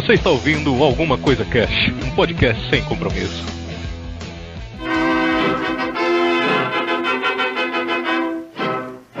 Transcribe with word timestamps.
Você 0.00 0.12
está 0.12 0.30
ouvindo 0.30 0.80
Alguma 0.84 1.18
Coisa 1.18 1.44
Cash, 1.44 1.90
um 2.04 2.14
podcast 2.14 2.70
sem 2.70 2.80
compromisso. 2.84 3.44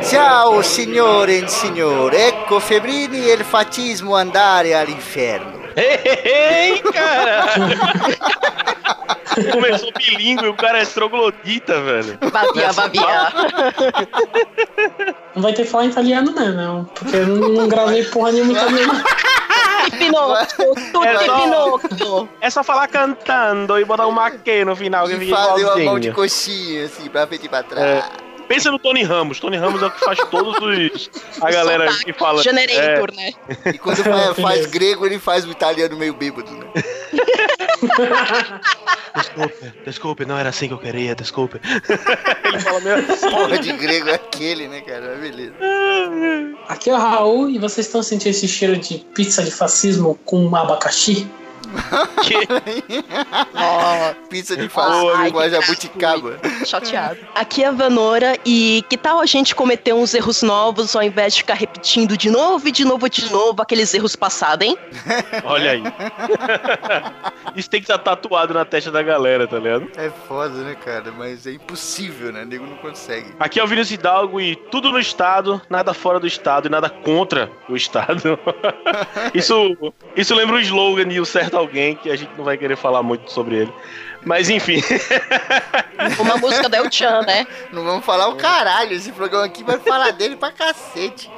Ciao 0.08 0.62
signore 0.62 1.40
e 1.40 1.48
signore, 1.48 2.28
ecco 2.28 2.60
Febrini 2.60 3.26
e 3.26 3.32
il 3.32 3.42
fascismo 3.42 4.14
andare 4.14 4.76
all'inferno. 4.76 5.64
Ei, 5.74 6.80
cara! 6.92 7.46
Começou 9.50 9.90
bilíngue, 9.98 10.46
o 10.46 10.54
cara 10.54 10.78
é 10.78 10.84
troglodita, 10.84 11.80
velho. 11.82 12.18
Babia, 12.30 12.72
babia. 12.72 13.32
Não 15.34 15.42
vai 15.42 15.52
ter 15.52 15.64
que 15.64 15.70
falar 15.70 15.86
italiano, 15.86 16.32
né? 16.32 16.52
Não, 16.52 16.84
porque 16.84 17.16
eu 17.16 17.26
não, 17.26 17.48
não 17.48 17.68
gravei 17.68 18.04
porra 18.04 18.32
nenhuma 18.32 18.52
italiano. 18.52 18.92
Pinocchio, 19.98 20.74
tudo 20.92 21.04
É 21.04 21.18
só- 21.26 21.40
Pinocchio. 21.40 22.28
É 22.40 22.50
só 22.50 22.62
falar 22.64 22.88
cantando 22.88 23.78
e 23.78 23.84
botar 23.84 24.06
um 24.06 24.10
maquê 24.12 24.64
no 24.64 24.74
final 24.76 25.06
que 25.06 25.14
E 25.14 25.30
fazer 25.30 25.64
uma 25.64 25.76
mão 25.78 25.98
de 26.00 26.12
coxinha, 26.12 26.84
assim, 26.86 27.08
pra 27.08 27.26
frente 27.26 27.46
e 27.46 27.48
pra 27.48 27.62
trás. 27.62 28.04
Pensa 28.48 28.70
no 28.70 28.78
Tony 28.78 29.02
Ramos. 29.02 29.38
Tony 29.38 29.58
Ramos 29.58 29.82
é 29.82 29.86
o 29.86 29.90
que 29.90 30.00
faz 30.00 30.18
todos 30.30 30.56
os. 30.56 31.10
A 31.40 31.50
galera 31.50 31.86
que 32.04 32.12
fala. 32.14 32.42
Generator, 32.42 33.14
né? 33.14 33.32
E 33.66 33.78
quando 33.78 34.02
faz, 34.02 34.36
faz 34.40 34.66
grego, 34.66 35.04
ele 35.04 35.18
faz 35.18 35.44
o 35.44 35.50
italiano 35.50 35.96
meio 35.96 36.14
bêbado, 36.14 36.50
né? 36.50 36.66
É, 39.14 39.18
desculpe, 39.18 39.72
desculpe, 39.84 40.24
não 40.24 40.38
era 40.38 40.48
assim 40.48 40.68
que 40.68 40.74
eu 40.74 40.78
queria, 40.78 41.14
desculpe. 41.14 41.60
Ele 42.44 42.60
fala 42.60 42.80
meio 42.80 42.96
assim. 43.12 43.30
Porra 43.30 43.58
de 43.58 43.72
grego 43.72 44.08
é 44.08 44.14
aquele, 44.14 44.66
né, 44.66 44.80
cara? 44.80 45.10
Mas 45.10 45.20
beleza. 45.20 45.54
Aqui 46.68 46.90
é 46.90 46.94
o 46.94 46.96
Raul 46.96 47.50
e 47.50 47.58
vocês 47.58 47.86
estão 47.86 48.02
sentindo 48.02 48.30
esse 48.30 48.48
cheiro 48.48 48.76
de 48.78 48.98
pizza 49.14 49.42
de 49.42 49.50
fascismo 49.50 50.18
com 50.24 50.54
abacaxi? 50.56 51.28
Que... 52.24 52.34
Ó, 53.54 54.14
Pizza 54.28 54.56
de 54.56 54.68
fascismo 54.68 55.32
com 55.32 55.38
a 55.38 55.44
que 55.44 55.50
jabuticaba. 55.50 56.38
chateado. 56.64 57.18
Aqui 57.34 57.62
é 57.62 57.68
a 57.68 57.72
Vanora 57.72 58.38
e 58.44 58.84
que 58.88 58.96
tal 58.96 59.20
a 59.20 59.26
gente 59.26 59.54
cometer 59.54 59.92
uns 59.92 60.14
erros 60.14 60.42
novos 60.42 60.94
ao 60.94 61.02
invés 61.02 61.34
de 61.34 61.40
ficar 61.40 61.54
repetindo 61.54 62.16
de 62.16 62.30
novo 62.30 62.68
e 62.68 62.72
de 62.72 62.84
novo 62.84 63.06
e 63.06 63.10
de 63.10 63.30
novo 63.30 63.62
aqueles 63.62 63.92
erros 63.94 64.16
passados, 64.16 64.66
hein? 64.66 64.76
Olha 65.44 65.72
aí. 65.72 65.82
Isso 67.54 67.68
tem 67.68 67.80
que 67.80 67.84
estar 67.84 67.98
tatuado 67.98 68.54
na 68.54 68.64
testa 68.64 68.90
da 68.90 69.02
galera, 69.02 69.46
tá 69.46 69.58
ligado? 69.58 69.88
É 69.96 70.10
foda, 70.26 70.54
né, 70.62 70.74
cara? 70.74 71.12
Mas 71.12 71.46
é 71.46 71.52
impossível, 71.52 72.32
né? 72.32 72.42
O 72.42 72.46
nego 72.46 72.66
não 72.66 72.76
consegue. 72.76 73.34
Aqui 73.38 73.60
é 73.60 73.64
o 73.64 73.66
Vinícius 73.66 73.98
Hidalgo 73.98 74.40
e 74.40 74.56
tudo 74.56 74.90
no 74.90 74.98
Estado, 74.98 75.60
nada 75.68 75.92
fora 75.94 76.20
do 76.20 76.26
Estado 76.26 76.66
e 76.66 76.70
nada 76.70 76.88
contra 76.88 77.50
o 77.68 77.76
Estado. 77.76 78.38
isso, 79.34 79.76
isso 80.16 80.34
lembra 80.34 80.56
um 80.56 80.60
slogan 80.60 81.08
de 81.08 81.20
um 81.20 81.24
certo 81.24 81.57
alguém 81.58 81.94
que 81.96 82.10
a 82.10 82.16
gente 82.16 82.30
não 82.36 82.44
vai 82.44 82.56
querer 82.56 82.76
falar 82.76 83.02
muito 83.02 83.30
sobre 83.32 83.56
ele. 83.56 83.72
Mas 84.24 84.48
enfim. 84.50 84.82
Uma 86.18 86.36
música 86.36 86.68
da 86.68 86.78
El 86.78 86.90
Chan, 86.90 87.22
né? 87.22 87.46
Não 87.72 87.84
vamos 87.84 88.04
falar 88.04 88.28
o 88.28 88.36
caralho. 88.36 88.92
Esse 88.92 89.12
programa 89.12 89.46
aqui 89.46 89.62
vai 89.62 89.78
falar 89.78 90.10
dele 90.12 90.36
pra 90.36 90.50
cacete. 90.50 91.30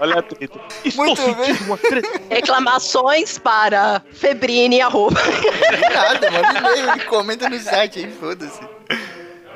Olha 0.00 0.18
a 0.18 0.22
treta. 0.22 0.58
Estou 0.84 1.04
Muito 1.06 1.22
bem. 1.34 1.44
sentindo 1.46 1.66
uma 1.66 1.78
treta. 1.78 2.08
Reclamações 2.28 3.38
para 3.38 4.02
Febrine 4.12 4.80
arroba. 4.80 5.20
Nada, 5.94 6.30
manda 6.30 6.58
e-mail 6.58 6.96
e 6.96 7.00
comenta 7.04 7.48
no 7.48 7.58
site 7.60 8.00
aí, 8.00 8.10
foda-se. 8.12 8.60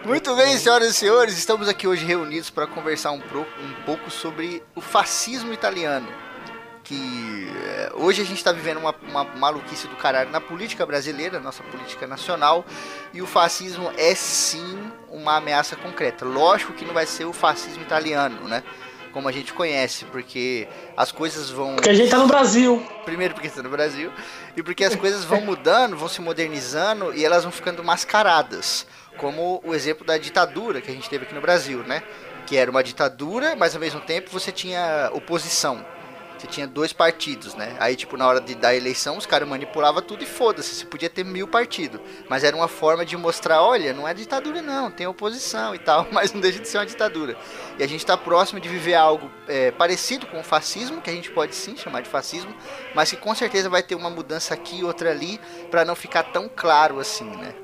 Muito 0.05 0.35
bem, 0.37 0.57
senhoras 0.57 0.89
e 0.91 0.95
senhores, 0.95 1.37
estamos 1.37 1.69
aqui 1.69 1.87
hoje 1.87 2.05
reunidos 2.07 2.49
para 2.49 2.67
conversar 2.67 3.11
um, 3.11 3.21
pro- 3.21 3.41
um 3.61 3.83
pouco 3.85 4.11
sobre 4.11 4.63
o 4.75 4.81
fascismo 4.81 5.53
italiano. 5.53 6.07
Que 6.89 7.47
é, 7.67 7.93
hoje 7.97 8.23
a 8.23 8.25
gente 8.25 8.39
está 8.39 8.51
vivendo 8.51 8.79
uma, 8.79 8.95
uma 9.03 9.23
maluquice 9.23 9.87
do 9.89 9.97
caralho 9.97 10.31
na 10.31 10.41
política 10.41 10.87
brasileira, 10.87 11.39
nossa 11.39 11.63
política 11.63 12.07
nacional, 12.07 12.65
e 13.13 13.21
o 13.21 13.27
fascismo 13.27 13.93
é 13.99 14.15
sim 14.15 14.91
uma 15.11 15.37
ameaça 15.37 15.77
concreta. 15.77 16.25
Lógico 16.25 16.73
que 16.73 16.87
não 16.87 16.95
vai 16.95 17.05
ser 17.05 17.27
o 17.27 17.33
fascismo 17.35 17.83
italiano, 17.83 18.49
né? 18.49 18.63
Como 19.13 19.29
a 19.29 19.33
gente 19.33 19.53
conhece, 19.53 20.07
porque 20.07 20.67
as 20.97 21.13
coisas 21.13 21.51
vão. 21.51 21.75
Porque 21.75 21.91
a 21.91 21.95
gente 21.95 22.11
tá 22.11 22.17
no 22.17 22.27
Brasil. 22.27 22.83
Primeiro 23.05 23.35
porque 23.35 23.49
está 23.49 23.63
no 23.63 23.69
Brasil 23.69 24.11
e 24.57 24.63
porque 24.63 24.83
as 24.83 24.97
coisas 24.97 25.25
vão 25.25 25.43
mudando, 25.43 25.95
vão 25.95 26.09
se 26.09 26.23
modernizando 26.23 27.15
e 27.15 27.23
elas 27.23 27.43
vão 27.43 27.53
ficando 27.53 27.85
mascaradas. 27.85 28.87
Como 29.19 29.61
o 29.63 29.75
exemplo 29.75 30.07
da 30.07 30.17
ditadura 30.17 30.81
que 30.81 30.91
a 30.91 30.95
gente 30.95 31.11
teve 31.11 31.27
aqui 31.27 31.35
no 31.35 31.43
Brasil, 31.43 31.83
né? 31.83 32.03
Que 32.47 32.57
era 32.57 32.71
uma 32.71 32.83
ditadura, 32.83 33.55
mas 33.55 33.75
ao 33.75 33.81
mesmo 33.81 34.01
tempo 34.01 34.31
você 34.31 34.51
tinha 34.51 35.11
oposição. 35.13 35.85
Você 36.39 36.47
tinha 36.47 36.67
dois 36.67 36.93
partidos, 36.93 37.55
né? 37.55 37.77
Aí, 37.81 37.97
tipo, 37.97 38.17
na 38.17 38.27
hora 38.27 38.41
de 38.41 38.55
dar 38.55 38.75
eleição, 38.75 39.17
os 39.17 39.27
caras 39.27 39.49
manipulavam 39.49 40.01
tudo 40.01 40.23
e 40.23 40.27
foda-se. 40.27 40.75
Você 40.75 40.85
podia 40.87 41.11
ter 41.11 41.25
mil 41.25 41.49
partidos. 41.49 42.01
Mas 42.29 42.45
era 42.45 42.55
uma 42.55 42.69
forma 42.69 43.05
de 43.05 43.17
mostrar, 43.17 43.61
olha, 43.63 43.93
não 43.93 44.07
é 44.07 44.15
ditadura 44.15 44.63
não, 44.63 44.91
tem 44.91 45.07
oposição 45.07 45.75
e 45.75 45.79
tal, 45.79 46.07
mas 46.13 46.33
não 46.33 46.41
deixa 46.41 46.61
de 46.61 46.69
ser 46.69 46.79
uma 46.79 46.87
ditadura. 46.87 47.37
E 47.77 47.83
a 47.83 47.89
gente 47.89 48.01
está 48.01 48.17
próximo 48.17 48.61
de 48.61 48.69
viver 48.69 48.95
algo 48.95 49.31
é, 49.49 49.73
parecido 49.73 50.27
com 50.27 50.39
o 50.39 50.45
fascismo, 50.45 51.01
que 51.01 51.11
a 51.11 51.13
gente 51.13 51.31
pode 51.31 51.55
sim 51.55 51.77
chamar 51.77 52.03
de 52.03 52.09
fascismo, 52.09 52.55
mas 52.95 53.11
que 53.11 53.17
com 53.17 53.35
certeza 53.35 53.69
vai 53.69 53.83
ter 53.83 53.97
uma 53.97 54.11
mudança 54.11 54.55
aqui 54.55 54.85
outra 54.85 55.11
ali, 55.11 55.41
para 55.71 55.85
não 55.85 55.97
ficar 55.97 56.23
tão 56.23 56.49
claro 56.49 57.01
assim, 57.01 57.25
né? 57.25 57.55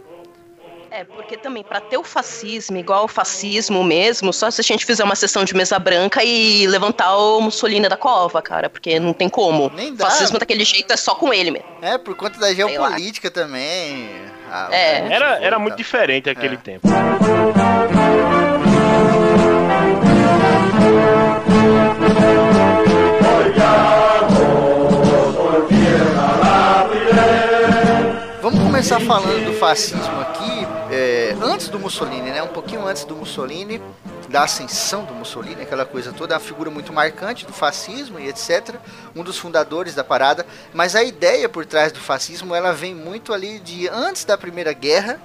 É, 0.96 1.02
porque 1.02 1.36
também, 1.36 1.64
pra 1.64 1.80
ter 1.80 1.98
o 1.98 2.04
fascismo, 2.04 2.76
igual 2.76 3.06
o 3.06 3.08
fascismo 3.08 3.82
mesmo, 3.82 4.32
só 4.32 4.48
se 4.48 4.60
a 4.60 4.62
gente 4.64 4.86
fizer 4.86 5.02
uma 5.02 5.16
sessão 5.16 5.42
de 5.44 5.52
mesa 5.52 5.76
branca 5.76 6.22
e 6.22 6.68
levantar 6.68 7.16
o 7.16 7.40
Mussolini 7.40 7.88
da 7.88 7.96
cova, 7.96 8.40
cara, 8.40 8.70
porque 8.70 9.00
não 9.00 9.12
tem 9.12 9.28
como. 9.28 9.72
Nem 9.74 9.92
dá. 9.92 10.04
Fascismo 10.08 10.38
daquele 10.38 10.64
jeito 10.64 10.92
é 10.92 10.96
só 10.96 11.16
com 11.16 11.34
ele 11.34 11.50
mesmo. 11.50 11.66
É, 11.82 11.98
por 11.98 12.14
conta 12.14 12.38
da 12.38 12.54
geopolítica 12.54 13.28
também. 13.28 14.08
Ah, 14.48 14.68
É. 14.70 15.00
muito 15.00 15.12
Era, 15.14 15.44
era 15.44 15.58
muito 15.58 15.76
diferente 15.76 16.30
aquele 16.30 16.54
É. 16.54 16.58
tempo. 16.58 16.86
Vamos 28.42 28.60
começar 28.60 29.00
falando 29.00 29.46
do 29.46 29.54
fascismo 29.54 30.20
é, 30.20 30.23
do 31.74 31.80
Mussolini, 31.80 32.30
né? 32.30 32.40
Um 32.40 32.48
pouquinho 32.48 32.86
antes 32.86 33.04
do 33.04 33.16
Mussolini, 33.16 33.82
da 34.28 34.44
ascensão 34.44 35.04
do 35.04 35.12
Mussolini, 35.12 35.62
aquela 35.62 35.84
coisa 35.84 36.12
toda, 36.12 36.32
é 36.32 36.36
uma 36.36 36.40
figura 36.40 36.70
muito 36.70 36.92
marcante 36.92 37.44
do 37.44 37.52
fascismo 37.52 38.20
e 38.20 38.28
etc. 38.28 38.76
Um 39.14 39.24
dos 39.24 39.38
fundadores 39.38 39.92
da 39.92 40.04
parada. 40.04 40.46
Mas 40.72 40.94
a 40.94 41.02
ideia 41.02 41.48
por 41.48 41.66
trás 41.66 41.90
do 41.90 41.98
fascismo, 41.98 42.54
ela 42.54 42.72
vem 42.72 42.94
muito 42.94 43.32
ali 43.32 43.58
de 43.58 43.88
antes 43.88 44.24
da 44.24 44.38
Primeira 44.38 44.72
Guerra, 44.72 45.20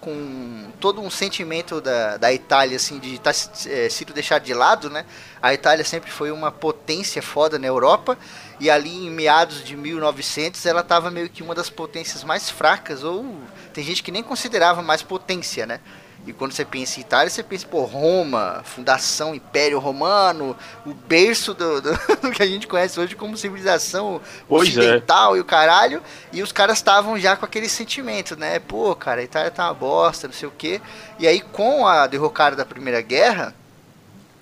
com 0.00 0.72
todo 0.80 1.00
um 1.00 1.08
sentimento 1.08 1.80
da, 1.80 2.16
da 2.16 2.32
Itália, 2.32 2.74
assim, 2.74 2.98
de 2.98 3.14
estar 3.14 3.32
sido 3.32 4.12
deixado 4.12 4.42
de 4.42 4.52
lado, 4.52 4.90
né? 4.90 5.06
A 5.40 5.54
Itália 5.54 5.84
sempre 5.84 6.10
foi 6.10 6.32
uma 6.32 6.50
potência 6.50 7.22
foda 7.22 7.60
na 7.60 7.68
Europa, 7.68 8.18
e 8.60 8.70
ali 8.70 9.06
em 9.06 9.10
meados 9.10 9.64
de 9.64 9.76
1900 9.76 10.64
ela 10.66 10.80
estava 10.80 11.10
meio 11.10 11.28
que 11.28 11.42
uma 11.42 11.54
das 11.54 11.70
potências 11.70 12.22
mais 12.24 12.48
fracas, 12.50 13.02
ou 13.04 13.36
tem 13.72 13.82
gente 13.84 14.02
que 14.02 14.12
nem 14.12 14.22
considerava 14.22 14.82
mais 14.82 15.02
potência, 15.02 15.66
né? 15.66 15.80
E 16.24 16.32
quando 16.32 16.52
você 16.52 16.64
pensa 16.64 17.00
em 17.00 17.02
Itália, 17.02 17.28
você 17.28 17.42
pensa, 17.42 17.66
pô, 17.66 17.82
Roma, 17.82 18.62
fundação, 18.64 19.34
Império 19.34 19.80
Romano, 19.80 20.56
o 20.86 20.94
berço 20.94 21.52
do, 21.52 21.80
do- 21.80 21.90
do 22.22 22.30
que 22.30 22.40
a 22.40 22.46
gente 22.46 22.68
conhece 22.68 23.00
hoje 23.00 23.16
como 23.16 23.36
civilização 23.36 24.20
Pois 24.48 24.68
é. 24.68 24.70
ocidental 24.70 25.36
e 25.36 25.40
o 25.40 25.44
caralho. 25.44 26.00
E 26.32 26.40
os 26.40 26.52
caras 26.52 26.78
estavam 26.78 27.18
já 27.18 27.34
com 27.34 27.44
aquele 27.44 27.68
sentimento, 27.68 28.36
né? 28.36 28.60
Pô, 28.60 28.94
cara, 28.94 29.20
a 29.20 29.24
Itália 29.24 29.50
tá 29.50 29.64
uma 29.66 29.74
bosta, 29.74 30.28
não 30.28 30.34
sei 30.34 30.46
o 30.48 30.52
quê. 30.56 30.80
E 31.18 31.26
aí, 31.26 31.40
com 31.40 31.88
a 31.88 32.06
derrocada 32.06 32.54
da 32.54 32.64
Primeira 32.64 33.00
Guerra, 33.00 33.52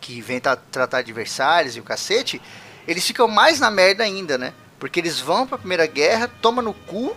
que 0.02 0.20
vem 0.20 0.38
tra 0.38 0.56
tratar 0.56 0.98
adversários 0.98 1.76
e 1.76 1.80
o 1.80 1.82
cacete, 1.82 2.42
eles 2.90 3.06
ficam 3.06 3.28
mais 3.28 3.60
na 3.60 3.70
merda 3.70 4.02
ainda, 4.02 4.36
né? 4.36 4.52
Porque 4.78 4.98
eles 4.98 5.20
vão 5.20 5.46
pra 5.46 5.58
Primeira 5.58 5.86
Guerra, 5.86 6.28
toma 6.40 6.60
no 6.60 6.74
cu, 6.74 7.16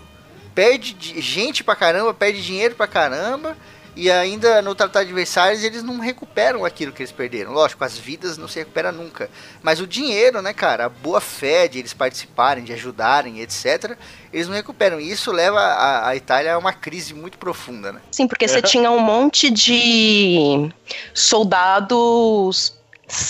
perde 0.54 0.96
gente 1.20 1.64
pra 1.64 1.76
caramba, 1.76 2.14
perde 2.14 2.44
dinheiro 2.44 2.76
pra 2.76 2.86
caramba, 2.86 3.58
e 3.96 4.10
ainda 4.12 4.62
no 4.62 4.76
tratar 4.76 5.02
adversários 5.02 5.64
eles 5.64 5.84
não 5.84 6.00
recuperam 6.00 6.66
aquilo 6.66 6.92
que 6.92 7.02
eles 7.02 7.12
perderam. 7.12 7.54
Lógico, 7.54 7.84
as 7.84 7.98
vidas 7.98 8.38
não 8.38 8.48
se 8.48 8.60
recuperam 8.60 8.92
nunca. 8.92 9.30
Mas 9.62 9.80
o 9.80 9.88
dinheiro, 9.88 10.42
né, 10.42 10.54
cara, 10.54 10.86
a 10.86 10.90
boa 10.90 11.22
fé 11.22 11.68
de 11.68 11.80
eles 11.80 11.94
participarem, 11.94 12.64
de 12.64 12.74
ajudarem, 12.74 13.40
etc., 13.40 13.98
eles 14.32 14.48
não 14.48 14.56
recuperam. 14.56 15.00
E 15.00 15.12
isso 15.12 15.32
leva 15.32 15.60
a, 15.60 16.10
a 16.10 16.16
Itália 16.16 16.54
a 16.54 16.58
uma 16.58 16.74
crise 16.74 17.14
muito 17.14 17.38
profunda, 17.38 17.92
né? 17.92 18.02
Sim, 18.12 18.28
porque 18.28 18.48
você 18.48 18.62
tinha 18.62 18.92
um 18.92 19.00
monte 19.00 19.50
de 19.50 20.70
soldados 21.14 22.74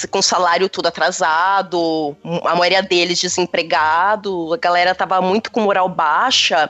com 0.09 0.21
salário 0.21 0.69
tudo 0.69 0.87
atrasado, 0.87 2.15
a 2.45 2.55
maioria 2.55 2.81
deles 2.81 3.19
desempregado, 3.19 4.53
a 4.53 4.57
galera 4.57 4.93
tava 4.93 5.21
muito 5.21 5.51
com 5.51 5.61
moral 5.61 5.89
baixa. 5.89 6.69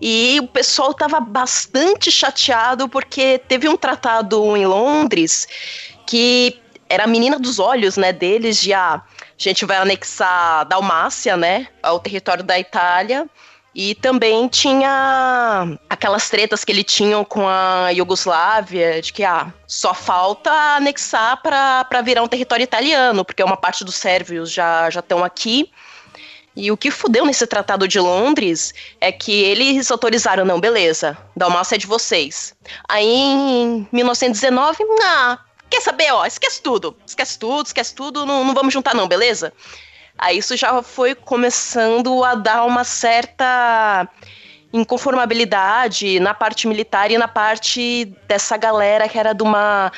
E 0.00 0.38
o 0.40 0.46
pessoal 0.46 0.92
tava 0.92 1.18
bastante 1.20 2.10
chateado 2.10 2.88
porque 2.88 3.38
teve 3.48 3.68
um 3.68 3.76
tratado 3.76 4.56
em 4.56 4.66
Londres 4.66 5.48
que 6.06 6.60
era 6.88 7.04
a 7.04 7.06
menina 7.06 7.38
dos 7.38 7.58
olhos, 7.58 7.96
né, 7.96 8.12
deles 8.12 8.60
de 8.60 8.72
ah, 8.72 9.02
a 9.02 9.02
gente 9.36 9.64
vai 9.64 9.78
anexar 9.78 10.64
Dalmácia, 10.66 11.36
né, 11.36 11.66
ao 11.82 11.98
território 11.98 12.44
da 12.44 12.58
Itália. 12.58 13.28
E 13.78 13.94
também 13.94 14.48
tinha 14.48 15.78
aquelas 15.90 16.30
tretas 16.30 16.64
que 16.64 16.72
ele 16.72 16.82
tinha 16.82 17.22
com 17.26 17.46
a 17.46 17.90
Iugoslávia, 17.90 19.02
de 19.02 19.12
que 19.12 19.22
ah, 19.22 19.52
só 19.66 19.92
falta 19.92 20.50
anexar 20.50 21.42
para 21.42 22.00
virar 22.00 22.22
um 22.22 22.26
território 22.26 22.64
italiano, 22.64 23.22
porque 23.22 23.44
uma 23.44 23.54
parte 23.58 23.84
dos 23.84 23.94
sérvios 23.96 24.50
já 24.50 24.88
estão 24.88 25.22
aqui. 25.22 25.70
E 26.56 26.72
o 26.72 26.76
que 26.76 26.90
fudeu 26.90 27.26
nesse 27.26 27.46
Tratado 27.46 27.86
de 27.86 28.00
Londres 28.00 28.72
é 28.98 29.12
que 29.12 29.42
eles 29.42 29.90
autorizaram, 29.90 30.46
não, 30.46 30.58
beleza, 30.58 31.14
Dalmácia 31.36 31.74
é 31.74 31.78
de 31.78 31.86
vocês. 31.86 32.54
Aí 32.88 33.06
em 33.06 33.86
1919, 33.92 34.84
ah, 35.04 35.38
quer 35.68 35.82
saber, 35.82 36.10
ó, 36.12 36.24
esquece 36.24 36.62
tudo, 36.62 36.96
esquece 37.06 37.38
tudo, 37.38 37.66
esquece 37.66 37.94
tudo, 37.94 38.24
não, 38.24 38.42
não 38.42 38.54
vamos 38.54 38.72
juntar 38.72 38.94
não, 38.94 39.06
beleza? 39.06 39.52
Aí 40.18 40.38
isso 40.38 40.56
já 40.56 40.82
foi 40.82 41.14
começando 41.14 42.24
a 42.24 42.34
dar 42.34 42.64
uma 42.64 42.84
certa 42.84 44.08
inconformabilidade 44.72 46.18
na 46.20 46.34
parte 46.34 46.66
militar 46.66 47.10
e 47.10 47.18
na 47.18 47.28
parte 47.28 48.06
dessa 48.26 48.56
galera 48.56 49.08
que 49.08 49.18
era 49.18 49.32
de 49.32 49.42
uma 49.42 49.92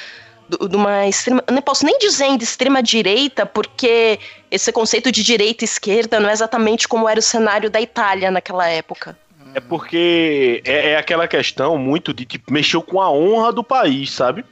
de 0.49 0.76
uma 0.76 1.06
extrema, 1.06 1.44
não 1.53 1.61
posso 1.61 1.85
nem 1.85 1.99
dizer 1.99 2.35
de 2.38 2.43
extrema 2.43 2.82
direita, 2.82 3.44
porque 3.44 4.19
esse 4.50 4.73
conceito 4.73 5.12
de 5.12 5.23
direita 5.23 5.62
e 5.62 5.67
esquerda 5.67 6.19
não 6.19 6.31
é 6.31 6.32
exatamente 6.32 6.88
como 6.88 7.06
era 7.06 7.21
o 7.21 7.23
cenário 7.23 7.69
da 7.69 7.79
Itália 7.79 8.31
naquela 8.31 8.67
época. 8.67 9.14
É 9.55 9.61
porque 9.61 10.62
é, 10.64 10.93
é 10.93 10.97
aquela 10.97 11.29
questão 11.29 11.76
muito 11.76 12.14
de 12.14 12.25
tipo, 12.25 12.50
mexeu 12.53 12.81
com 12.81 13.00
a 13.00 13.11
honra 13.11 13.53
do 13.53 13.62
país, 13.62 14.11
sabe? 14.11 14.43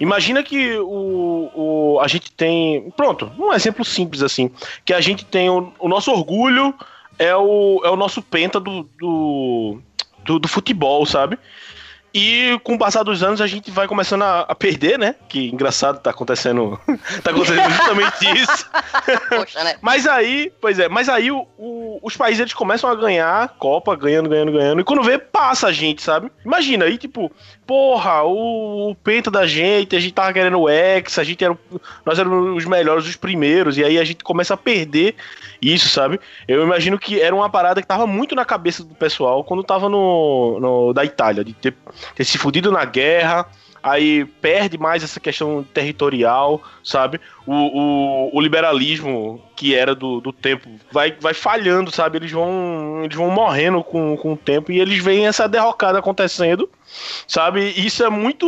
Imagina 0.00 0.42
que 0.42 0.76
o, 0.78 1.50
o, 1.54 2.00
a 2.00 2.08
gente 2.08 2.30
tem. 2.32 2.90
Pronto, 2.96 3.30
um 3.38 3.52
exemplo 3.52 3.84
simples 3.84 4.22
assim. 4.22 4.50
Que 4.84 4.92
a 4.92 5.00
gente 5.00 5.24
tem 5.24 5.48
o, 5.48 5.72
o 5.78 5.88
nosso 5.88 6.10
orgulho 6.10 6.74
é 7.18 7.34
o, 7.34 7.80
é 7.84 7.90
o 7.90 7.96
nosso 7.96 8.20
penta 8.20 8.60
do, 8.60 8.82
do, 8.98 9.78
do, 10.24 10.38
do 10.38 10.48
futebol, 10.48 11.06
sabe? 11.06 11.38
E 12.12 12.58
com 12.64 12.74
o 12.74 12.78
passar 12.78 13.02
dos 13.02 13.22
anos 13.22 13.40
a 13.40 13.46
gente 13.46 13.70
vai 13.70 13.86
começando 13.86 14.22
a, 14.22 14.40
a 14.40 14.54
perder, 14.54 14.98
né? 14.98 15.14
Que 15.28 15.48
engraçado 15.48 16.00
tá 16.00 16.10
acontecendo. 16.10 16.80
tá 17.22 17.30
acontecendo 17.30 17.70
justamente 17.70 18.24
isso. 18.40 18.70
Poxa, 19.28 19.62
né? 19.62 19.76
mas 19.82 20.06
aí, 20.06 20.50
pois 20.60 20.78
é, 20.78 20.88
mas 20.88 21.08
aí 21.08 21.30
o, 21.30 21.46
o, 21.58 21.98
os 22.02 22.16
países 22.16 22.40
eles 22.40 22.54
começam 22.54 22.88
a 22.88 22.94
ganhar 22.94 23.48
Copa, 23.58 23.94
ganhando, 23.94 24.28
ganhando, 24.28 24.52
ganhando. 24.52 24.80
E 24.80 24.84
quando 24.84 25.02
vê, 25.02 25.18
passa 25.18 25.68
a 25.68 25.72
gente, 25.72 26.02
sabe? 26.02 26.30
Imagina, 26.44 26.86
aí, 26.86 26.96
tipo, 26.96 27.30
porra, 27.66 28.22
o, 28.22 28.90
o 28.90 28.94
penta 28.94 29.30
da 29.30 29.46
gente, 29.46 29.94
a 29.94 30.00
gente 30.00 30.14
tava 30.14 30.32
querendo 30.32 30.58
o 30.58 30.68
X, 30.68 31.18
a 31.18 31.24
gente 31.24 31.44
era. 31.44 31.56
Nós 32.04 32.18
éramos 32.18 32.56
os 32.56 32.64
melhores, 32.64 33.06
os 33.06 33.16
primeiros, 33.16 33.76
e 33.76 33.84
aí 33.84 33.98
a 33.98 34.04
gente 34.04 34.24
começa 34.24 34.54
a 34.54 34.56
perder 34.56 35.14
isso, 35.60 35.88
sabe? 35.88 36.20
Eu 36.46 36.62
imagino 36.62 36.98
que 36.98 37.20
era 37.20 37.34
uma 37.34 37.48
parada 37.48 37.80
que 37.80 37.88
tava 37.88 38.06
muito 38.06 38.34
na 38.34 38.44
cabeça 38.44 38.84
do 38.84 38.94
pessoal 38.94 39.44
quando 39.44 39.64
tava 39.64 39.88
no, 39.88 40.58
no 40.60 40.92
da 40.92 41.04
Itália, 41.04 41.44
de 41.44 41.52
ter, 41.52 41.74
ter 42.14 42.24
se 42.24 42.38
fudido 42.38 42.70
na 42.70 42.84
guerra, 42.84 43.46
aí 43.86 44.24
perde 44.24 44.76
mais 44.76 45.04
essa 45.04 45.20
questão 45.20 45.62
territorial, 45.62 46.60
sabe? 46.82 47.20
O, 47.46 47.52
o, 47.52 48.36
o, 48.36 48.40
liberalismo 48.40 49.40
que 49.54 49.76
era 49.76 49.94
do, 49.94 50.20
do 50.20 50.32
tempo 50.32 50.68
vai, 50.90 51.12
vai 51.20 51.32
falhando, 51.32 51.92
sabe? 51.92 52.18
Eles 52.18 52.32
vão, 52.32 53.02
eles 53.04 53.16
vão 53.16 53.30
morrendo 53.30 53.84
com, 53.84 54.16
com 54.16 54.32
o 54.32 54.36
tempo 54.36 54.72
e 54.72 54.80
eles 54.80 54.98
veem 54.98 55.28
essa 55.28 55.48
derrocada 55.48 56.00
acontecendo, 56.00 56.68
sabe? 57.28 57.60
Isso 57.76 58.02
é 58.02 58.10
muito, 58.10 58.46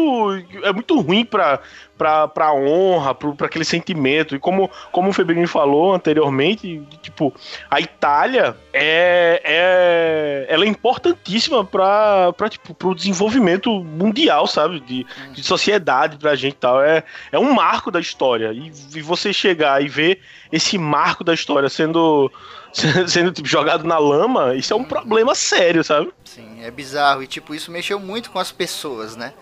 é 0.65 0.73
muito 0.73 1.01
ruim 1.01 1.25
para 1.25 1.61
pra, 1.99 2.29
pra 2.29 2.55
honra, 2.55 3.15
para 3.15 3.47
aquele 3.47 3.65
sentimento. 3.65 4.37
E 4.37 4.39
como, 4.39 4.71
como 4.93 5.11
o 5.11 5.13
Febrini 5.13 5.47
falou 5.47 5.93
anteriormente, 5.93 6.81
tipo, 7.03 7.35
a 7.69 7.81
Itália 7.81 8.57
é, 8.73 9.43
é 9.45 10.47
ela 10.49 10.65
é 10.65 10.69
importantíssima 10.69 11.65
para 11.65 12.33
tipo, 12.49 12.77
o 12.89 12.95
desenvolvimento 12.95 13.83
mundial, 13.83 14.47
sabe? 14.47 14.81
De, 14.81 15.05
de 15.33 15.43
sociedade 15.43 16.17
pra 16.17 16.37
gente 16.37 16.55
e 16.55 16.59
tal. 16.59 16.81
É, 16.81 17.03
é 17.33 17.39
um 17.39 17.53
marco 17.53 17.91
da 17.91 18.01
história. 18.01 18.53
E, 18.53 18.73
e 18.95 19.03
você 19.03 19.33
chegar 19.33 19.83
e 19.83 19.89
ver 19.89 20.21
esse 20.53 20.79
marco 20.79 21.25
da 21.25 21.35
história 21.35 21.69
sendo 21.69 22.31
sendo 23.09 23.33
tipo, 23.33 23.49
jogado 23.49 23.85
na 23.85 23.99
lama, 23.99 24.55
isso 24.55 24.73
é 24.73 24.77
um 24.77 24.85
problema 24.85 25.35
sério, 25.35 25.83
sabe? 25.83 26.11
Sim, 26.25 26.63
é 26.63 26.71
bizarro. 26.71 27.23
E 27.23 27.27
tipo, 27.27 27.55
isso 27.55 27.71
mexeu 27.71 27.99
muito 27.99 28.31
com 28.31 28.39
as 28.39 28.53
pessoas, 28.53 29.17
né? 29.17 29.33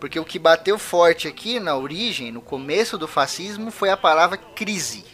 Porque 0.00 0.18
o 0.18 0.24
que 0.24 0.38
bateu 0.38 0.78
forte 0.78 1.26
aqui 1.26 1.58
na 1.58 1.76
origem, 1.76 2.30
no 2.30 2.40
começo 2.40 2.96
do 2.96 3.08
fascismo, 3.08 3.70
foi 3.70 3.90
a 3.90 3.96
palavra 3.96 4.36
crise. 4.36 5.04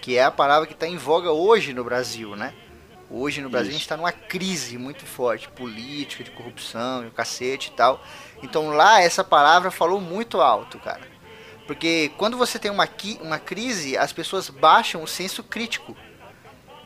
Que 0.00 0.16
é 0.16 0.24
a 0.24 0.30
palavra 0.30 0.66
que 0.66 0.74
está 0.74 0.86
em 0.86 0.96
voga 0.96 1.32
hoje 1.32 1.72
no 1.72 1.82
Brasil, 1.82 2.36
né? 2.36 2.54
Hoje 3.10 3.40
no 3.40 3.48
Brasil 3.48 3.68
Isso. 3.68 3.76
a 3.76 3.78
gente 3.78 3.82
está 3.82 3.96
numa 3.96 4.12
crise 4.12 4.78
muito 4.78 5.04
forte, 5.04 5.48
política, 5.48 6.24
de 6.24 6.30
corrupção 6.30 7.04
e 7.04 7.08
o 7.08 7.12
cacete 7.12 7.70
e 7.70 7.72
tal. 7.72 8.02
Então 8.42 8.70
lá 8.70 9.00
essa 9.00 9.24
palavra 9.24 9.70
falou 9.70 10.00
muito 10.00 10.40
alto, 10.40 10.78
cara. 10.78 11.02
Porque 11.66 12.12
quando 12.16 12.36
você 12.36 12.58
tem 12.58 12.70
uma, 12.70 12.88
uma 13.20 13.38
crise, 13.38 13.96
as 13.96 14.12
pessoas 14.12 14.48
baixam 14.48 15.02
o 15.02 15.08
senso 15.08 15.42
crítico. 15.42 15.96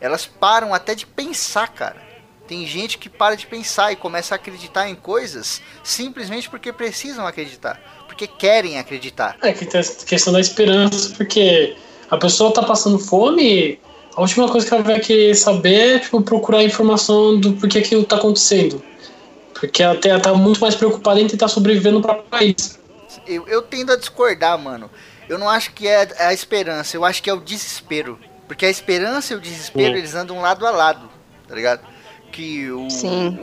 Elas 0.00 0.24
param 0.24 0.72
até 0.72 0.94
de 0.94 1.06
pensar, 1.06 1.68
cara. 1.68 2.09
Tem 2.50 2.66
gente 2.66 2.98
que 2.98 3.08
para 3.08 3.36
de 3.36 3.46
pensar 3.46 3.92
e 3.92 3.96
começa 3.96 4.34
a 4.34 4.36
acreditar 4.36 4.90
em 4.90 4.96
coisas 4.96 5.62
simplesmente 5.84 6.50
porque 6.50 6.72
precisam 6.72 7.24
acreditar, 7.24 7.80
porque 8.08 8.26
querem 8.26 8.76
acreditar. 8.76 9.36
É 9.40 9.52
que 9.52 9.64
tem 9.64 9.80
a 9.80 9.84
questão 9.84 10.32
da 10.32 10.40
esperança, 10.40 11.10
porque 11.16 11.76
a 12.10 12.16
pessoa 12.16 12.52
tá 12.52 12.64
passando 12.64 12.98
fome, 12.98 13.78
a 14.16 14.20
última 14.20 14.48
coisa 14.48 14.66
que 14.66 14.74
ela 14.74 14.82
vai 14.82 14.98
querer 14.98 15.36
saber 15.36 15.94
é 15.94 15.98
tipo, 16.00 16.20
procurar 16.22 16.64
informação 16.64 17.38
do 17.38 17.52
porquê 17.52 17.78
aquilo 17.78 18.02
tá 18.02 18.16
acontecendo. 18.16 18.82
Porque 19.54 19.80
ela, 19.80 19.96
ela 20.04 20.18
tá 20.18 20.34
muito 20.34 20.60
mais 20.60 20.74
preocupada 20.74 21.20
em 21.20 21.28
tentar 21.28 21.46
sobreviver 21.46 21.92
no 21.92 22.02
próprio 22.02 22.28
país. 22.28 22.80
Eu, 23.28 23.46
eu 23.46 23.62
tendo 23.62 23.92
a 23.92 23.96
discordar, 23.96 24.58
mano. 24.58 24.90
Eu 25.28 25.38
não 25.38 25.48
acho 25.48 25.72
que 25.72 25.86
é 25.86 26.08
a 26.18 26.34
esperança, 26.34 26.96
eu 26.96 27.04
acho 27.04 27.22
que 27.22 27.30
é 27.30 27.32
o 27.32 27.40
desespero. 27.40 28.18
Porque 28.48 28.66
a 28.66 28.70
esperança 28.70 29.34
e 29.34 29.36
o 29.36 29.40
desespero, 29.40 29.92
Sim. 29.92 29.98
eles 29.98 30.16
andam 30.16 30.40
lado 30.40 30.66
a 30.66 30.72
lado, 30.72 31.08
tá 31.46 31.54
ligado? 31.54 31.99
Que 32.30 32.70
o, 32.70 32.86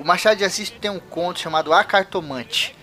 o, 0.01 0.05
Machado 0.05 0.37
de 0.37 0.45
Assis 0.45 0.69
tem 0.69 0.89
um 0.89 0.99
conto 0.99 1.39
chamado 1.39 1.73
A 1.73 1.83
Cartomante. 1.83 2.75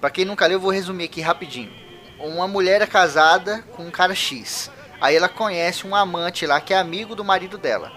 Pra 0.00 0.10
quem 0.10 0.24
nunca 0.24 0.46
leu, 0.46 0.56
eu 0.56 0.60
vou 0.60 0.70
resumir 0.70 1.04
aqui 1.04 1.20
rapidinho. 1.20 1.72
Uma 2.18 2.48
mulher 2.48 2.82
é 2.82 2.86
casada 2.86 3.62
com 3.72 3.84
um 3.84 3.90
cara 3.90 4.14
X. 4.14 4.70
Aí 5.00 5.16
ela 5.16 5.28
conhece 5.28 5.86
um 5.86 5.94
amante 5.94 6.46
lá 6.46 6.60
que 6.60 6.72
é 6.72 6.78
amigo 6.78 7.14
do 7.14 7.24
marido 7.24 7.58
dela. 7.58 7.92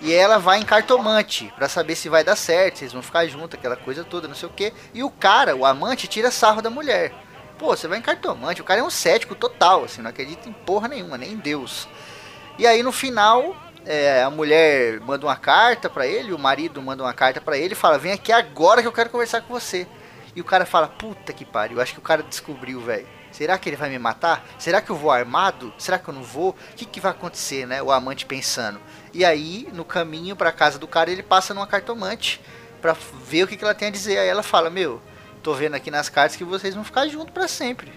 E 0.00 0.12
ela 0.12 0.38
vai 0.38 0.58
em 0.58 0.64
cartomante 0.64 1.52
para 1.54 1.68
saber 1.68 1.94
se 1.94 2.08
vai 2.08 2.24
dar 2.24 2.36
certo, 2.36 2.78
se 2.78 2.84
eles 2.84 2.92
vão 2.92 3.02
ficar 3.02 3.26
juntos, 3.26 3.58
aquela 3.58 3.76
coisa 3.76 4.02
toda, 4.02 4.26
não 4.26 4.34
sei 4.34 4.48
o 4.48 4.52
que. 4.52 4.72
E 4.94 5.02
o 5.02 5.10
cara, 5.10 5.54
o 5.54 5.66
amante, 5.66 6.08
tira 6.08 6.30
sarro 6.30 6.62
da 6.62 6.70
mulher. 6.70 7.12
Pô, 7.58 7.76
você 7.76 7.86
vai 7.86 7.98
em 7.98 8.02
cartomante, 8.02 8.62
o 8.62 8.64
cara 8.64 8.80
é 8.80 8.82
um 8.82 8.88
cético 8.88 9.34
total, 9.34 9.84
assim, 9.84 10.00
não 10.00 10.08
acredita 10.08 10.48
em 10.48 10.52
porra 10.52 10.88
nenhuma, 10.88 11.18
nem 11.18 11.32
em 11.32 11.36
Deus. 11.36 11.86
E 12.58 12.66
aí 12.66 12.82
no 12.82 12.92
final, 12.92 13.54
é, 13.90 14.22
a 14.22 14.30
mulher 14.30 15.00
manda 15.00 15.26
uma 15.26 15.34
carta 15.34 15.90
para 15.90 16.06
ele, 16.06 16.32
o 16.32 16.38
marido 16.38 16.80
manda 16.80 17.02
uma 17.02 17.12
carta 17.12 17.40
para 17.40 17.58
ele 17.58 17.72
e 17.72 17.76
fala: 17.76 17.98
Vem 17.98 18.12
aqui 18.12 18.30
agora 18.30 18.80
que 18.80 18.86
eu 18.86 18.92
quero 18.92 19.10
conversar 19.10 19.40
com 19.40 19.52
você. 19.52 19.84
E 20.34 20.40
o 20.40 20.44
cara 20.44 20.64
fala: 20.64 20.86
Puta 20.86 21.32
que 21.32 21.44
pariu, 21.44 21.80
acho 21.80 21.94
que 21.94 21.98
o 21.98 22.02
cara 22.02 22.22
descobriu, 22.22 22.80
velho. 22.80 23.08
Será 23.32 23.58
que 23.58 23.68
ele 23.68 23.74
vai 23.74 23.90
me 23.90 23.98
matar? 23.98 24.46
Será 24.60 24.80
que 24.80 24.90
eu 24.90 24.96
vou 24.96 25.10
armado? 25.10 25.74
Será 25.76 25.98
que 25.98 26.06
eu 26.06 26.14
não 26.14 26.22
vou? 26.22 26.50
O 26.50 26.54
que, 26.76 26.84
que 26.84 27.00
vai 27.00 27.10
acontecer, 27.10 27.66
né? 27.66 27.82
O 27.82 27.90
amante 27.90 28.26
pensando. 28.26 28.80
E 29.12 29.24
aí, 29.24 29.68
no 29.72 29.84
caminho 29.84 30.36
para 30.36 30.52
casa 30.52 30.78
do 30.78 30.86
cara, 30.86 31.10
ele 31.10 31.22
passa 31.22 31.52
numa 31.52 31.66
cartomante 31.66 32.40
para 32.80 32.96
ver 33.26 33.42
o 33.42 33.48
que, 33.48 33.56
que 33.56 33.64
ela 33.64 33.74
tem 33.74 33.88
a 33.88 33.90
dizer. 33.90 34.18
Aí 34.18 34.28
ela 34.28 34.44
fala: 34.44 34.70
Meu, 34.70 35.02
tô 35.42 35.52
vendo 35.52 35.74
aqui 35.74 35.90
nas 35.90 36.08
cartas 36.08 36.36
que 36.36 36.44
vocês 36.44 36.76
vão 36.76 36.84
ficar 36.84 37.08
juntos 37.08 37.34
para 37.34 37.48
sempre. 37.48 37.92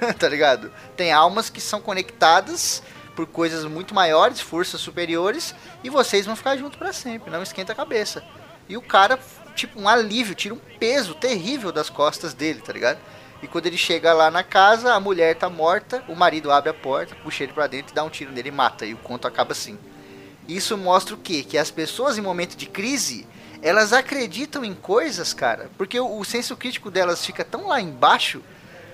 tá 0.18 0.26
ligado? 0.26 0.72
Tem 0.96 1.12
almas 1.12 1.50
que 1.50 1.60
são 1.60 1.82
conectadas 1.82 2.82
por 3.14 3.26
coisas 3.26 3.64
muito 3.64 3.94
maiores, 3.94 4.40
forças 4.40 4.80
superiores, 4.80 5.54
e 5.82 5.90
vocês 5.90 6.26
vão 6.26 6.36
ficar 6.36 6.56
juntos 6.56 6.78
para 6.78 6.92
sempre, 6.92 7.30
não 7.30 7.42
esquenta 7.42 7.72
a 7.72 7.76
cabeça. 7.76 8.24
E 8.68 8.76
o 8.76 8.82
cara, 8.82 9.18
tipo, 9.54 9.80
um 9.80 9.88
alívio, 9.88 10.34
tira 10.34 10.54
um 10.54 10.60
peso 10.78 11.14
terrível 11.14 11.70
das 11.70 11.90
costas 11.90 12.34
dele, 12.34 12.60
tá 12.60 12.72
ligado? 12.72 12.98
E 13.42 13.46
quando 13.46 13.66
ele 13.66 13.76
chega 13.76 14.12
lá 14.12 14.30
na 14.30 14.42
casa, 14.42 14.94
a 14.94 15.00
mulher 15.00 15.36
tá 15.36 15.50
morta, 15.50 16.02
o 16.08 16.14
marido 16.14 16.50
abre 16.50 16.70
a 16.70 16.74
porta, 16.74 17.14
puxa 17.16 17.44
ele 17.44 17.52
pra 17.52 17.66
dentro 17.66 17.92
e 17.92 17.94
dá 17.94 18.02
um 18.02 18.08
tiro 18.08 18.32
nele 18.32 18.48
e 18.48 18.52
mata. 18.52 18.86
E 18.86 18.94
o 18.94 18.98
conto 18.98 19.28
acaba 19.28 19.52
assim. 19.52 19.78
Isso 20.48 20.78
mostra 20.78 21.14
o 21.14 21.18
quê? 21.18 21.42
Que 21.42 21.58
as 21.58 21.70
pessoas 21.70 22.16
em 22.16 22.22
momento 22.22 22.56
de 22.56 22.64
crise, 22.64 23.26
elas 23.60 23.92
acreditam 23.92 24.64
em 24.64 24.74
coisas, 24.74 25.34
cara, 25.34 25.70
porque 25.76 26.00
o, 26.00 26.18
o 26.18 26.24
senso 26.24 26.56
crítico 26.56 26.90
delas 26.90 27.24
fica 27.24 27.44
tão 27.44 27.66
lá 27.68 27.80
embaixo 27.80 28.42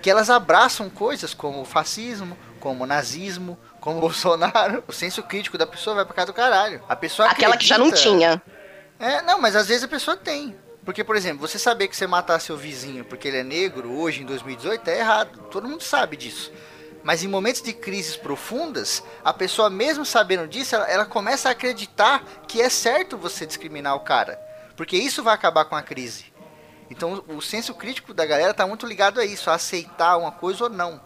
que 0.03 0.11
elas 0.11 0.31
abraçam 0.31 0.91
coisas 0.91 1.35
como 1.35 1.61
o 1.61 1.65
fascismo, 1.65 2.37
como 2.59 2.85
o 2.85 2.87
nazismo, 2.87 3.59
como 3.81 3.99
o 3.99 4.01
Bolsonaro, 4.03 4.85
o 4.87 4.93
senso 4.93 5.23
crítico 5.23 5.59
da 5.59 5.67
pessoa 5.67 5.97
vai 5.97 6.05
pra 6.05 6.15
casa 6.15 6.27
do 6.27 6.35
caralho. 6.35 6.83
A 6.89 6.97
pessoa 6.97 7.29
Aquela 7.29 7.55
acredita... 7.55 7.59
que 7.59 7.67
já 7.67 7.79
não 7.79 7.91
tinha. 7.93 8.43
É, 8.99 9.23
não, 9.23 9.41
mas 9.41 9.57
às 9.57 9.69
vezes 9.69 9.85
a 9.85 9.89
pessoa 9.89 10.17
tem. 10.17 10.57
Porque, 10.85 11.05
por 11.05 11.17
exemplo, 11.17 11.47
você 11.47 11.59
saber 11.59 11.89
que 11.89 11.97
você 11.97 12.07
matar 12.07 12.41
seu 12.41 12.57
vizinho 12.57 13.05
porque 13.05 13.29
ele 13.29 13.39
é 13.39 13.45
negro 13.45 13.93
hoje 13.93 14.23
em 14.23 14.27
2018 14.27 14.89
é 14.89 14.99
errado. 14.99 15.39
Todo 15.51 15.69
mundo 15.69 15.83
sabe 15.83 16.17
disso. 16.17 16.53
Mas 17.03 17.25
em 17.25 17.29
momentos 17.29 17.63
de 17.63 17.73
crises 17.73 18.17
profundas, 18.17 19.03
a 19.25 19.33
pessoa, 19.33 19.71
mesmo 19.71 20.05
sabendo 20.05 20.47
disso, 20.47 20.75
ela, 20.75 20.87
ela, 20.87 21.07
começa 21.07 21.49
a 21.49 21.53
acreditar 21.53 22.23
que 22.47 22.61
é 22.61 22.69
certo 22.69 23.17
você 23.17 23.47
discriminar 23.47 23.95
o 23.95 24.01
cara. 24.01 24.39
Porque 24.77 24.97
isso 24.97 25.23
vai 25.23 25.35
acabar 25.35 25.65
com 25.65 25.77
a 25.77 25.83
crise. 25.83 26.27
Então 26.91 27.25
o 27.29 27.41
senso 27.41 27.73
crítico 27.75 28.13
da 28.13 28.27
galera 28.27 28.51
está 28.51 28.67
muito 28.67 28.87
ligado 28.87 29.21
a 29.21 29.25
isso, 29.25 29.49
a 29.49 29.55
aceitar 29.55 30.17
uma 30.17 30.33
coisa 30.33 30.65
ou 30.65 30.71
não. 30.71 31.01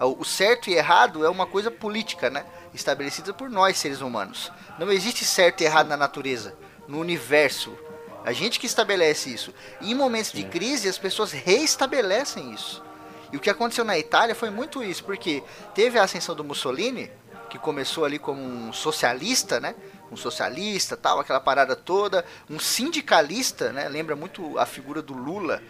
O 0.00 0.24
certo 0.24 0.70
e 0.70 0.74
errado 0.74 1.24
é 1.24 1.28
uma 1.28 1.46
coisa 1.46 1.70
política, 1.70 2.30
né? 2.30 2.44
Estabelecida 2.72 3.34
por 3.34 3.50
nós, 3.50 3.78
seres 3.78 4.00
humanos. 4.00 4.52
Não 4.78 4.92
existe 4.92 5.24
certo 5.24 5.60
e 5.60 5.64
errado 5.64 5.88
na 5.88 5.96
natureza, 5.96 6.56
no 6.86 7.00
universo. 7.00 7.76
A 8.24 8.32
gente 8.32 8.60
que 8.60 8.66
estabelece 8.66 9.32
isso. 9.32 9.52
E 9.80 9.90
em 9.90 9.94
momentos 9.94 10.32
de 10.32 10.44
crise, 10.44 10.88
as 10.88 10.98
pessoas 10.98 11.32
reestabelecem 11.32 12.52
isso. 12.52 12.82
E 13.32 13.36
o 13.36 13.40
que 13.40 13.50
aconteceu 13.50 13.84
na 13.84 13.98
Itália 13.98 14.34
foi 14.34 14.50
muito 14.50 14.82
isso, 14.82 15.04
porque 15.04 15.42
teve 15.74 15.98
a 15.98 16.04
ascensão 16.04 16.34
do 16.34 16.44
Mussolini, 16.44 17.10
que 17.50 17.58
começou 17.58 18.04
ali 18.04 18.18
como 18.18 18.40
um 18.40 18.72
socialista, 18.72 19.58
né? 19.58 19.74
Um 20.10 20.16
socialista, 20.16 20.96
tal, 20.96 21.18
aquela 21.18 21.40
parada 21.40 21.74
toda, 21.74 22.24
um 22.48 22.58
sindicalista, 22.58 23.72
né? 23.72 23.88
Lembra 23.88 24.14
muito 24.14 24.58
a 24.58 24.64
figura 24.64 25.02
do 25.02 25.14
Lula, 25.14 25.62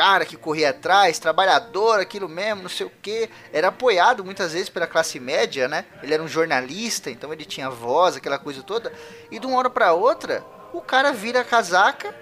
cara 0.00 0.24
que 0.24 0.34
corria 0.34 0.70
atrás, 0.70 1.18
trabalhador, 1.18 2.00
aquilo 2.00 2.26
mesmo, 2.26 2.62
não 2.62 2.70
sei 2.70 2.86
o 2.86 2.92
que, 3.02 3.28
era 3.52 3.68
apoiado 3.68 4.24
muitas 4.24 4.54
vezes 4.54 4.70
pela 4.70 4.86
classe 4.86 5.20
média, 5.20 5.68
né? 5.68 5.84
Ele 6.02 6.14
era 6.14 6.22
um 6.22 6.26
jornalista, 6.26 7.10
então 7.10 7.30
ele 7.34 7.44
tinha 7.44 7.68
voz, 7.68 8.16
aquela 8.16 8.38
coisa 8.38 8.62
toda. 8.62 8.90
E 9.30 9.38
de 9.38 9.46
uma 9.46 9.58
hora 9.58 9.68
para 9.68 9.92
outra, 9.92 10.42
o 10.72 10.80
cara 10.80 11.12
vira 11.12 11.42
a 11.42 11.44
casaca 11.44 12.14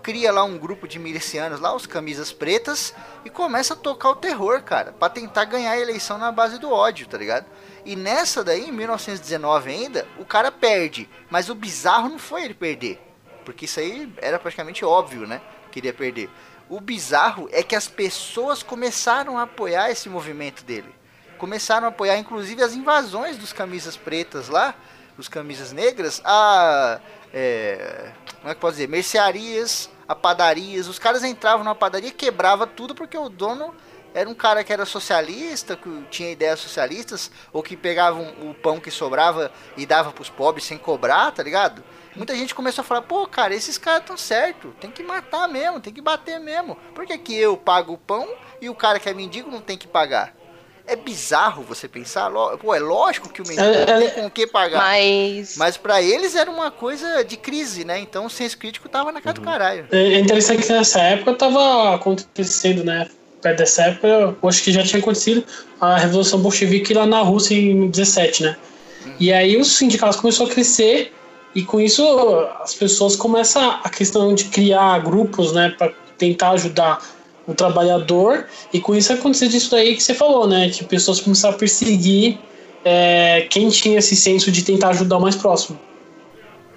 cria 0.00 0.30
lá 0.30 0.44
um 0.44 0.58
grupo 0.58 0.86
de 0.86 0.98
milicianos 0.98 1.58
lá, 1.58 1.74
os 1.74 1.86
camisas 1.86 2.30
pretas, 2.30 2.94
e 3.24 3.30
começa 3.30 3.72
a 3.72 3.76
tocar 3.76 4.10
o 4.10 4.16
terror, 4.16 4.62
cara, 4.62 4.92
para 4.92 5.08
tentar 5.08 5.46
ganhar 5.46 5.70
a 5.70 5.80
eleição 5.80 6.18
na 6.18 6.30
base 6.30 6.58
do 6.58 6.70
ódio, 6.70 7.08
tá 7.08 7.16
ligado? 7.16 7.46
E 7.86 7.96
nessa 7.96 8.44
daí, 8.44 8.68
em 8.68 8.72
1919 8.72 9.70
ainda, 9.70 10.06
o 10.18 10.24
cara 10.26 10.52
perde, 10.52 11.08
mas 11.30 11.48
o 11.48 11.54
bizarro 11.54 12.10
não 12.10 12.18
foi 12.18 12.44
ele 12.44 12.52
perder, 12.52 13.00
porque 13.46 13.64
isso 13.64 13.80
aí 13.80 14.12
era 14.18 14.38
praticamente 14.38 14.84
óbvio, 14.84 15.26
né? 15.26 15.40
Queria 15.72 15.92
perder. 15.92 16.30
O 16.68 16.80
bizarro 16.80 17.48
é 17.52 17.62
que 17.62 17.76
as 17.76 17.88
pessoas 17.88 18.62
começaram 18.62 19.38
a 19.38 19.42
apoiar 19.42 19.90
esse 19.90 20.08
movimento 20.08 20.64
dele. 20.64 20.94
Começaram 21.38 21.86
a 21.86 21.90
apoiar 21.90 22.16
inclusive 22.16 22.62
as 22.62 22.74
invasões 22.74 23.36
dos 23.36 23.52
camisas 23.52 23.96
pretas 23.96 24.48
lá, 24.48 24.74
os 25.18 25.28
camisas 25.28 25.72
negras, 25.72 26.22
a 26.24 27.00
é, 27.32 28.12
como 28.40 28.50
é 28.50 28.54
que 28.54 28.60
posso 28.60 28.74
dizer, 28.74 28.88
mercearias, 28.88 29.90
a 30.06 30.14
padarias. 30.14 30.86
Os 30.86 30.98
caras 30.98 31.24
entravam 31.24 31.64
na 31.64 31.74
padaria 31.74 32.12
quebrava 32.12 32.66
tudo 32.66 32.94
porque 32.94 33.18
o 33.18 33.28
dono 33.28 33.74
era 34.14 34.30
um 34.30 34.34
cara 34.34 34.62
que 34.62 34.72
era 34.72 34.86
socialista, 34.86 35.76
que 35.76 36.04
tinha 36.08 36.30
ideias 36.30 36.60
socialistas, 36.60 37.30
ou 37.52 37.62
que 37.62 37.76
pegava 37.76 38.20
o 38.20 38.54
pão 38.54 38.78
que 38.78 38.90
sobrava 38.90 39.50
e 39.76 39.84
dava 39.84 40.12
pros 40.12 40.30
pobres 40.30 40.64
sem 40.64 40.78
cobrar, 40.78 41.32
tá 41.32 41.42
ligado? 41.42 41.82
Muita 42.16 42.34
gente 42.34 42.54
começou 42.54 42.82
a 42.82 42.84
falar, 42.84 43.02
pô, 43.02 43.26
cara, 43.26 43.54
esses 43.54 43.76
caras 43.76 44.00
estão 44.00 44.16
certo, 44.16 44.74
tem 44.80 44.90
que 44.90 45.02
matar 45.02 45.48
mesmo, 45.48 45.80
tem 45.80 45.92
que 45.92 46.00
bater 46.00 46.38
mesmo. 46.38 46.76
Por 46.94 47.04
que, 47.06 47.18
que 47.18 47.34
eu 47.34 47.56
pago 47.56 47.94
o 47.94 47.98
pão 47.98 48.28
e 48.60 48.68
o 48.68 48.74
cara 48.74 49.00
que 49.00 49.08
é 49.08 49.14
mendigo 49.14 49.50
não 49.50 49.60
tem 49.60 49.76
que 49.76 49.86
pagar? 49.86 50.34
é 50.86 50.96
bizarro 50.96 51.62
você 51.62 51.88
pensar. 51.88 52.30
Pô, 52.60 52.74
é 52.74 52.78
lógico 52.78 53.28
que 53.28 53.40
o 53.40 53.46
menino 53.46 53.64
é, 53.64 53.86
não 53.86 53.98
tem 54.00 54.10
com 54.10 54.26
o 54.26 54.30
que 54.30 54.46
pagar. 54.46 54.78
Mas. 54.78 55.56
Mas 55.56 55.76
para 55.76 56.02
eles 56.02 56.36
era 56.36 56.50
uma 56.50 56.70
coisa 56.70 57.24
de 57.24 57.36
crise, 57.36 57.84
né? 57.84 57.98
Então 57.98 58.26
o 58.26 58.30
senso 58.30 58.58
crítico 58.58 58.88
tava 58.88 59.10
na 59.10 59.20
cara 59.20 59.36
uhum. 59.38 59.42
do 59.44 59.50
caralho. 59.50 59.86
É, 59.90 60.14
é 60.14 60.18
interessante 60.18 60.62
que 60.62 60.72
nessa 60.72 61.00
época 61.00 61.34
tava 61.34 61.94
acontecendo, 61.94 62.84
né? 62.84 63.08
Perto 63.40 63.58
dessa 63.58 63.82
época, 63.84 64.06
eu 64.06 64.48
acho 64.48 64.62
que 64.62 64.72
já 64.72 64.82
tinha 64.82 65.00
acontecido 65.00 65.44
a 65.80 65.98
Revolução 65.98 66.40
Bolchevique 66.40 66.94
lá 66.94 67.06
na 67.06 67.20
Rússia 67.20 67.54
em 67.54 67.90
17, 67.90 68.42
né? 68.42 68.56
Uhum. 69.04 69.14
E 69.20 69.32
aí 69.32 69.56
os 69.56 69.76
sindicatos 69.76 70.18
começaram 70.18 70.50
a 70.50 70.54
crescer 70.54 71.12
e 71.54 71.62
com 71.62 71.80
isso 71.80 72.04
as 72.60 72.74
pessoas 72.74 73.14
começam 73.14 73.78
a 73.82 73.88
questão 73.88 74.34
de 74.34 74.44
criar 74.46 74.98
grupos, 75.00 75.52
né? 75.52 75.70
Para 75.70 75.92
tentar 76.18 76.50
ajudar 76.50 77.00
o 77.46 77.54
trabalhador, 77.54 78.46
e 78.72 78.80
com 78.80 78.94
isso 78.94 79.12
aconteceu 79.12 79.48
disso 79.48 79.74
aí 79.76 79.94
que 79.94 80.02
você 80.02 80.14
falou, 80.14 80.46
né? 80.46 80.70
Que 80.70 80.82
pessoas 80.84 81.20
começaram 81.20 81.54
a 81.54 81.58
perseguir 81.58 82.38
é, 82.84 83.46
quem 83.50 83.68
tinha 83.68 83.98
esse 83.98 84.16
senso 84.16 84.50
de 84.50 84.62
tentar 84.62 84.90
ajudar 84.90 85.18
o 85.18 85.20
mais 85.20 85.36
próximo. 85.36 85.78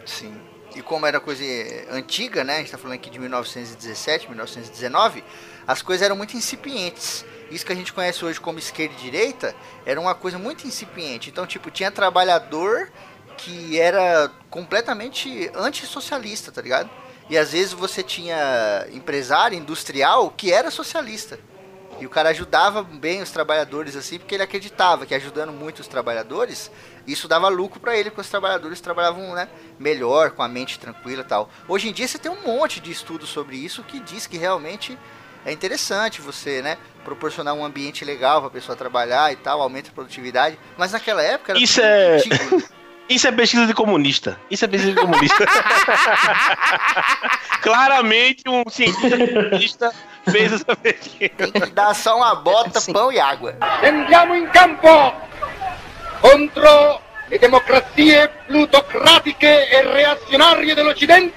Sim. 0.06 0.34
E 0.76 0.82
como 0.82 1.06
era 1.06 1.20
coisa 1.20 1.44
antiga, 1.92 2.44
né? 2.44 2.56
A 2.56 2.58
gente 2.60 2.72
tá 2.72 2.78
falando 2.78 2.96
aqui 2.96 3.10
de 3.10 3.18
1917, 3.18 4.28
1919, 4.30 5.24
as 5.66 5.82
coisas 5.82 6.06
eram 6.06 6.16
muito 6.16 6.36
incipientes. 6.36 7.26
Isso 7.50 7.66
que 7.66 7.72
a 7.72 7.76
gente 7.76 7.94
conhece 7.94 8.24
hoje 8.24 8.40
como 8.40 8.60
esquerda 8.60 8.94
e 8.98 9.02
direita 9.02 9.56
era 9.86 10.00
uma 10.00 10.14
coisa 10.14 10.38
muito 10.38 10.68
incipiente. 10.68 11.30
Então, 11.30 11.48
tipo, 11.48 11.72
tinha 11.72 11.90
trabalhador 11.90 12.90
que 13.38 13.80
era 13.80 14.32
completamente 14.50 15.50
antissocialista, 15.56 16.52
tá 16.52 16.62
ligado? 16.62 16.90
E 17.30 17.38
às 17.38 17.52
vezes 17.52 17.74
você 17.74 18.02
tinha 18.02 18.88
empresário, 18.92 19.58
industrial, 19.58 20.34
que 20.36 20.52
era 20.52 20.72
socialista. 20.72 21.40
E 22.00 22.06
o 22.06 22.10
cara 22.10 22.30
ajudava 22.30 22.84
bem 22.84 23.22
os 23.22 23.32
trabalhadores 23.32 23.96
assim, 23.96 24.20
porque 24.20 24.36
ele 24.36 24.44
acreditava 24.44 25.06
que 25.06 25.16
ajudando 25.16 25.52
muito 25.52 25.80
os 25.80 25.88
trabalhadores, 25.88 26.72
isso 27.08 27.28
dava 27.28 27.48
lucro 27.48 27.80
para 27.80 27.98
ele, 27.98 28.12
porque 28.12 28.22
os 28.22 28.30
trabalhadores 28.30 28.80
trabalhavam 28.80 29.34
né, 29.34 29.50
melhor, 29.80 30.32
com 30.32 30.44
a 30.44 30.48
mente 30.48 30.80
tranquila 30.80 31.22
e 31.22 31.26
tal. 31.26 31.50
Hoje 31.68 31.90
em 31.90 31.94
dia 31.94 32.08
você 32.08 32.20
tem 32.20 32.32
um 32.32 32.44
monte 32.44 32.80
de 32.80 32.92
estudos 32.92 33.30
sobre 33.30 33.58
isso 33.58 33.84
que 33.84 34.00
diz 34.00 34.28
que 34.28 34.38
realmente 34.38 34.98
é 35.44 35.52
interessante 35.52 36.22
você, 36.22 36.62
né, 36.62 36.78
proporcionar 37.04 37.56
um 37.56 37.66
ambiente 37.66 38.06
legal 38.06 38.42
para 38.42 38.50
a 38.50 38.52
pessoa 38.52 38.76
trabalhar 38.76 39.32
e 39.32 39.36
tal, 39.36 39.62
aumenta 39.62 39.90
a 39.90 39.94
produtividade. 39.94 40.60
Mas 40.78 40.92
naquela 40.92 41.24
época 41.24 41.54
era 41.54 41.60
Isso 41.60 41.82
é. 41.82 42.18
Isso 43.10 43.28
é 43.28 43.32
pesquisa 43.32 43.66
de 43.66 43.74
comunista. 43.74 44.40
Isso 44.52 44.66
é 44.66 44.68
pesquisa 44.68 44.94
de 44.94 45.00
comunista. 45.00 45.46
Claramente 47.62 48.44
um 48.48 48.64
cientista 48.70 49.18
comunista 49.18 49.92
fez 50.30 50.54
essa 50.54 50.76
pesquisa. 50.76 51.32
Tem 51.38 51.52
que 51.52 51.72
dar 51.72 51.96
só 51.96 52.18
uma 52.18 52.36
bota, 52.36 52.80
Sim. 52.80 52.94
pão 52.94 53.12
e 53.12 53.20
água. 53.20 53.56
Andiamo 53.84 54.36
in 54.36 54.46
campo 54.48 55.14
contro 56.22 57.02
le 57.30 57.40
democrazie 57.40 58.30
plutocratiche 58.48 59.46
e 59.46 59.82
reazionarie 59.94 60.76
dell'Occidente. 60.76 61.34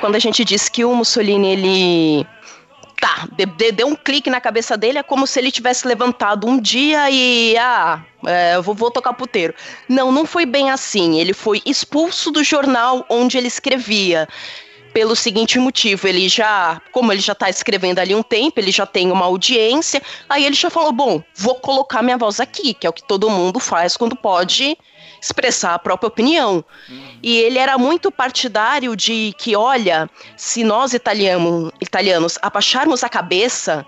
Quando 0.00 0.16
a 0.16 0.18
gente 0.18 0.44
diz 0.44 0.68
que 0.68 0.84
o 0.84 0.94
Mussolini 0.94 1.52
ele 1.52 2.26
tá, 3.04 3.28
deu 3.74 3.86
um 3.86 3.94
clique 3.94 4.30
na 4.30 4.40
cabeça 4.40 4.78
dele, 4.78 4.96
é 4.96 5.02
como 5.02 5.26
se 5.26 5.38
ele 5.38 5.50
tivesse 5.50 5.86
levantado 5.86 6.46
um 6.48 6.58
dia 6.58 7.10
e, 7.10 7.54
ah, 7.58 8.02
é, 8.26 8.58
vou, 8.62 8.74
vou 8.74 8.90
tocar 8.90 9.12
puteiro. 9.12 9.52
Não, 9.86 10.10
não 10.10 10.24
foi 10.24 10.46
bem 10.46 10.70
assim. 10.70 11.20
Ele 11.20 11.34
foi 11.34 11.60
expulso 11.66 12.30
do 12.30 12.42
jornal 12.42 13.04
onde 13.10 13.36
ele 13.36 13.48
escrevia 13.48 14.26
pelo 14.94 15.14
seguinte 15.14 15.58
motivo, 15.58 16.06
ele 16.06 16.28
já, 16.28 16.80
como 16.92 17.12
ele 17.12 17.20
já 17.20 17.32
está 17.32 17.50
escrevendo 17.50 17.98
ali 17.98 18.14
um 18.14 18.22
tempo, 18.22 18.60
ele 18.60 18.70
já 18.70 18.86
tem 18.86 19.10
uma 19.10 19.24
audiência, 19.24 20.00
aí 20.28 20.46
ele 20.46 20.54
já 20.54 20.70
falou, 20.70 20.92
bom, 20.92 21.20
vou 21.34 21.56
colocar 21.56 22.00
minha 22.00 22.16
voz 22.16 22.38
aqui, 22.38 22.72
que 22.72 22.86
é 22.86 22.90
o 22.90 22.92
que 22.92 23.02
todo 23.02 23.28
mundo 23.28 23.58
faz 23.58 23.96
quando 23.96 24.14
pode 24.14 24.78
expressar 25.24 25.74
a 25.74 25.78
própria 25.78 26.08
opinião. 26.08 26.64
Uhum. 26.88 27.18
E 27.22 27.38
ele 27.38 27.58
era 27.58 27.78
muito 27.78 28.10
partidário 28.10 28.94
de 28.94 29.34
que, 29.38 29.56
olha, 29.56 30.08
se 30.36 30.62
nós 30.62 30.92
italiano, 30.92 31.72
italianos 31.80 32.38
abaixarmos 32.42 33.02
a 33.02 33.08
cabeça 33.08 33.86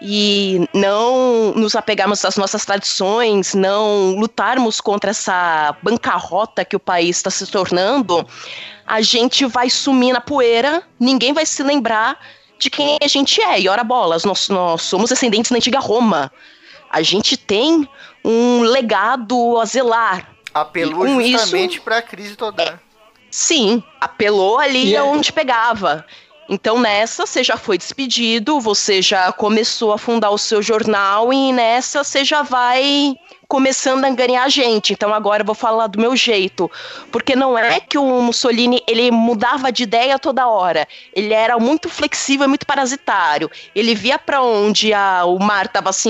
e 0.00 0.68
não 0.72 1.52
nos 1.56 1.74
apegarmos 1.74 2.24
às 2.24 2.36
nossas 2.36 2.64
tradições, 2.64 3.54
não 3.54 4.14
lutarmos 4.16 4.80
contra 4.80 5.10
essa 5.10 5.74
bancarrota 5.82 6.64
que 6.64 6.76
o 6.76 6.80
país 6.80 7.16
está 7.16 7.30
se 7.30 7.46
tornando, 7.46 8.26
a 8.86 9.00
gente 9.00 9.44
vai 9.46 9.68
sumir 9.70 10.12
na 10.12 10.20
poeira, 10.20 10.82
ninguém 11.00 11.32
vai 11.32 11.46
se 11.46 11.62
lembrar 11.62 12.18
de 12.58 12.70
quem 12.70 12.98
a 13.02 13.08
gente 13.08 13.40
é. 13.40 13.60
E 13.60 13.68
ora 13.68 13.82
bolas, 13.82 14.24
nós, 14.24 14.48
nós 14.48 14.82
somos 14.82 15.10
descendentes 15.10 15.50
da 15.50 15.56
antiga 15.56 15.78
Roma. 15.78 16.30
A 16.90 17.02
gente 17.02 17.36
tem 17.36 17.88
um 18.24 18.62
legado 18.62 19.58
a 19.58 19.64
zelar. 19.64 20.37
Apelou 20.60 21.06
justamente 21.20 21.80
para 21.80 21.98
a 21.98 22.02
crise 22.02 22.36
toda. 22.36 22.62
É, 22.62 22.78
sim, 23.30 23.82
apelou 24.00 24.58
ali 24.58 24.90
yeah. 24.90 25.08
onde 25.08 25.32
pegava. 25.32 26.04
Então 26.48 26.78
nessa 26.78 27.26
você 27.26 27.44
já 27.44 27.56
foi 27.56 27.76
despedido, 27.76 28.58
você 28.58 29.02
já 29.02 29.30
começou 29.32 29.92
a 29.92 29.98
fundar 29.98 30.30
o 30.30 30.38
seu 30.38 30.62
jornal 30.62 31.32
e 31.32 31.52
nessa 31.52 32.02
você 32.02 32.24
já 32.24 32.42
vai 32.42 33.14
começando 33.48 34.04
a 34.04 34.10
ganhar 34.10 34.48
gente. 34.50 34.92
Então 34.92 35.12
agora 35.14 35.42
eu 35.42 35.46
vou 35.46 35.54
falar 35.54 35.86
do 35.86 35.98
meu 35.98 36.14
jeito, 36.14 36.70
porque 37.10 37.34
não 37.34 37.56
é 37.56 37.80
que 37.80 37.96
o 37.96 38.20
Mussolini 38.20 38.82
ele 38.86 39.10
mudava 39.10 39.72
de 39.72 39.84
ideia 39.84 40.18
toda 40.18 40.46
hora. 40.46 40.86
Ele 41.14 41.32
era 41.32 41.58
muito 41.58 41.88
flexível, 41.88 42.46
muito 42.46 42.66
parasitário. 42.66 43.50
Ele 43.74 43.94
via 43.94 44.18
para 44.18 44.42
onde 44.42 44.92
a, 44.92 45.24
o 45.24 45.38
mar 45.38 45.64
estava 45.64 45.92
se 45.92 46.08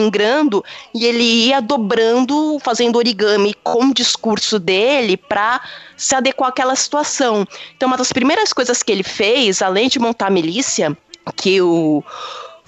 e 0.95 1.05
ele 1.05 1.23
ia 1.23 1.61
dobrando, 1.61 2.59
fazendo 2.61 2.97
origami 2.97 3.55
com 3.63 3.87
o 3.87 3.95
discurso 3.95 4.59
dele 4.59 5.17
para 5.17 5.61
se 5.97 6.15
adequar 6.15 6.49
àquela 6.49 6.75
situação. 6.75 7.47
Então 7.77 7.89
uma 7.89 7.97
das 7.97 8.13
primeiras 8.13 8.53
coisas 8.53 8.83
que 8.83 8.91
ele 8.91 9.03
fez, 9.03 9.63
além 9.63 9.89
de 9.89 9.99
montar 9.99 10.27
a 10.27 10.31
milícia, 10.31 10.97
que 11.37 11.61
o 11.61 12.03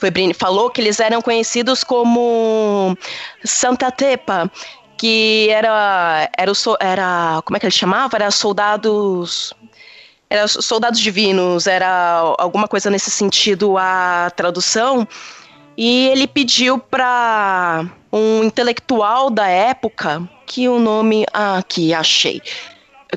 Febrini 0.00 0.34
falou 0.34 0.70
que 0.70 0.80
eles 0.80 0.98
eram 0.98 1.20
conhecidos 1.20 1.84
como 1.84 2.96
Santa 3.44 3.90
Tepa, 3.90 4.50
que 4.96 5.48
era 5.50 6.28
era, 6.36 6.50
o, 6.50 6.54
era 6.80 7.42
como 7.44 7.56
é 7.56 7.60
que 7.60 7.66
ele 7.66 7.70
chamava? 7.70 8.16
Era 8.16 8.30
soldados 8.30 9.52
era 10.28 10.46
soldados 10.46 11.00
divinos, 11.00 11.66
era 11.66 12.34
alguma 12.38 12.66
coisa 12.68 12.88
nesse 12.88 13.10
sentido 13.10 13.76
a 13.76 14.30
tradução. 14.34 15.06
E 15.76 16.08
ele 16.08 16.26
pediu 16.26 16.78
para 16.78 17.84
um 18.12 18.44
intelectual 18.44 19.30
da 19.30 19.48
época, 19.48 20.28
que 20.46 20.68
o 20.68 20.78
nome 20.78 21.26
ah, 21.32 21.58
aqui 21.58 21.92
achei, 21.94 22.42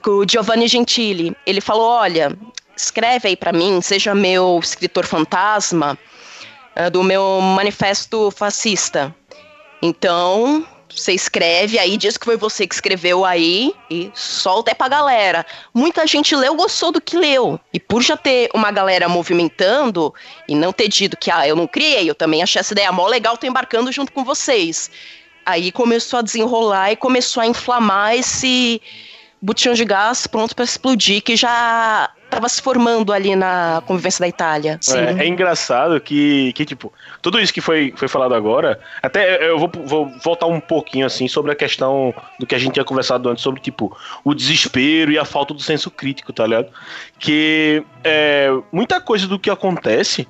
o 0.08 0.26
Giovanni 0.28 0.68
Gentili. 0.68 1.36
Ele 1.46 1.62
falou: 1.62 1.86
"Olha, 1.86 2.38
escreve 2.76 3.30
aí 3.30 3.36
para 3.36 3.54
mim, 3.54 3.82
seja 3.82 4.16
meu 4.16 4.60
escritor 4.62 5.06
fantasma 5.06 5.98
do 6.92 7.04
meu 7.04 7.40
manifesto 7.42 8.32
fascista. 8.32 9.16
Então, 9.82 10.66
você 10.96 11.12
escreve 11.12 11.80
aí, 11.80 11.98
diz 11.98 12.18
que 12.18 12.26
foi 12.26 12.38
você 12.38 12.68
que 12.68 12.76
escreveu 12.76 13.26
aí 13.26 13.74
e 13.90 14.12
solta 14.14 14.72
é 14.72 14.74
pra 14.74 14.88
galera. 14.88 15.46
Muita 15.74 16.06
gente 16.06 16.36
leu, 16.36 16.56
gostou 16.56 16.92
do 16.92 17.02
que 17.02 17.18
leu. 17.18 17.60
E 17.74 17.80
por 17.80 18.02
já 18.02 18.16
ter 18.16 18.50
uma 18.54 18.72
galera 18.72 19.10
movimentando 19.10 20.14
e 20.48 20.56
não 20.56 20.72
ter 20.72 20.88
dito 20.88 21.18
que, 21.18 21.32
ah, 21.32 21.48
eu 21.48 21.56
não 21.56 21.68
criei, 21.68 22.10
eu 22.10 22.16
também 22.16 22.44
achei 22.44 22.60
essa 22.60 22.74
ideia 22.74 22.92
mó 22.92 23.08
legal, 23.08 23.38
tô 23.38 23.48
embarcando 23.48 23.92
junto 23.92 24.12
com 24.12 24.24
vocês. 24.24 24.92
Aí 25.46 25.72
começou 25.72 26.20
a 26.20 26.22
desenrolar 26.22 26.92
e 26.92 26.96
começou 26.96 27.42
a 27.42 27.48
inflamar 27.48 28.16
esse 28.16 28.82
botijão 29.42 29.74
de 29.74 29.84
gás 29.84 30.26
pronto 30.28 30.56
para 30.56 30.64
explodir, 30.64 31.22
que 31.22 31.36
já 31.36 32.10
estava 32.34 32.50
se 32.50 32.62
formando 32.62 33.14
ali 33.14 33.36
na 33.36 33.82
convivência 33.86 34.22
da 34.22 34.28
Itália. 34.28 34.80
É, 34.90 35.24
é, 35.24 35.28
engraçado 35.28 36.00
que, 36.02 36.52
que, 36.54 36.66
tipo, 36.66 36.92
tudo 37.22 37.40
isso 37.40 37.54
que 37.54 37.62
foi, 37.62 37.94
foi 37.96 38.08
falado 38.08 38.34
agora, 38.34 38.80
até 39.02 39.50
eu 39.50 39.60
vou, 39.60 39.72
vou 39.86 40.12
voltar 40.24 40.48
um 40.48 40.60
pouquinho, 40.60 41.06
assim, 41.06 41.28
sobre 41.28 41.52
a 41.52 41.56
questão 41.56 42.14
do 42.40 42.46
que 42.46 42.56
a 42.56 42.60
gente 42.60 42.74
tinha 42.74 42.86
conversado 42.86 43.30
antes, 43.30 43.44
sobre, 43.44 43.62
tipo, 43.62 43.96
o 44.24 44.34
desespero 44.34 45.12
e 45.12 45.20
a 45.20 45.26
falta 45.26 45.54
do 45.54 45.62
senso 45.62 45.90
crítico, 45.92 46.34
tá 46.34 46.46
ligado? 46.46 46.68
Que 47.20 47.84
é, 48.04 48.50
muita 48.72 49.00
coisa 49.00 49.28
do 49.28 49.40
que 49.40 49.50
acontece 49.50 50.28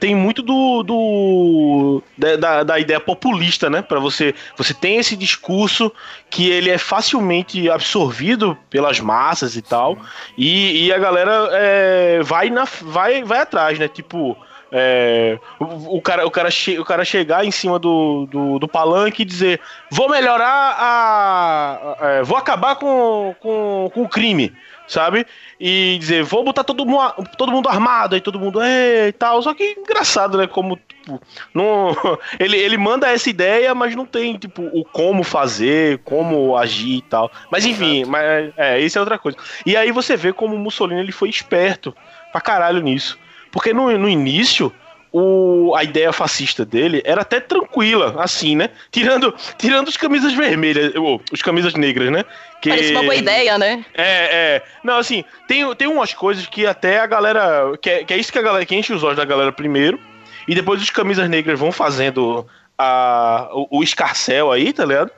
tem 0.00 0.14
muito 0.14 0.42
do, 0.42 0.82
do 0.82 2.02
da, 2.16 2.62
da, 2.62 2.78
ideia 2.78 3.00
populista, 3.00 3.68
né? 3.68 3.82
Para 3.82 3.98
você, 3.98 4.34
você 4.56 4.72
tem 4.72 4.98
esse 4.98 5.16
discurso 5.16 5.92
que 6.30 6.48
ele 6.48 6.70
é 6.70 6.78
facilmente 6.78 7.68
absorvido 7.68 8.56
pelas 8.70 9.00
massas 9.00 9.56
e 9.56 9.62
tal, 9.62 9.98
e, 10.38 10.86
e 10.86 10.92
a 10.92 10.98
galera 10.98 11.48
é, 11.52 12.20
vai 12.22 12.50
na, 12.50 12.64
vai, 12.82 13.24
vai 13.24 13.40
atrás, 13.40 13.78
né? 13.78 13.88
Tipo 13.88 14.36
é, 14.76 15.38
o, 15.60 15.98
o, 15.98 16.02
cara, 16.02 16.26
o, 16.26 16.30
cara 16.32 16.50
che, 16.50 16.76
o 16.80 16.84
cara 16.84 17.04
chegar 17.04 17.44
em 17.44 17.50
cima 17.52 17.78
do, 17.78 18.26
do, 18.26 18.58
do 18.58 18.66
palanque 18.66 19.22
e 19.22 19.24
dizer: 19.24 19.60
vou 19.88 20.08
melhorar 20.08 20.76
a. 20.76 21.96
a 22.00 22.10
é, 22.10 22.22
vou 22.24 22.36
acabar 22.36 22.74
com, 22.74 23.34
com, 23.38 23.88
com 23.94 24.02
o 24.02 24.08
crime 24.08 24.52
sabe? 24.86 25.26
E 25.58 25.96
dizer, 25.98 26.22
vou 26.22 26.44
botar 26.44 26.64
todo 26.64 26.84
mundo, 26.84 27.12
todo 27.36 27.52
mundo 27.52 27.68
armado, 27.68 28.14
aí 28.14 28.20
todo 28.20 28.38
mundo 28.38 28.60
é 28.60 29.08
e 29.08 29.12
tal. 29.12 29.42
Só 29.42 29.54
que 29.54 29.76
engraçado, 29.78 30.38
né? 30.38 30.46
Como, 30.46 30.76
tipo, 30.76 31.20
não, 31.52 31.96
ele, 32.38 32.56
ele 32.56 32.76
manda 32.76 33.10
essa 33.10 33.30
ideia, 33.30 33.74
mas 33.74 33.94
não 33.94 34.06
tem, 34.06 34.36
tipo, 34.36 34.62
o 34.72 34.84
como 34.84 35.22
fazer, 35.22 35.98
como 36.04 36.56
agir 36.56 36.98
e 36.98 37.02
tal. 37.02 37.30
Mas 37.50 37.64
enfim, 37.64 38.04
mas, 38.04 38.52
é, 38.56 38.80
isso 38.80 38.98
é 38.98 39.00
outra 39.00 39.18
coisa. 39.18 39.38
E 39.64 39.76
aí 39.76 39.90
você 39.90 40.16
vê 40.16 40.32
como 40.32 40.54
o 40.54 40.58
Mussolini 40.58 41.00
ele 41.00 41.12
foi 41.12 41.28
esperto 41.28 41.94
pra 42.32 42.40
caralho 42.40 42.80
nisso. 42.80 43.18
Porque 43.50 43.72
no, 43.72 43.96
no 43.96 44.08
início, 44.08 44.72
o, 45.16 45.72
a 45.76 45.84
ideia 45.84 46.12
fascista 46.12 46.64
dele 46.64 47.00
era 47.04 47.20
até 47.20 47.38
tranquila, 47.38 48.16
assim, 48.18 48.56
né? 48.56 48.70
Tirando, 48.90 49.32
tirando 49.56 49.86
os 49.86 49.96
camisas 49.96 50.32
vermelhas, 50.32 50.92
ou, 50.96 51.22
os 51.30 51.40
camisas 51.40 51.74
negras, 51.74 52.10
né? 52.10 52.24
Que... 52.60 52.70
Parece 52.70 52.90
uma 52.90 53.02
boa 53.02 53.14
ideia, 53.14 53.56
né? 53.56 53.84
É, 53.94 54.56
é. 54.56 54.62
Não, 54.82 54.98
assim, 54.98 55.24
tem, 55.46 55.72
tem 55.76 55.86
umas 55.86 56.12
coisas 56.12 56.46
que 56.46 56.66
até 56.66 56.98
a 56.98 57.06
galera. 57.06 57.78
Que 57.80 57.90
é, 57.90 58.04
que 58.04 58.12
é 58.12 58.16
isso 58.16 58.32
que 58.32 58.40
a 58.40 58.42
galera. 58.42 58.66
Que 58.66 58.74
enche 58.74 58.92
os 58.92 59.04
olhos 59.04 59.16
da 59.16 59.24
galera 59.24 59.52
primeiro. 59.52 60.00
E 60.48 60.54
depois 60.54 60.82
os 60.82 60.90
camisas 60.90 61.28
negras 61.30 61.60
vão 61.60 61.70
fazendo 61.70 62.44
a, 62.76 63.48
o, 63.52 63.78
o 63.78 63.82
escarcel 63.84 64.50
aí, 64.50 64.72
tá 64.72 64.84
ligado? 64.84 65.12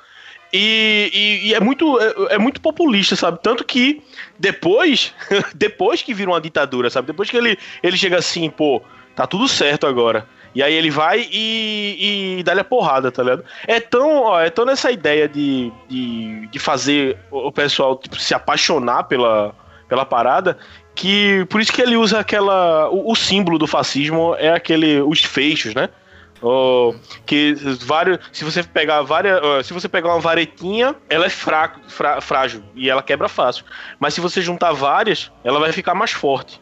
E, 0.52 1.10
e, 1.12 1.48
e, 1.48 1.54
é, 1.54 1.60
muito, 1.60 1.98
é, 1.98 2.34
é, 2.34 2.38
muito 2.38 2.60
populista, 2.60 3.16
sabe? 3.16 3.38
Tanto 3.42 3.64
que 3.64 4.02
depois, 4.38 5.14
depois 5.56 6.02
que 6.02 6.12
vira 6.12 6.30
uma 6.30 6.40
ditadura, 6.40 6.90
sabe? 6.90 7.06
Depois 7.06 7.30
que 7.30 7.36
ele, 7.38 7.58
ele 7.82 7.96
chega 7.96 8.18
assim, 8.18 8.50
pô, 8.50 8.82
tá 9.16 9.26
tudo 9.26 9.48
certo 9.48 9.86
agora. 9.86 10.28
E 10.54 10.62
aí 10.62 10.72
ele 10.72 10.90
vai 10.90 11.26
e, 11.30 12.38
e 12.38 12.42
dá-lhe 12.42 12.60
a 12.60 12.64
porrada, 12.64 13.10
tá 13.10 13.22
ligado? 13.22 13.44
É 13.66 13.80
tão, 13.80 14.22
ó, 14.22 14.40
é 14.40 14.48
tão 14.48 14.64
nessa 14.64 14.90
ideia 14.90 15.28
de, 15.28 15.72
de, 15.88 16.46
de 16.46 16.58
fazer 16.58 17.18
o 17.30 17.50
pessoal 17.50 17.96
tipo, 17.96 18.18
se 18.18 18.32
apaixonar 18.32 19.04
pela, 19.04 19.54
pela 19.88 20.06
parada 20.06 20.56
que 20.96 21.44
por 21.50 21.60
isso 21.60 21.72
que 21.72 21.82
ele 21.82 21.96
usa 21.96 22.18
aquela. 22.18 22.88
O, 22.90 23.12
o 23.12 23.14
símbolo 23.14 23.58
do 23.58 23.66
fascismo 23.66 24.34
é 24.38 24.50
aquele. 24.50 25.02
os 25.02 25.22
feixes, 25.22 25.74
né? 25.74 25.90
Oh, 26.42 26.94
que 27.24 27.54
vários, 27.80 28.18
se 28.30 28.44
você 28.44 28.62
pegar 28.62 29.02
várias, 29.02 29.66
se 29.66 29.72
você 29.72 29.88
pegar 29.88 30.10
uma 30.10 30.20
varetinha, 30.20 30.94
ela 31.08 31.26
é 31.26 31.30
fraco, 31.30 31.80
fra, 31.88 32.20
frágil 32.20 32.62
e 32.74 32.90
ela 32.90 33.02
quebra 33.02 33.28
fácil. 33.28 33.64
Mas 33.98 34.14
se 34.14 34.20
você 34.20 34.42
juntar 34.42 34.72
várias, 34.72 35.30
ela 35.42 35.58
vai 35.58 35.72
ficar 35.72 35.94
mais 35.94 36.12
forte. 36.12 36.60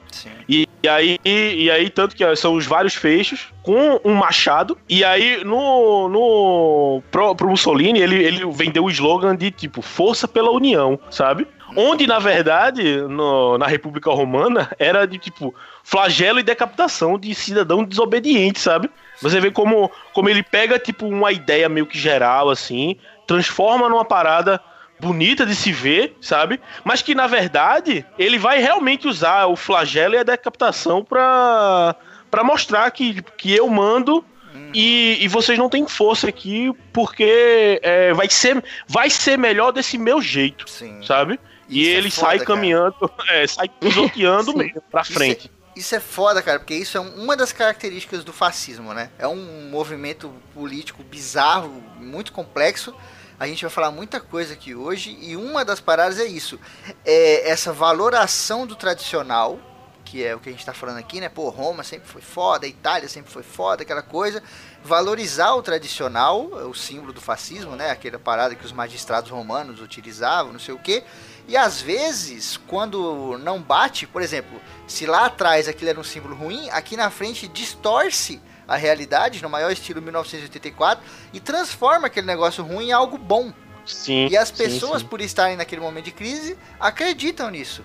E, 0.49 0.69
e, 0.85 0.88
aí, 0.88 1.18
e, 1.25 1.64
e, 1.64 1.70
aí 1.70 1.88
tanto 1.88 2.14
que 2.14 2.37
são 2.37 2.55
os 2.55 2.66
vários 2.66 2.94
fechos 2.94 3.49
com 3.62 3.99
um 4.05 4.14
machado. 4.14 4.77
E 4.88 5.03
aí 5.03 5.42
no 5.42 6.09
no 6.09 7.03
pro, 7.11 7.35
pro 7.35 7.49
Mussolini 7.49 8.01
ele, 8.01 8.23
ele 8.23 8.47
vendeu 8.53 8.85
o 8.85 8.90
slogan 8.90 9.35
de 9.35 9.51
tipo 9.51 9.81
força 9.81 10.29
pela 10.29 10.51
união, 10.51 10.99
sabe? 11.11 11.47
Onde, 11.77 12.07
na 12.07 12.18
verdade, 12.18 12.99
no, 13.09 13.59
na 13.59 13.66
República 13.66 14.11
Romana, 14.11 14.70
era 14.79 15.07
de 15.07 15.18
tipo 15.18 15.55
flagelo 15.83 16.38
e 16.38 16.42
decapitação 16.42 17.18
de 17.18 17.35
cidadão 17.35 17.83
desobediente, 17.83 18.61
sabe? 18.61 18.90
Você 19.20 19.40
vê 19.40 19.51
como, 19.51 19.90
como 20.12 20.29
ele 20.29 20.42
pega, 20.42 20.79
tipo, 20.79 21.07
uma 21.07 21.33
ideia 21.33 21.68
meio 21.68 21.87
que 21.87 21.99
geral, 21.99 22.51
assim, 22.51 22.97
transforma 23.27 23.88
numa 23.88 24.05
parada 24.05 24.61
bonita 25.05 25.45
de 25.45 25.55
se 25.55 25.71
ver, 25.71 26.17
sabe? 26.21 26.61
Mas 26.83 27.03
que, 27.03 27.14
na 27.14 27.27
verdade, 27.27 28.05
ele 28.19 28.38
vai 28.38 28.59
realmente 28.59 29.07
usar 29.07 29.47
o 29.47 29.57
flagelo 29.57 30.14
e 30.14 30.19
a 30.19 30.23
decapitação 30.23 31.05
pra, 31.05 31.95
pra 32.31 32.43
mostrar 32.43 32.90
que, 32.90 33.21
que 33.37 33.55
eu 33.55 33.69
mando 33.69 34.25
e, 34.73 35.19
e, 35.21 35.29
vocês 35.29 35.59
não 35.59 35.69
têm 35.69 35.87
força 35.87 36.29
aqui 36.29 36.73
porque 36.93 37.81
é, 37.83 38.12
vai, 38.12 38.29
ser, 38.29 38.62
vai 38.87 39.11
ser 39.11 39.37
melhor 39.37 39.73
desse 39.73 39.99
meu 39.99 40.23
jeito, 40.23 40.69
Sim. 40.69 41.01
sabe? 41.03 41.38
E 41.69 41.83
Isso 41.83 41.90
é 41.90 41.93
ele 41.95 42.09
é 42.09 42.11
foda, 42.11 42.27
sai 42.27 42.38
caminhando, 42.40 42.95
é, 43.31 43.47
sai 43.47 43.69
pisoteando 43.81 44.57
mesmo 44.57 44.81
pra 44.90 45.05
frente. 45.05 45.51
Isso 45.77 45.95
é 45.95 46.01
foda, 46.01 46.40
cara, 46.40 46.61
porque 46.61 46.75
isso 46.75 46.97
é 46.97 47.01
uma 47.01 47.37
das 47.37 47.53
características 47.53 48.23
do 48.23 48.33
fascismo, 48.33 48.95
né? 48.95 49.11
É 49.19 49.27
um 49.27 49.69
movimento 49.71 50.33
político 50.53 51.03
bizarro, 51.03 51.83
muito 51.99 52.33
complexo. 52.33 52.95
A 53.38 53.47
gente 53.47 53.62
vai 53.62 53.70
falar 53.70 53.90
muita 53.90 54.20
coisa 54.20 54.55
aqui 54.55 54.75
hoje 54.75 55.16
e 55.20 55.37
uma 55.37 55.64
das 55.64 55.81
paradas 55.81 56.18
é 56.18 56.25
isso: 56.25 56.59
é 57.05 57.49
essa 57.49 57.73
valoração 57.73 58.66
do 58.66 58.77
tradicional, 58.77 59.59
que 60.05 60.25
é 60.25 60.35
o 60.35 60.40
que 60.40 60.49
a 60.49 60.53
gente 60.53 60.61
está 60.61 60.73
falando 60.73 60.99
aqui, 60.99 61.20
né? 61.20 61.29
Pô, 61.29 61.49
Roma 61.49 61.83
sempre 61.83 62.09
foi 62.09 62.23
foda, 62.23 62.66
Itália 62.66 63.09
sempre 63.09 63.33
foi 63.33 63.42
foda, 63.42 63.83
aquela 63.83 64.03
coisa. 64.03 64.42
Valorizar 64.83 65.55
o 65.55 65.62
tradicional, 65.62 66.44
o 66.44 66.75
símbolo 66.75 67.12
do 67.12 67.20
fascismo, 67.20 67.75
né? 67.75 67.90
Aquela 67.90 68.18
parada 68.18 68.55
que 68.55 68.64
os 68.64 68.73
magistrados 68.73 69.31
romanos 69.31 69.81
utilizavam, 69.81 70.53
não 70.53 70.61
sei 70.61 70.75
o 70.75 70.79
quê 70.79 71.03
e 71.47 71.57
às 71.57 71.81
vezes, 71.81 72.57
quando 72.57 73.38
não 73.38 73.61
bate, 73.61 74.07
por 74.07 74.23
exemplo, 74.23 74.61
se 74.87 75.05
lá 75.05 75.27
atrás 75.27 75.68
aquilo 75.68 75.90
era 75.90 76.01
um 76.01 76.05
símbolo 76.05 76.35
ruim, 76.35 76.70
aqui 76.70 76.97
na 76.97 77.11
frente 77.11 77.47
distorce 77.47 78.40
a 78.66 78.77
realidade 78.77 79.42
no 79.42 79.48
maior 79.48 79.70
estilo 79.70 80.00
1984 80.00 81.05
e 81.33 81.40
transforma 81.40 82.07
aquele 82.07 82.27
negócio 82.27 82.64
ruim 82.64 82.88
em 82.88 82.92
algo 82.92 83.18
bom. 83.18 83.53
Sim. 83.85 84.29
E 84.29 84.37
as 84.37 84.50
pessoas, 84.50 84.98
sim, 84.98 84.98
sim. 85.00 85.07
por 85.07 85.20
estarem 85.20 85.57
naquele 85.57 85.81
momento 85.81 86.07
de 86.07 86.12
crise, 86.12 86.57
acreditam 86.81 87.50
nisso. 87.50 87.85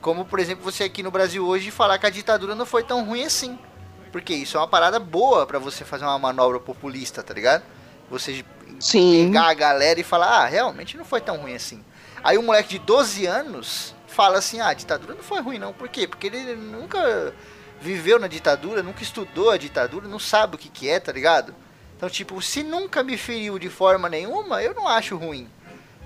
Como, 0.00 0.24
por 0.24 0.38
exemplo, 0.38 0.62
você 0.64 0.84
aqui 0.84 1.02
no 1.02 1.10
Brasil 1.10 1.46
hoje 1.46 1.70
falar 1.70 1.98
que 1.98 2.06
a 2.06 2.10
ditadura 2.10 2.54
não 2.54 2.66
foi 2.66 2.82
tão 2.82 3.04
ruim 3.04 3.24
assim. 3.24 3.58
Porque 4.12 4.34
isso 4.34 4.56
é 4.56 4.60
uma 4.60 4.68
parada 4.68 4.98
boa 4.98 5.46
para 5.46 5.58
você 5.58 5.84
fazer 5.84 6.04
uma 6.04 6.18
manobra 6.18 6.58
populista, 6.58 7.22
tá 7.22 7.32
ligado? 7.32 7.62
Você 8.10 8.44
Sim. 8.80 9.26
pegar 9.26 9.48
a 9.48 9.54
galera 9.54 10.00
e 10.00 10.02
falar, 10.02 10.42
ah, 10.42 10.46
realmente 10.46 10.96
não 10.96 11.04
foi 11.04 11.20
tão 11.20 11.36
ruim 11.36 11.54
assim. 11.54 11.84
Aí 12.22 12.36
um 12.36 12.42
moleque 12.42 12.70
de 12.70 12.78
12 12.80 13.26
anos 13.26 13.94
fala 14.06 14.38
assim: 14.38 14.60
ah, 14.60 14.68
a 14.68 14.74
ditadura 14.74 15.14
não 15.14 15.22
foi 15.22 15.40
ruim, 15.40 15.58
não. 15.58 15.72
Por 15.72 15.88
quê? 15.88 16.06
Porque 16.06 16.26
ele 16.26 16.54
nunca 16.56 17.32
viveu 17.80 18.18
na 18.18 18.26
ditadura, 18.26 18.82
nunca 18.82 19.02
estudou 19.02 19.50
a 19.50 19.56
ditadura, 19.56 20.06
não 20.06 20.18
sabe 20.18 20.56
o 20.56 20.58
que, 20.58 20.68
que 20.68 20.88
é, 20.88 21.00
tá 21.00 21.12
ligado? 21.12 21.54
Então, 21.96 22.08
tipo, 22.08 22.40
se 22.40 22.62
nunca 22.62 23.02
me 23.02 23.16
feriu 23.16 23.58
de 23.58 23.68
forma 23.68 24.08
nenhuma, 24.08 24.62
eu 24.62 24.74
não 24.74 24.88
acho 24.88 25.16
ruim. 25.16 25.48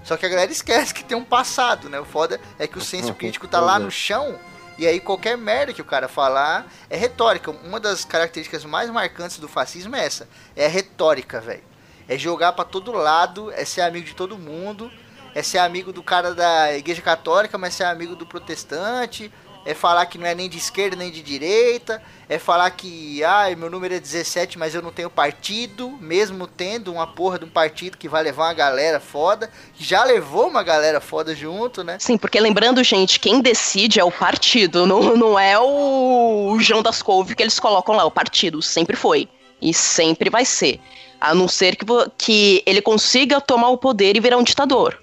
Só 0.02 0.16
que 0.16 0.26
a 0.26 0.28
galera 0.28 0.52
esquece 0.52 0.92
que 0.92 1.02
tem 1.02 1.16
um 1.16 1.24
passado, 1.24 1.88
né? 1.88 1.98
O 1.98 2.04
foda 2.04 2.40
é 2.58 2.66
que 2.66 2.76
o 2.76 2.80
senso 2.80 3.12
crítico 3.14 3.48
tá 3.48 3.58
lá 3.60 3.78
no 3.78 3.90
chão 3.90 4.38
E 4.76 4.86
aí 4.86 5.00
qualquer 5.00 5.38
merda 5.38 5.72
que 5.72 5.80
o 5.80 5.84
cara 5.84 6.08
falar 6.08 6.66
é 6.90 6.96
retórica. 6.96 7.50
Uma 7.50 7.80
das 7.80 8.04
características 8.04 8.64
mais 8.64 8.90
marcantes 8.90 9.38
do 9.38 9.48
fascismo 9.48 9.96
é 9.96 10.04
essa. 10.04 10.28
É 10.54 10.66
a 10.66 10.68
retórica, 10.68 11.40
velho. 11.40 11.62
É 12.06 12.18
jogar 12.18 12.52
para 12.52 12.64
todo 12.64 12.92
lado, 12.92 13.50
é 13.52 13.64
ser 13.64 13.80
amigo 13.80 14.04
de 14.04 14.14
todo 14.14 14.36
mundo, 14.36 14.90
é 15.34 15.42
ser 15.42 15.58
amigo 15.58 15.90
do 15.90 16.02
cara 16.02 16.34
da 16.34 16.76
igreja 16.76 17.00
católica, 17.00 17.56
mas 17.56 17.74
ser 17.74 17.84
amigo 17.84 18.14
do 18.14 18.26
protestante, 18.26 19.32
é 19.64 19.74
falar 19.74 20.06
que 20.06 20.18
não 20.18 20.26
é 20.26 20.34
nem 20.34 20.48
de 20.48 20.58
esquerda 20.58 20.96
nem 20.96 21.10
de 21.10 21.22
direita, 21.22 22.02
é 22.28 22.38
falar 22.38 22.70
que, 22.70 23.22
ah, 23.24 23.54
meu 23.56 23.70
número 23.70 23.94
é 23.94 24.00
17, 24.00 24.58
mas 24.58 24.74
eu 24.74 24.82
não 24.82 24.92
tenho 24.92 25.10
partido, 25.10 25.90
mesmo 26.00 26.46
tendo 26.46 26.92
uma 26.92 27.06
porra 27.06 27.38
de 27.38 27.44
um 27.44 27.48
partido 27.48 27.96
que 27.96 28.08
vai 28.08 28.22
levar 28.22 28.44
uma 28.44 28.54
galera 28.54 29.00
foda, 29.00 29.50
que 29.74 29.84
já 29.84 30.04
levou 30.04 30.48
uma 30.48 30.62
galera 30.62 31.00
foda 31.00 31.34
junto, 31.34 31.82
né? 31.82 31.96
Sim, 31.98 32.18
porque 32.18 32.40
lembrando, 32.40 32.82
gente, 32.82 33.18
quem 33.18 33.40
decide 33.40 34.00
é 34.00 34.04
o 34.04 34.12
partido, 34.12 34.86
não, 34.86 35.16
não 35.16 35.38
é 35.38 35.58
o 35.58 36.56
João 36.60 36.82
das 36.82 37.02
Couve 37.02 37.34
que 37.34 37.42
eles 37.42 37.58
colocam 37.58 37.94
lá, 37.94 38.04
o 38.04 38.10
partido, 38.10 38.60
sempre 38.62 38.96
foi. 38.96 39.28
E 39.60 39.72
sempre 39.72 40.28
vai 40.28 40.44
ser. 40.44 40.78
A 41.20 41.34
não 41.34 41.48
ser 41.48 41.76
que, 41.76 41.86
que 42.18 42.62
ele 42.66 42.82
consiga 42.82 43.40
tomar 43.40 43.70
o 43.70 43.78
poder 43.78 44.14
e 44.16 44.20
virar 44.20 44.36
um 44.36 44.42
ditador. 44.42 44.98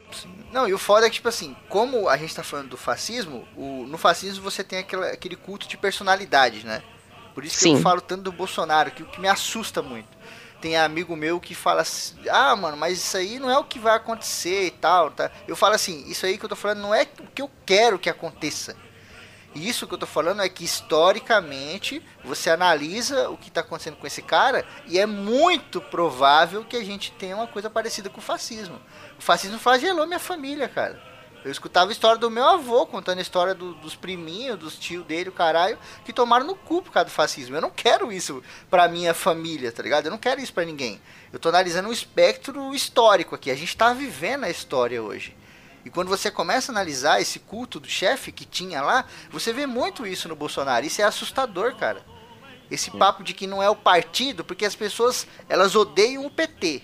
Não, 0.52 0.68
e 0.68 0.74
o 0.74 0.78
foda 0.78 1.06
é 1.06 1.10
que, 1.10 1.16
tipo 1.16 1.30
assim, 1.30 1.56
como 1.70 2.10
a 2.10 2.18
gente 2.18 2.36
tá 2.36 2.44
falando 2.44 2.70
do 2.70 2.78
fascismo, 2.78 3.48
o, 3.56 3.86
no 3.88 3.98
fascismo 3.98 4.44
você 4.44 4.64
tem 4.64 4.80
aquele, 4.80 5.06
aquele 5.06 5.36
culto 5.36 5.68
de 5.68 5.78
personalidade, 5.78 6.66
né? 6.66 6.84
Por 7.34 7.46
isso 7.46 7.58
que 7.58 7.64
Sim. 7.64 7.76
eu 7.76 7.82
falo 7.82 8.02
tanto 8.02 8.24
do 8.24 8.32
Bolsonaro, 8.32 8.92
que 8.92 9.04
o 9.04 9.06
que 9.06 9.22
me 9.22 9.30
assusta 9.30 9.82
muito. 9.82 10.10
Tem 10.60 10.78
amigo 10.78 11.16
meu 11.16 11.40
que 11.40 11.56
fala 11.56 11.82
assim, 11.82 12.16
ah, 12.30 12.56
mano, 12.56 12.78
mas 12.78 13.00
isso 13.00 13.18
aí 13.18 13.40
não 13.40 13.50
é 13.50 13.58
o 13.58 13.64
que 13.64 13.80
vai 13.80 13.96
acontecer 13.96 14.68
e 14.68 14.72
tal, 14.72 15.10
tá? 15.10 15.32
Eu 15.48 15.56
falo 15.56 15.74
assim, 15.74 16.04
isso 16.08 16.26
aí 16.26 16.38
que 16.38 16.46
eu 16.46 16.50
tô 16.50 16.56
falando 16.56 16.82
não 16.82 16.94
é 16.94 17.08
o 17.20 17.28
que 17.28 17.42
eu 17.42 17.50
quero 17.66 17.98
que 17.98 18.10
aconteça. 18.10 18.76
Isso 19.54 19.86
que 19.86 19.94
eu 19.94 19.98
tô 19.98 20.06
falando 20.06 20.42
é 20.42 20.48
que 20.48 20.64
historicamente 20.64 22.02
você 22.24 22.50
analisa 22.50 23.30
o 23.30 23.38
que 23.38 23.50
está 23.50 23.62
acontecendo 23.62 23.98
com 23.98 24.08
esse 24.08 24.22
cara 24.22 24.66
e 24.88 24.98
é 24.98 25.06
muito 25.06 25.82
provável 25.82 26.64
que 26.64 26.78
a 26.78 26.84
gente 26.84 27.12
tenha 27.12 27.36
uma 27.36 27.48
coisa 27.48 27.70
parecida 27.70 28.10
com 28.10 28.20
o 28.20 28.24
fascismo. 28.24 28.80
O 29.20 29.22
fascismo 29.22 29.60
flagelou 29.60 30.08
minha 30.08 30.20
família, 30.20 30.70
cara. 30.70 31.12
Eu 31.44 31.52
escutava 31.52 31.90
a 31.90 31.92
história 31.92 32.20
do 32.20 32.30
meu 32.30 32.46
avô 32.46 32.86
contando 32.86 33.18
a 33.18 33.22
história 33.22 33.56
do, 33.56 33.74
dos 33.74 33.96
priminhos, 33.96 34.60
dos 34.60 34.78
tios 34.78 35.04
dele, 35.06 35.30
o 35.30 35.34
caralho, 35.34 35.78
que 36.06 36.14
tomaram 36.14 36.46
no 36.46 36.56
cu 36.56 36.84
por 36.84 36.92
causa 36.94 37.10
do 37.10 37.12
fascismo. 37.12 37.56
Eu 37.56 37.62
não 37.62 37.72
quero 37.72 38.12
isso 38.12 38.44
pra 38.70 38.88
minha 38.88 39.14
família, 39.14 39.72
tá 39.72 39.82
ligado? 39.82 40.06
Eu 40.06 40.12
não 40.12 40.20
quero 40.20 40.40
isso 40.40 40.54
pra 40.54 40.64
ninguém. 40.64 41.02
Eu 41.34 41.40
tô 41.40 41.50
analisando 41.50 41.90
um 41.90 41.92
espectro 41.92 42.74
histórico 42.76 43.34
aqui. 43.34 43.50
A 43.50 43.56
gente 43.56 43.76
tá 43.76 43.92
vivendo 43.92 44.44
a 44.44 44.50
história 44.52 45.02
hoje. 45.02 45.36
E 45.84 45.90
quando 45.90 46.10
você 46.10 46.30
começa 46.30 46.72
a 46.72 46.74
analisar 46.74 47.22
esse 47.22 47.40
culto 47.40 47.80
do 47.80 47.90
chefe 47.90 48.32
que 48.32 48.46
tinha 48.46 48.82
lá, 48.82 49.06
você 49.32 49.52
vê 49.52 49.66
muito 49.66 50.06
isso 50.06 50.28
no 50.28 50.36
Bolsonaro. 50.36 50.86
Isso 50.86 51.02
é 51.02 51.06
assustador, 51.06 51.76
cara. 51.76 52.06
Esse 52.70 52.92
papo 52.92 53.24
de 53.24 53.34
que 53.34 53.48
não 53.48 53.62
é 53.62 53.70
o 53.70 53.76
partido, 53.76 54.46
porque 54.46 54.66
as 54.66 54.76
pessoas 54.76 55.28
elas 55.50 55.76
odeiam 55.76 56.26
o 56.26 56.32
PT. 56.32 56.84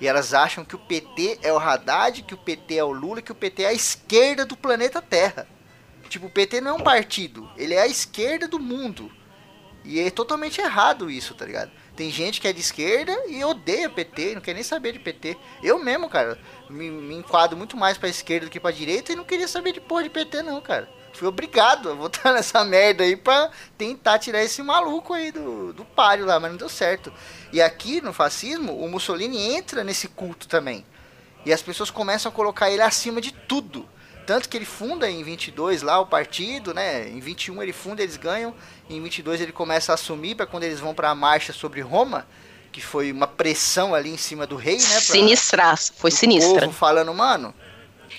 E 0.00 0.06
elas 0.06 0.34
acham 0.34 0.64
que 0.64 0.74
o 0.74 0.78
PT 0.78 1.38
é 1.42 1.52
o 1.52 1.58
Haddad, 1.58 2.22
que 2.22 2.34
o 2.34 2.38
PT 2.38 2.76
é 2.76 2.84
o 2.84 2.90
Lula, 2.90 3.22
que 3.22 3.30
o 3.30 3.36
PT 3.36 3.62
é 3.62 3.68
a 3.68 3.72
esquerda 3.72 4.44
do 4.44 4.56
planeta 4.56 5.00
Terra. 5.00 5.46
Tipo, 6.08 6.26
o 6.26 6.30
PT 6.30 6.60
não 6.60 6.72
é 6.72 6.74
um 6.74 6.82
partido, 6.82 7.48
ele 7.56 7.74
é 7.74 7.80
a 7.80 7.86
esquerda 7.86 8.46
do 8.48 8.58
mundo. 8.58 9.10
E 9.84 10.00
é 10.00 10.10
totalmente 10.10 10.60
errado 10.60 11.10
isso, 11.10 11.34
tá 11.34 11.46
ligado? 11.46 11.70
Tem 11.94 12.10
gente 12.10 12.40
que 12.40 12.48
é 12.48 12.52
de 12.52 12.60
esquerda 12.60 13.12
e 13.28 13.44
odeia 13.44 13.90
PT, 13.90 14.34
não 14.34 14.40
quer 14.40 14.54
nem 14.54 14.62
saber 14.62 14.92
de 14.92 14.98
PT. 14.98 15.36
Eu 15.62 15.78
mesmo, 15.78 16.08
cara, 16.08 16.38
me, 16.70 16.90
me 16.90 17.14
enquadro 17.14 17.56
muito 17.56 17.76
mais 17.76 17.98
pra 17.98 18.08
esquerda 18.08 18.46
do 18.46 18.50
que 18.50 18.58
pra 18.58 18.70
direita 18.70 19.12
e 19.12 19.16
não 19.16 19.24
queria 19.24 19.46
saber 19.46 19.72
de 19.72 19.80
porra 19.80 20.04
de 20.04 20.10
PT, 20.10 20.42
não, 20.42 20.60
cara. 20.60 20.88
Fui 21.12 21.28
obrigado 21.28 21.90
a 21.90 21.94
votar 21.94 22.32
nessa 22.34 22.64
merda 22.64 23.04
aí 23.04 23.14
pra 23.14 23.50
tentar 23.76 24.18
tirar 24.18 24.42
esse 24.42 24.62
maluco 24.62 25.12
aí 25.12 25.30
do, 25.30 25.72
do 25.74 25.84
páreo 25.84 26.24
lá, 26.24 26.40
mas 26.40 26.50
não 26.50 26.58
deu 26.58 26.68
certo. 26.68 27.12
E 27.52 27.60
aqui 27.60 28.00
no 28.00 28.12
fascismo, 28.12 28.78
o 28.78 28.88
Mussolini 28.88 29.54
entra 29.54 29.84
nesse 29.84 30.08
culto 30.08 30.48
também. 30.48 30.86
E 31.44 31.52
as 31.52 31.60
pessoas 31.60 31.90
começam 31.90 32.30
a 32.30 32.34
colocar 32.34 32.70
ele 32.70 32.82
acima 32.82 33.20
de 33.20 33.32
tudo. 33.32 33.86
Tanto 34.26 34.48
que 34.48 34.56
ele 34.56 34.64
funda 34.64 35.10
em 35.10 35.22
22 35.22 35.82
lá 35.82 35.98
o 36.00 36.06
partido, 36.06 36.72
né? 36.72 37.08
Em 37.08 37.20
21 37.20 37.62
ele 37.62 37.72
funda, 37.72 38.02
eles 38.02 38.16
ganham. 38.16 38.54
Em 38.88 39.02
22 39.02 39.40
ele 39.40 39.52
começa 39.52 39.92
a 39.92 39.94
assumir 39.94 40.34
para 40.34 40.46
quando 40.46 40.64
eles 40.64 40.80
vão 40.80 40.94
para 40.94 41.10
a 41.10 41.14
marcha 41.14 41.52
sobre 41.52 41.80
Roma, 41.80 42.26
que 42.70 42.80
foi 42.80 43.10
uma 43.10 43.26
pressão 43.26 43.94
ali 43.94 44.10
em 44.10 44.16
cima 44.16 44.46
do 44.46 44.56
rei, 44.56 44.78
né? 44.78 44.88
Pra, 44.88 45.00
Sinistraço, 45.00 45.92
foi 45.96 46.10
sinistra. 46.10 46.62
povo 46.62 46.72
falando, 46.72 47.12
mano. 47.12 47.54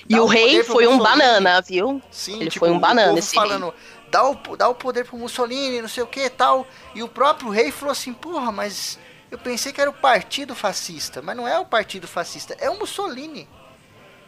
E 0.08 0.18
o 0.18 0.26
rei 0.26 0.62
foi 0.62 0.86
um 0.86 0.98
banana, 0.98 1.60
viu? 1.62 2.02
Sim, 2.10 2.40
ele 2.40 2.50
tipo, 2.50 2.66
foi 2.66 2.74
um 2.74 2.78
banana 2.78 3.18
esse 3.18 3.34
falando, 3.34 3.70
rei. 3.70 3.74
Dá 4.10 4.28
o, 4.28 4.56
dá 4.56 4.68
o 4.68 4.74
poder 4.74 5.04
pro 5.04 5.16
Mussolini, 5.16 5.80
não 5.80 5.88
sei 5.88 6.02
o 6.02 6.06
que 6.06 6.28
tal. 6.28 6.66
E 6.94 7.02
o 7.02 7.08
próprio 7.08 7.50
rei 7.50 7.70
falou 7.70 7.92
assim, 7.92 8.12
porra, 8.12 8.52
mas 8.52 8.98
eu 9.30 9.38
pensei 9.38 9.72
que 9.72 9.80
era 9.80 9.90
o 9.90 9.94
partido 9.94 10.54
fascista, 10.54 11.22
mas 11.22 11.36
não 11.36 11.48
é 11.48 11.58
o 11.58 11.64
partido 11.64 12.06
fascista, 12.06 12.56
é 12.60 12.68
o 12.70 12.78
Mussolini. 12.78 13.48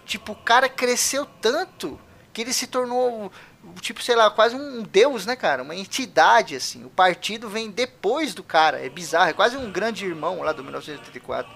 Tipo, 0.06 0.32
o 0.32 0.36
cara 0.36 0.68
cresceu 0.68 1.26
tanto 1.40 2.00
que 2.32 2.40
ele 2.40 2.52
se 2.52 2.68
tornou, 2.68 3.30
tipo, 3.80 4.02
sei 4.02 4.14
lá, 4.14 4.30
quase 4.30 4.54
um 4.54 4.82
deus, 4.82 5.26
né, 5.26 5.34
cara? 5.34 5.62
Uma 5.62 5.74
entidade, 5.74 6.54
assim. 6.54 6.84
O 6.84 6.90
partido 6.90 7.48
vem 7.48 7.70
depois 7.70 8.32
do 8.32 8.42
cara. 8.42 8.84
É 8.84 8.88
bizarro, 8.88 9.30
é 9.30 9.32
quase 9.32 9.56
um 9.56 9.70
grande 9.70 10.06
irmão 10.06 10.42
lá 10.42 10.52
do 10.52 10.62
1984. 10.62 11.52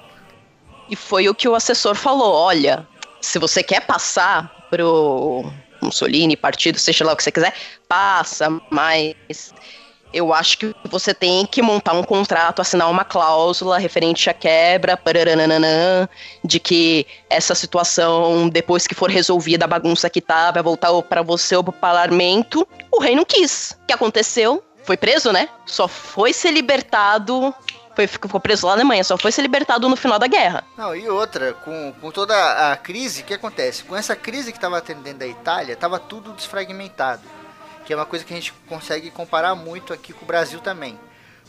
E 0.88 0.96
foi 0.96 1.28
o 1.28 1.34
que 1.34 1.48
o 1.48 1.54
assessor 1.54 1.94
falou: 1.94 2.34
olha, 2.34 2.86
se 3.20 3.38
você 3.38 3.62
quer 3.62 3.86
passar 3.86 4.66
pro 4.68 5.44
Mussolini, 5.80 6.36
partido, 6.36 6.78
seja 6.78 7.04
lá 7.04 7.12
o 7.12 7.16
que 7.16 7.22
você 7.22 7.30
quiser, 7.30 7.54
passa, 7.86 8.50
mas 8.68 9.54
eu 10.12 10.32
acho 10.32 10.58
que 10.58 10.74
você 10.84 11.14
tem 11.14 11.46
que 11.46 11.62
montar 11.62 11.92
um 11.92 12.02
contrato, 12.02 12.60
assinar 12.60 12.90
uma 12.90 13.04
cláusula 13.04 13.78
referente 13.78 14.28
à 14.28 14.34
quebra, 14.34 14.98
de 16.44 16.60
que 16.60 17.06
essa 17.28 17.54
situação, 17.54 18.48
depois 18.48 18.86
que 18.86 18.94
for 18.94 19.10
resolvida 19.10 19.64
a 19.64 19.68
bagunça 19.68 20.10
que 20.10 20.20
tá, 20.20 20.50
vai 20.50 20.62
voltar 20.62 20.90
para 21.02 21.22
você 21.22 21.56
ou 21.56 21.64
pro 21.64 21.72
parlamento. 21.72 22.66
O 22.90 23.00
rei 23.00 23.14
não 23.14 23.24
quis. 23.24 23.76
O 23.82 23.86
que 23.86 23.92
aconteceu? 23.92 24.62
Foi 24.84 24.96
preso, 24.96 25.32
né? 25.32 25.48
Só 25.66 25.86
foi 25.86 26.32
ser 26.32 26.50
libertado 26.50 27.54
foi, 27.94 28.06
ficou 28.06 28.40
preso 28.40 28.66
lá 28.66 28.72
na 28.72 28.78
Alemanha, 28.78 29.04
só 29.04 29.18
foi 29.18 29.32
ser 29.32 29.42
libertado 29.42 29.88
no 29.88 29.96
final 29.96 30.18
da 30.18 30.26
guerra. 30.26 30.64
Não, 30.78 30.94
e 30.94 31.08
outra, 31.08 31.52
com, 31.52 31.92
com 32.00 32.10
toda 32.10 32.72
a 32.72 32.76
crise, 32.76 33.22
o 33.22 33.24
que 33.24 33.34
acontece? 33.34 33.84
Com 33.84 33.96
essa 33.96 34.16
crise 34.16 34.52
que 34.52 34.58
estava 34.58 34.80
tendo 34.80 35.02
dentro 35.02 35.18
da 35.18 35.26
Itália, 35.26 35.74
estava 35.74 35.98
tudo 35.98 36.32
desfragmentado 36.32 37.39
que 37.90 37.94
é 37.94 37.96
uma 37.96 38.06
coisa 38.06 38.24
que 38.24 38.32
a 38.32 38.36
gente 38.36 38.52
consegue 38.68 39.10
comparar 39.10 39.56
muito 39.56 39.92
aqui 39.92 40.12
com 40.12 40.22
o 40.24 40.28
Brasil 40.28 40.60
também. 40.60 40.96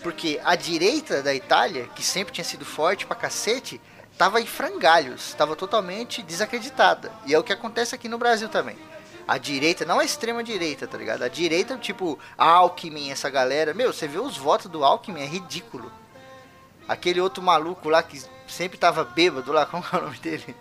Porque 0.01 0.41
a 0.43 0.55
direita 0.55 1.21
da 1.21 1.35
Itália, 1.35 1.87
que 1.95 2.01
sempre 2.01 2.33
tinha 2.33 2.43
sido 2.43 2.65
forte 2.65 3.05
pra 3.05 3.15
cacete, 3.15 3.79
tava 4.17 4.41
em 4.41 4.47
frangalhos, 4.47 5.35
tava 5.35 5.55
totalmente 5.55 6.23
desacreditada. 6.23 7.11
E 7.27 7.33
é 7.35 7.37
o 7.37 7.43
que 7.43 7.53
acontece 7.53 7.93
aqui 7.93 8.09
no 8.09 8.17
Brasil 8.17 8.49
também. 8.49 8.75
A 9.27 9.37
direita, 9.37 9.85
não 9.85 9.99
a 9.99 10.03
extrema 10.03 10.43
direita, 10.43 10.87
tá 10.87 10.97
ligado? 10.97 11.21
A 11.21 11.27
direita, 11.27 11.77
tipo, 11.77 12.17
Alckmin, 12.35 13.11
essa 13.11 13.29
galera. 13.29 13.71
Meu, 13.75 13.93
você 13.93 14.07
vê 14.07 14.17
os 14.17 14.35
votos 14.35 14.65
do 14.65 14.83
Alckmin, 14.83 15.21
é 15.21 15.27
ridículo. 15.27 15.91
Aquele 16.87 17.21
outro 17.21 17.43
maluco 17.43 17.87
lá 17.87 18.01
que 18.01 18.19
sempre 18.47 18.79
tava 18.79 19.03
bêbado 19.03 19.51
lá, 19.51 19.63
como 19.69 19.85
é 19.93 19.95
o 19.95 20.01
nome 20.01 20.17
dele? 20.17 20.55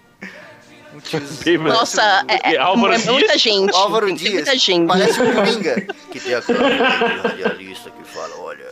Nossa, 1.63 2.25
é, 2.27 2.55
é, 2.55 2.59
Álvaro 2.59 2.93
é 2.93 2.99
muita 2.99 3.39
gente. 3.39 3.75
Álvaro 3.75 4.07
tem 4.07 4.15
Dias. 4.17 4.35
Muita 4.35 4.59
gente. 4.59 4.87
Parece 4.87 5.21
um 5.23 5.33
Coringa. 5.33 5.87
que 6.11 6.21
tem 6.21 6.35
aquela 6.35 6.69
radialista 7.23 7.91
que 7.91 8.05
fala, 8.05 8.37
olha, 8.39 8.67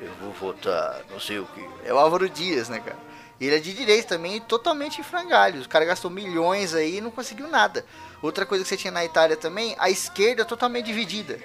eu 0.00 0.10
vou 0.20 0.32
votar, 0.32 1.00
não 1.10 1.18
sei 1.18 1.38
o 1.38 1.46
que. 1.46 1.64
É 1.84 1.92
o 1.92 1.98
Álvaro 1.98 2.28
Dias, 2.28 2.68
né, 2.68 2.78
cara? 2.78 2.98
Ele 3.40 3.56
é 3.56 3.58
de 3.58 3.72
direita 3.72 4.14
também, 4.14 4.40
totalmente 4.40 5.00
em 5.00 5.04
frangalhos. 5.04 5.66
O 5.66 5.68
cara 5.68 5.84
gastou 5.84 6.10
milhões 6.10 6.74
aí 6.74 6.98
e 6.98 7.00
não 7.00 7.10
conseguiu 7.10 7.48
nada. 7.48 7.84
Outra 8.20 8.46
coisa 8.46 8.62
que 8.62 8.68
você 8.68 8.76
tinha 8.76 8.92
na 8.92 9.04
Itália 9.04 9.36
também, 9.36 9.74
a 9.78 9.90
esquerda 9.90 10.44
totalmente 10.44 10.86
dividida. 10.86 11.40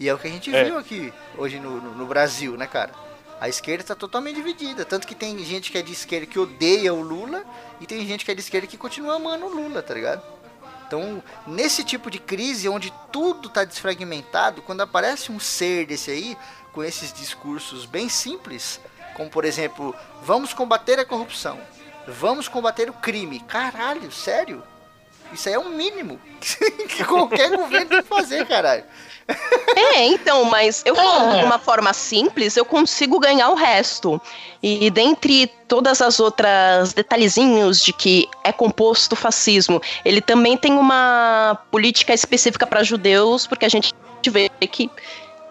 E 0.00 0.08
é 0.08 0.14
o 0.14 0.18
que 0.18 0.26
a 0.26 0.30
gente 0.30 0.54
é. 0.54 0.64
viu 0.64 0.76
aqui 0.76 1.12
hoje 1.38 1.60
no, 1.60 1.80
no, 1.80 1.94
no 1.94 2.06
Brasil, 2.06 2.56
né, 2.56 2.66
cara? 2.66 2.90
A 3.40 3.48
esquerda 3.48 3.82
está 3.82 3.94
totalmente 3.94 4.36
dividida. 4.36 4.84
Tanto 4.84 5.06
que 5.06 5.14
tem 5.14 5.38
gente 5.44 5.70
que 5.70 5.78
é 5.78 5.82
de 5.82 5.92
esquerda 5.92 6.26
que 6.26 6.38
odeia 6.38 6.92
o 6.94 7.02
Lula 7.02 7.44
e 7.80 7.86
tem 7.86 8.06
gente 8.06 8.24
que 8.24 8.30
é 8.30 8.34
de 8.34 8.40
esquerda 8.40 8.66
que 8.66 8.76
continua 8.76 9.16
amando 9.16 9.46
o 9.46 9.54
Lula, 9.54 9.82
tá 9.82 9.94
ligado? 9.94 10.22
Então, 10.86 11.22
nesse 11.46 11.82
tipo 11.82 12.10
de 12.10 12.18
crise 12.18 12.68
onde 12.68 12.92
tudo 13.10 13.48
está 13.48 13.64
desfragmentado, 13.64 14.62
quando 14.62 14.82
aparece 14.82 15.32
um 15.32 15.40
ser 15.40 15.84
desse 15.86 16.10
aí, 16.12 16.38
com 16.72 16.82
esses 16.84 17.12
discursos 17.12 17.84
bem 17.84 18.08
simples, 18.08 18.80
como 19.14 19.28
por 19.28 19.44
exemplo, 19.44 19.94
vamos 20.22 20.54
combater 20.54 20.98
a 21.00 21.04
corrupção, 21.04 21.58
vamos 22.06 22.46
combater 22.46 22.88
o 22.88 22.92
crime. 22.92 23.40
Caralho, 23.40 24.12
sério? 24.12 24.62
Isso 25.32 25.48
aí 25.48 25.54
é 25.54 25.58
o 25.58 25.68
mínimo 25.68 26.20
que 26.40 27.04
qualquer 27.04 27.50
governo 27.50 27.88
tem 27.88 28.02
que 28.02 28.08
fazer, 28.08 28.46
caralho. 28.46 28.84
É, 29.74 30.04
então, 30.06 30.44
mas 30.44 30.82
eu 30.86 30.94
falando 30.94 31.34
é. 31.34 31.40
de 31.40 31.44
uma 31.44 31.58
forma 31.58 31.92
simples, 31.92 32.56
eu 32.56 32.64
consigo 32.64 33.18
ganhar 33.18 33.50
o 33.50 33.54
resto. 33.54 34.20
E 34.62 34.88
dentre 34.88 35.48
todas 35.66 36.00
as 36.00 36.20
outras 36.20 36.92
detalhezinhos 36.92 37.82
de 37.82 37.92
que 37.92 38.28
é 38.44 38.52
composto 38.52 39.14
o 39.14 39.16
fascismo, 39.16 39.82
ele 40.04 40.20
também 40.20 40.56
tem 40.56 40.74
uma 40.74 41.58
política 41.70 42.14
específica 42.14 42.66
para 42.66 42.84
judeus, 42.84 43.46
porque 43.46 43.66
a 43.66 43.68
gente 43.68 43.92
gente 44.26 44.30
vê 44.30 44.48
que 44.66 44.90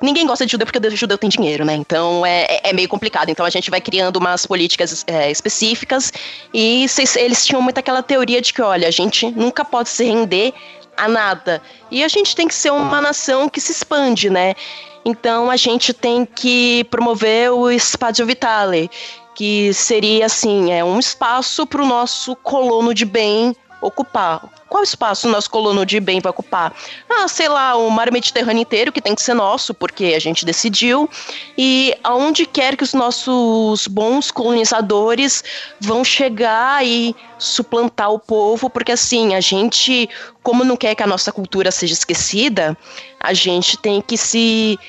ninguém 0.01 0.25
gosta 0.25 0.45
de 0.45 0.51
judeu 0.51 0.65
porque 0.65 0.85
o 0.87 0.95
judeu 0.95 1.17
tem 1.17 1.29
dinheiro, 1.29 1.65
né? 1.65 1.75
Então 1.75 2.25
é, 2.25 2.61
é 2.63 2.73
meio 2.73 2.87
complicado. 2.87 3.29
Então 3.29 3.45
a 3.45 3.49
gente 3.49 3.69
vai 3.69 3.81
criando 3.81 4.17
umas 4.17 4.45
políticas 4.45 5.03
é, 5.07 5.31
específicas 5.31 6.11
e 6.53 6.85
eles 7.17 7.45
tinham 7.45 7.61
muito 7.61 7.77
aquela 7.77 8.03
teoria 8.03 8.41
de 8.41 8.53
que, 8.53 8.61
olha, 8.61 8.87
a 8.87 8.91
gente 8.91 9.29
nunca 9.31 9.63
pode 9.63 9.89
se 9.89 10.03
render 10.03 10.53
a 10.97 11.07
nada. 11.07 11.61
E 11.91 12.03
a 12.03 12.07
gente 12.07 12.35
tem 12.35 12.47
que 12.47 12.55
ser 12.55 12.71
uma 12.71 13.01
nação 13.01 13.49
que 13.49 13.59
se 13.59 13.71
expande, 13.71 14.29
né? 14.29 14.55
Então 15.03 15.51
a 15.51 15.55
gente 15.55 15.93
tem 15.93 16.25
que 16.25 16.83
promover 16.85 17.51
o 17.51 17.69
Spadio 17.71 18.25
Vitale, 18.25 18.89
que 19.35 19.73
seria 19.73 20.25
assim, 20.25 20.71
é 20.71 20.83
um 20.83 20.97
espaço 20.97 21.67
para 21.67 21.81
o 21.81 21.85
nosso 21.85 22.35
colono 22.37 22.93
de 22.93 23.05
bem 23.05 23.55
ocupar. 23.85 24.41
Qual 24.67 24.83
espaço 24.83 25.27
o 25.27 25.31
nosso 25.31 25.49
colono 25.49 25.85
de 25.85 25.99
bem 25.99 26.19
vai 26.19 26.31
ocupar? 26.31 26.73
Ah, 27.09 27.27
sei 27.27 27.47
lá, 27.47 27.75
o 27.75 27.89
mar 27.89 28.11
Mediterrâneo 28.11 28.61
inteiro, 28.61 28.91
que 28.91 29.01
tem 29.01 29.13
que 29.13 29.21
ser 29.21 29.33
nosso, 29.33 29.73
porque 29.73 30.13
a 30.15 30.19
gente 30.19 30.45
decidiu, 30.45 31.09
e 31.57 31.95
aonde 32.03 32.45
quer 32.45 32.75
que 32.75 32.83
os 32.83 32.93
nossos 32.93 33.87
bons 33.87 34.31
colonizadores 34.31 35.43
vão 35.79 36.03
chegar 36.03 36.85
e 36.85 37.15
suplantar 37.37 38.11
o 38.11 38.19
povo, 38.19 38.69
porque 38.69 38.91
assim, 38.91 39.35
a 39.35 39.41
gente, 39.41 40.09
como 40.41 40.63
não 40.63 40.75
quer 40.75 40.95
que 40.95 41.03
a 41.03 41.07
nossa 41.07 41.31
cultura 41.31 41.71
seja 41.71 41.93
esquecida, 41.93 42.75
a 43.19 43.33
gente 43.33 43.77
tem 43.77 44.01
que 44.01 44.17
se 44.17 44.79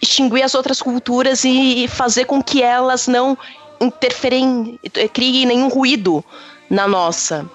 extinguir 0.00 0.42
as 0.42 0.54
outras 0.54 0.82
culturas 0.82 1.44
e 1.44 1.88
fazer 1.88 2.26
com 2.26 2.42
que 2.42 2.62
elas 2.62 3.08
não 3.08 3.36
interferem, 3.80 4.78
criem 5.12 5.46
nenhum 5.46 5.68
ruído 5.68 6.24
na 6.68 6.86
nossa. 6.86 7.48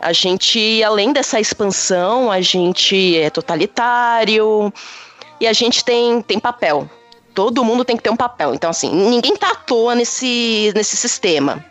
A 0.00 0.12
gente, 0.12 0.82
além 0.82 1.12
dessa 1.12 1.40
expansão, 1.40 2.30
a 2.30 2.40
gente 2.40 3.16
é 3.16 3.30
totalitário 3.30 4.72
e 5.40 5.46
a 5.46 5.52
gente 5.52 5.84
tem, 5.84 6.22
tem 6.22 6.38
papel. 6.38 6.88
Todo 7.34 7.64
mundo 7.64 7.84
tem 7.84 7.96
que 7.96 8.02
ter 8.02 8.10
um 8.10 8.16
papel. 8.16 8.54
Então, 8.54 8.70
assim, 8.70 8.92
ninguém 8.92 9.36
tá 9.36 9.52
à 9.52 9.54
toa 9.54 9.94
nesse, 9.94 10.72
nesse 10.74 10.96
sistema. 10.96 11.64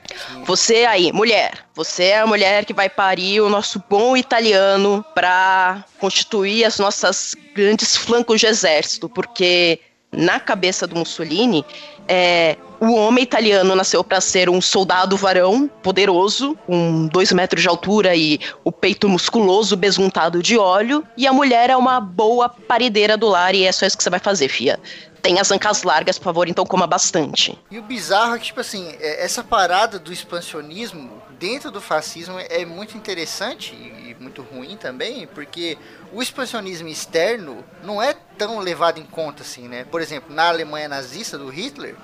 Você 0.45 0.85
aí, 0.85 1.11
mulher, 1.11 1.65
você 1.73 2.05
é 2.05 2.19
a 2.19 2.27
mulher 2.27 2.63
que 2.63 2.73
vai 2.73 2.89
parir 2.89 3.41
o 3.41 3.49
nosso 3.49 3.83
bom 3.89 4.15
italiano 4.15 5.03
para 5.13 5.83
constituir 5.99 6.63
as 6.63 6.79
nossas 6.79 7.35
grandes 7.53 7.97
flancos 7.97 8.39
de 8.39 8.47
exército, 8.47 9.09
porque 9.09 9.81
na 10.11 10.39
cabeça 10.39 10.87
do 10.87 10.95
Mussolini, 10.95 11.65
é, 12.07 12.57
o 12.79 12.93
homem 12.93 13.23
italiano 13.23 13.75
nasceu 13.75 14.03
para 14.03 14.21
ser 14.21 14.49
um 14.49 14.61
soldado 14.61 15.17
varão, 15.17 15.69
poderoso, 15.81 16.57
com 16.65 17.07
dois 17.07 17.31
metros 17.31 17.61
de 17.61 17.67
altura 17.67 18.15
e 18.15 18.39
o 18.63 18.71
peito 18.71 19.09
musculoso, 19.09 19.75
besuntado 19.75 20.41
de 20.41 20.57
óleo, 20.57 21.03
e 21.17 21.27
a 21.27 21.33
mulher 21.33 21.69
é 21.69 21.75
uma 21.75 21.99
boa 21.99 22.47
parideira 22.49 23.17
do 23.17 23.27
lar 23.27 23.55
e 23.55 23.65
é 23.65 23.71
só 23.71 23.85
isso 23.85 23.97
que 23.97 24.03
você 24.03 24.09
vai 24.09 24.19
fazer, 24.19 24.47
fia. 24.47 24.79
Tem 25.21 25.39
as 25.39 25.51
ancas 25.51 25.83
largas, 25.83 26.17
por 26.17 26.25
favor, 26.25 26.47
então 26.47 26.65
coma 26.65 26.87
bastante. 26.87 27.57
E 27.69 27.79
o 27.79 27.81
bizarro 27.81 28.35
é 28.35 28.39
que, 28.39 28.45
tipo 28.45 28.61
assim, 28.61 28.95
é, 28.99 29.25
essa 29.25 29.43
parada 29.43 29.99
do 29.99 30.13
expansionismo 30.13 31.21
dentro 31.39 31.71
do 31.71 31.79
fascismo 31.79 32.37
é 32.39 32.65
muito 32.65 32.97
interessante 32.97 33.73
e 33.73 34.15
muito 34.19 34.41
ruim 34.41 34.75
também, 34.77 35.27
porque 35.27 35.77
o 36.11 36.21
expansionismo 36.21 36.87
externo 36.87 37.63
não 37.83 38.01
é 38.01 38.13
tão 38.13 38.59
levado 38.59 38.99
em 38.99 39.05
conta 39.05 39.43
assim, 39.43 39.67
né? 39.67 39.85
Por 39.85 40.01
exemplo, 40.01 40.33
na 40.33 40.47
Alemanha 40.47 40.87
nazista 40.87 41.37
do 41.37 41.49
Hitler, 41.49 41.95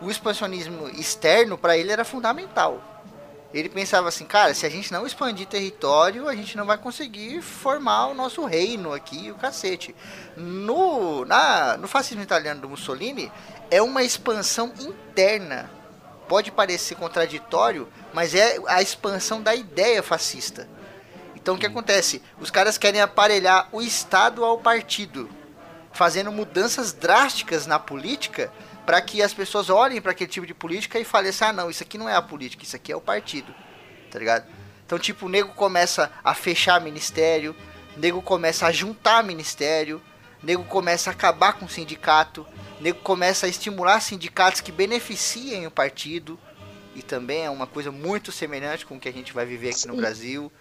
o 0.00 0.10
expansionismo 0.10 0.88
externo 0.90 1.56
para 1.56 1.76
ele 1.76 1.92
era 1.92 2.04
fundamental. 2.04 2.82
Ele 3.54 3.68
pensava 3.68 4.08
assim, 4.08 4.24
cara, 4.24 4.54
se 4.54 4.64
a 4.64 4.70
gente 4.70 4.90
não 4.90 5.06
expandir 5.06 5.46
território, 5.46 6.26
a 6.26 6.34
gente 6.34 6.56
não 6.56 6.64
vai 6.64 6.78
conseguir 6.78 7.42
formar 7.42 8.06
o 8.06 8.14
nosso 8.14 8.44
reino 8.46 8.94
aqui, 8.94 9.30
o 9.30 9.34
cacete. 9.34 9.94
No, 10.36 11.24
na, 11.26 11.76
no 11.76 11.86
fascismo 11.86 12.22
italiano 12.22 12.62
do 12.62 12.68
Mussolini, 12.68 13.30
é 13.70 13.82
uma 13.82 14.02
expansão 14.02 14.72
interna. 14.80 15.70
Pode 16.32 16.50
parecer 16.50 16.94
contraditório, 16.94 17.86
mas 18.10 18.34
é 18.34 18.56
a 18.66 18.80
expansão 18.80 19.42
da 19.42 19.54
ideia 19.54 20.02
fascista. 20.02 20.66
Então 21.36 21.56
o 21.56 21.58
que 21.58 21.66
acontece? 21.66 22.22
Os 22.40 22.50
caras 22.50 22.78
querem 22.78 23.02
aparelhar 23.02 23.68
o 23.70 23.82
Estado 23.82 24.42
ao 24.42 24.56
partido, 24.56 25.28
fazendo 25.92 26.32
mudanças 26.32 26.90
drásticas 26.90 27.66
na 27.66 27.78
política 27.78 28.50
para 28.86 28.98
que 29.02 29.20
as 29.20 29.34
pessoas 29.34 29.68
olhem 29.68 30.00
para 30.00 30.12
aquele 30.12 30.30
tipo 30.30 30.46
de 30.46 30.54
política 30.54 30.98
e 30.98 31.04
falem 31.04 31.28
assim: 31.28 31.44
ah, 31.44 31.52
não, 31.52 31.68
isso 31.68 31.82
aqui 31.82 31.98
não 31.98 32.08
é 32.08 32.14
a 32.14 32.22
política, 32.22 32.64
isso 32.64 32.76
aqui 32.76 32.90
é 32.90 32.96
o 32.96 33.00
partido. 33.02 33.54
Tá 34.10 34.18
ligado? 34.18 34.50
Então, 34.86 34.98
tipo, 34.98 35.26
o 35.26 35.28
nego 35.28 35.52
começa 35.52 36.10
a 36.24 36.32
fechar 36.32 36.80
ministério, 36.80 37.54
o 37.94 38.00
nego 38.00 38.22
começa 38.22 38.66
a 38.66 38.72
juntar 38.72 39.22
ministério, 39.22 40.00
nego 40.42 40.64
começa 40.64 41.10
a 41.10 41.12
acabar 41.12 41.54
com 41.54 41.66
o 41.66 41.68
sindicato, 41.68 42.46
nego 42.80 42.98
começa 43.00 43.46
a 43.46 43.48
estimular 43.48 44.00
sindicatos 44.00 44.60
que 44.60 44.72
beneficiem 44.72 45.66
o 45.66 45.70
partido. 45.70 46.38
E 46.94 47.00
também 47.00 47.44
é 47.44 47.50
uma 47.50 47.66
coisa 47.66 47.90
muito 47.90 48.30
semelhante 48.30 48.84
com 48.84 48.96
o 48.96 49.00
que 49.00 49.08
a 49.08 49.12
gente 49.12 49.32
vai 49.32 49.46
viver 49.46 49.70
aqui 49.70 49.88
no 49.88 49.96
Brasil. 49.96 50.52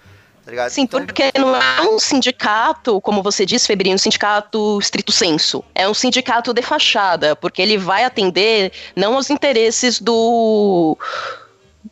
Tá 0.45 0.69
Sim, 0.69 0.81
então... 0.83 1.05
porque 1.05 1.31
não 1.37 1.55
é 1.55 1.81
um 1.81 1.99
sindicato, 1.99 2.99
como 3.01 3.21
você 3.21 3.45
disse, 3.45 3.67
Febrinho, 3.67 3.95
um 3.95 3.99
sindicato 3.99 4.79
estrito 4.79 5.11
senso. 5.11 5.63
É 5.75 5.87
um 5.87 5.93
sindicato 5.93 6.51
de 6.53 6.61
fachada, 6.61 7.35
porque 7.35 7.61
ele 7.61 7.77
vai 7.77 8.03
atender 8.03 8.71
não 8.95 9.15
aos 9.15 9.29
interesses 9.29 9.99
do 9.99 10.97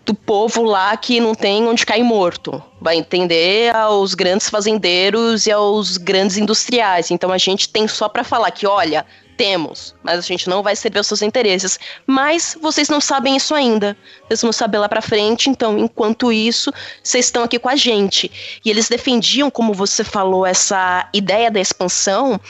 do 0.10 0.16
povo 0.16 0.64
lá 0.64 0.98
que 0.98 1.20
não 1.20 1.36
tem 1.36 1.68
onde 1.68 1.86
cair 1.86 2.02
morto. 2.02 2.64
Vai 2.82 2.96
entender 2.96 3.76
aos 3.76 4.16
grandes 4.16 4.50
fazendeiros 4.50 5.46
e 5.46 5.52
aos 5.52 5.98
grandes 5.98 6.36
industriais. 6.36 7.12
Então 7.12 7.32
a 7.32 7.38
gente 7.38 7.70
tem 7.70 7.88
só 7.88 8.10
para 8.10 8.24
falar 8.24 8.50
que, 8.50 8.66
olha, 8.66 9.06
temos, 9.38 9.94
mas 10.02 10.18
a 10.18 10.22
gente 10.22 10.50
não 10.50 10.64
vai 10.64 10.76
servir 10.76 11.00
os 11.00 11.06
seus 11.06 11.22
interesses. 11.22 11.80
Mas 12.08 12.58
vocês 12.60 12.90
não 12.90 13.00
sabem 13.00 13.36
isso 13.36 13.54
ainda. 13.54 13.96
Vocês 14.28 14.42
vão 14.42 14.52
saber 14.52 14.80
lá 14.80 14.90
para 14.90 15.00
frente, 15.00 15.48
então, 15.48 15.78
enquanto 15.78 16.32
isso, 16.32 16.74
vocês 17.04 17.26
estão 17.26 17.44
aqui 17.44 17.60
com 17.60 17.70
a 17.70 17.76
gente. 17.76 18.32
E 18.66 18.70
eles 18.72 18.90
defendiam, 18.90 19.52
como 19.52 19.76
você 19.76 20.04
falou, 20.04 20.44
essa 20.44 21.08
ideia 21.14 21.52
da 21.52 21.60
expansão 21.60 22.42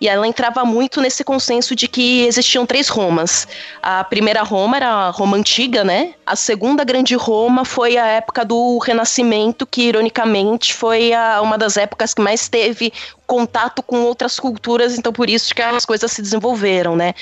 e 0.00 0.08
ela 0.08 0.26
entrava 0.26 0.64
muito 0.64 1.00
nesse 1.00 1.24
consenso 1.24 1.74
de 1.74 1.88
que 1.88 2.26
existiam 2.26 2.66
três 2.66 2.88
Romas. 2.88 3.48
A 3.82 4.04
primeira 4.04 4.42
Roma 4.42 4.76
era 4.76 4.88
a 4.88 5.10
Roma 5.10 5.36
antiga, 5.36 5.82
né? 5.84 6.14
A 6.24 6.36
segunda 6.36 6.84
grande 6.84 7.14
Roma 7.14 7.64
foi 7.64 7.96
a 7.96 8.06
época 8.06 8.44
do 8.44 8.78
Renascimento, 8.78 9.66
que 9.66 9.82
ironicamente 9.82 10.74
foi 10.74 11.14
a, 11.14 11.40
uma 11.40 11.56
das 11.56 11.76
épocas 11.78 12.12
que 12.12 12.20
mais 12.20 12.48
teve 12.48 12.92
contato 13.26 13.82
com 13.82 14.02
outras 14.02 14.38
culturas, 14.38 14.96
então 14.96 15.12
por 15.12 15.30
isso 15.30 15.54
que 15.54 15.62
as 15.62 15.86
coisas 15.86 16.12
se 16.12 16.20
desenvolveram, 16.20 16.94
né? 16.94 17.14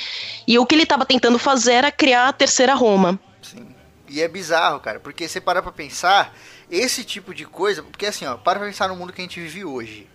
E 0.46 0.58
o 0.58 0.66
que 0.66 0.74
ele 0.74 0.82
estava 0.82 1.06
tentando 1.06 1.38
fazer 1.38 1.74
era 1.74 1.92
criar 1.92 2.28
a 2.28 2.32
terceira 2.32 2.74
Roma. 2.74 3.18
Sim. 3.40 3.68
E 4.08 4.20
é 4.20 4.28
bizarro, 4.28 4.80
cara, 4.80 4.98
porque 4.98 5.28
você 5.28 5.40
para 5.40 5.62
pra 5.62 5.72
pensar, 5.72 6.36
esse 6.70 7.04
tipo 7.04 7.32
de 7.32 7.46
coisa, 7.46 7.82
porque 7.84 8.06
assim, 8.06 8.26
ó, 8.26 8.36
para 8.36 8.58
pra 8.58 8.68
pensar 8.68 8.88
no 8.88 8.96
mundo 8.96 9.12
que 9.12 9.20
a 9.20 9.24
gente 9.24 9.40
vive 9.40 9.64
hoje 9.64 10.08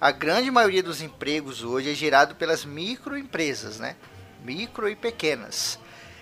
a 0.00 0.10
grande 0.10 0.50
maioria 0.50 0.82
dos 0.82 1.00
empregos 1.00 1.62
hoje 1.62 1.90
é 1.90 1.94
gerado 1.94 2.34
pelas 2.34 2.64
microempresas, 2.64 3.78
né? 3.78 3.96
Micro 4.44 4.88
e 4.88 4.94
pequenas. 4.94 5.78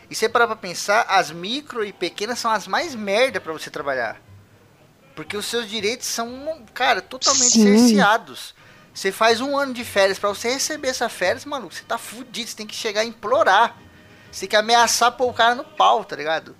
E 0.08 0.14
você 0.14 0.28
parar 0.28 0.46
pra 0.46 0.56
pensar, 0.56 1.02
as 1.08 1.30
micro 1.30 1.84
e 1.84 1.92
pequenas 1.92 2.38
são 2.38 2.50
as 2.50 2.66
mais 2.66 2.94
merda 2.94 3.40
para 3.40 3.52
você 3.52 3.70
trabalhar. 3.70 4.20
Porque 5.16 5.36
os 5.36 5.46
seus 5.46 5.68
direitos 5.68 6.06
são, 6.06 6.64
cara, 6.72 7.00
totalmente 7.00 7.52
Sim. 7.52 7.62
cerceados. 7.62 8.54
Você 8.92 9.10
faz 9.10 9.40
um 9.40 9.56
ano 9.58 9.74
de 9.74 9.84
férias, 9.84 10.18
para 10.18 10.28
você 10.28 10.52
receber 10.52 10.88
essa 10.88 11.08
férias, 11.08 11.44
mano, 11.44 11.70
você 11.70 11.82
tá 11.82 11.98
fudido, 11.98 12.48
você 12.48 12.56
tem 12.56 12.66
que 12.66 12.74
chegar 12.76 13.00
a 13.00 13.04
implorar. 13.04 13.76
Você 14.30 14.40
tem 14.40 14.50
que 14.50 14.56
ameaçar 14.56 15.12
pôr 15.12 15.30
o 15.30 15.34
cara 15.34 15.54
no 15.54 15.64
pau, 15.64 16.04
tá 16.04 16.14
ligado? 16.14 16.56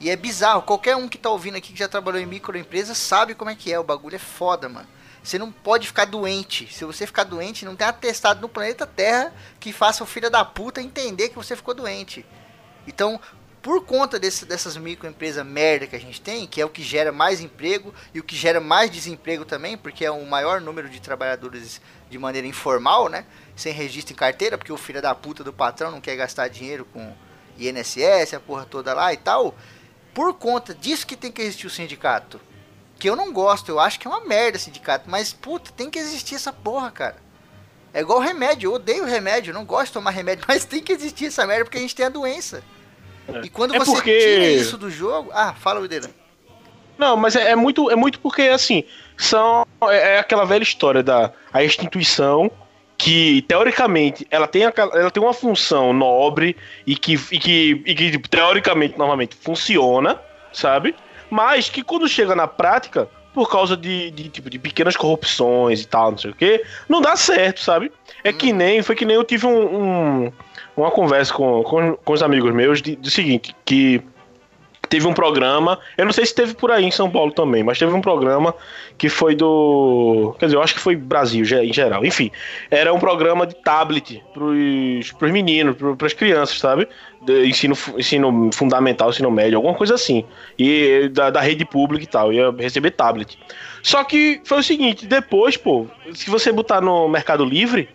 E 0.00 0.10
é 0.10 0.16
bizarro, 0.16 0.62
qualquer 0.62 0.96
um 0.96 1.08
que 1.08 1.16
tá 1.16 1.30
ouvindo 1.30 1.56
aqui 1.56 1.72
que 1.72 1.78
já 1.78 1.88
trabalhou 1.88 2.20
em 2.20 2.26
microempresa 2.26 2.94
sabe 2.94 3.34
como 3.34 3.50
é 3.50 3.54
que 3.54 3.72
é, 3.72 3.78
o 3.78 3.84
bagulho 3.84 4.16
é 4.16 4.18
foda, 4.18 4.68
mano. 4.68 4.95
Você 5.26 5.40
não 5.40 5.50
pode 5.50 5.88
ficar 5.88 6.04
doente. 6.04 6.72
Se 6.72 6.84
você 6.84 7.04
ficar 7.04 7.24
doente, 7.24 7.64
não 7.64 7.74
tem 7.74 7.84
atestado 7.84 8.40
no 8.40 8.48
planeta 8.48 8.86
Terra 8.86 9.34
que 9.58 9.72
faça 9.72 10.04
o 10.04 10.06
filho 10.06 10.30
da 10.30 10.44
puta 10.44 10.80
entender 10.80 11.30
que 11.30 11.34
você 11.34 11.56
ficou 11.56 11.74
doente. 11.74 12.24
Então, 12.86 13.20
por 13.60 13.84
conta 13.84 14.20
desse, 14.20 14.46
dessas 14.46 14.76
microempresas 14.76 15.44
merda 15.44 15.88
que 15.88 15.96
a 15.96 16.00
gente 16.00 16.20
tem, 16.20 16.46
que 16.46 16.60
é 16.60 16.64
o 16.64 16.68
que 16.68 16.80
gera 16.80 17.10
mais 17.10 17.40
emprego 17.40 17.92
e 18.14 18.20
o 18.20 18.22
que 18.22 18.36
gera 18.36 18.60
mais 18.60 18.88
desemprego 18.88 19.44
também, 19.44 19.76
porque 19.76 20.04
é 20.04 20.10
o 20.12 20.24
maior 20.24 20.60
número 20.60 20.88
de 20.88 21.00
trabalhadores 21.00 21.80
de 22.08 22.18
maneira 22.20 22.46
informal, 22.46 23.08
né? 23.08 23.26
Sem 23.56 23.72
registro 23.72 24.12
em 24.12 24.16
carteira, 24.16 24.56
porque 24.56 24.72
o 24.72 24.76
filho 24.76 25.02
da 25.02 25.12
puta 25.12 25.42
do 25.42 25.52
patrão 25.52 25.90
não 25.90 26.00
quer 26.00 26.14
gastar 26.14 26.46
dinheiro 26.46 26.84
com 26.92 27.12
INSS, 27.58 28.34
a 28.34 28.38
porra 28.38 28.64
toda 28.64 28.94
lá 28.94 29.12
e 29.12 29.16
tal. 29.16 29.56
Por 30.14 30.34
conta 30.34 30.72
disso 30.72 31.04
que 31.04 31.16
tem 31.16 31.32
que 31.32 31.42
existir 31.42 31.66
o 31.66 31.70
sindicato 31.70 32.40
que 32.98 33.08
eu 33.08 33.16
não 33.16 33.32
gosto, 33.32 33.70
eu 33.70 33.78
acho 33.78 33.98
que 34.00 34.06
é 34.06 34.10
uma 34.10 34.24
merda 34.24 34.58
sindicato, 34.58 35.08
mas 35.08 35.32
puta, 35.32 35.70
tem 35.76 35.90
que 35.90 35.98
existir 35.98 36.34
essa 36.34 36.52
porra, 36.52 36.90
cara. 36.90 37.16
É 37.92 38.00
igual 38.00 38.18
remédio, 38.18 38.68
eu 38.68 38.74
odeio 38.74 39.04
remédio, 39.04 39.54
não 39.54 39.64
gosto 39.64 39.86
de 39.86 39.92
tomar 39.94 40.10
remédio, 40.10 40.44
mas 40.48 40.64
tem 40.64 40.82
que 40.82 40.92
existir 40.92 41.26
essa 41.26 41.46
merda 41.46 41.64
porque 41.64 41.78
a 41.78 41.80
gente 41.80 41.94
tem 41.94 42.06
a 42.06 42.10
doença. 42.10 42.62
É. 43.28 43.40
E 43.46 43.48
quando 43.48 43.74
é 43.74 43.78
você 43.78 43.92
porque... 43.92 44.18
tira 44.18 44.46
isso 44.46 44.76
do 44.76 44.90
jogo. 44.90 45.30
Ah, 45.32 45.54
fala, 45.54 45.80
Wideira. 45.80 46.10
Não, 46.98 47.16
mas 47.16 47.36
é, 47.36 47.50
é, 47.50 47.56
muito, 47.56 47.90
é 47.90 47.96
muito 47.96 48.20
porque, 48.20 48.42
assim, 48.42 48.84
são, 49.16 49.66
é, 49.84 50.14
é 50.14 50.18
aquela 50.18 50.44
velha 50.44 50.62
história 50.62 51.02
da 51.02 51.32
a 51.52 51.62
instituição 51.62 52.50
que 52.96 53.42
teoricamente 53.42 54.26
ela 54.30 54.46
tem, 54.46 54.64
a, 54.64 54.72
ela 54.76 55.10
tem 55.10 55.22
uma 55.22 55.34
função 55.34 55.92
nobre 55.92 56.56
e 56.86 56.96
que, 56.96 57.14
e 57.30 57.38
que, 57.38 57.82
e 57.84 57.94
que 57.94 58.18
teoricamente 58.28 58.96
normalmente 58.96 59.36
funciona, 59.36 60.18
sabe? 60.52 60.94
Mas 61.30 61.68
que 61.68 61.82
quando 61.82 62.08
chega 62.08 62.34
na 62.34 62.46
prática, 62.46 63.08
por 63.34 63.50
causa 63.50 63.76
de, 63.76 64.10
de, 64.10 64.28
tipo, 64.28 64.48
de 64.48 64.58
pequenas 64.58 64.96
corrupções 64.96 65.82
e 65.82 65.86
tal, 65.86 66.12
não 66.12 66.18
sei 66.18 66.30
o 66.30 66.34
que, 66.34 66.64
não 66.88 67.00
dá 67.00 67.16
certo, 67.16 67.60
sabe? 67.60 67.92
É 68.24 68.32
que 68.32 68.52
nem, 68.52 68.82
foi 68.82 68.96
que 68.96 69.04
nem 69.04 69.16
eu 69.16 69.24
tive 69.24 69.46
um, 69.46 70.24
um 70.24 70.32
uma 70.76 70.90
conversa 70.90 71.32
com, 71.32 71.62
com, 71.62 71.96
com 71.96 72.12
os 72.12 72.22
amigos 72.22 72.52
meus 72.52 72.82
de, 72.82 72.96
de 72.96 73.10
seguinte, 73.10 73.56
que 73.64 74.02
teve 74.88 75.06
um 75.06 75.12
programa, 75.12 75.78
eu 75.96 76.04
não 76.04 76.12
sei 76.12 76.24
se 76.26 76.34
teve 76.34 76.54
por 76.54 76.70
aí 76.70 76.84
em 76.84 76.90
São 76.90 77.10
Paulo 77.10 77.32
também, 77.32 77.62
mas 77.62 77.78
teve 77.78 77.92
um 77.92 78.00
programa 78.00 78.54
que 78.98 79.08
foi 79.08 79.34
do. 79.34 80.34
Quer 80.38 80.46
dizer, 80.46 80.56
eu 80.56 80.62
acho 80.62 80.74
que 80.74 80.80
foi 80.80 80.96
Brasil 80.96 81.44
em 81.44 81.72
geral. 81.72 82.04
Enfim, 82.04 82.30
era 82.70 82.92
um 82.92 82.98
programa 82.98 83.46
de 83.46 83.54
tablet 83.56 84.22
pros, 84.32 85.12
pros 85.12 85.30
meninos, 85.30 85.76
pras 85.98 86.12
crianças, 86.12 86.58
sabe? 86.58 86.88
De 87.22 87.46
ensino, 87.46 87.76
ensino 87.98 88.50
fundamental, 88.52 89.10
ensino 89.10 89.30
médio, 89.30 89.56
alguma 89.56 89.74
coisa 89.74 89.94
assim. 89.94 90.24
E 90.58 91.08
da, 91.12 91.30
da 91.30 91.40
rede 91.40 91.64
pública 91.64 92.04
e 92.04 92.06
tal, 92.06 92.32
ia 92.32 92.50
receber 92.50 92.92
tablet. 92.92 93.38
Só 93.82 94.02
que 94.04 94.40
foi 94.44 94.58
o 94.58 94.62
seguinte, 94.62 95.06
depois, 95.06 95.56
pô, 95.56 95.86
se 96.12 96.30
você 96.30 96.50
botar 96.50 96.80
no 96.80 97.08
Mercado 97.08 97.44
Livre, 97.44 97.88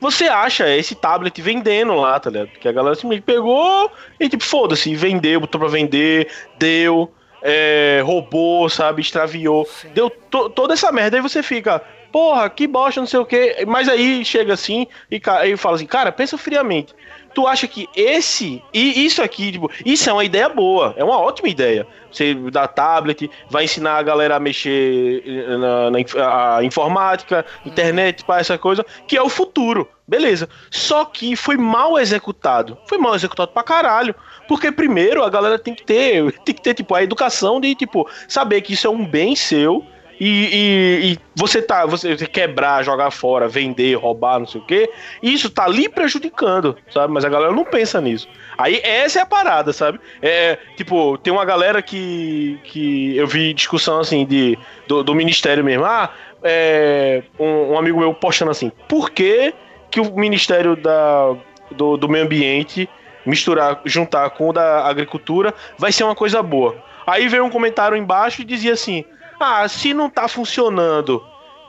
você 0.00 0.24
acha 0.24 0.68
esse 0.68 0.94
tablet 0.94 1.40
vendendo 1.40 1.94
lá, 1.94 2.18
tá 2.20 2.30
ligado? 2.30 2.48
Que 2.48 2.68
a 2.68 2.72
galera 2.72 2.94
simplesmente 2.94 3.24
pegou 3.24 3.90
e, 4.20 4.28
tipo, 4.28 4.44
foda-se, 4.44 4.94
vendeu, 4.94 5.40
botou 5.40 5.60
pra 5.60 5.68
vender, 5.68 6.30
deu, 6.58 7.12
é, 7.42 8.02
roubou, 8.04 8.68
sabe? 8.68 9.02
Extraviou. 9.02 9.64
Sim. 9.66 9.88
Deu 9.94 10.10
to 10.10 10.50
toda 10.50 10.74
essa 10.74 10.90
merda. 10.92 11.16
Aí 11.16 11.22
você 11.22 11.42
fica, 11.42 11.82
porra, 12.12 12.48
que 12.50 12.66
bosta, 12.66 13.00
não 13.00 13.06
sei 13.06 13.20
o 13.20 13.26
quê. 13.26 13.64
Mas 13.66 13.88
aí 13.88 14.24
chega 14.24 14.52
assim 14.52 14.86
e 15.10 15.20
aí 15.24 15.56
fala 15.56 15.76
assim, 15.76 15.86
cara, 15.86 16.12
pensa 16.12 16.36
friamente 16.36 16.94
tu 17.36 17.46
acha 17.46 17.68
que 17.68 17.86
esse 17.94 18.62
e 18.72 19.04
isso 19.04 19.22
aqui, 19.22 19.52
tipo, 19.52 19.70
isso 19.84 20.08
é 20.08 20.12
uma 20.14 20.24
ideia 20.24 20.48
boa, 20.48 20.94
é 20.96 21.04
uma 21.04 21.18
ótima 21.18 21.50
ideia. 21.50 21.86
Você 22.10 22.32
dá 22.34 22.66
tablet, 22.66 23.30
vai 23.50 23.64
ensinar 23.64 23.98
a 23.98 24.02
galera 24.02 24.36
a 24.36 24.40
mexer 24.40 25.22
eh, 25.26 25.56
na, 25.58 25.90
na 25.90 26.56
a 26.56 26.64
informática, 26.64 27.44
internet, 27.66 28.24
para 28.24 28.40
essa 28.40 28.56
coisa, 28.56 28.86
que 29.06 29.18
é 29.18 29.22
o 29.22 29.28
futuro. 29.28 29.86
Beleza. 30.08 30.48
Só 30.70 31.04
que 31.04 31.36
foi 31.36 31.58
mal 31.58 31.98
executado. 31.98 32.78
Foi 32.86 32.96
mal 32.96 33.14
executado 33.14 33.50
pra 33.52 33.62
caralho. 33.62 34.14
Porque 34.48 34.72
primeiro 34.72 35.22
a 35.22 35.28
galera 35.28 35.58
tem 35.58 35.74
que 35.74 35.84
ter, 35.84 36.32
tem 36.42 36.54
que 36.54 36.62
ter 36.62 36.72
tipo 36.72 36.94
a 36.94 37.02
educação 37.02 37.60
de 37.60 37.74
tipo 37.74 38.08
saber 38.26 38.62
que 38.62 38.72
isso 38.72 38.86
é 38.86 38.90
um 38.90 39.04
bem 39.04 39.36
seu 39.36 39.84
e, 40.18 40.28
e, 40.28 41.12
e, 41.12 41.18
você 41.34 41.60
tá, 41.60 41.84
você 41.84 42.16
quebrar, 42.26 42.82
jogar 42.82 43.10
fora, 43.10 43.48
vender, 43.48 43.94
roubar, 43.94 44.38
não 44.38 44.46
sei 44.46 44.60
o 44.60 44.64
quê, 44.64 44.90
isso 45.22 45.50
tá 45.50 45.64
ali 45.64 45.88
prejudicando, 45.88 46.76
sabe? 46.90 47.12
Mas 47.12 47.24
a 47.24 47.28
galera 47.28 47.52
não 47.52 47.64
pensa 47.64 48.00
nisso. 48.00 48.28
Aí 48.56 48.80
essa 48.82 49.18
é 49.18 49.22
a 49.22 49.26
parada, 49.26 49.72
sabe? 49.72 50.00
É, 50.22 50.58
tipo, 50.76 51.18
tem 51.18 51.32
uma 51.32 51.44
galera 51.44 51.82
que, 51.82 52.58
que 52.64 53.16
eu 53.16 53.26
vi 53.26 53.52
discussão 53.52 54.00
assim 54.00 54.24
de, 54.24 54.58
do, 54.88 55.02
do 55.04 55.14
ministério 55.14 55.62
mesmo. 55.62 55.84
Ah, 55.84 56.10
é, 56.42 57.22
um, 57.38 57.72
um, 57.72 57.78
amigo 57.78 57.98
meu 57.98 58.14
postando 58.14 58.50
assim, 58.50 58.70
por 58.88 59.10
que, 59.10 59.52
que 59.90 60.00
o 60.00 60.16
Ministério 60.16 60.76
da, 60.76 61.34
do, 61.70 61.96
do 61.96 62.08
Meio 62.08 62.24
Ambiente 62.24 62.88
misturar, 63.24 63.80
juntar 63.84 64.30
com 64.30 64.48
o 64.48 64.52
da 64.52 64.86
agricultura 64.86 65.52
vai 65.78 65.92
ser 65.92 66.04
uma 66.04 66.14
coisa 66.14 66.42
boa? 66.42 66.76
Aí 67.06 67.28
veio 67.28 67.44
um 67.44 67.50
comentário 67.50 67.96
embaixo 67.96 68.42
e 68.42 68.44
dizia 68.44 68.72
assim: 68.72 69.04
ah, 69.38 69.68
se 69.68 69.92
não 69.94 70.08
tá 70.10 70.28
funcionando 70.28 71.22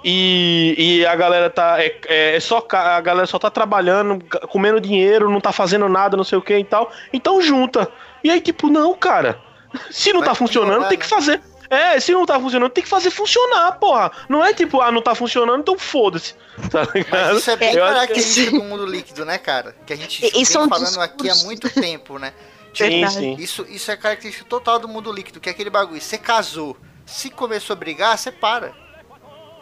e, 0.03 0.75
e 0.77 1.05
a 1.05 1.15
galera 1.15 1.49
tá. 1.49 1.83
É, 1.83 1.99
é, 2.07 2.35
é 2.35 2.39
só, 2.39 2.65
a 2.71 3.01
galera 3.01 3.27
só 3.27 3.39
tá 3.39 3.49
trabalhando, 3.49 4.23
comendo 4.47 4.79
dinheiro, 4.79 5.29
não 5.29 5.41
tá 5.41 5.51
fazendo 5.51 5.89
nada, 5.89 6.15
não 6.15 6.23
sei 6.23 6.37
o 6.37 6.41
que 6.41 6.57
e 6.57 6.63
tal. 6.63 6.91
Então 7.11 7.41
junta. 7.41 7.91
E 8.23 8.29
aí, 8.29 8.39
tipo, 8.39 8.69
não, 8.69 8.93
cara. 8.93 9.39
Se 9.91 10.13
não 10.13 10.21
Vai 10.21 10.29
tá 10.29 10.35
funcionando, 10.35 10.87
tem 10.87 10.97
que 10.97 11.03
né? 11.03 11.09
fazer. 11.09 11.41
É, 11.69 11.99
se 11.99 12.13
não 12.13 12.25
tá 12.25 12.39
funcionando, 12.39 12.71
tem 12.71 12.81
que 12.81 12.89
fazer 12.89 13.11
funcionar, 13.11 13.73
porra. 13.73 14.09
Não 14.29 14.41
é 14.41 14.53
tipo, 14.53 14.79
ah, 14.79 14.89
não 14.89 15.01
tá 15.01 15.13
funcionando, 15.13 15.59
então 15.59 15.77
foda-se. 15.77 16.33
Tá 16.71 16.87
Mas 17.11 17.37
isso 17.39 17.51
é 17.51 17.55
bem 17.57 17.75
característico 17.75 18.51
que... 18.51 18.57
do 18.57 18.63
mundo 18.63 18.85
líquido, 18.85 19.25
né, 19.25 19.37
cara? 19.37 19.75
Que 19.85 19.91
a 19.91 19.95
gente 19.97 20.25
e, 20.25 20.31
vem 20.31 20.45
falando 20.45 21.01
aqui 21.01 21.29
há 21.29 21.35
muito 21.43 21.69
tempo, 21.69 22.17
né? 22.17 22.31
Tipo, 22.71 22.89
sim, 22.89 23.07
sim. 23.09 23.35
Isso, 23.37 23.65
isso 23.69 23.91
é 23.91 23.97
característico 23.97 24.47
total 24.47 24.79
do 24.79 24.87
mundo 24.87 25.11
líquido, 25.11 25.41
que 25.41 25.49
é 25.49 25.51
aquele 25.51 25.69
bagulho. 25.69 25.99
Você 25.99 26.17
casou, 26.17 26.77
se 27.07 27.29
começou 27.29 27.73
a 27.73 27.77
brigar, 27.77 28.17
você 28.17 28.31
para. 28.31 28.73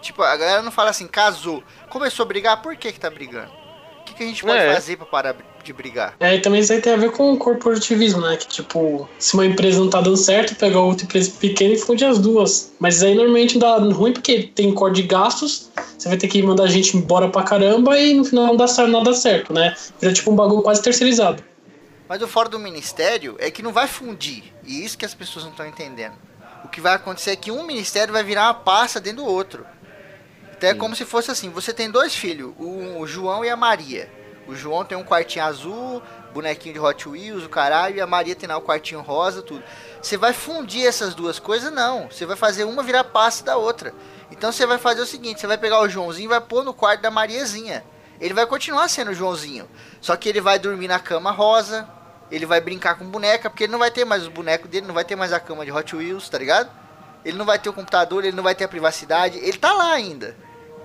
Tipo, 0.01 0.23
a 0.23 0.35
galera 0.35 0.61
não 0.61 0.71
fala 0.71 0.89
assim, 0.89 1.07
casou. 1.07 1.63
Começou 1.89 2.23
a 2.23 2.27
brigar, 2.27 2.61
por 2.61 2.75
que 2.75 2.91
que 2.91 2.99
tá 2.99 3.09
brigando? 3.09 3.51
O 4.01 4.03
que, 4.05 4.13
que 4.13 4.23
a 4.23 4.27
gente 4.27 4.43
pode 4.43 4.57
é. 4.57 4.73
fazer 4.73 4.97
pra 4.97 5.05
parar 5.05 5.35
de 5.63 5.73
brigar? 5.73 6.15
É, 6.19 6.35
e 6.35 6.41
também 6.41 6.59
isso 6.59 6.71
aí 6.71 6.79
tem 6.81 6.93
a 6.93 6.97
ver 6.97 7.11
com 7.11 7.33
o 7.33 7.37
corporativismo, 7.37 8.21
né? 8.21 8.37
Que 8.37 8.47
tipo, 8.47 9.09
se 9.17 9.33
uma 9.33 9.45
empresa 9.45 9.79
não 9.79 9.89
tá 9.89 10.01
dando 10.01 10.17
certo, 10.17 10.55
pega 10.55 10.79
outra 10.79 11.05
empresa 11.05 11.31
pequena 11.39 11.73
e 11.73 11.77
funde 11.77 12.05
as 12.05 12.19
duas. 12.19 12.71
Mas 12.79 13.01
aí 13.01 13.15
normalmente 13.15 13.57
dá 13.57 13.77
ruim 13.77 14.13
porque 14.13 14.43
tem 14.43 14.71
corte 14.73 15.01
de 15.01 15.07
gastos, 15.07 15.71
você 15.97 16.07
vai 16.07 16.17
ter 16.17 16.27
que 16.27 16.41
mandar 16.43 16.65
a 16.65 16.67
gente 16.67 16.95
embora 16.95 17.29
pra 17.29 17.41
caramba 17.41 17.97
e 17.99 18.13
no 18.13 18.23
final 18.23 18.45
não 18.45 18.57
dá 18.57 18.67
certo, 18.67 18.91
nada 18.91 19.13
certo, 19.13 19.53
né? 19.53 19.75
Vira 19.99 20.13
tipo 20.13 20.31
um 20.31 20.35
bagulho 20.35 20.61
quase 20.61 20.83
terceirizado. 20.83 21.43
Mas 22.07 22.21
o 22.21 22.27
fora 22.27 22.47
do 22.47 22.59
ministério 22.59 23.35
é 23.39 23.49
que 23.49 23.63
não 23.63 23.73
vai 23.73 23.87
fundir. 23.87 24.43
E 24.63 24.85
isso 24.85 24.95
que 24.95 25.05
as 25.05 25.15
pessoas 25.15 25.45
não 25.45 25.51
estão 25.51 25.65
entendendo 25.65 26.13
o 26.65 26.67
que 26.67 26.81
vai 26.81 26.95
acontecer 26.95 27.31
é 27.31 27.35
que 27.35 27.51
um 27.51 27.63
ministério 27.63 28.11
vai 28.11 28.23
virar 28.23 28.47
uma 28.47 28.53
pasta 28.55 28.99
dentro 28.99 29.23
do 29.23 29.29
outro. 29.29 29.65
Então 30.57 30.69
é 30.69 30.73
Sim. 30.73 30.79
como 30.79 30.95
se 30.95 31.05
fosse 31.05 31.29
assim: 31.29 31.49
você 31.49 31.71
tem 31.71 31.91
dois 31.91 32.15
filhos, 32.15 32.53
o 32.57 33.05
João 33.05 33.45
e 33.45 33.49
a 33.49 33.55
Maria. 33.55 34.11
O 34.47 34.55
João 34.55 34.83
tem 34.83 34.97
um 34.97 35.03
quartinho 35.03 35.45
azul, 35.45 36.01
bonequinho 36.33 36.73
de 36.73 36.79
Hot 36.79 37.07
Wheels, 37.07 37.45
o 37.45 37.49
caralho, 37.49 37.97
e 37.97 38.01
a 38.01 38.07
Maria 38.07 38.35
tem 38.35 38.47
lá 38.49 38.57
o 38.57 38.61
quartinho 38.61 39.01
rosa, 39.01 39.41
tudo. 39.41 39.63
Você 40.01 40.17
vai 40.17 40.33
fundir 40.33 40.85
essas 40.85 41.15
duas 41.15 41.39
coisas? 41.39 41.71
Não. 41.71 42.09
Você 42.11 42.25
vai 42.25 42.35
fazer 42.35 42.63
uma 42.63 42.83
virar 42.83 43.05
pasta 43.05 43.43
da 43.43 43.57
outra. 43.57 43.93
Então 44.31 44.51
você 44.51 44.65
vai 44.65 44.77
fazer 44.77 45.01
o 45.01 45.05
seguinte: 45.05 45.39
você 45.39 45.47
vai 45.47 45.57
pegar 45.57 45.79
o 45.81 45.89
Joãozinho 45.89 46.25
e 46.25 46.29
vai 46.29 46.41
pôr 46.41 46.63
no 46.63 46.73
quarto 46.73 47.01
da 47.01 47.11
Mariazinha. 47.11 47.83
Ele 48.19 48.33
vai 48.33 48.45
continuar 48.47 48.87
sendo 48.87 49.11
o 49.11 49.13
Joãozinho. 49.13 49.69
Só 50.01 50.15
que 50.15 50.29
ele 50.29 50.41
vai 50.41 50.57
dormir 50.57 50.87
na 50.87 50.99
cama 50.99 51.31
rosa, 51.31 51.87
ele 52.31 52.45
vai 52.45 52.59
brincar 52.59 52.95
com 52.95 53.05
boneca, 53.05 53.49
porque 53.49 53.65
ele 53.65 53.71
não 53.71 53.79
vai 53.79 53.91
ter 53.91 54.05
mais 54.05 54.23
os 54.23 54.29
bonecos 54.29 54.69
dele, 54.69 54.87
não 54.87 54.93
vai 54.93 55.05
ter 55.05 55.15
mais 55.15 55.31
a 55.31 55.39
cama 55.39 55.65
de 55.65 55.71
Hot 55.71 55.95
Wheels, 55.95 56.27
tá 56.29 56.37
ligado? 56.37 56.69
Ele 57.23 57.37
não 57.37 57.45
vai 57.45 57.59
ter 57.59 57.69
o 57.69 57.73
computador, 57.73 58.23
ele 58.23 58.35
não 58.35 58.43
vai 58.43 58.55
ter 58.55 58.63
a 58.63 58.67
privacidade, 58.67 59.37
ele 59.37 59.57
tá 59.57 59.73
lá 59.73 59.91
ainda. 59.91 60.35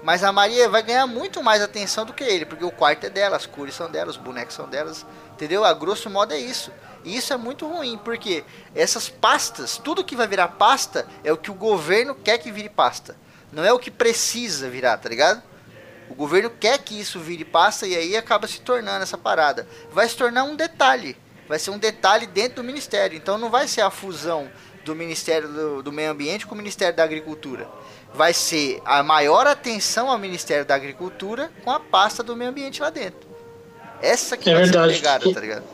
Mas 0.03 0.25
a 0.25 0.33
Maria 0.33 0.69
vai 0.69 0.83
ganhar 0.83 1.07
muito 1.07 1.43
mais 1.43 1.61
atenção 1.61 2.07
do 2.07 2.15
que 2.15 2.25
ele, 2.25 2.47
porque 2.47 2.65
o 2.65 2.71
quarto 2.71 3.05
é 3.05 3.11
dela, 3.11 3.37
as 3.37 3.45
cores 3.45 3.75
são 3.75 3.91
delas, 3.91 4.17
os 4.17 4.23
bonecos 4.23 4.55
são 4.55 4.69
delas, 4.69 5.05
entendeu? 5.33 5.65
A 5.65 5.75
grosso 5.75 6.09
modo 6.09 6.33
é 6.33 6.39
isso. 6.39 6.73
E 7.05 7.17
isso 7.17 7.33
é 7.33 7.37
muito 7.37 7.67
ruim, 7.67 7.99
porque 8.03 8.45
essas 8.75 9.09
pastas, 9.09 9.79
tudo 9.79 10.05
que 10.05 10.17
vai 10.17 10.27
virar 10.27 10.49
pasta 10.49 11.07
é 11.23 11.33
o 11.33 11.37
que 11.37 11.51
o 11.51 11.55
governo 11.55 12.15
quer 12.15 12.39
que 12.39 12.51
vire 12.51 12.69
pasta. 12.69 13.17
Não 13.53 13.65
é 13.65 13.73
o 13.73 13.79
que 13.79 13.91
precisa 13.91 14.71
virar, 14.71 14.97
tá 14.99 15.09
ligado? 15.09 15.43
O 16.09 16.15
governo 16.15 16.51
quer 16.51 16.79
que 16.79 16.99
isso 16.99 17.21
vire 17.21 17.45
pasta 17.45 17.87
e 17.87 17.95
aí 17.95 18.17
acaba 18.17 18.47
se 18.47 18.61
tornando 18.61 19.03
essa 19.03 19.19
parada. 19.19 19.67
Vai 19.93 20.09
se 20.09 20.17
tornar 20.17 20.45
um 20.45 20.57
detalhe 20.57 21.17
vai 21.51 21.59
ser 21.59 21.71
um 21.71 21.79
detalhe 21.79 22.29
dentro 22.29 22.63
do 22.63 22.65
ministério. 22.65 23.17
Então 23.17 23.37
não 23.37 23.51
vai 23.51 23.67
ser 23.67 23.81
a 23.81 23.91
fusão 23.91 24.49
do 24.85 24.95
Ministério 24.95 25.49
do, 25.49 25.83
do, 25.83 25.93
Meio 25.93 26.13
Ambiente 26.13 26.47
com 26.47 26.55
o 26.55 26.57
Ministério 26.57 26.97
da 26.97 27.03
Agricultura. 27.03 27.69
Vai 28.15 28.33
ser 28.33 28.81
a 28.85 29.03
maior 29.03 29.49
atenção 29.49 30.09
ao 30.09 30.17
Ministério 30.17 30.65
da 30.65 30.77
Agricultura 30.77 31.51
com 31.65 31.73
a 31.73 31.81
pasta 31.81 32.23
do 32.23 32.37
meio 32.37 32.51
ambiente 32.51 32.81
lá 32.81 32.89
dentro. 32.89 33.29
Essa 34.01 34.37
que 34.37 34.49
é 34.49 34.55
vai 34.55 34.63
verdade. 34.63 34.95
ser 34.95 35.01
pegada, 35.01 35.35
tá 35.35 35.41
ligado? 35.41 35.65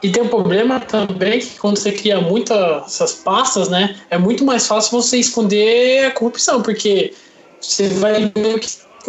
E 0.00 0.12
tem 0.12 0.22
um 0.22 0.28
problema 0.28 0.78
também 0.78 1.40
que 1.40 1.58
quando 1.58 1.76
você 1.76 1.90
cria 1.90 2.20
muitas 2.20 2.86
essas 2.86 3.14
pastas, 3.14 3.68
né, 3.68 4.00
é 4.08 4.16
muito 4.16 4.44
mais 4.44 4.64
fácil 4.64 4.92
você 4.92 5.18
esconder 5.18 6.06
a 6.06 6.10
corrupção, 6.12 6.62
porque 6.62 7.12
você 7.60 7.88
vai 7.88 8.32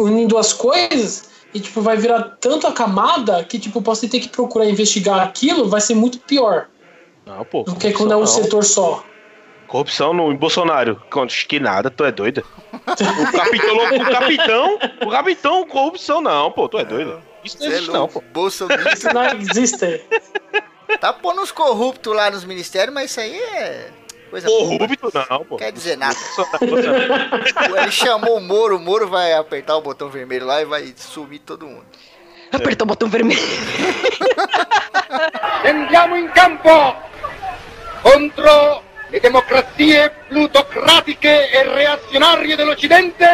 unindo 0.00 0.36
as 0.36 0.52
coisas 0.52 1.27
e 1.54 1.60
tipo 1.60 1.80
vai 1.80 1.96
virar 1.96 2.36
tanta 2.40 2.70
camada 2.72 3.42
que 3.44 3.58
tipo 3.58 3.80
você 3.80 4.08
ter 4.08 4.20
que 4.20 4.28
procurar 4.28 4.66
investigar 4.66 5.20
aquilo 5.20 5.68
vai 5.68 5.80
ser 5.80 5.94
muito 5.94 6.18
pior. 6.20 6.68
Não, 7.26 7.44
pô. 7.44 7.62
Do 7.62 7.76
que 7.76 7.92
quando 7.92 8.12
é 8.12 8.16
um 8.16 8.20
não. 8.20 8.26
setor 8.26 8.64
só. 8.64 9.04
Corrupção 9.66 10.14
no 10.14 10.34
Bolsonaro. 10.36 11.02
Que 11.46 11.60
nada, 11.60 11.90
tu 11.90 12.04
é 12.04 12.10
doida. 12.10 12.42
o 12.72 13.32
capitão, 13.32 13.76
o 13.76 14.10
capitão, 14.10 14.78
o 15.06 15.10
capitão, 15.10 15.66
corrupção 15.66 16.20
não, 16.22 16.50
pô, 16.50 16.68
tu 16.68 16.78
é 16.78 16.84
doida. 16.84 17.20
Isso 17.44 17.58
não 17.60 17.66
é 17.66 17.70
existe, 17.70 17.90
não, 17.90 18.08
pô. 18.08 18.22
Bolsonaro. 18.32 18.88
Isso 18.92 19.12
não 19.12 19.24
existe. 19.24 20.04
Tá 21.00 21.12
pondo 21.12 21.42
os 21.42 21.52
corruptos 21.52 22.14
lá 22.14 22.30
nos 22.30 22.44
ministérios, 22.44 22.94
mas 22.94 23.10
isso 23.10 23.20
aí 23.20 23.36
é 23.36 23.90
Coisa 24.28 24.46
Corrupto 24.46 25.10
não, 25.14 25.44
pô. 25.44 25.56
Quer 25.56 25.72
dizer 25.72 25.96
nada. 25.96 26.16
Ele 27.82 27.90
chamou 27.90 28.36
o 28.36 28.40
Moro, 28.40 28.76
o 28.76 28.80
Moro 28.80 29.08
vai 29.08 29.32
apertar 29.32 29.76
o 29.76 29.80
botão 29.80 30.08
vermelho 30.08 30.46
lá 30.46 30.60
e 30.60 30.64
vai 30.64 30.94
sumir 30.96 31.40
todo 31.40 31.66
mundo. 31.66 31.86
Apertou 32.52 32.84
o 32.84 32.88
botão 32.88 33.08
vermelho. 33.08 33.40
Andiamo 35.64 36.16
in 36.16 36.28
campo 36.28 36.94
contro 38.02 38.82
le 39.10 39.20
democrazie 39.20 40.10
plutocratiche 40.28 41.50
e 41.52 41.62
reazionarie 41.74 42.56
dell'Occidente 42.56 43.24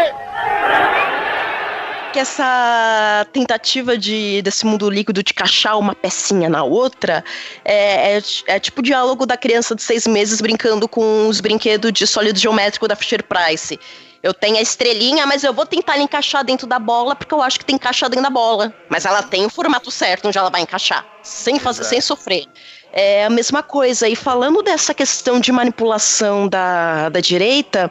que 2.15 2.21
essa 2.21 3.27
tentativa 3.33 3.99
de, 3.99 4.41
desse 4.43 4.65
mundo 4.65 4.89
líquido 4.89 5.21
de 5.21 5.33
encaixar 5.33 5.77
uma 5.77 5.97
pecinha 5.97 6.49
na 6.49 6.62
outra 6.62 7.25
é, 7.65 8.19
é, 8.19 8.23
é 8.47 8.61
tipo 8.61 8.79
o 8.79 8.85
diálogo 8.85 9.27
da 9.27 9.37
criança 9.37 9.75
de 9.75 9.83
seis 9.83 10.07
meses 10.07 10.41
brincando 10.41 10.87
com 10.87 11.27
os 11.27 11.41
brinquedos 11.41 11.93
de 11.93 12.07
sólido 12.07 12.39
geométrico 12.39 12.87
da 12.87 12.95
Fisher 12.95 13.25
Price. 13.25 13.81
Eu 14.23 14.33
tenho 14.33 14.59
a 14.59 14.61
estrelinha, 14.61 15.27
mas 15.27 15.43
eu 15.43 15.53
vou 15.53 15.67
tentar 15.67 15.99
encaixar 15.99 16.45
dentro 16.45 16.69
da 16.69 16.79
bola, 16.79 17.17
porque 17.17 17.35
eu 17.35 17.43
acho 17.43 17.59
que 17.59 17.65
tem 17.65 17.77
que 17.77 17.83
encaixar 17.83 18.09
dentro 18.09 18.23
da 18.23 18.31
bola. 18.31 18.73
Mas 18.89 19.05
ela 19.05 19.21
tem 19.21 19.45
o 19.45 19.51
formato 19.51 19.91
certo 19.91 20.29
onde 20.29 20.39
ela 20.39 20.51
vai 20.51 20.61
encaixar, 20.61 21.05
sem 21.21 21.59
fazer, 21.59 21.83
sem 21.83 22.01
sofrer. 22.01 22.47
É 22.97 23.24
a 23.24 23.30
mesma 23.30 23.61
coisa. 23.61 24.09
E 24.09 24.14
falando 24.14 24.62
dessa 24.62 24.95
questão 24.95 25.40
de 25.40 25.51
manipulação 25.51 26.47
da, 26.47 27.09
da 27.09 27.18
direita, 27.18 27.90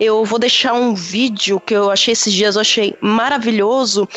eu 0.00 0.24
vou 0.24 0.38
deixar 0.38 0.72
um 0.72 0.94
vídeo 0.94 1.60
que 1.60 1.74
eu 1.74 1.90
achei 1.90 2.12
esses 2.12 2.32
dias, 2.32 2.54
eu 2.54 2.62
achei 2.62 2.96
maravilhoso. 2.98 4.08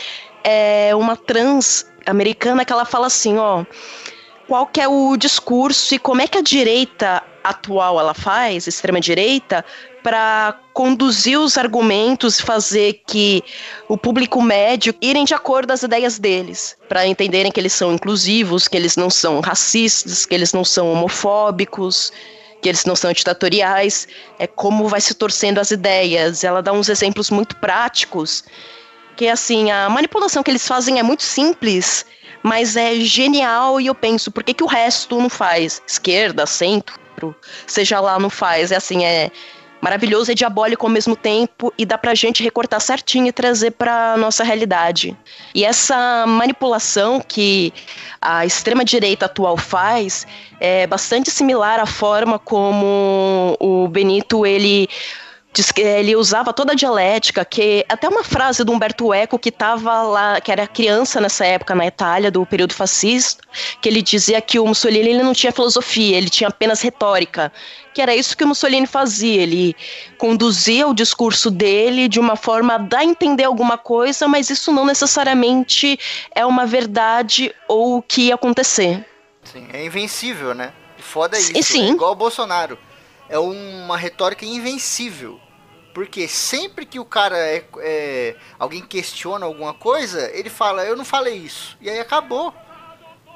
É 0.42 0.96
uma 0.96 1.18
trans 1.18 1.86
americana 2.06 2.64
que 2.64 2.72
ela 2.72 2.86
fala 2.86 3.08
assim, 3.08 3.38
ó 3.38 3.66
qual 4.52 4.68
que 4.68 4.82
é 4.82 4.88
o 4.88 5.16
discurso 5.16 5.96
e 5.96 5.98
como 5.98 6.22
é 6.22 6.28
que 6.28 6.38
a 6.38 6.42
direita 6.42 7.24
atual 7.42 7.98
ela 7.98 8.14
faz, 8.14 8.68
extrema 8.68 9.00
direita, 9.00 9.64
para 10.04 10.60
conduzir 10.82 11.40
os 11.40 11.60
argumentos 11.60 12.42
fazer 12.42 13.04
que 13.06 13.44
o 13.88 13.96
público 13.96 14.42
médio 14.42 14.96
irem 15.00 15.24
de 15.24 15.36
acordo 15.36 15.70
as 15.70 15.84
ideias 15.84 16.18
deles, 16.18 16.76
para 16.90 17.06
entenderem 17.06 17.52
que 17.52 17.60
eles 17.60 17.72
são 17.72 17.94
inclusivos, 17.94 18.68
que 18.68 18.76
eles 18.76 18.98
não 18.98 19.08
são 19.08 19.42
racistas, 19.42 20.26
que 20.26 20.34
eles 20.34 20.54
não 20.54 20.66
são 20.66 20.92
homofóbicos, 20.92 22.12
que 22.64 22.68
eles 22.68 22.84
não 22.84 22.96
são 22.96 23.14
ditatoriais, 23.14 24.08
é 24.40 24.48
como 24.48 24.88
vai 24.88 25.00
se 25.00 25.14
torcendo 25.14 25.60
as 25.60 25.70
ideias. 25.70 26.44
Ela 26.44 26.64
dá 26.64 26.72
uns 26.72 26.90
exemplos 26.90 27.30
muito 27.30 27.56
práticos, 27.58 28.44
que 29.16 29.28
assim, 29.28 29.70
a 29.70 29.88
manipulação 29.88 30.42
que 30.42 30.50
eles 30.50 30.68
fazem 30.68 30.98
é 30.98 31.04
muito 31.04 31.22
simples, 31.22 32.08
mas 32.42 32.76
é 32.76 32.96
genial 32.96 33.80
e 33.80 33.86
eu 33.86 33.94
penso, 33.94 34.32
por 34.32 34.44
que, 34.44 34.52
que 34.52 34.64
o 34.64 34.68
resto 34.68 35.22
não 35.22 35.30
faz? 35.30 35.80
Esquerda, 35.86 36.48
centro, 36.48 37.36
seja 37.68 38.00
lá, 38.00 38.18
não 38.18 38.32
faz. 38.32 38.72
É 38.72 38.78
assim, 38.78 39.06
é 39.06 39.30
maravilhoso 39.82 40.32
e 40.32 40.36
diabólico 40.36 40.86
ao 40.86 40.92
mesmo 40.92 41.16
tempo 41.16 41.74
e 41.78 41.86
dá 41.86 41.98
pra 41.98 42.14
gente 42.14 42.44
recortar 42.44 42.80
certinho 42.80 43.28
e 43.28 43.32
trazer 43.32 43.72
pra 43.72 44.16
nossa 44.18 44.44
realidade. 44.44 45.18
E 45.54 45.66
essa 45.66 46.26
manipulação 46.28 47.20
que 47.20 47.74
a 48.22 48.46
extrema 48.46 48.86
direita 48.86 49.26
atual 49.26 49.58
faz 49.58 50.28
é 50.60 50.86
bastante 50.86 51.32
similar 51.32 51.80
à 51.80 51.88
forma 51.88 52.38
como 52.38 53.58
o 53.60 53.88
Benito 53.88 54.46
ele 54.46 54.88
Diz 55.54 55.70
que 55.70 55.82
ele 55.82 56.16
usava 56.16 56.54
toda 56.54 56.72
a 56.72 56.76
dialética, 56.76 57.44
que 57.44 57.86
até 57.90 58.08
uma 58.08 58.24
frase 58.24 58.64
do 58.64 58.72
Humberto 58.72 59.14
Eco 59.14 59.38
que 59.38 59.50
estava 59.50 60.02
lá, 60.02 60.40
que 60.40 60.50
era 60.50 60.66
criança 60.66 61.20
nessa 61.20 61.46
época 61.46 61.76
na 61.76 61.86
Itália 61.86 62.32
do 62.32 62.46
período 62.46 62.74
fascista, 62.74 63.44
que 63.82 63.90
ele 63.90 64.02
dizia 64.02 64.40
que 64.40 64.58
o 64.60 64.66
Mussolini 64.66 65.10
ele 65.10 65.24
não 65.24 65.34
tinha 65.34 65.52
filosofia, 65.52 66.16
ele 66.16 66.30
tinha 66.30 66.48
apenas 66.48 66.82
retórica, 66.82 67.52
que 67.94 68.02
era 68.02 68.16
isso 68.16 68.38
que 68.38 68.46
o 68.46 68.48
Mussolini 68.48 68.88
fazia, 68.88 69.42
ele 69.42 69.76
conduzia 70.18 70.88
o 70.88 70.94
discurso 70.94 71.52
dele 71.52 72.08
de 72.08 72.18
uma 72.18 72.38
forma 72.38 72.76
a 72.76 72.78
dar 72.78 73.00
a 73.00 73.04
entender 73.04 73.44
alguma 73.44 73.78
coisa, 73.78 74.30
mas 74.30 74.50
isso 74.50 74.72
não 74.72 74.86
necessariamente 74.86 76.00
é 76.34 76.46
uma 76.46 76.66
verdade 76.66 77.54
ou 77.68 77.98
o 77.98 78.02
que 78.02 78.28
ia 78.28 78.36
acontecer. 78.36 79.06
Sim, 79.44 79.68
é 79.74 79.84
invencível, 79.84 80.54
né? 80.54 80.72
Foda 80.98 81.38
isso. 81.38 81.74
Sim. 81.74 81.90
É 81.90 81.92
igual 81.92 82.14
o 82.14 82.16
Bolsonaro 82.16 82.78
é 83.32 83.40
uma 83.40 83.98
retórica 83.98 84.46
invencível. 84.46 85.40
Porque 85.94 86.28
sempre 86.28 86.86
que 86.86 87.00
o 87.00 87.06
cara 87.06 87.38
é, 87.38 87.66
é, 87.80 88.36
alguém 88.60 88.82
questiona 88.82 89.46
alguma 89.46 89.74
coisa, 89.74 90.30
ele 90.32 90.50
fala, 90.50 90.86
eu 90.86 90.96
não 90.96 91.06
falei 91.06 91.36
isso. 91.36 91.78
E 91.82 91.90
aí 91.90 92.00
acabou. 92.00 92.54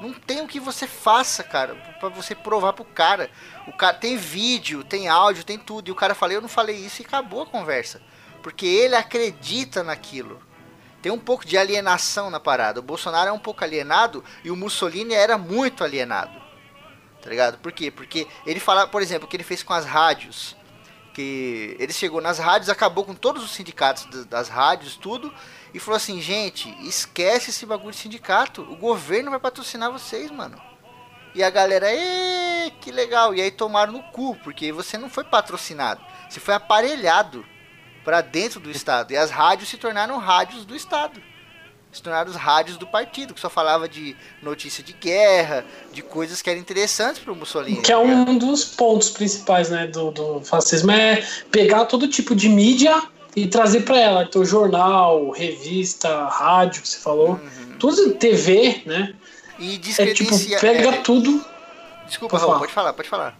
Não 0.00 0.12
tem 0.12 0.42
o 0.42 0.46
que 0.46 0.60
você 0.60 0.86
faça, 0.86 1.42
cara, 1.42 1.74
para 1.98 2.10
você 2.10 2.34
provar 2.34 2.74
pro 2.74 2.84
cara. 2.84 3.30
O 3.66 3.72
cara 3.72 3.96
tem 3.96 4.18
vídeo, 4.18 4.84
tem 4.84 5.08
áudio, 5.08 5.44
tem 5.44 5.58
tudo. 5.58 5.88
E 5.88 5.92
o 5.92 5.96
cara 5.96 6.14
fala, 6.14 6.34
eu 6.34 6.42
não 6.42 6.48
falei 6.48 6.76
isso 6.76 7.00
e 7.00 7.04
acabou 7.04 7.42
a 7.42 7.46
conversa. 7.46 8.00
Porque 8.42 8.66
ele 8.66 8.94
acredita 8.94 9.82
naquilo. 9.82 10.40
Tem 11.00 11.10
um 11.10 11.18
pouco 11.18 11.46
de 11.46 11.56
alienação 11.56 12.30
na 12.30 12.38
parada. 12.38 12.80
O 12.80 12.82
Bolsonaro 12.82 13.30
é 13.30 13.32
um 13.32 13.38
pouco 13.38 13.64
alienado 13.64 14.22
e 14.44 14.50
o 14.50 14.56
Mussolini 14.56 15.14
era 15.14 15.38
muito 15.38 15.82
alienado 15.82 16.45
tá 17.26 17.30
ligado? 17.30 17.58
Por 17.58 17.72
quê? 17.72 17.90
Porque 17.90 18.24
ele 18.46 18.60
fala, 18.60 18.86
por 18.86 19.02
exemplo, 19.02 19.26
o 19.26 19.28
que 19.28 19.36
ele 19.36 19.42
fez 19.42 19.60
com 19.60 19.72
as 19.72 19.84
rádios. 19.84 20.56
Que 21.12 21.76
ele 21.80 21.92
chegou 21.92 22.20
nas 22.20 22.38
rádios, 22.38 22.68
acabou 22.68 23.04
com 23.04 23.14
todos 23.14 23.42
os 23.42 23.50
sindicatos 23.50 24.26
das 24.26 24.48
rádios, 24.48 24.96
tudo, 24.96 25.34
e 25.74 25.80
falou 25.80 25.96
assim: 25.96 26.20
gente, 26.20 26.68
esquece 26.86 27.50
esse 27.50 27.66
bagulho 27.66 27.90
de 27.90 27.96
sindicato. 27.96 28.62
O 28.62 28.76
governo 28.76 29.30
vai 29.30 29.40
patrocinar 29.40 29.90
vocês, 29.90 30.30
mano. 30.30 30.60
E 31.34 31.42
a 31.42 31.50
galera, 31.50 31.88
que 32.80 32.92
legal. 32.92 33.34
E 33.34 33.40
aí 33.40 33.50
tomaram 33.50 33.94
no 33.94 34.02
cu, 34.04 34.36
porque 34.44 34.70
você 34.70 34.96
não 34.96 35.10
foi 35.10 35.24
patrocinado, 35.24 36.00
você 36.28 36.38
foi 36.38 36.54
aparelhado 36.54 37.44
para 38.04 38.20
dentro 38.20 38.60
do 38.60 38.70
Estado. 38.70 39.12
E 39.12 39.16
as 39.16 39.30
rádios 39.30 39.68
se 39.68 39.78
tornaram 39.78 40.18
rádios 40.18 40.64
do 40.64 40.76
Estado 40.76 41.20
se 41.96 42.02
tornaram 42.02 42.30
os 42.30 42.36
rádios 42.36 42.76
do 42.76 42.86
partido, 42.86 43.32
que 43.32 43.40
só 43.40 43.48
falava 43.48 43.88
de 43.88 44.14
notícia 44.42 44.84
de 44.84 44.92
guerra, 44.92 45.64
de 45.92 46.02
coisas 46.02 46.42
que 46.42 46.50
eram 46.50 46.60
interessantes 46.60 47.22
para 47.22 47.32
o 47.32 47.36
Mussolini. 47.36 47.80
Que 47.80 47.92
é 47.92 47.96
um 47.96 48.36
dos 48.36 48.64
pontos 48.64 49.08
principais 49.10 49.70
né, 49.70 49.86
do, 49.86 50.10
do 50.10 50.40
fascismo, 50.42 50.90
é 50.90 51.24
pegar 51.50 51.86
todo 51.86 52.06
tipo 52.08 52.34
de 52.34 52.48
mídia 52.48 53.02
e 53.34 53.46
trazer 53.46 53.80
para 53.80 53.98
ela. 53.98 54.22
Então, 54.22 54.44
jornal, 54.44 55.30
revista, 55.30 56.26
rádio, 56.26 56.82
que 56.82 56.88
você 56.88 56.98
falou, 56.98 57.30
uhum. 57.30 57.78
tudo 57.78 58.14
TV, 58.14 58.82
né? 58.84 59.14
E 59.58 59.80
é, 59.98 60.12
tipo, 60.12 60.32
pega 60.60 60.88
é... 60.90 61.00
tudo. 61.00 61.44
Desculpa, 62.06 62.38
Raul, 62.38 62.58
pode 62.58 62.72
falar, 62.72 62.92
pode 62.92 63.08
falar. 63.08 63.38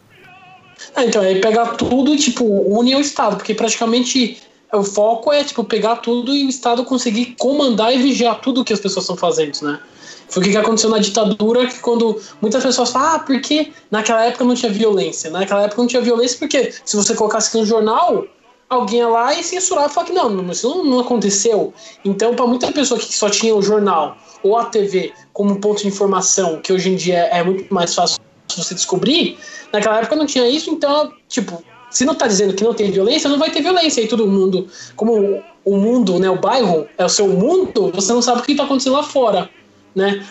Ah, 0.95 1.05
então, 1.05 1.23
aí 1.23 1.41
pega 1.41 1.67
tudo 1.75 2.15
e, 2.15 2.19
tipo, 2.19 2.45
une 2.45 2.93
ao 2.95 3.01
Estado, 3.01 3.37
porque 3.37 3.55
praticamente 3.55 4.43
o 4.73 4.83
foco 4.83 5.33
é 5.33 5.45
tipo 5.45 5.65
pegar 5.65 5.97
tudo 5.97 6.35
e 6.35 6.47
o 6.47 6.49
Estado 6.49 6.85
conseguir 6.85 7.37
comandar 7.39 7.95
e 7.95 7.99
vigiar 7.99 8.41
tudo 8.41 8.65
que 8.65 8.73
as 8.73 8.81
pessoas 8.81 9.05
estão 9.05 9.17
fazendo, 9.17 9.63
né? 9.63 9.81
Foi 10.29 10.43
o 10.43 10.47
que 10.47 10.57
aconteceu 10.57 10.91
na 10.91 10.99
ditadura, 10.99 11.67
que 11.67 11.79
quando 11.79 12.21
muitas 12.41 12.63
pessoas 12.63 12.91
falam, 12.91 13.15
ah, 13.15 13.19
porque 13.21 13.73
naquela 13.91 14.25
época 14.25 14.45
não 14.45 14.55
tinha 14.55 14.73
violência. 14.73 15.31
Naquela 15.31 15.63
época 15.63 15.81
não 15.81 15.89
tinha 15.89 16.03
violência 16.03 16.37
porque 16.39 16.73
se 16.85 16.97
você 16.97 17.15
colocasse 17.15 17.49
aqui 17.49 17.59
no 17.59 17.67
jornal, 17.67 18.27
alguém 18.69 18.99
ia 18.99 19.09
lá 19.09 19.35
e 19.35 19.45
censurava 19.45 19.87
e 19.87 19.95
falava 19.95 20.13
que 20.13 20.19
não, 20.19 20.51
isso 20.51 20.69
não, 20.69 20.85
não 20.85 21.01
aconteceu. 21.01 21.73
Então, 22.05 22.35
para 22.35 22.47
muita 22.47 22.73
pessoa 22.73 22.99
que 22.99 23.15
só 23.15 23.31
tinha 23.31 23.55
o 23.55 23.63
jornal 23.63 24.17
ou 24.43 24.57
a 24.57 24.65
TV 24.65 25.13
como 25.33 25.61
ponto 25.61 25.83
de 25.83 25.89
informação, 25.89 26.61
que 26.61 26.73
hoje 26.73 26.91
em 26.91 26.97
dia 26.97 27.19
é 27.27 27.43
muito 27.43 27.73
mais 27.73 27.95
fácil 27.95 28.19
você 28.57 28.75
descobrir, 28.75 29.39
naquela 29.73 29.99
época 29.99 30.17
não 30.17 30.27
tinha 30.27 30.49
isso, 30.49 30.71
então, 30.71 31.13
tipo, 31.29 31.63
se 31.91 32.05
não 32.05 32.13
está 32.13 32.27
dizendo 32.27 32.55
que 32.55 32.65
não 32.65 32.75
tem 32.75 32.91
violência, 32.91 33.31
não 33.31 33.39
vai 33.39 33.51
ter 33.51 33.63
violência. 33.63 34.01
E 34.01 34.09
todo 34.09 34.27
mundo, 34.27 34.69
como 34.95 35.43
o 35.65 35.77
mundo, 35.77 36.19
né, 36.19 36.29
o 36.29 36.39
bairro 36.39 36.87
é 36.97 37.05
o 37.05 37.09
seu 37.09 37.29
mundo, 37.29 37.91
você 37.93 38.13
não 38.13 38.23
sabe 38.23 38.41
o 38.41 38.43
que 38.43 38.53
está 38.53 38.65
acontecendo 38.65 38.95
lá 38.95 39.03
fora, 39.03 39.51
né, 39.95 40.25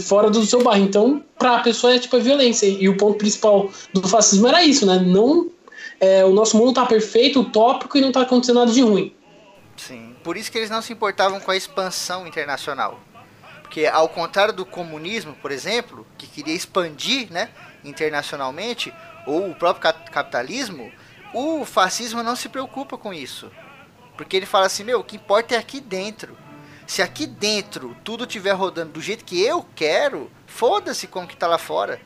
fora 0.00 0.30
do 0.30 0.44
seu 0.44 0.62
bairro. 0.62 0.84
Então, 0.84 1.22
para 1.38 1.56
a 1.56 1.60
pessoa 1.60 1.94
é 1.94 1.98
tipo 1.98 2.16
a 2.16 2.20
violência. 2.20 2.66
E 2.66 2.88
o 2.88 2.96
ponto 2.96 3.18
principal 3.18 3.70
do 3.92 4.06
fascismo 4.08 4.48
era 4.48 4.64
isso, 4.64 4.86
né? 4.86 4.98
Não, 4.98 5.50
é, 6.00 6.24
o 6.24 6.30
nosso 6.30 6.56
mundo 6.56 6.70
está 6.70 6.86
perfeito, 6.86 7.40
utópico 7.40 7.96
e 7.96 8.00
não 8.00 8.08
está 8.08 8.22
acontecendo 8.22 8.60
nada 8.60 8.72
de 8.72 8.82
ruim. 8.82 9.14
Sim, 9.76 10.14
por 10.22 10.36
isso 10.36 10.50
que 10.50 10.58
eles 10.58 10.70
não 10.70 10.82
se 10.82 10.92
importavam 10.92 11.40
com 11.40 11.50
a 11.50 11.56
expansão 11.56 12.26
internacional. 12.26 13.00
Porque 13.62 13.86
ao 13.86 14.08
contrário 14.08 14.52
do 14.52 14.64
comunismo, 14.64 15.34
por 15.40 15.50
exemplo, 15.50 16.06
que 16.16 16.26
queria 16.26 16.54
expandir, 16.54 17.32
né, 17.32 17.48
internacionalmente, 17.84 18.92
ou 19.26 19.50
o 19.50 19.54
próprio 19.54 19.92
capitalismo, 20.10 20.92
o 21.32 21.64
fascismo 21.64 22.22
não 22.22 22.36
se 22.36 22.48
preocupa 22.48 22.96
com 22.96 23.12
isso. 23.12 23.50
Porque 24.16 24.36
ele 24.36 24.46
fala 24.46 24.66
assim, 24.66 24.84
meu, 24.84 25.00
o 25.00 25.04
que 25.04 25.16
importa 25.16 25.54
é 25.54 25.58
aqui 25.58 25.80
dentro. 25.80 26.36
Se 26.86 27.02
aqui 27.02 27.26
dentro 27.26 27.96
tudo 28.04 28.24
estiver 28.24 28.52
rodando 28.52 28.92
do 28.92 29.00
jeito 29.00 29.24
que 29.24 29.42
eu 29.42 29.66
quero, 29.74 30.30
foda-se 30.46 31.06
como 31.06 31.26
que 31.26 31.36
tá 31.36 31.46
lá 31.46 31.58
fora. 31.58 32.00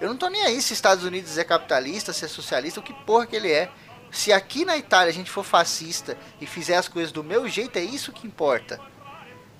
Eu 0.00 0.08
não 0.08 0.16
tô 0.16 0.28
nem 0.28 0.42
aí 0.42 0.60
se 0.60 0.72
Estados 0.72 1.04
Unidos 1.04 1.38
é 1.38 1.44
capitalista, 1.44 2.12
se 2.12 2.24
é 2.24 2.28
socialista, 2.28 2.80
o 2.80 2.82
que 2.82 2.92
porra 2.92 3.26
que 3.26 3.36
ele 3.36 3.52
é. 3.52 3.70
Se 4.10 4.32
aqui 4.32 4.64
na 4.64 4.76
Itália 4.76 5.10
a 5.10 5.14
gente 5.14 5.30
for 5.30 5.44
fascista 5.44 6.18
e 6.40 6.46
fizer 6.46 6.76
as 6.76 6.88
coisas 6.88 7.12
do 7.12 7.22
meu 7.22 7.48
jeito, 7.48 7.78
é 7.78 7.82
isso 7.82 8.12
que 8.12 8.26
importa. 8.26 8.80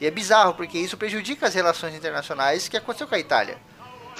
E 0.00 0.06
é 0.06 0.10
bizarro, 0.10 0.54
porque 0.54 0.78
isso 0.78 0.96
prejudica 0.96 1.46
as 1.46 1.54
relações 1.54 1.94
internacionais 1.94 2.66
que 2.66 2.76
aconteceu 2.76 3.06
com 3.06 3.14
a 3.14 3.20
Itália. 3.20 3.58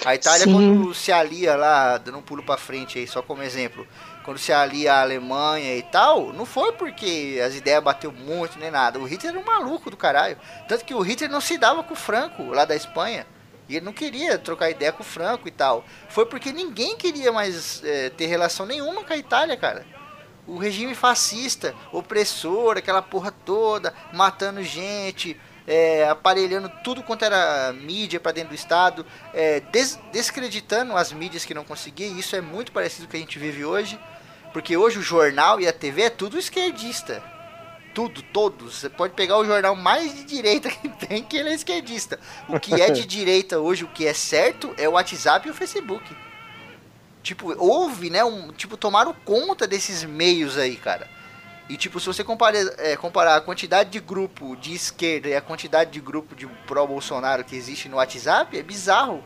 A 0.05 0.15
Itália, 0.15 0.45
Sim. 0.45 0.53
quando 0.53 0.93
se 0.93 1.11
alia 1.11 1.55
lá, 1.55 1.97
dando 1.97 2.17
um 2.17 2.21
pulo 2.21 2.43
pra 2.43 2.57
frente 2.57 2.99
aí, 2.99 3.07
só 3.07 3.21
como 3.21 3.41
exemplo, 3.41 3.87
quando 4.23 4.37
se 4.37 4.51
alia 4.51 4.93
a 4.93 5.01
Alemanha 5.01 5.75
e 5.75 5.83
tal, 5.83 6.33
não 6.33 6.45
foi 6.45 6.71
porque 6.73 7.39
as 7.45 7.55
ideias 7.55 7.83
bateu 7.83 8.11
muito 8.11 8.57
nem 8.57 8.71
nada. 8.71 8.99
O 8.99 9.05
Hitler 9.05 9.33
era 9.33 9.41
um 9.41 9.45
maluco 9.45 9.89
do 9.89 9.97
caralho. 9.97 10.37
Tanto 10.67 10.83
que 10.85 10.93
o 10.93 11.01
Hitler 11.01 11.29
não 11.29 11.41
se 11.41 11.57
dava 11.57 11.83
com 11.83 11.93
o 11.93 11.97
Franco, 11.97 12.43
lá 12.45 12.65
da 12.65 12.75
Espanha. 12.75 13.27
E 13.67 13.75
ele 13.77 13.85
não 13.85 13.93
queria 13.93 14.37
trocar 14.37 14.69
ideia 14.69 14.91
com 14.91 15.03
o 15.03 15.05
Franco 15.05 15.47
e 15.47 15.51
tal. 15.51 15.85
Foi 16.09 16.25
porque 16.25 16.51
ninguém 16.51 16.97
queria 16.97 17.31
mais 17.31 17.81
é, 17.83 18.09
ter 18.09 18.25
relação 18.25 18.65
nenhuma 18.65 19.03
com 19.03 19.13
a 19.13 19.17
Itália, 19.17 19.55
cara. 19.55 19.85
O 20.45 20.57
regime 20.57 20.93
fascista, 20.93 21.73
opressor, 21.91 22.77
aquela 22.77 23.01
porra 23.01 23.31
toda, 23.31 23.93
matando 24.11 24.61
gente, 24.61 25.39
é, 25.67 26.07
aparelhando 26.07 26.69
tudo 26.83 27.03
quanto 27.03 27.23
era 27.23 27.73
mídia 27.73 28.19
para 28.19 28.31
dentro 28.31 28.49
do 28.49 28.55
Estado, 28.55 29.05
é, 29.33 29.59
des 29.59 29.99
descreditando 30.11 30.95
as 30.95 31.11
mídias 31.11 31.45
que 31.45 31.53
não 31.53 31.63
conseguiam. 31.63 32.17
Isso 32.17 32.35
é 32.35 32.41
muito 32.41 32.71
parecido 32.71 33.03
com 33.03 33.09
o 33.09 33.11
que 33.11 33.17
a 33.17 33.19
gente 33.19 33.39
vive 33.39 33.63
hoje, 33.63 33.99
porque 34.51 34.75
hoje 34.75 34.99
o 34.99 35.01
jornal 35.01 35.59
e 35.59 35.67
a 35.67 35.73
TV 35.73 36.03
é 36.03 36.09
tudo 36.09 36.37
esquerdista. 36.37 37.23
Tudo, 37.93 38.23
todos. 38.23 38.79
Você 38.79 38.89
pode 38.89 39.13
pegar 39.13 39.37
o 39.37 39.45
jornal 39.45 39.75
mais 39.75 40.15
de 40.15 40.23
direita 40.23 40.69
que 40.71 40.89
tem, 40.89 41.23
que 41.23 41.37
ele 41.37 41.49
é 41.49 41.53
esquerdista. 41.53 42.19
O 42.49 42.59
que 42.59 42.81
é 42.81 42.89
de 42.89 43.05
direita 43.05 43.59
hoje, 43.59 43.83
o 43.83 43.87
que 43.87 44.07
é 44.07 44.13
certo, 44.13 44.73
é 44.77 44.89
o 44.89 44.93
WhatsApp 44.93 45.47
e 45.47 45.51
o 45.51 45.53
Facebook. 45.53 46.15
Tipo, 47.21 47.55
houve, 47.57 48.09
né? 48.09 48.23
Um, 48.23 48.51
tipo, 48.51 48.75
tomaram 48.75 49.15
conta 49.23 49.65
desses 49.65 50.03
meios 50.03 50.57
aí, 50.57 50.75
cara. 50.75 51.07
E 51.69 51.77
tipo, 51.77 51.99
se 51.99 52.07
você 52.07 52.23
comparar, 52.23 52.59
é, 52.77 52.95
comparar 52.95 53.37
a 53.37 53.41
quantidade 53.41 53.89
de 53.89 53.99
grupo 53.99 54.55
de 54.57 54.73
esquerda 54.73 55.29
e 55.29 55.35
a 55.35 55.41
quantidade 55.41 55.91
de 55.91 56.01
grupo 56.01 56.35
de 56.35 56.45
pró-Bolsonaro 56.67 57.43
que 57.43 57.55
existe 57.55 57.87
no 57.87 57.97
WhatsApp, 57.97 58.57
é 58.57 58.61
bizarro. 58.61 59.23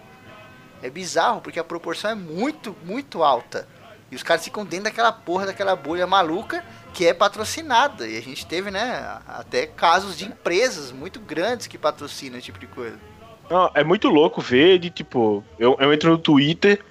É 0.81 0.89
bizarro, 0.89 1.41
porque 1.41 1.59
a 1.59 1.63
proporção 1.63 2.11
é 2.11 2.15
muito, 2.15 2.75
muito 2.83 3.23
alta. 3.23 3.67
E 4.11 4.15
os 4.15 4.23
caras 4.23 4.43
ficam 4.43 4.63
dentro 4.63 4.85
daquela 4.85 5.11
porra, 5.11 5.47
daquela 5.47 5.75
bolha 5.75 6.05
maluca 6.05 6.63
que 6.93 7.05
é 7.05 7.13
patrocinada. 7.13 8.07
E 8.07 8.17
a 8.17 8.21
gente 8.21 8.45
teve, 8.45 8.71
né, 8.71 9.19
até 9.27 9.65
casos 9.65 10.17
de 10.17 10.25
empresas 10.25 10.91
muito 10.91 11.19
grandes 11.19 11.67
que 11.67 11.77
patrocinam 11.77 12.37
esse 12.37 12.45
tipo 12.45 12.59
de 12.59 12.67
coisa. 12.67 12.97
Não, 13.49 13.71
é 13.73 13.83
muito 13.83 14.09
louco 14.09 14.41
ver 14.41 14.77
de 14.79 14.89
tipo, 14.89 15.43
eu, 15.57 15.75
eu 15.79 15.93
entro 15.93 16.11
no 16.11 16.17
Twitter 16.17 16.83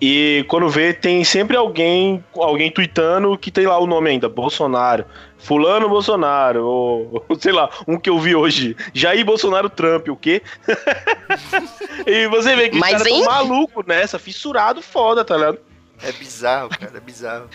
e 0.00 0.44
quando 0.48 0.68
vê, 0.68 0.92
tem 0.92 1.24
sempre 1.24 1.56
alguém, 1.56 2.22
alguém 2.34 2.70
tweetando 2.70 3.36
que 3.38 3.50
tem 3.50 3.66
lá 3.66 3.78
o 3.78 3.86
nome 3.86 4.10
ainda, 4.10 4.28
Bolsonaro. 4.28 5.04
Fulano 5.38 5.88
Bolsonaro, 5.88 6.64
ou, 6.64 7.24
ou 7.28 7.36
sei 7.38 7.52
lá, 7.52 7.70
um 7.86 7.98
que 7.98 8.10
eu 8.10 8.18
vi 8.18 8.34
hoje, 8.34 8.76
Jair 8.92 9.24
Bolsonaro 9.24 9.70
Trump, 9.70 10.08
o 10.08 10.16
quê? 10.16 10.42
e 12.06 12.26
você 12.28 12.56
vê 12.56 12.68
que 12.68 12.78
Mas 12.78 12.96
os 12.96 13.02
caras 13.02 13.12
tão 13.12 13.24
maluco 13.24 13.84
nessa, 13.86 14.18
fissurado 14.18 14.82
foda, 14.82 15.24
tá 15.24 15.36
ligado? 15.36 15.58
É 16.02 16.12
bizarro, 16.12 16.68
cara, 16.68 16.96
é 16.96 17.00
bizarro. 17.00 17.48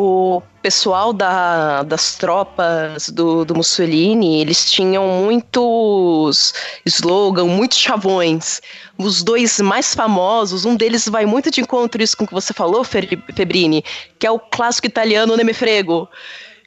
O 0.00 0.40
pessoal 0.62 1.12
da, 1.12 1.82
das 1.82 2.14
tropas 2.14 3.10
do, 3.10 3.44
do 3.44 3.56
Mussolini, 3.56 4.40
eles 4.40 4.70
tinham 4.70 5.04
muitos 5.08 6.54
slogan, 6.86 7.46
muitos 7.46 7.78
chavões. 7.78 8.60
Os 8.96 9.24
dois 9.24 9.60
mais 9.60 9.96
famosos, 9.96 10.64
um 10.64 10.76
deles 10.76 11.08
vai 11.08 11.26
muito 11.26 11.50
de 11.50 11.60
encontro 11.60 12.00
isso 12.00 12.16
com 12.16 12.22
o 12.22 12.26
que 12.28 12.32
você 12.32 12.52
falou, 12.52 12.84
Fe- 12.84 13.20
Febrini, 13.34 13.84
que 14.20 14.26
é 14.26 14.30
o 14.30 14.38
clássico 14.38 14.86
italiano 14.86 15.36
Nemefrego. 15.36 16.08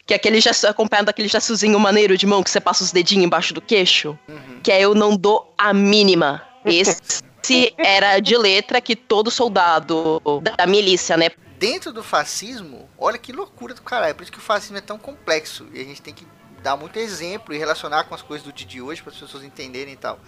Que 0.05 0.13
é 0.13 0.17
aquele 0.17 0.41
gesto, 0.41 0.65
acompanhado 0.65 1.05
daquele 1.05 1.29
gestozinho 1.29 1.79
maneiro 1.79 2.17
de 2.17 2.25
mão 2.27 2.43
que 2.43 2.49
você 2.49 2.59
passa 2.59 2.83
os 2.83 2.91
dedinhos 2.91 3.23
embaixo 3.23 3.53
do 3.53 3.61
queixo. 3.61 4.17
Que 4.61 4.73
é 4.73 4.81
eu 4.81 4.93
não 4.93 5.15
dou 5.15 5.53
a 5.57 5.73
mínima. 5.73 6.41
Esse 6.65 7.73
era 7.77 8.19
de 8.19 8.35
letra 8.37 8.81
que 8.81 8.93
todo 8.93 9.31
soldado 9.31 10.21
da 10.57 10.67
milícia, 10.67 11.15
né, 11.15 11.29
Dentro 11.61 11.93
do 11.93 12.03
fascismo, 12.03 12.89
olha 12.97 13.19
que 13.19 13.31
loucura 13.31 13.75
do 13.75 13.83
caralho. 13.83 14.15
Por 14.15 14.23
isso 14.23 14.31
que 14.31 14.39
o 14.39 14.41
fascismo 14.41 14.77
é 14.77 14.81
tão 14.81 14.97
complexo. 14.97 15.67
E 15.71 15.79
a 15.79 15.83
gente 15.83 16.01
tem 16.01 16.11
que 16.11 16.25
dar 16.63 16.75
muito 16.75 16.97
exemplo 16.97 17.53
e 17.53 17.57
relacionar 17.59 18.05
com 18.05 18.15
as 18.15 18.23
coisas 18.23 18.43
do 18.43 18.51
dia 18.51 18.65
de 18.65 18.81
hoje 18.81 19.03
para 19.03 19.13
as 19.13 19.19
pessoas 19.19 19.43
entenderem 19.43 19.93
e 19.93 19.95
tal. 19.95 20.19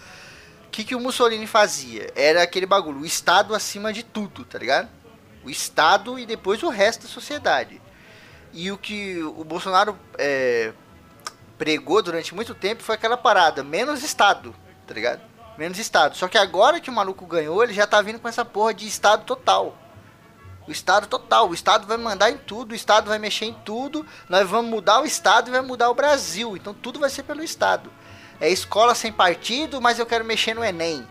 O 0.68 0.70
que, 0.70 0.84
que 0.84 0.94
o 0.94 1.00
Mussolini 1.00 1.48
fazia? 1.48 2.14
Era 2.16 2.44
aquele 2.44 2.68
bagulho, 2.68 3.00
o 3.00 3.06
Estado 3.06 3.56
acima 3.56 3.92
de 3.92 4.04
tudo, 4.04 4.46
tá 4.46 4.60
ligado? 4.60 4.88
O 5.44 5.50
Estado 5.50 6.20
e 6.20 6.28
depois 6.28 6.62
o 6.62 6.70
resto 6.70 7.08
da 7.08 7.10
sociedade. 7.10 7.82
E 8.54 8.72
o 8.72 8.78
que 8.78 9.20
o 9.24 9.44
Bolsonaro 9.44 9.98
é, 10.20 10.72
pregou 11.58 12.04
durante 12.04 12.36
muito 12.36 12.54
tempo 12.54 12.84
foi 12.84 12.94
aquela 12.94 13.18
parada, 13.18 13.64
menos 13.64 14.04
Estado, 14.04 14.54
tá 14.86 14.94
ligado? 14.94 15.22
Menos 15.58 15.80
Estado. 15.80 16.16
Só 16.16 16.28
que 16.28 16.38
agora 16.38 16.80
que 16.80 16.92
o 16.92 16.94
maluco 16.94 17.26
ganhou, 17.26 17.64
ele 17.64 17.74
já 17.74 17.88
tá 17.88 18.00
vindo 18.04 18.20
com 18.20 18.28
essa 18.28 18.46
porra 18.46 18.72
de 18.72 18.86
Estado 18.86 19.26
total. 19.26 19.80
O 20.68 20.72
Estado 20.72 21.08
total. 21.08 21.50
O 21.50 21.54
Estado 21.54 21.86
vai 21.88 21.98
mandar 21.98 22.30
em 22.32 22.38
tudo, 22.38 22.72
o 22.72 22.76
Estado 22.76 23.10
vai 23.10 23.20
mexer 23.20 23.46
em 23.46 23.54
tudo. 23.54 24.06
Nós 24.30 24.48
vamos 24.48 24.72
mudar 24.72 25.02
o 25.02 25.06
Estado 25.06 25.50
e 25.50 25.52
vai 25.52 25.62
mudar 25.62 25.90
o 25.90 25.94
Brasil. 25.96 26.56
Então 26.56 26.74
tudo 26.74 27.00
vai 27.00 27.10
ser 27.10 27.24
pelo 27.24 27.44
Estado. 27.44 27.92
É 28.40 28.50
escola 28.50 28.96
sem 28.96 29.12
partido, 29.12 29.82
mas 29.82 30.00
eu 30.00 30.06
quero 30.06 30.24
mexer 30.26 30.54
no 30.54 30.64
Enem. 30.64 31.06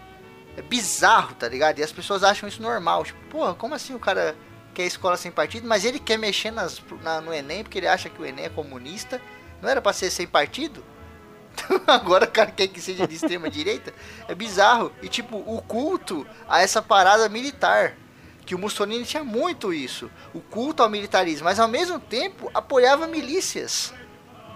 É 0.56 0.62
bizarro, 0.62 1.34
tá 1.34 1.48
ligado? 1.48 1.78
E 1.78 1.82
as 1.82 1.92
pessoas 1.92 2.22
acham 2.22 2.48
isso 2.48 2.60
normal. 2.62 3.04
Tipo, 3.04 3.18
porra, 3.30 3.54
como 3.54 3.74
assim 3.74 3.94
o 3.94 3.98
cara 3.98 4.36
quer 4.74 4.84
escola 4.86 5.16
sem 5.16 5.30
partido, 5.30 5.66
mas 5.68 5.84
ele 5.84 5.98
quer 5.98 6.18
mexer 6.18 6.50
nas, 6.50 6.82
na- 7.02 7.20
no 7.20 7.32
Enem 7.32 7.62
porque 7.62 7.78
ele 7.78 7.86
acha 7.88 8.08
que 8.08 8.20
o 8.20 8.26
Enem 8.26 8.46
é 8.46 8.48
comunista? 8.48 9.20
Não 9.60 9.68
era 9.68 9.80
pra 9.80 9.92
ser 9.92 10.10
sem 10.10 10.26
partido? 10.26 10.84
Agora 11.86 12.24
o 12.24 12.30
cara 12.30 12.50
quer 12.50 12.66
que 12.68 12.80
seja 12.80 13.06
de 13.06 13.14
extrema 13.14 13.48
direita? 13.50 13.92
É 14.26 14.34
bizarro. 14.34 14.90
E 15.02 15.08
tipo, 15.08 15.36
o 15.36 15.60
culto 15.62 16.26
a 16.48 16.60
essa 16.62 16.80
parada 16.82 17.28
militar. 17.28 17.94
Que 18.44 18.54
o 18.54 18.58
Mussolini 18.58 19.04
tinha 19.04 19.24
muito 19.24 19.72
isso. 19.72 20.10
O 20.34 20.40
culto 20.40 20.82
ao 20.82 20.88
militarismo. 20.88 21.44
Mas 21.44 21.60
ao 21.60 21.68
mesmo 21.68 21.98
tempo 22.00 22.50
apoiava 22.52 23.06
milícias. 23.06 23.92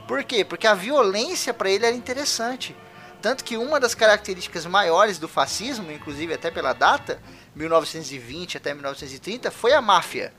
Por 0.06 0.22
quê? 0.24 0.44
Porque 0.44 0.66
a 0.66 0.74
violência 0.74 1.52
para 1.52 1.70
ele 1.70 1.86
era 1.86 1.96
interessante. 1.96 2.76
Tanto 3.20 3.44
que 3.44 3.56
uma 3.56 3.80
das 3.80 3.94
características 3.94 4.66
maiores 4.66 5.18
do 5.18 5.26
fascismo, 5.26 5.90
inclusive 5.90 6.32
até 6.34 6.50
pela 6.50 6.72
data, 6.72 7.20
1920 7.54 8.56
até 8.56 8.72
1930, 8.74 9.50
foi 9.50 9.72
a 9.72 9.80
máfia. 9.80 10.32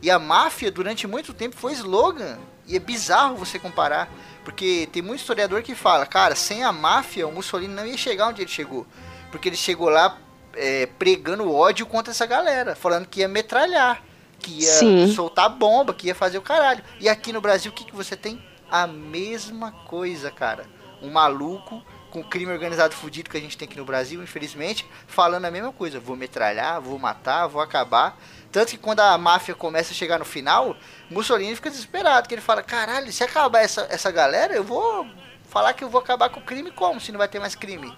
E 0.00 0.10
a 0.10 0.18
máfia 0.18 0.70
durante 0.70 1.06
muito 1.06 1.34
tempo 1.34 1.56
foi 1.56 1.72
slogan. 1.72 2.38
E 2.66 2.76
é 2.76 2.78
bizarro 2.78 3.36
você 3.36 3.58
comparar. 3.58 4.08
Porque 4.44 4.88
tem 4.92 5.02
muito 5.02 5.20
historiador 5.20 5.62
que 5.62 5.74
fala, 5.74 6.06
cara, 6.06 6.34
sem 6.34 6.64
a 6.64 6.72
máfia 6.72 7.26
o 7.26 7.32
Mussolini 7.32 7.74
não 7.74 7.86
ia 7.86 7.98
chegar 7.98 8.28
onde 8.28 8.40
ele 8.40 8.50
chegou. 8.50 8.86
Porque 9.30 9.48
ele 9.48 9.56
chegou 9.56 9.90
lá 9.90 10.16
é, 10.58 10.86
pregando 10.98 11.52
ódio 11.52 11.86
contra 11.86 12.10
essa 12.10 12.26
galera, 12.26 12.74
falando 12.76 13.06
que 13.06 13.20
ia 13.20 13.28
metralhar, 13.28 14.02
que 14.38 14.62
ia 14.62 14.70
Sim. 14.72 15.12
soltar 15.12 15.48
bomba, 15.48 15.94
que 15.94 16.08
ia 16.08 16.14
fazer 16.14 16.38
o 16.38 16.42
caralho. 16.42 16.82
E 17.00 17.08
aqui 17.08 17.32
no 17.32 17.40
Brasil, 17.40 17.70
o 17.70 17.74
que, 17.74 17.84
que 17.84 17.94
você 17.94 18.16
tem? 18.16 18.42
A 18.70 18.86
mesma 18.86 19.72
coisa, 19.72 20.30
cara. 20.30 20.66
Um 21.00 21.10
maluco 21.10 21.82
com 22.10 22.22
crime 22.24 22.50
organizado 22.52 22.94
fudido 22.94 23.28
que 23.30 23.36
a 23.36 23.40
gente 23.40 23.56
tem 23.56 23.68
aqui 23.68 23.76
no 23.76 23.84
Brasil, 23.84 24.22
infelizmente, 24.22 24.86
falando 25.06 25.44
a 25.44 25.50
mesma 25.50 25.72
coisa. 25.72 26.00
Vou 26.00 26.16
metralhar, 26.16 26.80
vou 26.80 26.98
matar, 26.98 27.46
vou 27.46 27.60
acabar. 27.62 28.18
Tanto 28.50 28.70
que 28.70 28.78
quando 28.78 29.00
a 29.00 29.16
máfia 29.18 29.54
começa 29.54 29.92
a 29.92 29.94
chegar 29.94 30.18
no 30.18 30.24
final, 30.24 30.74
Mussolini 31.10 31.54
fica 31.54 31.70
desesperado, 31.70 32.26
que 32.28 32.34
ele 32.34 32.40
fala, 32.40 32.62
caralho, 32.62 33.12
se 33.12 33.22
acabar 33.22 33.60
essa, 33.60 33.86
essa 33.90 34.10
galera, 34.10 34.54
eu 34.54 34.64
vou 34.64 35.06
falar 35.48 35.72
que 35.74 35.84
eu 35.84 35.88
vou 35.90 36.00
acabar 36.00 36.30
com 36.30 36.40
o 36.40 36.42
crime 36.42 36.70
como, 36.70 37.00
se 37.00 37.12
não 37.12 37.18
vai 37.18 37.28
ter 37.28 37.38
mais 37.38 37.54
crime? 37.54 37.94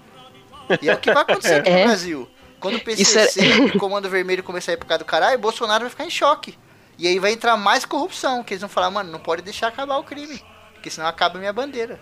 E 0.82 0.88
é 0.88 0.94
o 0.94 0.98
que 0.98 1.12
vai 1.12 1.22
acontecer 1.22 1.54
aqui 1.60 1.70
no 1.70 1.76
É. 1.76 1.84
Brasil. 1.84 2.28
Quando 2.60 2.74
o 2.74 2.90
Isso 2.90 3.18
é- 3.18 3.24
PCC 3.26 3.40
e 3.46 3.60
o 3.62 3.72
Comando 3.80 4.08
Vermelho 4.08 4.42
começar 4.42 4.72
a 4.72 4.74
ir 4.74 4.76
por 4.76 4.86
causa 4.86 4.98
do 5.02 5.06
caralho, 5.06 5.38
Bolsonaro 5.38 5.80
vai 5.80 5.90
ficar 5.90 6.04
em 6.04 6.10
choque. 6.10 6.56
E 6.98 7.08
aí 7.08 7.18
vai 7.18 7.32
entrar 7.32 7.56
mais 7.56 7.84
corrupção, 7.86 8.44
que 8.44 8.52
eles 8.52 8.60
vão 8.60 8.68
falar, 8.68 8.90
mano, 8.90 9.10
não 9.10 9.18
pode 9.18 9.40
deixar 9.40 9.68
acabar 9.68 9.96
o 9.96 10.04
crime, 10.04 10.42
porque 10.74 10.90
senão 10.90 11.08
acaba 11.08 11.36
a 11.36 11.38
minha 11.40 11.52
bandeira. 11.52 11.98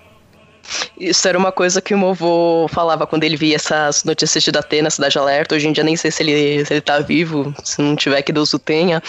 Isso 0.98 1.26
era 1.26 1.38
uma 1.38 1.52
coisa 1.52 1.80
que 1.80 1.94
o 1.94 1.98
meu 1.98 2.10
avô 2.10 2.66
falava 2.68 3.06
quando 3.06 3.22
ele 3.24 3.36
via 3.36 3.54
essas 3.56 4.02
notícias 4.04 4.42
de 4.42 4.50
Datena, 4.50 4.90
Cidade 4.90 5.16
Alerta. 5.16 5.54
Hoje 5.54 5.68
em 5.68 5.72
dia 5.72 5.84
nem 5.84 5.96
sei 5.96 6.10
se 6.10 6.22
ele, 6.22 6.64
se 6.66 6.74
ele 6.74 6.80
tá 6.80 6.98
vivo, 6.98 7.54
se 7.64 7.80
não 7.80 7.94
tiver, 7.96 8.20
que 8.22 8.32
Deus 8.32 8.52
o 8.52 8.58
tenha. 8.58 9.00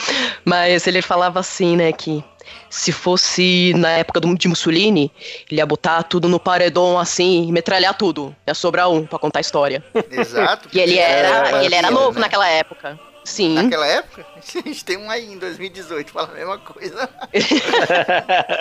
Mas 0.46 0.86
ele 0.88 1.02
falava 1.02 1.40
assim, 1.40 1.76
né, 1.76 1.92
que 1.92 2.24
se 2.70 2.92
fosse 2.92 3.74
na 3.76 3.90
época 3.90 4.20
do, 4.20 4.38
de 4.38 4.48
Mussolini, 4.48 5.12
ele 5.50 5.60
ia 5.60 5.66
botar 5.66 6.04
tudo 6.04 6.30
no 6.30 6.40
paredão 6.40 7.00
assim 7.00 7.48
e 7.48 7.52
metralhar 7.52 7.98
tudo. 7.98 8.36
Ia 8.48 8.54
sobrar 8.54 8.90
um 8.90 9.06
pra 9.06 9.18
contar 9.18 9.40
a 9.40 9.42
história. 9.42 9.84
Exato. 10.12 10.70
E 10.72 10.80
ele 10.80 10.98
era, 10.98 11.62
É, 11.62 11.66
ele 11.66 11.76
era 11.76 11.90
novo 11.90 12.14
né? 12.14 12.22
naquela 12.22 12.48
época. 12.48 13.00
Sim. 13.24 13.54
Naquela 13.54 13.86
época, 13.86 14.26
a 14.36 14.40
gente 14.42 14.84
tem 14.84 14.98
um 14.98 15.10
aí 15.10 15.32
em 15.32 15.38
2018, 15.38 16.12
fala 16.12 16.30
a 16.30 16.34
mesma 16.34 16.58
coisa. 16.58 17.10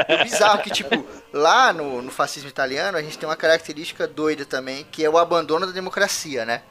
é 0.08 0.24
bizarro 0.24 0.62
que, 0.62 0.70
tipo, 0.70 1.06
lá 1.32 1.72
no, 1.72 2.02
no 2.02 2.10
fascismo 2.10 2.48
italiano, 2.48 2.98
a 2.98 3.02
gente 3.02 3.16
tem 3.18 3.28
uma 3.28 3.36
característica 3.36 4.06
doida 4.06 4.44
também, 4.44 4.86
que 4.90 5.04
é 5.04 5.08
o 5.08 5.16
abandono 5.16 5.66
da 5.66 5.72
democracia, 5.72 6.44
né? 6.44 6.62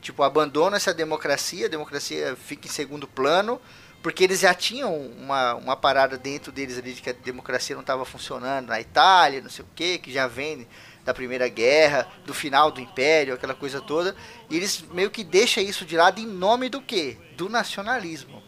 Tipo, 0.00 0.22
abandona-se 0.22 0.88
a 0.90 0.92
democracia, 0.92 1.66
a 1.66 1.68
democracia 1.68 2.36
fica 2.36 2.66
em 2.66 2.70
segundo 2.70 3.06
plano, 3.06 3.60
porque 4.02 4.24
eles 4.24 4.40
já 4.40 4.54
tinham 4.54 4.94
uma, 4.96 5.54
uma 5.54 5.76
parada 5.76 6.16
dentro 6.16 6.52
deles 6.52 6.78
ali 6.78 6.92
de 6.94 7.02
que 7.02 7.10
a 7.10 7.12
democracia 7.12 7.74
não 7.74 7.80
estava 7.82 8.04
funcionando 8.04 8.68
na 8.68 8.80
Itália, 8.80 9.40
não 9.40 9.50
sei 9.50 9.64
o 9.64 9.68
que, 9.74 9.98
que 9.98 10.12
já 10.12 10.26
vem 10.26 10.66
da 11.04 11.12
Primeira 11.14 11.48
Guerra, 11.48 12.06
do 12.24 12.34
final 12.34 12.70
do 12.70 12.80
Império, 12.80 13.34
aquela 13.34 13.54
coisa 13.54 13.80
toda. 13.80 14.14
E 14.50 14.56
eles 14.56 14.82
meio 14.92 15.10
que 15.10 15.24
deixam 15.24 15.62
isso 15.62 15.84
de 15.84 15.96
lado 15.96 16.20
em 16.20 16.26
nome 16.26 16.68
do 16.68 16.80
quê? 16.82 17.16
Do 17.36 17.48
nacionalismo. 17.48 18.42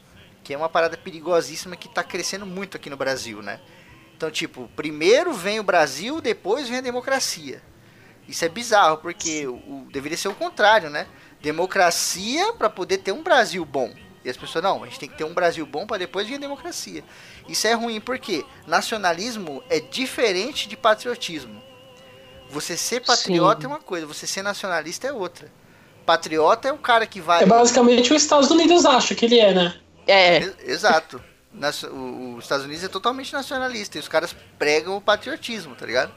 Que 0.44 0.54
é 0.54 0.56
uma 0.56 0.68
parada 0.68 0.96
perigosíssima 0.96 1.76
que 1.76 1.88
está 1.88 2.02
crescendo 2.04 2.44
muito 2.46 2.76
aqui 2.76 2.90
no 2.90 2.96
Brasil, 2.96 3.42
né? 3.42 3.60
Então, 4.16 4.30
tipo, 4.30 4.68
primeiro 4.76 5.32
vem 5.32 5.58
o 5.58 5.62
Brasil, 5.64 6.20
depois 6.20 6.68
vem 6.68 6.78
a 6.78 6.82
democracia. 6.82 7.62
Isso 8.28 8.44
é 8.44 8.48
bizarro, 8.48 8.98
porque 8.98 9.46
o, 9.46 9.54
o- 9.54 9.88
deveria 9.90 10.18
ser 10.18 10.28
o 10.28 10.34
contrário, 10.34 10.90
né? 10.90 11.06
Democracia 11.40 12.52
para 12.52 12.68
poder 12.70 12.98
ter 12.98 13.12
um 13.12 13.22
Brasil 13.22 13.64
bom. 13.64 13.92
E 14.24 14.28
as 14.28 14.36
pessoas, 14.36 14.62
não, 14.62 14.82
a 14.82 14.86
gente 14.86 14.98
tem 14.98 15.08
que 15.08 15.16
ter 15.16 15.24
um 15.24 15.32
Brasil 15.32 15.64
bom 15.64 15.86
para 15.86 15.98
depois 15.98 16.26
vir 16.26 16.34
a 16.34 16.38
democracia. 16.38 17.02
Isso 17.48 17.66
é 17.66 17.72
ruim 17.72 18.00
porque 18.00 18.44
nacionalismo 18.66 19.62
é 19.70 19.80
diferente 19.80 20.68
de 20.68 20.76
patriotismo. 20.76 21.62
Você 22.50 22.76
ser 22.76 23.00
patriota 23.00 23.62
Sim. 23.62 23.66
é 23.66 23.68
uma 23.68 23.78
coisa, 23.78 24.06
você 24.06 24.26
ser 24.26 24.42
nacionalista 24.42 25.06
é 25.06 25.12
outra. 25.12 25.50
Patriota 26.04 26.68
é 26.68 26.72
o 26.72 26.78
cara 26.78 27.06
que 27.06 27.20
vai. 27.20 27.42
É 27.42 27.46
basicamente 27.46 28.12
o 28.12 28.16
Estados 28.16 28.50
Unidos 28.50 28.84
acha 28.84 29.14
que 29.14 29.24
ele 29.24 29.38
é, 29.38 29.54
né? 29.54 29.80
É, 30.06 30.52
Exato. 30.66 31.22
Os 31.52 32.44
Estados 32.44 32.64
Unidos 32.64 32.84
é 32.84 32.88
totalmente 32.88 33.32
nacionalista 33.32 33.96
e 33.96 34.00
os 34.00 34.08
caras 34.08 34.34
pregam 34.58 34.96
o 34.96 35.00
patriotismo, 35.00 35.74
tá 35.74 35.86
ligado? 35.86 36.12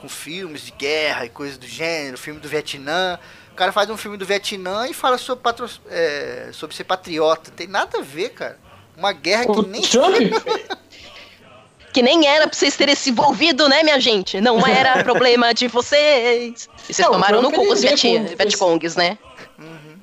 Com 0.00 0.08
filmes 0.08 0.62
de 0.62 0.72
guerra 0.72 1.26
e 1.26 1.28
coisas 1.28 1.58
do 1.58 1.66
gênero, 1.66 2.18
filme 2.18 2.40
do 2.40 2.48
Vietnã. 2.48 3.18
O 3.54 3.56
cara 3.56 3.70
faz 3.70 3.88
um 3.88 3.96
filme 3.96 4.16
do 4.16 4.26
Vietnã 4.26 4.88
e 4.88 4.92
fala 4.92 5.16
sobre, 5.16 5.44
patro... 5.44 5.70
é, 5.88 6.48
sobre 6.52 6.74
ser 6.74 6.82
patriota. 6.82 7.52
Tem 7.52 7.68
nada 7.68 8.00
a 8.00 8.02
ver, 8.02 8.30
cara. 8.30 8.58
Uma 8.96 9.12
guerra 9.12 9.44
O 9.48 9.62
que 9.62 9.70
nem. 9.70 9.80
Trump, 9.80 10.16
que 11.94 12.02
nem 12.02 12.26
era 12.26 12.48
pra 12.48 12.58
vocês 12.58 12.76
terem 12.76 12.96
se 12.96 13.10
envolvido, 13.10 13.68
né, 13.68 13.84
minha 13.84 14.00
gente? 14.00 14.40
Não 14.40 14.66
era 14.66 15.02
problema 15.04 15.54
de 15.54 15.68
vocês. 15.68 16.68
E 16.88 16.92
vocês 16.92 16.98
Não, 16.98 17.12
tomaram 17.12 17.40
no 17.40 17.52
cu 17.52 17.72
os 17.72 17.80
Vietcongs, 17.80 18.96
né? 18.96 19.16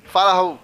Fala, 0.06 0.32
Raul. 0.32 0.58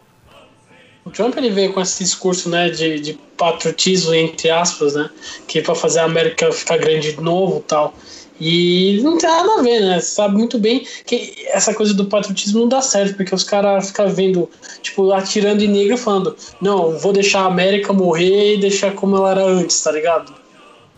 o 1.04 1.10
Trump 1.10 1.36
ele 1.36 1.50
veio 1.50 1.74
com 1.74 1.82
esse 1.82 2.02
discurso, 2.02 2.48
né, 2.48 2.70
de, 2.70 3.00
de 3.00 3.12
patriotismo, 3.36 4.14
entre 4.14 4.48
aspas, 4.48 4.94
né? 4.94 5.10
Que 5.46 5.58
é 5.58 5.62
pra 5.62 5.74
fazer 5.74 6.00
a 6.00 6.04
América 6.04 6.50
ficar 6.50 6.78
grande 6.78 7.12
de 7.12 7.20
novo 7.20 7.58
e 7.58 7.62
tal. 7.64 7.94
E 8.40 9.00
não 9.02 9.18
tem 9.18 9.28
nada 9.28 9.58
a 9.58 9.62
ver, 9.62 9.80
né? 9.80 10.00
Você 10.00 10.10
sabe 10.14 10.36
muito 10.36 10.58
bem 10.58 10.86
que 11.04 11.44
essa 11.48 11.74
coisa 11.74 11.92
do 11.92 12.04
patriotismo 12.06 12.60
não 12.60 12.68
dá 12.68 12.80
certo, 12.80 13.16
porque 13.16 13.34
os 13.34 13.42
caras 13.44 13.88
ficam 13.88 14.08
vendo, 14.08 14.48
tipo, 14.80 15.12
atirando 15.12 15.62
em 15.64 15.68
negro 15.68 15.94
e 15.94 15.98
falando, 15.98 16.36
não, 16.60 16.96
vou 16.98 17.12
deixar 17.12 17.40
a 17.40 17.46
América 17.46 17.92
morrer 17.92 18.54
e 18.54 18.60
deixar 18.60 18.94
como 18.94 19.16
ela 19.16 19.32
era 19.32 19.44
antes, 19.44 19.80
tá 19.82 19.90
ligado? 19.90 20.34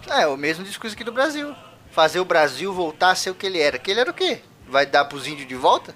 É, 0.08 0.26
o 0.26 0.36
mesmo 0.36 0.64
discurso 0.64 0.94
aqui 0.94 1.04
do 1.04 1.12
Brasil. 1.12 1.54
Fazer 1.90 2.20
o 2.20 2.24
Brasil 2.24 2.72
voltar 2.72 3.10
a 3.10 3.14
ser 3.14 3.30
o 3.30 3.34
que 3.34 3.46
ele 3.46 3.58
era. 3.58 3.78
Que 3.78 3.90
ele 3.90 4.00
era 4.00 4.10
o 4.10 4.14
quê? 4.14 4.40
Vai 4.68 4.86
dar 4.86 5.06
pros 5.06 5.26
índios 5.26 5.48
de 5.48 5.54
volta? 5.54 5.94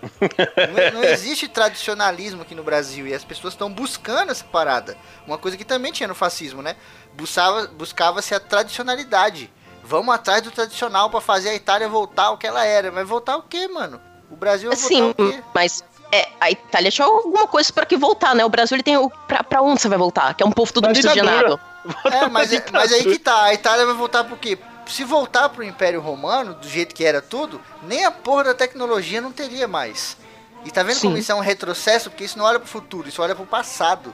não, 0.92 1.00
não 1.00 1.04
existe 1.04 1.46
tradicionalismo 1.46 2.42
aqui 2.42 2.54
no 2.54 2.62
Brasil 2.62 3.06
e 3.06 3.14
as 3.14 3.24
pessoas 3.24 3.52
estão 3.54 3.70
buscando 3.70 4.32
essa 4.32 4.44
parada. 4.44 4.96
Uma 5.26 5.38
coisa 5.38 5.56
que 5.56 5.64
também 5.64 5.92
tinha 5.92 6.08
no 6.08 6.14
fascismo, 6.14 6.62
né? 6.62 6.74
Buscava- 7.14 7.66
Buscava-se 7.68 8.34
a 8.34 8.40
tradicionalidade. 8.40 9.50
Vamos 9.82 10.14
atrás 10.14 10.42
do 10.42 10.50
tradicional 10.50 11.10
pra 11.10 11.20
fazer 11.20 11.48
a 11.50 11.54
Itália 11.54 11.88
voltar 11.88 12.24
ao 12.26 12.38
que 12.38 12.46
ela 12.46 12.64
era. 12.64 12.90
Mas 12.92 13.08
voltar 13.08 13.36
o 13.36 13.42
quê, 13.42 13.66
mano? 13.68 14.00
O 14.30 14.36
Brasil 14.36 14.68
vai 14.70 14.76
Sim, 14.76 15.02
voltar 15.02 15.22
o 15.24 15.32
quê? 15.32 15.42
mas 15.54 15.84
é, 16.12 16.28
a 16.40 16.50
Itália 16.50 16.90
tinha 16.90 17.06
alguma 17.06 17.46
coisa 17.48 17.72
pra 17.72 17.84
que 17.86 17.96
voltar, 17.96 18.34
né? 18.34 18.44
O 18.44 18.48
Brasil 18.48 18.76
ele 18.76 18.82
tem 18.82 18.96
o. 18.96 19.10
Pra, 19.10 19.42
pra 19.42 19.62
onde 19.62 19.80
você 19.80 19.88
vai 19.88 19.98
voltar? 19.98 20.34
Que 20.34 20.42
é 20.42 20.46
um 20.46 20.52
povo 20.52 20.72
tudo 20.72 20.84
Pra 20.84 20.92
miscigenado. 20.92 21.58
É, 22.04 22.28
mas, 22.28 22.52
é- 22.52 22.64
mas 22.72 22.92
aí 22.92 23.02
que 23.04 23.18
tá, 23.18 23.44
a 23.44 23.54
Itália 23.54 23.86
vai 23.86 23.94
voltar 23.94 24.24
por 24.24 24.36
quê? 24.38 24.58
Se 24.86 25.02
voltar 25.04 25.48
pro 25.48 25.62
Império 25.64 26.00
Romano, 26.00 26.54
do 26.54 26.68
jeito 26.68 26.94
que 26.94 27.04
era 27.04 27.22
tudo, 27.22 27.60
nem 27.82 28.04
a 28.04 28.10
porra 28.10 28.44
da 28.44 28.54
tecnologia 28.54 29.20
não 29.20 29.30
teria 29.32 29.66
mais. 29.68 30.16
E 30.64 30.70
tá 30.70 30.82
vendo 30.82 30.96
Sim. 30.96 31.06
como 31.08 31.16
isso 31.18 31.30
é 31.32 31.34
um 31.34 31.40
retrocesso? 31.40 32.10
Porque 32.10 32.24
isso 32.24 32.36
não 32.36 32.44
olha 32.44 32.58
pro 32.58 32.68
futuro, 32.68 33.08
isso 33.08 33.22
olha 33.22 33.34
pro 33.34 33.46
passado. 33.46 34.12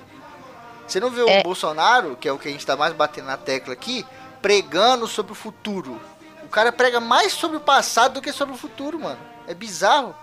Você 0.86 1.00
não 1.00 1.10
vê 1.10 1.22
o 1.22 1.28
É. 1.28 1.42
Bolsonaro, 1.42 2.16
que 2.20 2.28
é 2.28 2.32
o 2.32 2.38
que 2.38 2.46
a 2.48 2.50
gente 2.50 2.64
tá 2.64 2.76
mais 2.76 2.92
batendo 2.92 3.26
na 3.26 3.36
tecla 3.36 3.72
aqui, 3.72 4.06
pregando 4.46 5.08
sobre 5.08 5.32
o 5.32 5.34
futuro. 5.34 6.00
O 6.44 6.48
cara 6.48 6.70
prega 6.70 7.00
mais 7.00 7.32
sobre 7.32 7.56
o 7.56 7.60
passado 7.60 8.14
do 8.14 8.22
que 8.22 8.30
sobre 8.30 8.54
o 8.54 8.56
futuro, 8.56 9.00
mano. 9.00 9.18
É 9.48 9.52
bizarro. 9.52 10.14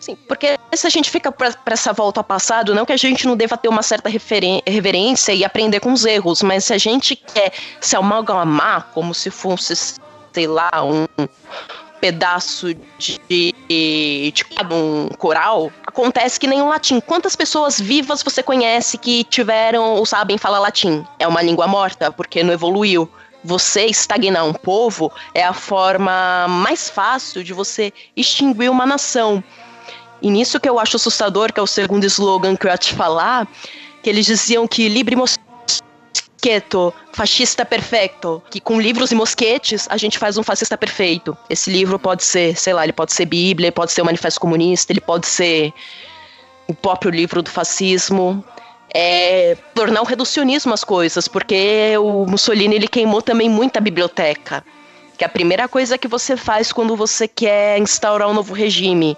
Sim, 0.00 0.16
porque 0.26 0.58
se 0.74 0.84
a 0.84 0.90
gente 0.90 1.08
fica 1.08 1.30
pra 1.30 1.54
essa 1.66 1.92
volta 1.92 2.18
ao 2.18 2.24
passado, 2.24 2.74
não 2.74 2.84
que 2.84 2.92
a 2.92 2.96
gente 2.96 3.28
não 3.28 3.36
deva 3.36 3.56
ter 3.56 3.68
uma 3.68 3.84
certa 3.84 4.08
reverência 4.08 5.32
e 5.32 5.44
aprender 5.44 5.78
com 5.78 5.92
os 5.92 6.04
erros, 6.04 6.42
mas 6.42 6.64
se 6.64 6.74
a 6.74 6.78
gente 6.78 7.14
quer 7.14 7.52
se 7.80 7.94
amalgamar 7.94 8.88
como 8.92 9.14
se 9.14 9.30
fosse, 9.30 9.76
sei 10.32 10.48
lá, 10.48 10.82
um 10.82 11.06
pedaço 12.00 12.74
de, 12.98 13.20
de 13.28 13.54
um 14.72 15.08
coral, 15.16 15.70
acontece 15.86 16.40
que 16.40 16.48
nem 16.48 16.62
o 16.62 16.68
latim. 16.68 16.98
Quantas 16.98 17.36
pessoas 17.36 17.78
vivas 17.78 18.24
você 18.24 18.42
conhece 18.42 18.98
que 18.98 19.22
tiveram 19.22 19.94
ou 19.94 20.04
sabem 20.04 20.36
falar 20.36 20.58
latim? 20.58 21.06
É 21.16 21.28
uma 21.28 21.40
língua 21.40 21.68
morta, 21.68 22.10
porque 22.10 22.42
não 22.42 22.52
evoluiu. 22.52 23.08
Você 23.42 23.86
estagnar 23.86 24.44
um 24.44 24.52
povo 24.52 25.10
é 25.34 25.42
a 25.42 25.52
forma 25.52 26.46
mais 26.48 26.90
fácil 26.90 27.42
de 27.42 27.52
você 27.52 27.92
extinguir 28.14 28.70
uma 28.70 28.84
nação. 28.84 29.42
E 30.22 30.30
nisso 30.30 30.60
que 30.60 30.68
eu 30.68 30.78
acho 30.78 30.96
assustador, 30.96 31.52
que 31.52 31.58
é 31.58 31.62
o 31.62 31.66
segundo 31.66 32.04
slogan 32.04 32.56
que 32.56 32.66
eu 32.66 32.70
ia 32.70 32.76
te 32.76 32.94
falar, 32.94 33.48
que 34.02 34.10
eles 34.10 34.26
diziam 34.26 34.68
que 34.68 34.88
livre 34.88 35.16
mosqueto, 35.16 36.92
fascista 37.12 37.64
perfeito, 37.64 38.42
que 38.50 38.60
com 38.60 38.78
livros 38.78 39.10
e 39.10 39.14
mosquetes 39.14 39.86
a 39.90 39.96
gente 39.96 40.18
faz 40.18 40.36
um 40.36 40.42
fascista 40.42 40.76
perfeito. 40.76 41.36
Esse 41.48 41.70
livro 41.70 41.98
pode 41.98 42.22
ser, 42.22 42.56
sei 42.56 42.74
lá, 42.74 42.84
ele 42.84 42.92
pode 42.92 43.14
ser 43.14 43.24
Bíblia, 43.24 43.68
ele 43.68 43.72
pode 43.72 43.92
ser 43.92 44.02
o 44.02 44.04
Manifesto 44.04 44.40
Comunista, 44.40 44.92
ele 44.92 45.00
pode 45.00 45.26
ser 45.26 45.72
o 46.68 46.74
próprio 46.74 47.10
livro 47.10 47.42
do 47.42 47.50
fascismo. 47.50 48.44
É 48.92 49.56
tornar 49.74 50.00
o 50.00 50.04
reducionismo 50.04 50.74
as 50.74 50.82
coisas, 50.82 51.28
porque 51.28 51.96
o 51.98 52.26
Mussolini 52.26 52.74
ele 52.74 52.88
queimou 52.88 53.22
também 53.22 53.48
muita 53.48 53.80
biblioteca. 53.80 54.64
Que 55.16 55.24
é 55.24 55.26
a 55.26 55.30
primeira 55.30 55.68
coisa 55.68 55.98
que 55.98 56.08
você 56.08 56.36
faz 56.36 56.72
quando 56.72 56.96
você 56.96 57.28
quer 57.28 57.78
instaurar 57.78 58.28
um 58.28 58.34
novo 58.34 58.54
regime. 58.54 59.16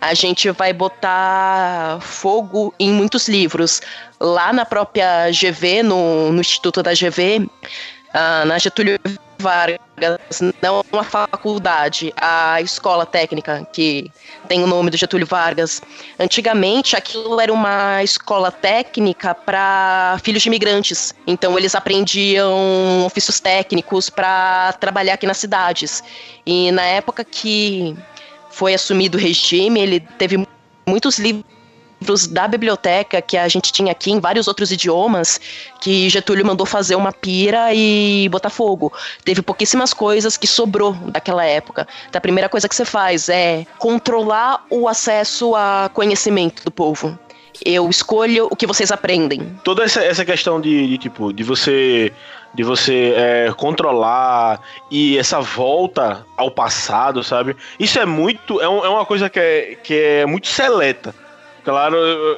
A 0.00 0.14
gente 0.14 0.50
vai 0.50 0.72
botar 0.72 1.98
fogo 2.00 2.74
em 2.78 2.92
muitos 2.92 3.28
livros. 3.28 3.80
Lá 4.20 4.52
na 4.52 4.64
própria 4.64 5.30
GV, 5.30 5.82
no, 5.82 6.32
no 6.32 6.40
Instituto 6.40 6.82
da 6.82 6.92
GV, 6.92 7.48
ah, 8.12 8.44
na 8.44 8.58
Getúlio 8.58 8.98
Vargas, 9.38 10.18
não 10.60 10.82
a 10.92 11.04
faculdade, 11.04 12.12
a 12.16 12.60
escola 12.60 13.06
técnica, 13.06 13.66
que 13.72 14.10
tem 14.48 14.62
o 14.62 14.66
nome 14.66 14.90
do 14.90 14.96
Getúlio 14.96 15.26
Vargas. 15.26 15.80
Antigamente, 16.18 16.96
aquilo 16.96 17.40
era 17.40 17.52
uma 17.52 18.02
escola 18.02 18.50
técnica 18.50 19.34
para 19.34 20.18
filhos 20.22 20.42
de 20.42 20.48
imigrantes. 20.48 21.14
Então, 21.26 21.56
eles 21.56 21.74
aprendiam 21.74 23.06
ofícios 23.06 23.40
técnicos 23.40 24.10
para 24.10 24.72
trabalhar 24.74 25.14
aqui 25.14 25.26
nas 25.26 25.38
cidades. 25.38 26.02
E 26.44 26.70
na 26.72 26.82
época 26.82 27.24
que 27.24 27.96
foi 28.50 28.74
assumido 28.74 29.16
o 29.16 29.20
regime, 29.20 29.80
ele 29.80 30.00
teve 30.00 30.44
muitos 30.86 31.18
livros 31.18 31.57
da 32.30 32.46
biblioteca 32.46 33.20
que 33.20 33.36
a 33.36 33.48
gente 33.48 33.72
tinha 33.72 33.92
aqui 33.92 34.10
em 34.10 34.20
vários 34.20 34.46
outros 34.46 34.70
idiomas 34.70 35.40
que 35.80 36.08
Getúlio 36.08 36.46
mandou 36.46 36.64
fazer 36.66 36.94
uma 36.94 37.12
pira 37.12 37.74
e 37.74 38.28
botar 38.30 38.50
fogo. 38.50 38.92
Teve 39.24 39.42
pouquíssimas 39.42 39.92
coisas 39.92 40.36
que 40.36 40.46
sobrou 40.46 40.92
daquela 40.94 41.44
época. 41.44 41.86
Então, 42.08 42.18
a 42.18 42.22
primeira 42.22 42.48
coisa 42.48 42.68
que 42.68 42.74
você 42.74 42.84
faz 42.84 43.28
é 43.28 43.66
controlar 43.78 44.64
o 44.70 44.86
acesso 44.88 45.54
a 45.54 45.90
conhecimento 45.92 46.64
do 46.64 46.70
povo. 46.70 47.18
Eu 47.64 47.90
escolho 47.90 48.46
o 48.50 48.54
que 48.54 48.66
vocês 48.68 48.92
aprendem. 48.92 49.58
Toda 49.64 49.82
essa, 49.82 50.00
essa 50.04 50.24
questão 50.24 50.60
de, 50.60 50.86
de, 50.86 50.98
tipo, 50.98 51.32
de 51.32 51.42
você 51.42 52.12
de 52.54 52.62
você 52.64 53.12
é, 53.14 53.52
controlar 53.54 54.60
e 54.90 55.18
essa 55.18 55.38
volta 55.38 56.24
ao 56.34 56.50
passado, 56.50 57.22
sabe? 57.22 57.54
Isso 57.78 57.98
é 57.98 58.06
muito, 58.06 58.58
é, 58.60 58.66
um- 58.68 58.82
é 58.84 58.88
uma 58.88 59.04
coisa 59.04 59.28
que 59.28 59.38
é, 59.38 59.76
que 59.82 59.94
é 59.94 60.26
muito 60.26 60.46
seleta. 60.48 61.14
Claro, 61.68 61.96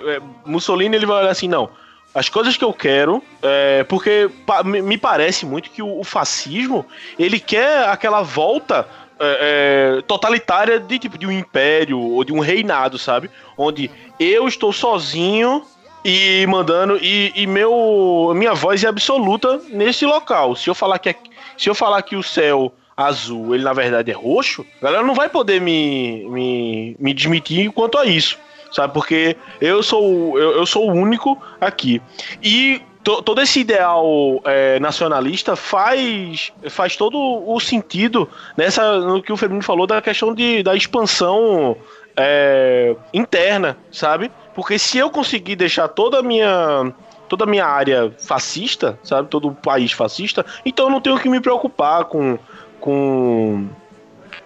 é, 0.09 0.21
Mussolini 0.45 0.97
ele 0.97 1.07
vai 1.07 1.19
olhar 1.23 1.31
assim, 1.31 1.47
não. 1.47 1.71
As 2.13 2.29
coisas 2.29 2.57
que 2.57 2.65
eu 2.65 2.73
quero, 2.73 3.23
é, 3.41 3.85
porque 3.85 4.29
pa- 4.45 4.65
me 4.65 4.99
parece 4.99 5.47
muito 5.47 5.71
que 5.71 5.81
o, 5.81 6.01
o 6.01 6.03
fascismo 6.03 6.85
ele 7.17 7.39
quer 7.39 7.89
aquela 7.89 8.23
volta 8.23 8.89
é, 9.21 9.99
é, 9.99 10.03
totalitária 10.03 10.81
de 10.81 10.99
tipo 10.99 11.17
de 11.17 11.29
um 11.29 11.31
império 11.31 12.01
ou 12.01 12.25
de 12.25 12.33
um 12.33 12.41
reinado, 12.41 12.99
sabe? 12.99 13.31
Onde 13.57 13.89
eu 14.19 14.49
estou 14.49 14.73
sozinho 14.73 15.63
e 16.05 16.45
mandando 16.49 16.97
e, 17.01 17.31
e 17.37 17.47
meu 17.47 18.33
minha 18.35 18.53
voz 18.55 18.83
é 18.83 18.89
absoluta 18.89 19.61
nesse 19.69 20.05
local. 20.05 20.57
Se 20.57 20.69
eu 20.69 20.75
falar 20.75 20.99
que 20.99 21.11
é, 21.11 21.15
se 21.57 21.71
eu 21.71 21.75
falar 21.77 22.03
que 22.03 22.17
o 22.17 22.23
céu 22.25 22.75
azul 22.97 23.55
ele 23.55 23.63
na 23.63 23.73
verdade 23.73 24.11
é 24.11 24.15
roxo, 24.15 24.67
a 24.83 24.87
galera 24.87 25.05
não 25.05 25.15
vai 25.15 25.29
poder 25.29 25.61
me 25.61 26.25
me, 26.29 26.97
me 26.99 27.15
desmentir 27.15 27.71
quanto 27.71 27.97
a 27.97 28.05
isso, 28.05 28.37
sabe? 28.71 28.93
Porque 28.93 29.37
eu 29.61 29.83
sou 29.83 30.39
eu, 30.39 30.53
eu 30.53 30.67
sou 30.67 30.91
o 30.91 30.93
único 30.93 31.41
aqui 31.61 32.01
e 32.43 32.81
to- 33.03 33.23
todo 33.23 33.41
esse 33.41 33.61
ideal 33.61 34.41
é, 34.45 34.79
nacionalista 34.81 35.57
faz 35.57 36.53
faz 36.69 36.97
todo 36.97 37.17
o 37.19 37.59
sentido 37.61 38.29
nessa 38.57 38.99
no 38.99 39.23
que 39.23 39.33
o 39.33 39.37
Febrinho 39.37 39.63
falou 39.63 39.87
da 39.87 40.01
questão 40.03 40.35
de, 40.35 40.63
da 40.63 40.75
expansão 40.75 41.77
é, 42.17 42.95
interna, 43.13 43.77
sabe? 43.91 44.31
Porque 44.55 44.79
se 44.79 44.99
eu 44.99 45.11
conseguir 45.11 45.57
deixar 45.57 45.89
toda 45.89 46.19
a 46.19 46.23
minha 46.23 46.93
toda 47.29 47.45
a 47.45 47.47
minha 47.47 47.65
área 47.65 48.13
fascista, 48.19 48.99
sabe? 49.05 49.29
Todo 49.29 49.49
o 49.49 49.55
país 49.55 49.93
fascista, 49.93 50.45
então 50.67 50.87
eu 50.87 50.91
não 50.91 51.01
tenho 51.01 51.19
que 51.19 51.29
me 51.29 51.41
preocupar 51.41 52.05
com 52.07 52.39
com 52.81 53.69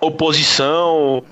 oposição 0.01 1.23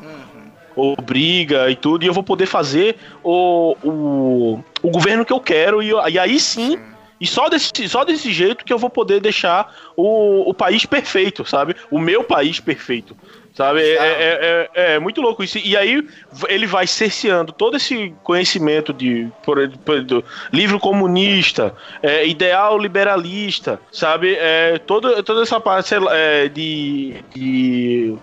ou 0.77 0.97
briga 0.97 1.70
e 1.70 1.77
tudo, 1.77 2.05
e 2.05 2.07
eu 2.07 2.12
vou 2.12 2.23
poder 2.23 2.47
fazer 2.47 2.97
o, 3.23 3.77
o, 3.83 4.64
o 4.83 4.91
governo 4.91 5.25
que 5.25 5.33
eu 5.33 5.41
quero, 5.41 5.83
e, 5.83 5.91
e 6.11 6.18
aí 6.18 6.39
sim, 6.39 6.79
e 7.23 7.27
só 7.27 7.49
desse, 7.49 7.89
só 7.89 8.05
desse 8.05 8.33
jeito 8.33 8.64
que 8.64 8.73
eu 8.73 8.79
vou 8.79 8.91
poder 8.91 9.20
deixar 9.20 9.73
o, 9.97 10.51
o 10.51 10.53
país 10.53 10.85
perfeito, 10.85 11.45
sabe? 11.45 11.77
O 11.89 11.99
meu 11.99 12.25
país 12.25 12.59
perfeito. 12.59 13.16
Sabe? 13.55 13.83
É, 13.83 13.97
é, 13.97 14.70
é, 14.75 14.95
é, 14.95 14.99
muito 14.99 15.20
louco 15.20 15.45
isso. 15.45 15.59
E 15.59 15.77
aí 15.77 16.03
ele 16.49 16.66
vai 16.66 16.87
cerceando 16.87 17.53
todo 17.53 17.77
esse 17.77 18.12
conhecimento 18.23 18.93
de 18.95 19.29
por, 19.45 19.68
por, 19.85 20.03
do 20.03 20.25
livro 20.51 20.81
comunista, 20.81 21.75
é, 22.03 22.27
ideal 22.27 22.79
liberalista, 22.79 23.79
sabe? 23.93 24.35
É, 24.39 24.79
todo, 24.79 25.23
toda 25.23 25.43
essa 25.43 25.61
parte 25.61 25.95
é, 25.95 26.49
de, 26.49 27.23
de, 27.35 28.16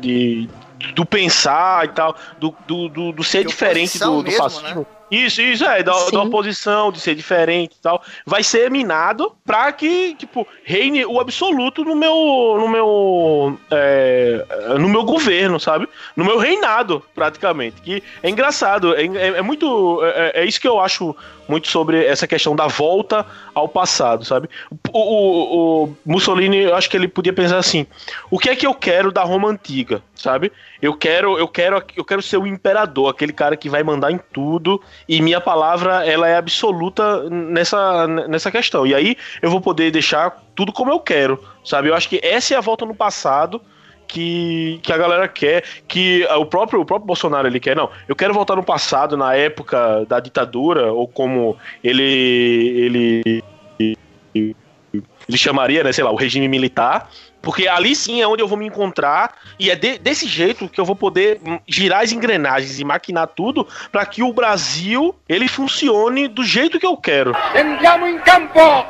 de, 0.00 0.48
do 0.94 1.04
pensar 1.04 1.84
e 1.84 1.88
tal, 1.88 2.16
do, 2.38 2.54
do, 2.66 2.88
do, 2.88 3.12
do 3.12 3.24
ser 3.24 3.44
diferente 3.44 3.98
do, 3.98 4.22
do 4.22 4.24
mesmo, 4.24 4.42
fascismo. 4.42 4.80
Né? 4.80 4.86
Isso, 5.12 5.42
isso, 5.42 5.62
é, 5.66 5.82
da, 5.82 5.92
da, 6.08 6.22
oposição, 6.22 6.90
de 6.90 6.98
ser 6.98 7.14
diferente 7.14 7.74
e 7.78 7.82
tal. 7.82 8.02
Vai 8.24 8.42
ser 8.42 8.70
minado 8.70 9.30
pra 9.44 9.70
que, 9.70 10.14
tipo, 10.14 10.48
reine 10.64 11.04
o 11.04 11.20
absoluto 11.20 11.84
no 11.84 11.94
meu. 11.94 12.56
no 12.58 12.66
meu. 12.66 13.58
É, 13.70 14.42
no 14.80 14.88
meu 14.88 15.04
governo, 15.04 15.60
sabe? 15.60 15.86
No 16.16 16.24
meu 16.24 16.38
reinado, 16.38 17.04
praticamente. 17.14 17.82
Que 17.82 18.02
é 18.22 18.30
engraçado, 18.30 18.94
é, 18.94 19.04
é, 19.04 19.26
é 19.38 19.42
muito. 19.42 20.00
É, 20.02 20.40
é, 20.40 20.44
isso 20.46 20.58
que 20.58 20.66
eu 20.66 20.80
acho 20.80 21.14
muito 21.46 21.68
sobre 21.68 22.02
essa 22.06 22.26
questão 22.26 22.56
da 22.56 22.66
volta 22.66 23.26
ao 23.54 23.68
passado, 23.68 24.24
sabe? 24.24 24.48
O, 24.90 24.98
o, 24.98 25.84
o, 25.84 25.96
Mussolini, 26.06 26.62
eu 26.62 26.74
acho 26.74 26.88
que 26.88 26.96
ele 26.96 27.06
podia 27.06 27.34
pensar 27.34 27.58
assim: 27.58 27.86
o 28.30 28.38
que 28.38 28.48
é 28.48 28.56
que 28.56 28.66
eu 28.66 28.72
quero 28.72 29.12
da 29.12 29.22
Roma 29.22 29.50
antiga, 29.50 30.02
sabe? 30.14 30.50
Eu 30.82 30.94
quero, 30.94 31.38
eu 31.38 31.46
quero, 31.46 31.80
eu 31.96 32.04
quero 32.04 32.20
ser 32.20 32.38
o 32.38 32.46
imperador, 32.46 33.08
aquele 33.08 33.32
cara 33.32 33.56
que 33.56 33.68
vai 33.68 33.84
mandar 33.84 34.10
em 34.10 34.18
tudo 34.32 34.82
e 35.08 35.22
minha 35.22 35.40
palavra 35.40 36.04
ela 36.04 36.26
é 36.26 36.36
absoluta 36.36 37.30
nessa, 37.30 38.08
nessa 38.26 38.50
questão. 38.50 38.84
E 38.84 38.92
aí 38.92 39.16
eu 39.40 39.48
vou 39.48 39.60
poder 39.60 39.92
deixar 39.92 40.42
tudo 40.56 40.72
como 40.72 40.90
eu 40.90 40.98
quero, 40.98 41.40
sabe? 41.64 41.88
Eu 41.88 41.94
acho 41.94 42.08
que 42.08 42.20
essa 42.20 42.54
é 42.54 42.56
a 42.56 42.60
volta 42.60 42.84
no 42.84 42.96
passado 42.96 43.62
que, 44.08 44.80
que 44.82 44.92
a 44.92 44.98
galera 44.98 45.28
quer, 45.28 45.62
que 45.86 46.26
o 46.36 46.44
próprio, 46.44 46.80
o 46.80 46.84
próprio 46.84 47.06
Bolsonaro 47.06 47.46
ele 47.46 47.60
quer. 47.60 47.76
Não, 47.76 47.88
eu 48.08 48.16
quero 48.16 48.34
voltar 48.34 48.56
no 48.56 48.64
passado, 48.64 49.16
na 49.16 49.36
época 49.36 50.04
da 50.06 50.18
ditadura, 50.18 50.92
ou 50.92 51.06
como 51.06 51.56
ele, 51.82 53.22
ele, 53.22 53.44
ele 53.78 55.38
chamaria, 55.38 55.84
né, 55.84 55.92
sei 55.92 56.02
lá, 56.04 56.10
o 56.10 56.16
regime 56.16 56.48
militar, 56.48 57.08
porque 57.42 57.66
ali 57.66 57.94
sim 57.94 58.22
é 58.22 58.26
onde 58.26 58.42
eu 58.42 58.48
vou 58.48 58.56
me 58.56 58.66
encontrar 58.66 59.36
e 59.58 59.70
é 59.70 59.74
de, 59.74 59.98
desse 59.98 60.26
jeito 60.26 60.68
que 60.68 60.80
eu 60.80 60.84
vou 60.84 60.96
poder 60.96 61.40
girar 61.66 62.02
as 62.02 62.12
engrenagens 62.12 62.78
e 62.78 62.84
maquinar 62.84 63.26
tudo 63.26 63.66
para 63.90 64.06
que 64.06 64.22
o 64.22 64.32
Brasil 64.32 65.14
ele 65.28 65.48
funcione 65.48 66.28
do 66.28 66.44
jeito 66.44 66.78
que 66.78 66.86
eu 66.86 66.96
quero. 66.96 67.34
Andiamo 67.54 68.06
em 68.06 68.18
campo 68.20 68.86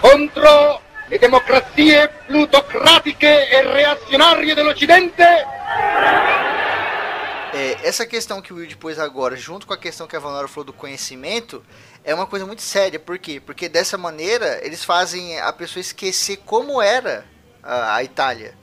contra 0.00 0.78
le 1.10 1.18
democrazie 1.18 2.08
plutocratiche 2.28 3.26
e 3.26 3.62
reazionarie 3.62 4.54
dell'Occidente. 4.54 5.20
É, 7.52 7.78
essa 7.82 8.06
questão 8.06 8.40
que 8.40 8.52
o 8.52 8.56
Will 8.56 8.76
pôs 8.78 8.96
agora, 8.96 9.36
junto 9.36 9.66
com 9.66 9.74
a 9.74 9.76
questão 9.76 10.06
que 10.06 10.14
a 10.14 10.20
Vanora 10.20 10.46
falou 10.46 10.66
do 10.66 10.72
conhecimento, 10.72 11.64
é 12.04 12.14
uma 12.14 12.26
coisa 12.26 12.46
muito 12.46 12.62
séria. 12.62 13.00
Por 13.00 13.18
quê? 13.18 13.42
Porque 13.44 13.68
dessa 13.68 13.98
maneira 13.98 14.64
eles 14.64 14.84
fazem 14.84 15.38
a 15.40 15.52
pessoa 15.52 15.80
esquecer 15.80 16.38
como 16.46 16.80
era 16.80 17.24
a, 17.62 17.96
a 17.96 18.04
Itália. 18.04 18.58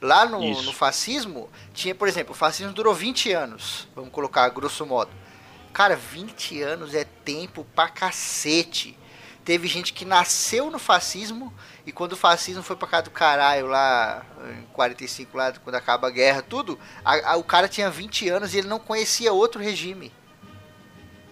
Lá 0.00 0.26
no, 0.26 0.40
no, 0.62 0.72
fascismo, 0.72 1.48
tinha, 1.72 1.94
por 1.94 2.08
exemplo, 2.08 2.32
o 2.32 2.36
fascismo 2.36 2.72
durou 2.72 2.92
20 2.92 3.32
anos, 3.32 3.86
vamos 3.94 4.10
colocar 4.10 4.48
grosso 4.48 4.84
modo. 4.84 5.12
Cara, 5.72 5.94
20 5.94 6.60
anos 6.60 6.92
é 6.92 7.04
tempo 7.04 7.64
pra 7.74 7.88
cacete. 7.88 8.98
Teve 9.44 9.66
gente 9.68 9.92
que 9.92 10.04
nasceu 10.04 10.70
no 10.70 10.78
fascismo 10.78 11.52
e 11.86 11.92
quando 11.92 12.12
o 12.12 12.16
fascismo 12.16 12.62
foi 12.62 12.76
pra 12.76 12.88
cá 12.88 13.00
do 13.00 13.10
caralho 13.10 13.66
lá, 13.66 14.24
em 14.58 14.62
45 14.72 15.36
lá, 15.36 15.52
quando 15.52 15.74
acaba 15.76 16.08
a 16.08 16.10
guerra, 16.10 16.42
tudo, 16.42 16.78
a, 17.04 17.32
a, 17.32 17.36
o 17.36 17.44
cara 17.44 17.68
tinha 17.68 17.90
20 17.90 18.28
anos 18.28 18.54
e 18.54 18.58
ele 18.58 18.68
não 18.68 18.78
conhecia 18.78 19.32
outro 19.32 19.60
regime. 19.60 20.12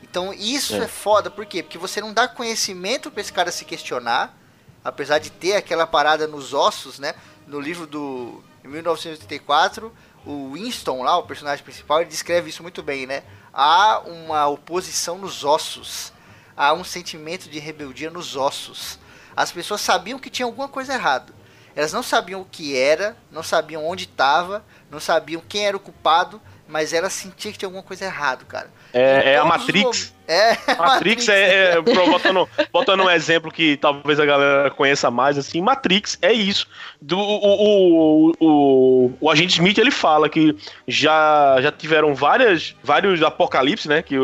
Então 0.02 0.32
isso 0.32 0.74
é. 0.74 0.78
é 0.78 0.88
foda, 0.88 1.30
por 1.30 1.46
quê? 1.46 1.62
Porque 1.62 1.78
você 1.78 2.00
não 2.00 2.12
dá 2.12 2.26
conhecimento 2.26 3.11
para 3.11 3.20
esse 3.20 3.32
cara 3.32 3.52
se 3.52 3.64
questionar, 3.64 4.36
apesar 4.85 5.18
de 5.18 5.31
ter 5.31 5.57
aquela 5.57 5.87
parada 5.87 6.26
nos 6.26 6.53
ossos, 6.55 6.99
né? 6.99 7.14
No 7.47 7.61
livro 7.61 7.87
do 7.87 8.43
1984, 8.64 9.93
o 10.24 10.53
Winston 10.53 11.03
lá, 11.03 11.16
o 11.16 11.24
personagem 11.24 11.64
principal, 11.64 12.01
ele 12.01 12.11
descreve 12.11 12.51
isso 12.51 12.62
muito 12.62 12.83
bem, 12.83 13.07
né? 13.07 13.22
Há 13.53 14.01
uma 14.05 14.47
oposição 14.47 15.18
nos 15.18 15.45
ossos, 15.45 16.12
há 16.57 16.72
um 16.72 16.85
sentimento 16.85 17.49
de 17.49 17.59
rebeldia 17.59 18.11
nos 18.11 18.37
ossos. 18.37 18.99
As 19.37 19.51
pessoas 19.51 19.81
sabiam 19.81 20.18
que 20.18 20.31
tinha 20.31 20.47
alguma 20.47 20.68
coisa 20.68 20.95
errada. 20.95 21.33
Elas 21.74 21.93
não 21.93 22.03
sabiam 22.03 22.41
o 22.41 22.45
que 22.45 22.76
era, 22.76 23.16
não 23.31 23.43
sabiam 23.43 23.87
onde 23.87 24.05
estava, 24.05 24.64
não 24.91 25.01
sabiam 25.01 25.43
quem 25.49 25.66
era 25.66 25.76
o 25.76 25.81
culpado, 25.81 26.41
mas 26.70 26.92
elas 26.92 27.12
sentiam 27.12 27.52
que 27.52 27.58
tinha 27.58 27.66
alguma 27.66 27.82
coisa 27.82 28.04
errada, 28.04 28.44
cara. 28.44 28.70
É, 28.92 29.32
é 29.32 29.36
a 29.36 29.44
Matrix. 29.44 30.14
É, 30.30 30.52
a 30.68 30.76
Matrix 30.76 31.28
é, 31.28 31.72
é 31.72 31.80
botando, 31.80 32.48
botando 32.72 33.00
um 33.00 33.10
exemplo 33.10 33.50
que 33.50 33.76
talvez 33.78 34.20
a 34.20 34.24
galera 34.24 34.70
conheça 34.70 35.10
mais, 35.10 35.36
assim, 35.36 35.60
Matrix 35.60 36.16
é 36.22 36.32
isso. 36.32 36.68
Do, 37.02 37.18
o, 37.18 38.30
o, 38.30 38.32
o, 38.38 39.12
o 39.20 39.28
agente 39.28 39.54
Smith 39.54 39.76
ele 39.76 39.90
fala 39.90 40.28
que 40.28 40.56
já, 40.86 41.60
já 41.60 41.72
tiveram 41.72 42.14
várias, 42.14 42.76
vários 42.80 43.20
apocalipse, 43.24 43.88
né? 43.88 44.02
Que 44.02 44.16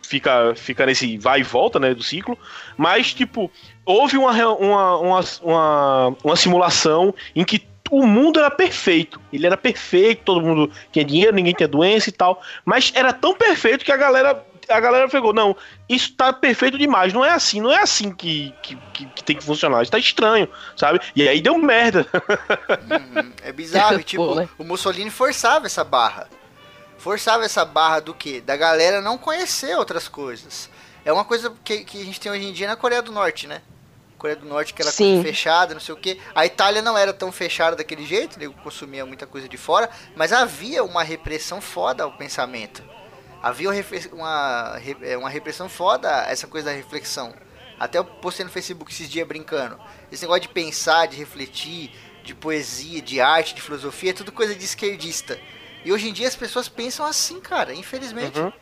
fica, 0.00 0.54
fica 0.54 0.86
nesse 0.86 1.18
vai 1.18 1.40
e 1.40 1.42
volta, 1.42 1.78
né? 1.78 1.92
Do 1.92 2.02
ciclo. 2.02 2.38
Mas, 2.74 3.12
tipo, 3.12 3.50
houve 3.84 4.16
uma, 4.16 4.32
uma, 4.54 4.96
uma, 4.96 5.20
uma, 5.42 6.16
uma 6.24 6.36
simulação 6.36 7.14
em 7.36 7.44
que 7.44 7.66
o 7.92 8.06
mundo 8.06 8.38
era 8.38 8.50
perfeito. 8.50 9.20
Ele 9.30 9.44
era 9.44 9.56
perfeito, 9.56 10.22
todo 10.24 10.40
mundo 10.40 10.72
tinha 10.90 11.04
dinheiro, 11.04 11.36
ninguém 11.36 11.52
tinha 11.52 11.68
doença 11.68 12.08
e 12.08 12.12
tal. 12.12 12.40
Mas 12.64 12.90
era 12.94 13.12
tão 13.12 13.34
perfeito 13.34 13.84
que 13.84 13.92
a 13.92 13.96
galera. 13.98 14.42
A 14.68 14.80
galera 14.80 15.08
pegou, 15.08 15.34
não, 15.34 15.56
isso 15.88 16.14
tá 16.14 16.32
perfeito 16.32 16.78
demais, 16.78 17.12
não 17.12 17.24
é 17.24 17.30
assim, 17.30 17.60
não 17.60 17.70
é 17.70 17.80
assim 17.80 18.12
que, 18.12 18.54
que, 18.62 18.78
que, 18.92 19.06
que 19.06 19.24
tem 19.24 19.36
que 19.36 19.42
funcionar, 19.42 19.82
isso 19.82 19.90
tá 19.90 19.98
estranho, 19.98 20.48
sabe? 20.76 21.00
E 21.16 21.28
aí 21.28 21.40
deu 21.40 21.58
merda. 21.58 22.06
Uhum, 22.14 23.32
é 23.42 23.52
bizarro, 23.52 24.00
tipo, 24.04 24.24
Pô, 24.24 24.34
né? 24.36 24.48
o 24.56 24.62
Mussolini 24.62 25.10
forçava 25.10 25.66
essa 25.66 25.82
barra. 25.82 26.28
Forçava 26.96 27.44
essa 27.44 27.64
barra 27.64 27.98
do 27.98 28.14
quê? 28.14 28.40
Da 28.40 28.56
galera 28.56 29.02
não 29.02 29.18
conhecer 29.18 29.76
outras 29.76 30.06
coisas. 30.06 30.70
É 31.04 31.12
uma 31.12 31.24
coisa 31.24 31.52
que, 31.64 31.84
que 31.84 32.00
a 32.00 32.04
gente 32.04 32.20
tem 32.20 32.30
hoje 32.30 32.44
em 32.44 32.52
dia 32.52 32.68
na 32.68 32.76
Coreia 32.76 33.02
do 33.02 33.10
Norte, 33.10 33.48
né? 33.48 33.60
Coreia 34.22 34.38
do 34.38 34.46
Norte, 34.46 34.72
que 34.72 34.80
era 34.80 34.92
fechada, 34.92 35.74
não 35.74 35.80
sei 35.80 35.92
o 35.92 35.98
que. 35.98 36.20
A 36.32 36.46
Itália 36.46 36.80
não 36.80 36.96
era 36.96 37.12
tão 37.12 37.32
fechada 37.32 37.74
daquele 37.74 38.06
jeito, 38.06 38.38
ele 38.38 38.54
consumia 38.62 39.04
muita 39.04 39.26
coisa 39.26 39.48
de 39.48 39.56
fora, 39.56 39.90
mas 40.14 40.32
havia 40.32 40.84
uma 40.84 41.02
repressão 41.02 41.60
foda 41.60 42.04
ao 42.04 42.12
pensamento. 42.12 42.84
Havia 43.42 43.68
uma, 44.12 44.80
é, 45.02 45.16
uma 45.16 45.28
repressão 45.28 45.68
foda 45.68 46.08
essa 46.28 46.46
coisa 46.46 46.70
da 46.70 46.76
reflexão. 46.76 47.34
Até 47.80 47.98
eu 47.98 48.04
postei 48.04 48.44
no 48.44 48.52
Facebook 48.52 48.92
esses 48.92 49.10
dias 49.10 49.26
brincando. 49.26 49.76
Esse 50.12 50.22
negócio 50.22 50.42
de 50.42 50.48
pensar, 50.50 51.08
de 51.08 51.16
refletir, 51.16 51.90
de 52.22 52.32
poesia, 52.32 53.02
de 53.02 53.20
arte, 53.20 53.56
de 53.56 53.60
filosofia, 53.60 54.10
é 54.10 54.14
tudo 54.14 54.30
coisa 54.30 54.54
de 54.54 54.64
esquerdista. 54.64 55.36
E 55.84 55.92
hoje 55.92 56.08
em 56.08 56.12
dia 56.12 56.28
as 56.28 56.36
pessoas 56.36 56.68
pensam 56.68 57.04
assim, 57.04 57.40
cara, 57.40 57.74
infelizmente. 57.74 58.38
Uhum 58.38 58.52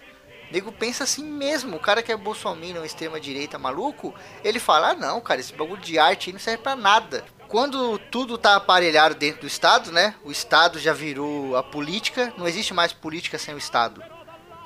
nego 0.51 0.73
pensa 0.73 1.05
assim 1.05 1.25
mesmo. 1.25 1.77
O 1.77 1.81
cara 1.81 2.03
que 2.03 2.13
é 2.13 2.17
bolsominion, 2.17 2.85
extrema 2.85 3.21
direita 3.21 3.59
maluco, 3.59 4.15
ele 4.43 4.59
fala: 4.59 4.91
ah, 4.91 4.95
não, 4.95 5.21
cara, 5.21 5.41
esse 5.41 5.55
bagulho 5.55 5.81
de 5.81 5.99
arte 5.99 6.29
aí 6.29 6.33
não 6.33 6.41
serve 6.41 6.63
pra 6.63 6.77
nada. 6.77 7.25
Quando 7.49 7.99
tudo 7.99 8.39
tá 8.39 8.55
aparelhado 8.55 9.15
dentro 9.15 9.41
do 9.41 9.47
Estado, 9.47 9.91
né? 9.91 10.15
O 10.25 10.31
Estado 10.31 10.79
já 10.79 10.93
virou 10.93 11.57
a 11.57 11.63
política, 11.63 12.33
não 12.37 12.47
existe 12.47 12.73
mais 12.73 12.93
política 12.93 13.39
sem 13.39 13.55
o 13.55 13.59
Estado. 13.59 14.03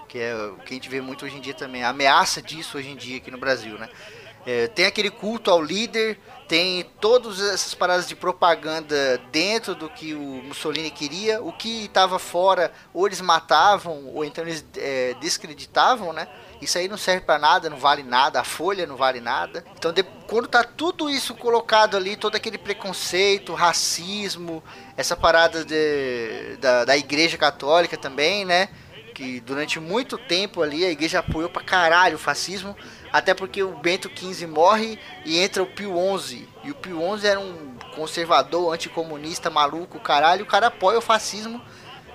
Que 0.08 0.18
é 0.18 0.34
o 0.34 0.56
que 0.56 0.72
a 0.72 0.74
gente 0.74 0.88
vê 0.88 1.00
muito 1.00 1.24
hoje 1.24 1.36
em 1.36 1.40
dia 1.40 1.54
também, 1.54 1.82
a 1.82 1.88
ameaça 1.88 2.42
disso 2.42 2.76
hoje 2.76 2.90
em 2.90 2.96
dia 2.96 3.16
aqui 3.16 3.30
no 3.30 3.38
Brasil, 3.38 3.78
né? 3.78 3.88
É, 4.46 4.68
tem 4.68 4.84
aquele 4.84 5.10
culto 5.10 5.50
ao 5.50 5.62
líder, 5.62 6.18
tem 6.46 6.84
todas 7.00 7.40
essas 7.40 7.74
paradas 7.74 8.06
de 8.06 8.14
propaganda 8.14 9.18
dentro 9.32 9.74
do 9.74 9.88
que 9.88 10.14
o 10.14 10.42
Mussolini 10.42 10.90
queria, 10.90 11.42
o 11.42 11.52
que 11.52 11.86
estava 11.86 12.18
fora, 12.18 12.70
ou 12.92 13.06
eles 13.06 13.20
matavam, 13.20 14.10
ou 14.14 14.24
então 14.24 14.44
eles 14.44 14.64
é, 14.76 15.14
descreditavam, 15.20 16.12
né? 16.12 16.28
Isso 16.60 16.78
aí 16.78 16.88
não 16.88 16.96
serve 16.96 17.22
para 17.22 17.38
nada, 17.38 17.70
não 17.70 17.78
vale 17.78 18.02
nada, 18.02 18.40
a 18.40 18.44
folha 18.44 18.86
não 18.86 18.96
vale 18.96 19.20
nada. 19.20 19.64
Então, 19.76 19.92
de, 19.92 20.02
quando 20.02 20.46
tá 20.46 20.62
tudo 20.62 21.10
isso 21.10 21.34
colocado 21.34 21.96
ali, 21.96 22.16
todo 22.16 22.36
aquele 22.36 22.58
preconceito, 22.58 23.54
racismo, 23.54 24.62
essa 24.96 25.16
parada 25.16 25.64
de, 25.64 26.56
da, 26.60 26.84
da 26.84 26.96
igreja 26.96 27.38
católica 27.38 27.96
também, 27.96 28.44
né? 28.44 28.68
Que 29.14 29.40
durante 29.40 29.78
muito 29.78 30.18
tempo 30.18 30.62
ali 30.62 30.84
a 30.84 30.90
igreja 30.90 31.20
apoiou 31.20 31.48
pra 31.48 31.62
caralho 31.62 32.16
o 32.16 32.18
fascismo 32.18 32.76
até 33.14 33.32
porque 33.32 33.62
o 33.62 33.76
Bento 33.76 34.10
XV 34.12 34.44
morre 34.48 34.98
e 35.24 35.38
entra 35.38 35.62
o 35.62 35.66
Pio 35.66 35.94
XI. 36.18 36.48
E 36.64 36.72
o 36.72 36.74
Pio 36.74 36.98
XI 37.16 37.28
era 37.28 37.38
um 37.38 37.76
conservador, 37.94 38.74
anticomunista, 38.74 39.48
maluco, 39.48 40.00
caralho. 40.00 40.42
O 40.42 40.48
cara 40.48 40.66
apoia 40.66 40.98
o 40.98 41.00
fascismo. 41.00 41.62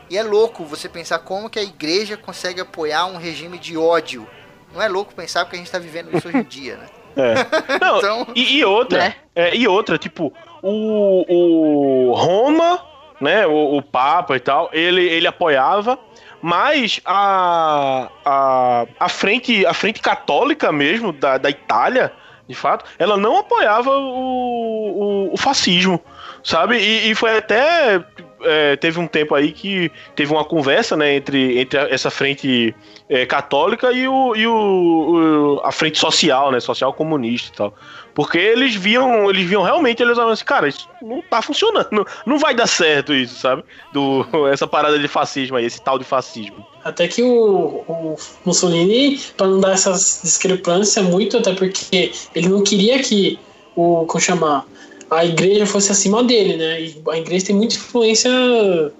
E 0.09 0.17
é 0.17 0.23
louco 0.23 0.65
você 0.65 0.89
pensar 0.89 1.19
como 1.19 1.49
que 1.49 1.57
a 1.57 1.63
igreja 1.63 2.17
consegue 2.17 2.59
apoiar 2.59 3.05
um 3.05 3.15
regime 3.15 3.57
de 3.57 3.77
ódio. 3.77 4.27
Não 4.73 4.81
é 4.81 4.89
louco 4.89 5.15
pensar 5.15 5.45
porque 5.45 5.55
a 5.55 5.59
gente 5.59 5.67
está 5.67 5.79
vivendo 5.79 6.13
isso 6.13 6.27
hoje 6.27 6.37
em 6.37 6.43
dia, 6.43 6.75
né? 6.75 6.85
É. 7.15 7.33
Não, 7.81 7.97
então, 7.97 8.27
e, 8.35 8.59
e, 8.59 8.63
outra, 8.63 8.99
né? 8.99 9.15
é, 9.35 9.53
e 9.53 9.67
outra, 9.67 9.97
tipo, 9.97 10.31
o, 10.61 11.25
o 11.27 12.13
Roma 12.13 12.79
né, 13.19 13.45
o, 13.45 13.77
o 13.77 13.81
Papa 13.81 14.35
e 14.35 14.39
tal, 14.39 14.69
ele, 14.71 15.03
ele 15.03 15.27
apoiava, 15.27 15.99
mas 16.41 17.01
a, 17.05 18.09
a, 18.25 18.85
a, 18.99 19.09
frente, 19.09 19.65
a 19.65 19.73
frente 19.73 20.01
católica 20.01 20.71
mesmo 20.71 21.11
da, 21.11 21.37
da 21.37 21.49
Itália, 21.49 22.11
de 22.47 22.55
fato, 22.55 22.85
ela 22.97 23.17
não 23.17 23.37
apoiava 23.37 23.91
o, 23.91 25.29
o, 25.29 25.33
o 25.33 25.37
fascismo, 25.37 26.01
sabe? 26.43 26.77
E, 26.77 27.11
e 27.11 27.15
foi 27.15 27.37
até. 27.37 28.03
É, 28.41 28.77
teve 28.77 28.97
um 28.97 29.05
tempo 29.05 29.35
aí 29.35 29.51
que 29.51 29.91
teve 30.15 30.31
uma 30.31 30.45
conversa 30.45 30.95
né, 30.95 31.13
entre, 31.15 31.59
entre 31.59 31.77
essa 31.93 32.09
frente 32.09 32.73
é, 33.09 33.25
católica 33.25 33.91
e, 33.91 34.07
o, 34.07 34.33
e 34.33 34.47
o, 34.47 34.53
o, 34.53 35.61
a 35.61 35.73
frente 35.73 35.99
social, 35.99 36.49
né? 36.49 36.59
Social 36.61 36.93
comunista 36.93 37.49
e 37.53 37.57
tal. 37.57 37.73
Porque 38.19 38.37
eles 38.37 38.75
viam, 38.75 39.29
eles 39.29 39.47
viam 39.47 39.63
realmente, 39.63 40.03
eles 40.03 40.15
falavam 40.15 40.33
assim, 40.33 40.43
cara, 40.43 40.67
isso 40.67 40.89
não 41.01 41.21
tá 41.21 41.41
funcionando, 41.41 42.05
não, 42.25 42.37
vai 42.37 42.53
dar 42.53 42.67
certo 42.67 43.13
isso, 43.13 43.39
sabe? 43.39 43.63
Do, 43.93 44.25
essa 44.51 44.67
parada 44.67 44.99
de 44.99 45.07
fascismo 45.07 45.55
aí, 45.55 45.63
esse 45.63 45.81
tal 45.81 45.97
de 45.97 46.03
fascismo. 46.03 46.65
Até 46.83 47.07
que 47.07 47.23
o, 47.23 47.81
o 47.87 48.17
Mussolini, 48.43 49.17
para 49.37 49.47
não 49.47 49.61
dar 49.61 49.71
essas 49.71 50.19
discrepâncias 50.21 51.05
muito, 51.05 51.37
até 51.37 51.53
porque 51.53 52.11
ele 52.35 52.49
não 52.49 52.61
queria 52.61 53.01
que 53.01 53.39
o, 53.73 54.05
como 54.05 54.19
chamar, 54.19 54.65
a 55.09 55.23
igreja 55.23 55.65
fosse 55.65 55.89
acima 55.89 56.21
dele, 56.21 56.57
né? 56.57 56.81
E 56.81 57.01
a 57.11 57.17
igreja 57.17 57.45
tem 57.45 57.55
muita 57.55 57.75
influência 57.75 58.29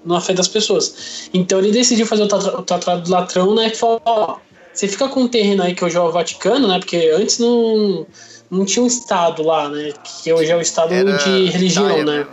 na 0.02 0.18
fé 0.22 0.32
das 0.32 0.48
pessoas. 0.48 1.28
Então 1.34 1.58
ele 1.58 1.72
decidiu 1.72 2.06
fazer 2.06 2.22
o 2.22 2.62
tratado 2.62 3.02
do 3.02 3.10
latrão, 3.10 3.54
né? 3.54 3.68
Que 3.68 3.76
falou, 3.76 4.00
ó, 4.02 4.36
você 4.72 4.88
fica 4.88 5.08
com 5.08 5.24
um 5.24 5.28
terreno 5.28 5.62
aí 5.62 5.74
que 5.74 5.84
hoje 5.84 5.98
é 5.98 6.00
o 6.00 6.10
Vaticano, 6.10 6.66
né? 6.66 6.78
Porque 6.78 7.12
antes 7.14 7.38
não 7.38 8.06
não 8.50 8.64
tinha 8.64 8.82
um 8.82 8.86
estado 8.86 9.42
lá, 9.42 9.68
né? 9.68 9.92
Que 10.02 10.32
hoje 10.32 10.50
é 10.50 10.56
o 10.56 10.60
estado 10.60 10.92
Era 10.92 11.12
de 11.18 11.46
religião, 11.46 12.02
né? 12.04 12.26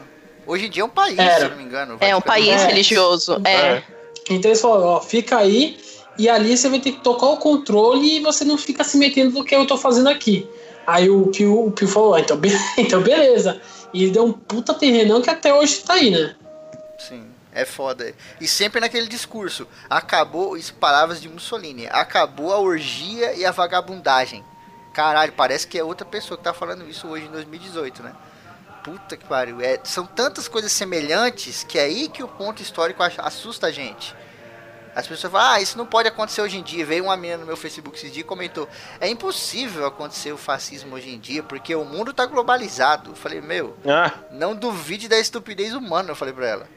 Hoje 0.45 0.67
em 0.67 0.69
dia 0.69 0.81
é 0.81 0.85
um 0.85 0.89
país, 0.89 1.19
Era. 1.19 1.45
se 1.45 1.49
não 1.49 1.57
me 1.57 1.63
engano. 1.63 1.97
É 1.99 2.15
um 2.15 2.21
país 2.21 2.49
é. 2.49 2.67
religioso, 2.67 3.41
é. 3.43 3.53
é. 3.53 3.83
Então 4.29 4.49
eles 4.49 4.61
falaram, 4.61 4.85
ó, 4.85 5.01
fica 5.01 5.37
aí 5.37 5.77
e 6.17 6.27
ali 6.27 6.57
você 6.57 6.69
vai 6.69 6.79
ter 6.79 6.93
que 6.93 7.01
tocar 7.01 7.27
o 7.27 7.37
controle 7.37 8.17
e 8.17 8.19
você 8.21 8.43
não 8.43 8.57
fica 8.57 8.83
se 8.83 8.97
metendo 8.97 9.37
no 9.37 9.43
que 9.43 9.55
eu 9.55 9.67
tô 9.67 9.77
fazendo 9.77 10.09
aqui. 10.09 10.49
Aí 10.85 11.09
o 11.09 11.27
Pio, 11.27 11.67
o 11.67 11.71
Pio 11.71 11.87
falou, 11.87 12.15
ah, 12.15 12.21
então, 12.21 12.37
be 12.37 12.49
então 12.77 13.01
beleza. 13.01 13.61
E 13.93 14.03
ele 14.03 14.11
deu 14.11 14.25
um 14.25 14.33
puta 14.33 14.73
terrenão 14.73 15.21
que 15.21 15.29
até 15.29 15.53
hoje 15.53 15.79
tá 15.79 15.93
aí, 15.93 16.11
né? 16.11 16.35
Sim, 16.97 17.25
é 17.53 17.65
foda. 17.65 18.13
E 18.39 18.47
sempre 18.47 18.79
naquele 18.79 19.07
discurso, 19.07 19.67
acabou, 19.89 20.57
isso 20.57 20.73
palavras 20.73 21.21
de 21.21 21.29
Mussolini, 21.29 21.87
acabou 21.87 22.53
a 22.53 22.59
orgia 22.59 23.33
e 23.33 23.45
a 23.45 23.51
vagabundagem. 23.51 24.43
Caralho, 24.97 25.31
parece 25.33 25.67
que 25.67 25.77
é 25.77 25.83
outra 25.83 26.07
pessoa 26.07 26.35
que 26.39 26.43
tá 26.43 26.55
falando 26.55 26.89
isso 26.89 27.07
hoje 27.07 27.27
em 27.27 27.29
2018, 27.29 28.01
né? 28.01 28.15
Puta 28.83 29.15
que 29.15 29.25
pariu. 29.25 29.61
É, 29.61 29.79
são 29.83 30.07
tantas 30.07 30.47
coisas 30.47 30.71
semelhantes 30.71 31.63
que 31.63 31.77
é 31.77 31.83
aí 31.83 32.09
que 32.09 32.23
o 32.23 32.27
ponto 32.27 32.63
histórico 32.63 33.03
assusta 33.03 33.67
a 33.67 33.71
gente. 33.71 34.15
As 34.95 35.05
pessoas 35.05 35.31
falam, 35.31 35.51
ah, 35.51 35.61
isso 35.61 35.77
não 35.77 35.85
pode 35.85 36.07
acontecer 36.07 36.41
hoje 36.41 36.57
em 36.57 36.63
dia. 36.63 36.83
Veio 36.83 37.03
uma 37.03 37.15
menina 37.15 37.37
no 37.37 37.45
meu 37.45 37.55
Facebook 37.55 37.95
esses 37.95 38.11
dias 38.11 38.25
e 38.25 38.27
comentou: 38.27 38.67
é 38.99 39.07
impossível 39.07 39.85
acontecer 39.85 40.31
o 40.31 40.37
fascismo 40.37 40.95
hoje 40.95 41.11
em 41.11 41.19
dia, 41.19 41.43
porque 41.43 41.75
o 41.75 41.85
mundo 41.85 42.11
tá 42.11 42.25
globalizado. 42.25 43.11
Eu 43.11 43.15
falei, 43.15 43.39
meu, 43.39 43.77
ah. 43.85 44.11
não 44.31 44.55
duvide 44.55 45.07
da 45.07 45.19
estupidez 45.19 45.75
humana, 45.75 46.09
eu 46.09 46.15
falei 46.15 46.33
pra 46.33 46.47
ela. 46.47 46.67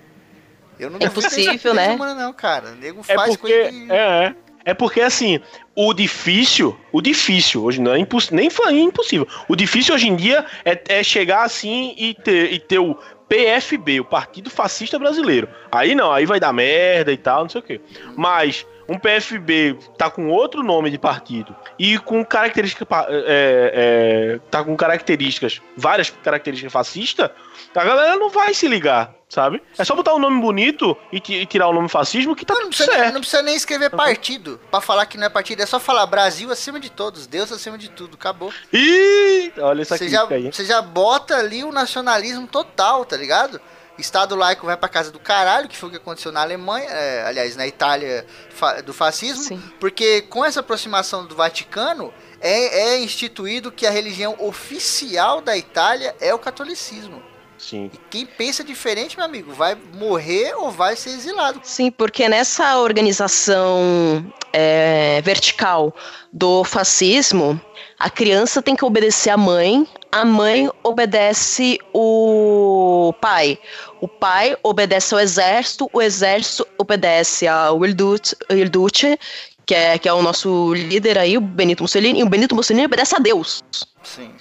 Eu 0.78 0.90
não 0.90 0.98
é 0.98 1.08
duvido 1.08 1.22
da 1.22 1.38
estupidez 1.38 1.74
né? 1.74 1.94
humana, 1.94 2.14
não, 2.14 2.34
cara. 2.34 2.72
O 2.72 2.74
nego 2.74 3.00
é 3.08 3.14
faz 3.14 3.34
porque, 3.34 3.62
coisa 3.62 3.70
que... 3.70 3.90
É, 3.90 4.24
é. 4.26 4.49
É 4.64 4.74
porque 4.74 5.00
assim, 5.00 5.40
o 5.74 5.94
difícil, 5.94 6.78
o 6.92 7.00
difícil 7.00 7.64
hoje 7.64 7.80
não 7.80 7.92
é 7.92 7.98
imposs, 7.98 8.30
nem 8.30 8.50
foi 8.50 8.78
impossível. 8.78 9.26
O 9.48 9.56
difícil 9.56 9.94
hoje 9.94 10.08
em 10.08 10.16
dia 10.16 10.44
é, 10.64 10.80
é 10.88 11.02
chegar 11.02 11.44
assim 11.44 11.94
e 11.96 12.14
ter, 12.14 12.52
e 12.52 12.58
ter 12.58 12.78
o 12.78 12.96
PFB, 13.28 14.00
o 14.00 14.04
Partido 14.04 14.50
Fascista 14.50 14.98
Brasileiro. 14.98 15.48
Aí 15.70 15.94
não, 15.94 16.12
aí 16.12 16.26
vai 16.26 16.40
dar 16.40 16.52
merda 16.52 17.12
e 17.12 17.16
tal, 17.16 17.42
não 17.42 17.48
sei 17.48 17.60
o 17.60 17.64
quê. 17.64 17.80
Mas 18.16 18.66
um 18.90 18.98
PFB 18.98 19.78
tá 19.96 20.10
com 20.10 20.28
outro 20.28 20.64
nome 20.64 20.90
de 20.90 20.98
partido 20.98 21.54
e 21.78 21.96
com 21.96 22.24
características 22.24 22.88
é, 23.08 24.34
é, 24.34 24.40
tá 24.50 24.64
com 24.64 24.76
características, 24.76 25.62
várias 25.76 26.10
características 26.10 26.72
fascistas, 26.72 27.30
a 27.72 27.84
galera 27.84 28.16
não 28.16 28.28
vai 28.28 28.52
se 28.52 28.66
ligar, 28.66 29.14
sabe? 29.28 29.62
É 29.78 29.84
só 29.84 29.94
botar 29.94 30.12
um 30.12 30.18
nome 30.18 30.40
bonito 30.40 30.96
e, 31.12 31.18
e 31.18 31.46
tirar 31.46 31.68
o 31.68 31.72
nome 31.72 31.88
fascismo 31.88 32.34
que 32.34 32.44
tá 32.44 32.52
não, 32.52 32.62
tudo 32.62 32.70
precisa, 32.70 32.92
certo. 32.92 33.14
Não 33.14 33.20
precisa 33.20 33.42
nem 33.42 33.54
escrever 33.54 33.90
partido 33.90 34.60
para 34.72 34.80
falar 34.80 35.06
que 35.06 35.16
não 35.16 35.26
é 35.26 35.30
partido, 35.30 35.62
é 35.62 35.66
só 35.66 35.78
falar 35.78 36.04
Brasil 36.06 36.50
acima 36.50 36.80
de 36.80 36.90
todos, 36.90 37.28
Deus 37.28 37.52
acima 37.52 37.78
de 37.78 37.90
tudo, 37.90 38.16
acabou. 38.16 38.52
Ih, 38.72 39.52
olha 39.58 39.82
isso 39.82 39.94
aqui. 39.94 40.08
Você 40.08 40.10
já, 40.10 40.24
você 40.26 40.64
já 40.64 40.82
bota 40.82 41.36
ali 41.36 41.62
o 41.62 41.70
nacionalismo 41.70 42.48
total, 42.48 43.04
tá 43.04 43.16
ligado? 43.16 43.60
Estado 44.00 44.34
laico 44.34 44.66
vai 44.66 44.76
pra 44.76 44.88
casa 44.88 45.10
do 45.10 45.18
caralho, 45.18 45.68
que 45.68 45.76
foi 45.76 45.88
o 45.88 45.92
que 45.92 45.98
aconteceu 45.98 46.32
na 46.32 46.40
Alemanha, 46.40 46.88
é, 46.88 47.24
aliás, 47.26 47.56
na 47.56 47.66
Itália 47.66 48.26
fa 48.50 48.80
do 48.80 48.92
fascismo, 48.92 49.42
Sim. 49.44 49.62
porque 49.78 50.22
com 50.22 50.44
essa 50.44 50.60
aproximação 50.60 51.26
do 51.26 51.34
Vaticano 51.34 52.12
é, 52.40 52.92
é 52.92 53.00
instituído 53.00 53.70
que 53.70 53.86
a 53.86 53.90
religião 53.90 54.34
oficial 54.38 55.40
da 55.40 55.56
Itália 55.56 56.14
é 56.20 56.32
o 56.34 56.38
catolicismo. 56.38 57.22
Sim. 57.60 57.90
E 57.92 57.98
quem 58.08 58.24
pensa 58.24 58.64
diferente, 58.64 59.16
meu 59.16 59.26
amigo, 59.26 59.52
vai 59.52 59.76
morrer 59.94 60.54
ou 60.56 60.70
vai 60.70 60.96
ser 60.96 61.10
exilado. 61.10 61.60
Sim, 61.62 61.90
porque 61.90 62.26
nessa 62.26 62.78
organização 62.78 64.24
é, 64.50 65.20
vertical 65.22 65.94
do 66.32 66.64
fascismo, 66.64 67.60
a 67.98 68.08
criança 68.08 68.62
tem 68.62 68.74
que 68.74 68.84
obedecer 68.84 69.28
à 69.28 69.36
mãe, 69.36 69.86
a 70.12 70.24
mãe 70.24 70.68
obedece 70.82 71.78
o 71.92 73.14
pai, 73.20 73.58
o 74.00 74.08
pai 74.08 74.56
obedece 74.62 75.14
ao 75.14 75.20
exército, 75.20 75.88
o 75.92 76.02
exército 76.02 76.66
obedece 76.76 77.46
ao 77.46 77.84
Il 77.84 77.94
Duce, 77.94 79.18
que 79.64 79.74
é, 79.74 79.98
que 79.98 80.08
é 80.08 80.12
o 80.12 80.22
nosso 80.22 80.74
líder 80.74 81.16
aí, 81.16 81.38
o 81.38 81.40
Benito 81.40 81.82
Mussolini, 81.84 82.20
e 82.20 82.22
o 82.24 82.28
Benito 82.28 82.56
Mussolini 82.56 82.86
obedece 82.86 83.14
a 83.14 83.18
Deus. 83.18 83.62
Sim. 84.02 84.32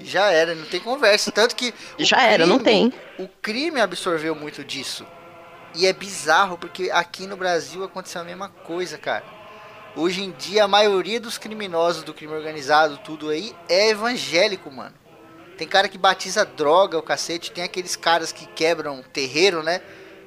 Já 0.00 0.30
era, 0.30 0.54
não 0.54 0.66
tem 0.66 0.80
conversa. 0.80 1.30
Tanto 1.30 1.54
que. 1.54 1.72
Já 1.98 2.16
crime, 2.16 2.32
era, 2.32 2.46
não 2.46 2.58
tem. 2.58 2.92
O 3.18 3.28
crime 3.28 3.80
absorveu 3.80 4.34
muito 4.34 4.64
disso. 4.64 5.06
E 5.74 5.86
é 5.86 5.92
bizarro, 5.92 6.58
porque 6.58 6.90
aqui 6.90 7.26
no 7.26 7.36
Brasil 7.36 7.84
aconteceu 7.84 8.20
a 8.20 8.24
mesma 8.24 8.48
coisa, 8.48 8.98
cara. 8.98 9.24
Hoje 9.96 10.22
em 10.22 10.32
dia, 10.32 10.64
a 10.64 10.68
maioria 10.68 11.20
dos 11.20 11.38
criminosos 11.38 12.02
do 12.02 12.12
crime 12.12 12.32
organizado, 12.32 12.98
tudo 12.98 13.28
aí, 13.28 13.54
é 13.68 13.90
evangélico, 13.90 14.70
mano. 14.70 14.94
Tem 15.56 15.68
cara 15.68 15.88
que 15.88 15.96
batiza 15.96 16.44
droga, 16.44 16.98
o 16.98 17.02
cacete. 17.02 17.52
Tem 17.52 17.62
aqueles 17.62 17.94
caras 17.94 18.32
que 18.32 18.46
quebram 18.46 19.02
terreiro, 19.12 19.62
né? 19.62 19.80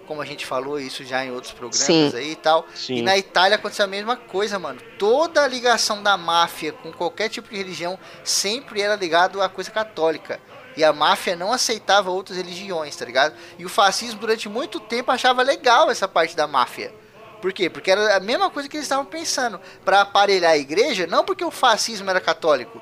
como 0.08 0.22
a 0.22 0.26
gente 0.26 0.46
falou 0.46 0.80
isso 0.80 1.04
já 1.04 1.24
em 1.24 1.32
outros 1.32 1.52
programas 1.52 1.86
Sim. 1.86 2.18
aí 2.18 2.32
e 2.32 2.36
tal. 2.36 2.66
Sim. 2.74 2.96
E 2.96 3.02
na 3.02 3.18
Itália 3.18 3.56
aconteceu 3.58 3.86
a 3.86 3.90
mesma 3.90 4.16
coisa, 4.16 4.58
mano. 4.58 4.80
Toda 4.98 5.44
a 5.44 5.48
ligação 5.48 6.02
da 6.02 6.18
máfia 6.18 6.72
com 6.72 6.92
qualquer 6.92 7.30
tipo 7.30 7.50
de 7.50 7.58
religião 7.58 8.00
sempre 8.24 8.82
era 8.82 8.96
ligado 8.96 9.42
à 9.42 9.50
coisa 9.50 9.70
católica. 9.70 10.40
E 10.76 10.84
a 10.84 10.94
máfia 10.94 11.36
não 11.36 11.52
aceitava 11.52 12.10
outras 12.10 12.38
religiões, 12.38 12.96
tá 12.96 13.04
ligado? 13.04 13.36
E 13.60 13.66
o 13.66 13.70
fascismo 13.70 14.20
durante 14.20 14.48
muito 14.48 14.80
tempo 14.80 15.12
achava 15.12 15.44
legal 15.44 15.92
essa 15.92 16.08
parte 16.08 16.36
da 16.36 16.48
máfia. 16.48 16.94
Por 17.42 17.54
quê? 17.54 17.70
Porque 17.70 17.92
era 17.92 18.18
a 18.18 18.20
mesma 18.20 18.50
coisa 18.50 18.68
que 18.68 18.78
eles 18.78 18.86
estavam 18.86 19.06
pensando. 19.06 19.60
para 19.86 20.02
aparelhar 20.02 20.52
a 20.52 20.58
igreja, 20.58 21.08
não 21.08 21.24
porque 21.24 21.44
o 21.44 21.52
fascismo 21.52 22.10
era 22.10 22.20
católico. 22.20 22.82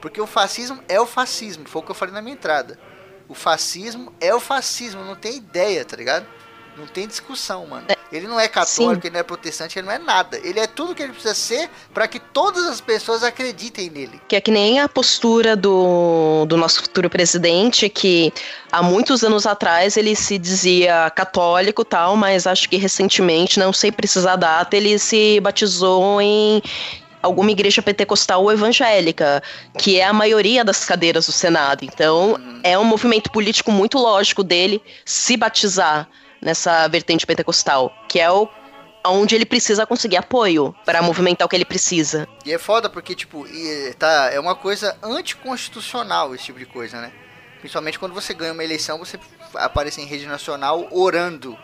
Porque 0.00 0.20
o 0.20 0.26
fascismo 0.26 0.82
é 0.88 1.00
o 1.00 1.06
fascismo. 1.06 1.66
Foi 1.66 1.82
o 1.82 1.84
que 1.84 1.90
eu 1.90 1.94
falei 1.94 2.14
na 2.14 2.22
minha 2.22 2.34
entrada. 2.34 2.78
O 3.28 3.34
fascismo 3.34 4.12
é 4.20 4.34
o 4.34 4.38
fascismo, 4.38 5.02
não 5.04 5.16
tem 5.16 5.36
ideia, 5.36 5.84
tá 5.84 5.96
ligado? 5.96 6.26
Não 6.76 6.86
tem 6.86 7.06
discussão, 7.06 7.66
mano. 7.66 7.86
É, 7.88 7.96
ele 8.12 8.26
não 8.26 8.38
é 8.38 8.46
católico, 8.48 9.02
Sim. 9.02 9.08
ele 9.08 9.14
não 9.14 9.20
é 9.20 9.22
protestante, 9.22 9.78
ele 9.78 9.86
não 9.86 9.94
é 9.94 9.98
nada. 9.98 10.38
Ele 10.44 10.60
é 10.60 10.66
tudo 10.66 10.94
que 10.94 11.02
ele 11.02 11.12
precisa 11.12 11.34
ser 11.34 11.70
para 11.92 12.06
que 12.06 12.20
todas 12.20 12.66
as 12.66 12.80
pessoas 12.80 13.22
acreditem 13.22 13.88
nele. 13.88 14.20
Que 14.28 14.36
é 14.36 14.40
que 14.40 14.50
nem 14.50 14.78
a 14.78 14.88
postura 14.88 15.56
do, 15.56 16.44
do 16.46 16.56
nosso 16.56 16.82
futuro 16.82 17.08
presidente, 17.08 17.88
que 17.88 18.32
há 18.70 18.82
muitos 18.82 19.24
anos 19.24 19.46
atrás 19.46 19.96
ele 19.96 20.14
se 20.14 20.36
dizia 20.36 21.10
católico 21.10 21.84
tal, 21.84 22.14
mas 22.16 22.46
acho 22.46 22.68
que 22.68 22.76
recentemente, 22.76 23.58
não 23.58 23.72
sei 23.72 23.90
precisar 23.90 24.34
a 24.34 24.36
data, 24.36 24.76
ele 24.76 24.98
se 24.98 25.40
batizou 25.40 26.20
em 26.20 26.62
alguma 27.22 27.50
igreja 27.50 27.82
pentecostal 27.82 28.42
ou 28.42 28.52
evangélica, 28.52 29.42
que 29.78 29.98
é 29.98 30.04
a 30.04 30.12
maioria 30.12 30.62
das 30.62 30.84
cadeiras 30.84 31.26
do 31.26 31.32
Senado. 31.32 31.84
Então, 31.84 32.32
uhum. 32.32 32.60
é 32.62 32.78
um 32.78 32.84
movimento 32.84 33.30
político 33.30 33.72
muito 33.72 33.98
lógico 33.98 34.44
dele 34.44 34.80
se 35.04 35.36
batizar 35.36 36.08
nessa 36.40 36.86
vertente 36.88 37.26
pentecostal, 37.26 37.92
que 38.08 38.20
é 38.20 38.30
o 38.30 38.48
onde 39.08 39.34
ele 39.34 39.46
precisa 39.46 39.86
conseguir 39.86 40.16
apoio 40.16 40.74
para 40.84 41.00
movimentar 41.00 41.46
o 41.46 41.48
que 41.48 41.54
ele 41.54 41.64
precisa. 41.64 42.28
E 42.44 42.52
é 42.52 42.58
foda 42.58 42.88
porque, 42.88 43.14
tipo, 43.14 43.46
tá, 43.98 44.30
é 44.32 44.40
uma 44.40 44.54
coisa 44.54 44.96
anticonstitucional 45.02 46.34
esse 46.34 46.44
tipo 46.44 46.58
de 46.58 46.66
coisa, 46.66 47.00
né? 47.00 47.12
Principalmente 47.60 47.98
quando 47.98 48.14
você 48.14 48.34
ganha 48.34 48.52
uma 48.52 48.64
eleição, 48.64 48.98
você 48.98 49.18
aparece 49.54 50.00
em 50.00 50.06
rede 50.06 50.26
nacional 50.26 50.88
orando, 50.90 51.56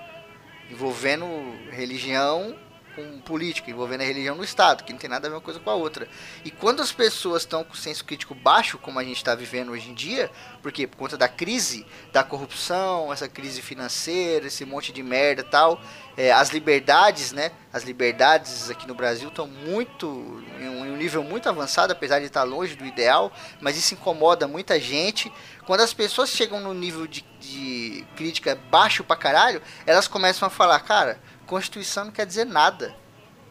envolvendo 0.71 1.27
religião 1.71 2.57
com 2.95 3.21
política, 3.21 3.71
envolvendo 3.71 4.03
a 4.03 4.05
religião 4.05 4.37
no 4.37 4.45
Estado, 4.45 4.85
que 4.85 4.93
não 4.93 4.99
tem 4.99 5.09
nada 5.09 5.27
a 5.27 5.31
ver 5.31 5.37
uma 5.37 5.43
coisa 5.43 5.61
com 5.61 5.71
a 5.71 5.75
outra. 5.75 6.09
E 6.45 6.51
quando 6.51 6.81
as 6.81 6.93
pessoas 6.93 7.43
estão 7.43 7.65
com 7.65 7.75
senso 7.75 8.05
crítico 8.05 8.35
baixo, 8.35 8.79
como 8.79 8.99
a 8.99 9.05
gente 9.05 9.17
está 9.17 9.35
vivendo 9.35 9.73
hoje 9.73 9.91
em 9.91 9.95
dia, 9.95 10.31
porque 10.63 10.87
por 10.87 10.97
conta 10.97 11.17
da 11.17 11.29
crise, 11.29 11.87
da 12.13 12.23
corrupção, 12.23 13.13
essa 13.13 13.29
crise 13.29 13.63
financeira, 13.63 14.47
esse 14.47 14.65
monte 14.65 14.93
de 14.93 15.03
merda 15.03 15.43
tal, 15.43 15.81
é, 16.17 16.31
as 16.31 16.51
liberdades, 16.51 17.33
né? 17.33 17.53
As 17.73 17.85
liberdades 17.85 18.71
aqui 18.71 18.87
no 18.87 18.95
Brasil 18.95 19.29
estão 19.29 19.47
muito 19.47 20.43
em 20.61 20.69
um 20.69 20.97
nível 20.97 21.25
muito 21.25 21.49
avançado, 21.49 21.93
apesar 21.93 22.21
de 22.21 22.27
estar 22.27 22.43
longe 22.43 22.77
do 22.77 22.85
ideal, 22.85 23.33
mas 23.61 23.77
isso 23.77 23.95
incomoda 23.95 24.47
muita 24.47 24.79
gente. 24.79 25.33
Quando 25.65 25.81
as 25.81 25.95
pessoas 25.95 26.31
chegam 26.31 26.61
no 26.61 26.75
nível 26.75 27.07
de, 27.07 27.25
de 27.41 28.07
crítica 28.15 28.59
baixo 28.71 29.03
pra 29.03 29.17
caralho, 29.17 29.63
elas 29.87 30.07
começam 30.07 30.47
a 30.47 30.51
falar, 30.51 30.81
cara, 30.81 31.21
Constituição 31.57 32.07
não 32.07 32.13
quer 32.13 32.25
dizer 32.25 32.47
nada. 32.47 32.95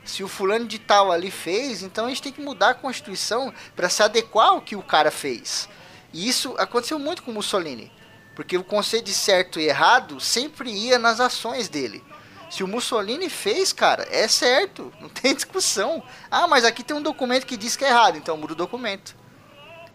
Se 0.04 0.24
o 0.24 0.28
fulano 0.28 0.66
de 0.66 0.80
tal 0.80 1.12
ali 1.12 1.30
fez, 1.30 1.84
então 1.84 2.08
a 2.08 2.10
gente 2.10 2.24
tem 2.24 2.32
que 2.32 2.42
mudar 2.42 2.70
a 2.72 2.74
Constituição 2.74 3.54
para 3.76 3.90
se 3.90 4.02
adequar 4.02 4.48
ao 4.48 4.62
que 4.62 4.76
o 4.76 4.82
cara 4.82 5.12
fez. 5.12 5.70
E 6.12 6.28
isso 6.28 6.56
aconteceu 6.58 6.98
muito 6.98 7.22
com 7.22 7.32
Mussolini, 7.32 7.92
porque 8.36 8.58
o 8.58 8.64
conceito 8.64 9.06
de 9.06 9.14
certo 9.14 9.60
e 9.60 9.68
errado 9.68 10.20
sempre 10.20 10.72
ia 10.72 10.98
nas 10.98 11.20
ações 11.20 11.70
dele. 11.70 12.04
Se 12.50 12.64
o 12.64 12.68
Mussolini 12.68 13.30
fez, 13.30 13.72
cara, 13.72 14.08
é 14.10 14.28
certo, 14.28 14.92
não 15.00 15.08
tem 15.08 15.36
discussão. 15.36 16.02
Ah, 16.32 16.48
mas 16.48 16.66
aqui 16.66 16.84
tem 16.84 16.98
um 16.98 17.04
documento 17.04 17.46
que 17.46 17.56
diz 17.56 17.76
que 17.76 17.86
é 17.86 17.90
errado, 17.90 18.18
então 18.18 18.36
muda 18.36 18.54
o 18.54 18.56
documento. 18.56 19.16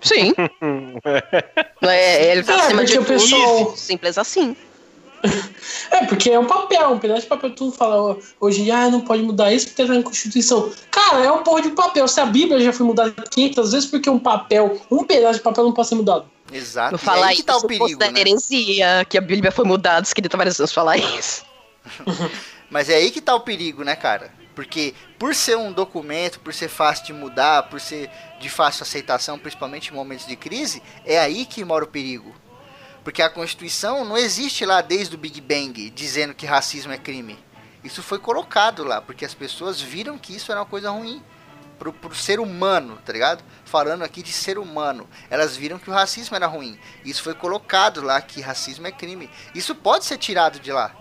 Sim. 0.00 0.32
é, 1.82 2.30
ele 2.30 2.44
tá 2.44 2.52
É, 2.54 2.60
acima 2.60 2.84
de 2.84 2.94
tudo. 2.94 3.06
pessoal- 3.06 3.76
Simples 3.76 4.16
assim. 4.16 4.56
É, 5.88 6.04
porque 6.06 6.30
é 6.30 6.38
um 6.38 6.46
papel, 6.46 6.90
um 6.90 6.98
pedaço 6.98 7.22
de 7.22 7.26
papel. 7.28 7.54
Tu 7.54 7.70
fala 7.70 8.16
hoje, 8.40 8.70
ah, 8.70 8.90
não 8.90 9.00
pode 9.00 9.22
mudar 9.22 9.52
isso 9.52 9.68
porque 9.68 9.86
tá 9.86 9.94
na 9.94 10.02
Constituição. 10.02 10.70
Cara, 10.90 11.24
é 11.24 11.30
um 11.30 11.42
porra 11.42 11.62
de 11.62 11.70
papel. 11.70 12.08
Se 12.08 12.20
a 12.20 12.26
Bíblia 12.26 12.60
já 12.60 12.72
foi 12.72 12.84
mudada 12.84 13.12
500 13.12 13.72
vezes, 13.72 13.88
porque 13.88 14.10
um 14.10 14.18
papel, 14.18 14.80
um 14.90 15.04
pedaço 15.04 15.38
de 15.38 15.44
papel 15.44 15.64
não 15.64 15.72
pode 15.72 15.88
ser 15.88 15.94
mudado. 15.94 16.26
Exato. 16.52 16.92
Não 16.92 16.98
falar 16.98 17.28
aí 17.28 17.34
isso 17.34 17.42
que 17.42 17.46
tá 17.46 17.56
o 17.56 17.66
perigo, 17.66 18.00
né? 18.00 18.20
heresia, 18.20 19.06
que 19.08 19.16
a 19.16 19.20
Bíblia 19.20 19.50
foi 19.50 19.64
mudada, 19.64 20.02
escrita 20.04 20.36
várias 20.36 20.58
vezes 20.58 20.72
falar 20.72 20.96
isso. 20.96 21.44
Mas 22.70 22.88
é 22.88 22.96
aí 22.96 23.10
que 23.10 23.20
tá 23.20 23.34
o 23.34 23.40
perigo, 23.40 23.84
né, 23.84 23.94
cara? 23.94 24.32
Porque 24.54 24.94
por 25.18 25.34
ser 25.34 25.56
um 25.56 25.72
documento, 25.72 26.40
por 26.40 26.52
ser 26.52 26.68
fácil 26.68 27.06
de 27.06 27.12
mudar, 27.12 27.64
por 27.64 27.80
ser 27.80 28.10
de 28.40 28.48
fácil 28.48 28.82
aceitação, 28.82 29.38
principalmente 29.38 29.90
em 29.90 29.94
momentos 29.94 30.26
de 30.26 30.34
crise, 30.34 30.82
é 31.04 31.18
aí 31.18 31.44
que 31.44 31.64
mora 31.64 31.84
o 31.84 31.88
perigo. 31.88 32.34
Porque 33.06 33.22
a 33.22 33.30
Constituição 33.30 34.04
não 34.04 34.18
existe 34.18 34.66
lá 34.66 34.80
desde 34.80 35.14
o 35.14 35.18
Big 35.18 35.40
Bang 35.40 35.90
dizendo 35.90 36.34
que 36.34 36.44
racismo 36.44 36.92
é 36.92 36.98
crime. 36.98 37.38
Isso 37.84 38.02
foi 38.02 38.18
colocado 38.18 38.82
lá, 38.82 39.00
porque 39.00 39.24
as 39.24 39.32
pessoas 39.32 39.80
viram 39.80 40.18
que 40.18 40.34
isso 40.34 40.50
era 40.50 40.58
uma 40.58 40.66
coisa 40.66 40.90
ruim 40.90 41.22
pro, 41.78 41.92
pro 41.92 42.12
ser 42.16 42.40
humano, 42.40 42.98
tá 43.06 43.12
ligado? 43.12 43.44
Falando 43.64 44.02
aqui 44.02 44.24
de 44.24 44.32
ser 44.32 44.58
humano. 44.58 45.08
Elas 45.30 45.56
viram 45.56 45.78
que 45.78 45.88
o 45.88 45.92
racismo 45.92 46.34
era 46.34 46.48
ruim. 46.48 46.76
Isso 47.04 47.22
foi 47.22 47.32
colocado 47.32 48.02
lá, 48.02 48.20
que 48.20 48.40
racismo 48.40 48.88
é 48.88 48.90
crime. 48.90 49.30
Isso 49.54 49.72
pode 49.72 50.04
ser 50.04 50.18
tirado 50.18 50.58
de 50.58 50.72
lá. 50.72 50.92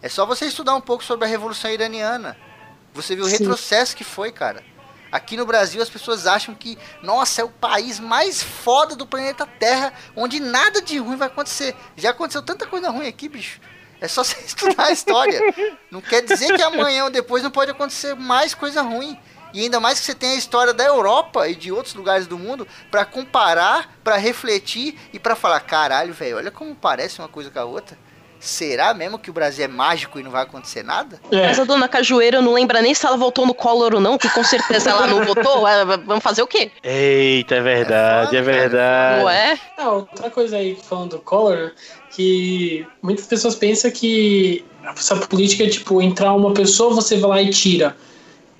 É 0.00 0.08
só 0.08 0.24
você 0.24 0.46
estudar 0.46 0.74
um 0.74 0.80
pouco 0.80 1.04
sobre 1.04 1.26
a 1.26 1.28
Revolução 1.28 1.70
Iraniana. 1.70 2.34
Você 2.94 3.14
viu 3.14 3.26
o 3.26 3.28
Sim. 3.28 3.36
retrocesso 3.36 3.94
que 3.94 4.04
foi, 4.04 4.32
cara. 4.32 4.64
Aqui 5.16 5.34
no 5.34 5.46
Brasil 5.46 5.80
as 5.80 5.88
pessoas 5.88 6.26
acham 6.26 6.54
que, 6.54 6.76
nossa, 7.02 7.40
é 7.40 7.44
o 7.44 7.48
país 7.48 7.98
mais 7.98 8.42
foda 8.42 8.94
do 8.94 9.06
planeta 9.06 9.46
Terra, 9.46 9.90
onde 10.14 10.38
nada 10.38 10.82
de 10.82 10.98
ruim 10.98 11.16
vai 11.16 11.28
acontecer. 11.28 11.74
Já 11.96 12.10
aconteceu 12.10 12.42
tanta 12.42 12.66
coisa 12.66 12.90
ruim 12.90 13.08
aqui, 13.08 13.26
bicho. 13.26 13.58
É 13.98 14.06
só 14.06 14.22
você 14.22 14.38
estudar 14.40 14.88
a 14.88 14.92
história. 14.92 15.40
Não 15.90 16.02
quer 16.02 16.22
dizer 16.22 16.54
que 16.54 16.62
amanhã 16.62 17.04
ou 17.04 17.10
depois 17.10 17.42
não 17.42 17.50
pode 17.50 17.70
acontecer 17.70 18.14
mais 18.14 18.52
coisa 18.52 18.82
ruim. 18.82 19.18
E 19.54 19.62
ainda 19.62 19.80
mais 19.80 19.98
que 19.98 20.04
você 20.04 20.14
tem 20.14 20.32
a 20.32 20.34
história 20.34 20.74
da 20.74 20.84
Europa 20.84 21.48
e 21.48 21.54
de 21.54 21.72
outros 21.72 21.94
lugares 21.94 22.26
do 22.26 22.38
mundo 22.38 22.68
pra 22.90 23.06
comparar, 23.06 23.98
pra 24.04 24.18
refletir 24.18 24.98
e 25.14 25.18
pra 25.18 25.34
falar, 25.34 25.60
caralho, 25.60 26.12
velho, 26.12 26.36
olha 26.36 26.50
como 26.50 26.74
parece 26.74 27.20
uma 27.20 27.28
coisa 27.28 27.50
com 27.50 27.58
a 27.58 27.64
outra. 27.64 27.96
Será 28.38 28.94
mesmo 28.94 29.18
que 29.18 29.30
o 29.30 29.32
Brasil 29.32 29.64
é 29.64 29.68
mágico 29.68 30.18
e 30.18 30.22
não 30.22 30.30
vai 30.30 30.42
acontecer 30.42 30.82
nada? 30.82 31.20
É. 31.30 31.46
Mas 31.46 31.58
a 31.58 31.64
dona 31.64 31.88
Cajueira 31.88 32.40
não 32.40 32.52
lembra 32.54 32.80
nem 32.82 32.94
se 32.94 33.04
ela 33.06 33.16
votou 33.16 33.46
no 33.46 33.54
Collor 33.54 33.94
ou 33.94 34.00
não, 34.00 34.18
que 34.18 34.28
com 34.28 34.44
certeza 34.44 34.90
ela 34.90 35.06
não 35.06 35.24
votou. 35.24 35.66
Ah, 35.66 35.84
Vamos 35.84 36.22
fazer 36.22 36.42
o 36.42 36.46
quê? 36.46 36.70
Eita, 36.82 37.56
é 37.56 37.60
verdade, 37.60 38.36
É 38.36 38.40
é, 38.40 38.42
foda, 38.42 38.52
cara, 38.52 38.60
verdade. 38.68 39.20
Não 39.20 39.30
é? 39.30 39.58
Ah, 39.78 39.90
outra 39.90 40.30
coisa 40.30 40.56
aí, 40.56 40.76
falando 40.76 41.10
do 41.12 41.18
Collor, 41.18 41.72
que 42.10 42.86
muitas 43.02 43.26
pessoas 43.26 43.54
pensam 43.54 43.90
que 43.90 44.64
essa 44.84 45.16
política 45.16 45.64
é 45.64 45.68
tipo, 45.68 46.00
entrar 46.00 46.32
uma 46.34 46.52
pessoa, 46.52 46.94
você 46.94 47.16
vai 47.16 47.30
lá 47.30 47.42
e 47.42 47.50
tira. 47.50 47.96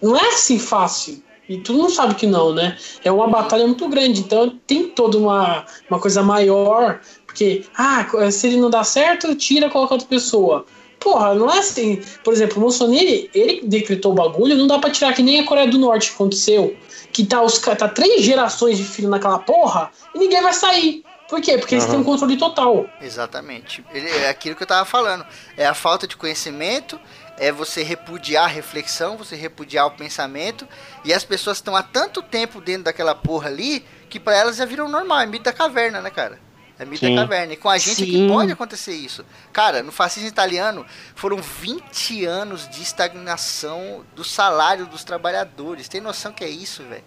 Não 0.03 0.17
é 0.17 0.29
assim 0.29 0.59
fácil. 0.59 1.23
E 1.49 1.59
tu 1.59 1.73
não 1.73 1.89
sabe 1.89 2.17
que 2.17 2.27
não, 2.27 2.53
né? 2.53 2.77
É 3.05 3.13
uma 3.13 3.29
batalha 3.29 3.67
muito 3.67 3.89
grande, 3.89 4.21
então 4.21 4.59
tem 4.67 4.89
toda 4.89 5.17
uma, 5.17 5.65
uma 5.89 6.01
coisa 6.01 6.23
maior, 6.23 7.01
porque, 7.37 7.67
ah, 7.77 8.07
se 8.31 8.47
ele 8.47 8.57
não 8.57 8.71
dá 8.71 8.83
certo, 8.83 9.35
tira, 9.35 9.69
coloca 9.69 9.93
outra 9.93 10.09
pessoa. 10.09 10.65
Porra, 10.99 11.35
não 11.35 11.53
é 11.53 11.59
assim. 11.59 12.03
Por 12.25 12.33
exemplo, 12.33 12.57
o 12.57 12.61
Mussolini, 12.63 13.29
ele 13.35 13.61
decretou 13.63 14.13
o 14.13 14.15
bagulho, 14.15 14.57
não 14.57 14.67
dá 14.67 14.79
pra 14.79 14.89
tirar 14.89 15.13
que 15.13 15.23
nem 15.23 15.41
a 15.41 15.45
Coreia 15.45 15.69
do 15.69 15.79
Norte 15.79 16.13
aconteceu. 16.15 16.75
Que 17.13 17.27
tá, 17.27 17.43
os, 17.43 17.59
tá 17.59 17.89
três 17.89 18.25
gerações 18.25 18.79
de 18.79 18.85
filho 18.85 19.11
naquela 19.11 19.39
porra 19.39 19.91
e 20.15 20.19
ninguém 20.19 20.41
vai 20.41 20.55
sair. 20.55 21.05
Por 21.29 21.43
quê? 21.43 21.59
Porque 21.59 21.75
eles 21.75 21.85
Aham. 21.85 21.93
têm 21.93 22.01
um 22.01 22.05
controle 22.05 22.39
total. 22.39 22.89
Exatamente. 23.03 23.85
Ele, 23.93 24.09
é 24.09 24.31
aquilo 24.31 24.57
que 24.57 24.63
eu 24.63 24.67
tava 24.67 24.87
falando. 24.87 25.27
É 25.59 25.67
a 25.67 25.75
falta 25.75 26.07
de 26.07 26.17
conhecimento, 26.17 26.99
é 27.37 27.53
você 27.53 27.83
repudiar 27.83 28.45
a 28.45 28.49
reflexão, 28.49 29.19
você 29.19 29.37
repudiar 29.37 29.87
o 29.87 29.91
pensamento. 29.91 30.67
E 31.05 31.13
as 31.13 31.23
pessoas 31.23 31.59
estão 31.59 31.77
há 31.77 31.83
tanto 31.83 32.23
tempo 32.23 32.63
dentro 32.63 32.85
daquela 32.85 33.15
porra 33.15 33.49
ali 33.49 33.85
que 34.09 34.19
pra 34.19 34.35
elas 34.35 34.57
já 34.57 34.65
viram 34.65 34.89
normal. 34.89 35.21
É 35.21 35.27
mito 35.27 35.45
da 35.45 35.53
caverna, 35.53 36.01
né, 36.01 36.09
cara? 36.09 36.46
É 36.79 36.85
mito 36.85 37.05
Sim. 37.05 37.15
da 37.15 37.23
caverna. 37.23 37.55
E 37.55 37.57
com 37.57 37.71
a 37.71 37.79
gente 37.79 38.03
é 38.03 38.07
que 38.07 38.29
pode 38.29 38.53
acontecer 38.53 38.95
isso. 38.95 39.25
Cara, 39.53 39.83
no 39.83 39.91
fascismo 39.91 40.29
italiano 40.29 40.85
foram 41.15 41.39
20 41.39 42.25
anos 42.27 42.69
de 42.69 42.83
estagnação 42.83 44.05
do 44.15 44.23
salário 44.23 44.87
dos 44.87 45.03
trabalhadores. 45.03 45.89
Tem 45.89 46.01
noção 46.01 46.33
que 46.33 46.45
é 46.45 46.49
isso, 46.49 46.83
velho? 46.83 47.05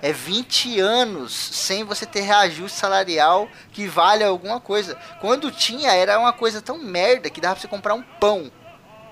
É 0.00 0.12
20 0.12 0.78
anos 0.78 1.32
sem 1.34 1.84
você 1.84 2.06
ter 2.06 2.20
reajuste 2.20 2.78
salarial 2.78 3.48
que 3.72 3.86
vale 3.86 4.24
alguma 4.24 4.60
coisa. 4.60 4.96
Quando 5.20 5.50
tinha, 5.50 5.92
era 5.92 6.18
uma 6.18 6.32
coisa 6.32 6.62
tão 6.62 6.78
merda 6.78 7.28
que 7.28 7.40
dava 7.40 7.56
pra 7.56 7.62
você 7.62 7.68
comprar 7.68 7.94
um 7.94 8.02
pão. 8.02 8.50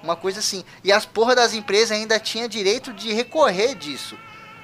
Uma 0.02 0.16
coisa 0.16 0.38
assim. 0.38 0.64
E 0.84 0.92
as 0.92 1.04
porra 1.04 1.34
das 1.34 1.52
empresas 1.52 1.90
ainda 1.90 2.20
tinha 2.20 2.48
direito 2.48 2.92
de 2.92 3.12
recorrer 3.12 3.74
disso. 3.74 4.16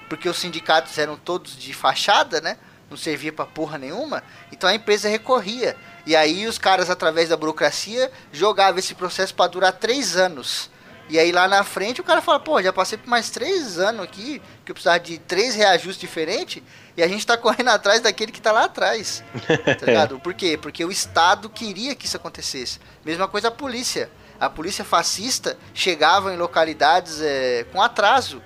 Porque 0.08 0.28
os 0.28 0.38
sindicatos 0.38 0.96
eram 0.96 1.16
todos 1.16 1.56
de 1.58 1.74
fachada, 1.74 2.40
né? 2.40 2.56
Não 2.92 2.98
servia 2.98 3.32
pra 3.32 3.46
porra 3.46 3.78
nenhuma. 3.78 4.22
Então 4.52 4.68
a 4.68 4.74
empresa 4.74 5.08
recorria. 5.08 5.74
E 6.04 6.14
aí 6.14 6.46
os 6.46 6.58
caras, 6.58 6.90
através 6.90 7.30
da 7.30 7.36
burocracia, 7.38 8.12
jogavam 8.30 8.78
esse 8.78 8.94
processo 8.94 9.34
pra 9.34 9.46
durar 9.46 9.72
três 9.72 10.14
anos. 10.14 10.70
E 11.08 11.18
aí 11.18 11.32
lá 11.32 11.48
na 11.48 11.64
frente 11.64 12.02
o 12.02 12.04
cara 12.04 12.20
fala, 12.20 12.38
pô, 12.38 12.60
já 12.62 12.70
passei 12.70 12.98
por 12.98 13.08
mais 13.08 13.30
três 13.30 13.78
anos 13.78 14.04
aqui, 14.04 14.42
que 14.64 14.70
eu 14.70 14.74
precisava 14.74 15.00
de 15.00 15.18
três 15.18 15.54
reajustes 15.54 15.98
diferentes, 15.98 16.62
e 16.94 17.02
a 17.02 17.08
gente 17.08 17.26
tá 17.26 17.36
correndo 17.36 17.68
atrás 17.68 18.00
daquele 18.02 18.30
que 18.30 18.40
tá 18.40 18.52
lá 18.52 18.64
atrás. 18.64 19.24
Tá 19.80 19.86
ligado? 19.86 20.20
Por 20.20 20.34
quê? 20.34 20.58
Porque 20.60 20.84
o 20.84 20.90
Estado 20.90 21.48
queria 21.48 21.94
que 21.94 22.06
isso 22.06 22.16
acontecesse. 22.16 22.78
Mesma 23.04 23.26
coisa 23.26 23.48
a 23.48 23.50
polícia. 23.50 24.10
A 24.38 24.50
polícia 24.50 24.84
fascista 24.84 25.56
chegava 25.72 26.32
em 26.32 26.36
localidades 26.36 27.20
é, 27.22 27.64
com 27.72 27.80
atraso. 27.80 28.42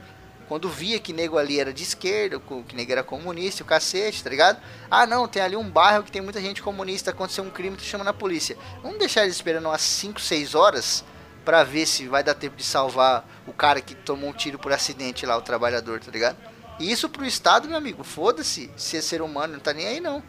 Quando 0.48 0.68
via 0.68 1.00
que 1.00 1.12
nego 1.12 1.38
ali 1.38 1.58
era 1.58 1.72
de 1.72 1.82
esquerda, 1.82 2.40
que 2.68 2.76
nego 2.76 2.92
era 2.92 3.02
comunista, 3.02 3.62
o 3.62 3.66
cacete, 3.66 4.22
tá 4.22 4.30
ligado? 4.30 4.60
Ah, 4.88 5.04
não, 5.04 5.26
tem 5.26 5.42
ali 5.42 5.56
um 5.56 5.68
bairro 5.68 6.04
que 6.04 6.12
tem 6.12 6.22
muita 6.22 6.40
gente 6.40 6.62
comunista, 6.62 7.10
aconteceu 7.10 7.42
um 7.42 7.50
crime, 7.50 7.76
tu 7.76 7.82
chama 7.82 8.04
na 8.04 8.12
polícia. 8.12 8.56
Vamos 8.82 8.98
deixar 8.98 9.24
eles 9.24 9.34
esperando 9.34 9.66
umas 9.66 9.82
5, 9.82 10.20
6 10.20 10.54
horas 10.54 11.04
pra 11.44 11.64
ver 11.64 11.86
se 11.86 12.06
vai 12.06 12.22
dar 12.22 12.34
tempo 12.34 12.56
de 12.56 12.64
salvar 12.64 13.28
o 13.46 13.52
cara 13.52 13.80
que 13.80 13.94
tomou 13.94 14.30
um 14.30 14.32
tiro 14.32 14.58
por 14.58 14.72
acidente 14.72 15.26
lá, 15.26 15.36
o 15.36 15.42
trabalhador, 15.42 16.00
tá 16.00 16.10
ligado? 16.10 16.36
E 16.78 16.90
isso 16.90 17.08
pro 17.08 17.24
Estado, 17.24 17.68
meu 17.68 17.76
amigo, 17.76 18.04
foda-se 18.04 18.70
se 18.76 18.96
é 18.96 19.00
ser 19.00 19.22
humano, 19.22 19.54
não 19.54 19.60
tá 19.60 19.72
nem 19.72 19.86
aí 19.86 20.00
não. 20.00 20.22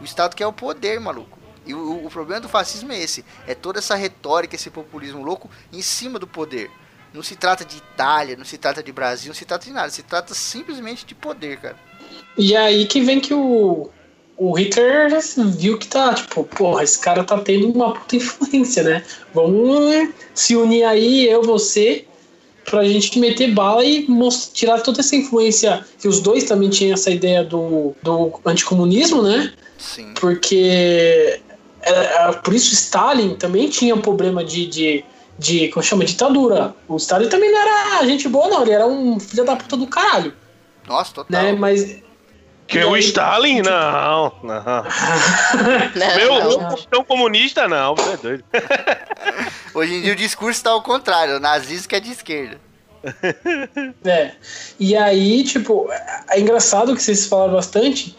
O 0.00 0.04
Estado 0.04 0.34
quer 0.34 0.46
o 0.46 0.52
poder, 0.52 0.98
maluco. 0.98 1.38
E 1.66 1.74
o, 1.74 2.06
o 2.06 2.10
problema 2.10 2.40
do 2.40 2.48
fascismo 2.48 2.92
é 2.92 2.98
esse: 2.98 3.24
é 3.46 3.54
toda 3.54 3.78
essa 3.78 3.94
retórica, 3.94 4.56
esse 4.56 4.70
populismo 4.70 5.22
louco 5.22 5.50
em 5.72 5.82
cima 5.82 6.18
do 6.18 6.26
poder. 6.26 6.70
Não 7.12 7.22
se 7.22 7.34
trata 7.36 7.64
de 7.64 7.76
Itália, 7.76 8.36
não 8.36 8.44
se 8.44 8.56
trata 8.56 8.82
de 8.82 8.92
Brasil, 8.92 9.28
não 9.28 9.34
se 9.34 9.44
trata 9.44 9.64
de 9.64 9.72
nada. 9.72 9.90
Se 9.90 10.02
trata 10.02 10.32
simplesmente 10.34 11.04
de 11.04 11.14
poder, 11.14 11.58
cara. 11.58 11.76
E 12.38 12.56
aí 12.56 12.86
que 12.86 13.00
vem 13.00 13.18
que 13.20 13.34
o, 13.34 13.90
o 14.36 14.52
Hitler 14.52 15.10
viu 15.58 15.76
que 15.78 15.88
tá, 15.88 16.14
tipo, 16.14 16.44
porra, 16.44 16.84
esse 16.84 16.98
cara 16.98 17.24
tá 17.24 17.38
tendo 17.38 17.68
uma 17.70 17.92
puta 17.94 18.14
influência, 18.16 18.82
né? 18.82 19.04
Vamos 19.34 20.08
se 20.34 20.54
unir 20.56 20.84
aí, 20.84 21.28
eu, 21.28 21.42
você, 21.42 22.04
pra 22.64 22.84
gente 22.84 23.18
meter 23.18 23.52
bala 23.52 23.84
e 23.84 24.06
mos- 24.08 24.48
tirar 24.52 24.80
toda 24.80 25.00
essa 25.00 25.16
influência. 25.16 25.84
Que 25.98 26.06
os 26.06 26.20
dois 26.20 26.44
também 26.44 26.70
tinham 26.70 26.94
essa 26.94 27.10
ideia 27.10 27.42
do, 27.42 27.94
do 28.02 28.32
anticomunismo, 28.44 29.20
né? 29.22 29.52
Sim. 29.76 30.14
Porque. 30.14 31.40
é, 31.82 31.90
é, 32.28 32.32
por 32.44 32.54
isso 32.54 32.72
Stalin 32.72 33.34
também 33.34 33.68
tinha 33.68 33.94
um 33.94 34.00
problema 34.00 34.44
de, 34.44 34.66
de, 34.66 35.04
de 35.40 35.68
como 35.68 35.82
chama, 35.82 36.04
ditadura. 36.04 36.74
O 36.86 36.96
Stalin 36.96 37.28
também 37.28 37.50
não 37.50 37.60
era 37.60 38.04
gente 38.04 38.28
boa, 38.28 38.48
não. 38.48 38.62
Ele 38.62 38.72
era 38.72 38.86
um 38.86 39.18
filho 39.18 39.44
da 39.44 39.56
puta 39.56 39.76
do 39.76 39.86
caralho. 39.86 40.34
Nossa, 40.86 41.14
total. 41.14 41.42
Né? 41.42 41.52
Mas. 41.52 41.98
Que 42.68 42.78
E 42.78 42.84
o 42.84 42.96
Stalin? 42.98 43.62
Não, 43.62 44.32
não. 44.44 44.84
Né? 45.96 46.16
Meu, 46.16 46.58
Não. 46.92 47.04
comunista, 47.04 47.66
não. 47.66 47.96
Você 47.96 48.10
é 48.10 48.16
doido. 48.18 48.44
Hoje 49.74 49.94
em 49.94 50.02
dia 50.02 50.12
o 50.12 50.16
discurso 50.16 50.62
tá 50.62 50.70
ao 50.70 50.82
contrário, 50.82 51.36
o 51.36 51.40
nazismo 51.40 51.88
que 51.88 51.96
é 51.96 52.00
de 52.00 52.12
esquerda. 52.12 52.60
É. 54.04 54.32
E 54.78 54.94
aí, 54.94 55.42
tipo, 55.42 55.88
é 56.28 56.38
engraçado 56.38 56.94
que 56.94 57.02
vocês 57.02 57.26
falaram 57.26 57.54
bastante 57.54 58.14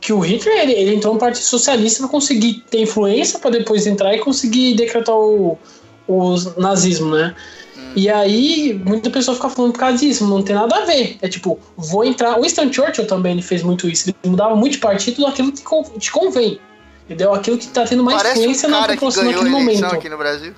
que 0.00 0.12
o 0.12 0.20
Hitler 0.20 0.58
ele, 0.58 0.72
ele 0.72 0.94
entrou 0.96 1.14
no 1.14 1.20
Partido 1.20 1.44
Socialista 1.44 2.00
para 2.00 2.10
conseguir 2.10 2.64
ter 2.70 2.80
influência 2.80 3.38
para 3.38 3.52
depois 3.52 3.86
entrar 3.86 4.14
e 4.14 4.18
conseguir 4.18 4.74
decretar 4.74 5.14
o, 5.14 5.58
o 6.06 6.36
nazismo, 6.60 7.14
né? 7.14 7.34
E 7.94 8.10
aí, 8.10 8.78
muita 8.84 9.08
pessoa 9.08 9.34
fica 9.34 9.48
falando 9.48 9.72
por 9.72 9.80
causa 9.80 9.96
disso, 9.96 10.26
não 10.26 10.42
tem 10.42 10.54
nada 10.54 10.76
a 10.76 10.84
ver. 10.84 11.16
É 11.22 11.28
tipo, 11.28 11.58
vou 11.76 12.04
entrar. 12.04 12.38
O 12.38 12.42
Winston 12.42 12.70
Churchill 12.70 13.06
também 13.06 13.32
ele 13.32 13.42
fez 13.42 13.62
muito 13.62 13.88
isso. 13.88 14.10
Ele 14.10 14.16
mudava 14.30 14.54
muito 14.54 14.72
de 14.72 14.78
partido 14.78 15.22
daquilo 15.22 15.50
que 15.50 15.62
te 15.98 16.10
convém. 16.10 16.60
Entendeu? 17.06 17.32
Aquilo 17.32 17.56
que 17.56 17.68
tá 17.68 17.84
tendo 17.86 18.04
mais 18.04 18.18
Parece 18.18 18.40
influência 18.40 18.68
um 18.68 18.72
na 18.72 18.86
população 18.86 19.24
naquele 19.24 19.48
momento. 19.48 19.84
aqui 19.86 20.08
no 20.10 20.18
Brasil. 20.18 20.52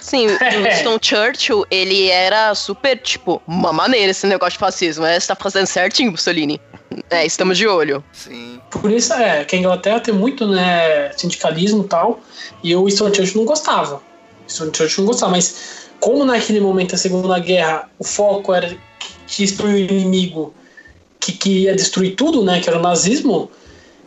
Sim, 0.00 0.28
o 0.32 0.62
Winston 0.62 0.98
Churchill, 1.02 1.66
ele 1.70 2.08
era 2.08 2.54
super, 2.54 2.96
tipo, 2.96 3.42
uma 3.46 3.72
maneira 3.72 4.10
esse 4.10 4.26
negócio 4.26 4.52
de 4.52 4.58
fascismo. 4.58 5.04
É, 5.04 5.20
você 5.20 5.26
tá 5.26 5.36
fazendo 5.36 5.66
certinho, 5.66 6.12
Mussolini. 6.12 6.58
É, 7.10 7.26
estamos 7.26 7.58
de 7.58 7.66
olho. 7.66 8.02
Sim. 8.12 8.60
Por 8.70 8.90
isso 8.90 9.12
é 9.12 9.44
que 9.44 9.56
a 9.56 9.58
Inglaterra 9.58 10.00
tem 10.00 10.14
muito 10.14 10.46
né, 10.46 11.10
sindicalismo 11.12 11.84
e 11.84 11.88
tal, 11.88 12.20
e 12.62 12.74
o 12.74 12.84
Winston 12.84 13.12
Churchill 13.12 13.40
não 13.40 13.44
gostava. 13.44 14.00
O 14.44 14.64
Winston 14.64 14.72
Churchill 14.74 15.04
não 15.04 15.12
gostava, 15.12 15.32
mas 15.32 15.88
como 16.00 16.24
naquele 16.24 16.60
momento 16.60 16.92
da 16.92 16.98
Segunda 16.98 17.38
Guerra 17.38 17.90
o 17.98 18.04
foco 18.04 18.52
era 18.52 18.76
destruir 19.26 19.90
o 19.90 19.94
inimigo 19.94 20.54
que, 21.32 21.62
ia 21.62 21.74
destruir 21.74 22.14
tudo, 22.16 22.44
né, 22.44 22.60
que 22.60 22.68
era 22.68 22.78
o 22.78 22.82
nazismo, 22.82 23.50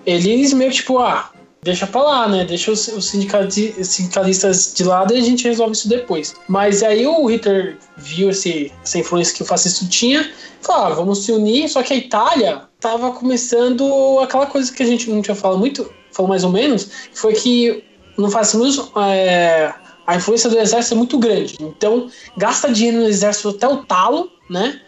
eles 0.06 0.54
meio 0.54 0.70
que 0.70 0.78
tipo, 0.78 1.00
ah, 1.00 1.32
deixa 1.64 1.88
pra 1.88 2.02
lá, 2.02 2.28
né, 2.28 2.46
deixa 2.46 2.72
os, 2.72 2.88
os 2.90 3.06
sindicalistas 3.06 4.74
de 4.76 4.84
lado 4.84 5.14
e 5.14 5.18
a 5.18 5.24
gente 5.24 5.48
resolve 5.48 5.74
isso 5.74 5.90
depois. 5.90 6.36
Mas 6.48 6.84
aí 6.84 7.06
o 7.08 7.26
Hitler 7.26 7.78
viu 7.98 8.30
esse, 8.30 8.72
essa 8.84 9.00
influência 9.00 9.36
que 9.36 9.42
o 9.42 9.46
fascismo 9.46 9.90
tinha 9.90 10.22
e 10.22 10.66
falou, 10.66 10.86
ah, 10.86 10.90
vamos 10.94 11.26
se 11.26 11.32
unir, 11.32 11.68
só 11.70 11.82
que 11.82 11.94
a 11.94 11.98
Itália 11.98 12.62
tava 12.80 13.12
começando 13.12 14.20
aquela 14.22 14.46
coisa 14.46 14.72
que 14.72 14.84
a 14.84 14.86
gente 14.86 15.10
não 15.10 15.22
tinha 15.22 15.36
falado 15.36 15.60
muito, 15.60 15.92
falou 16.12 16.30
mais 16.30 16.44
ou 16.44 16.52
menos, 16.52 16.90
foi 17.14 17.34
que 17.34 17.84
no 18.18 18.30
fascismo 18.30 18.92
é, 19.02 19.74
a 20.08 20.16
influência 20.16 20.50
do 20.50 20.58
exército 20.58 20.94
é 20.94 20.98
muito 20.98 21.20
grande. 21.20 21.58
Então, 21.60 22.10
gasta 22.38 22.72
dinheiro 22.72 23.00
no 23.00 23.08
exército 23.08 23.50
até 23.50 23.68
o 23.68 23.84
talo, 23.84 24.32
né? 24.50 24.80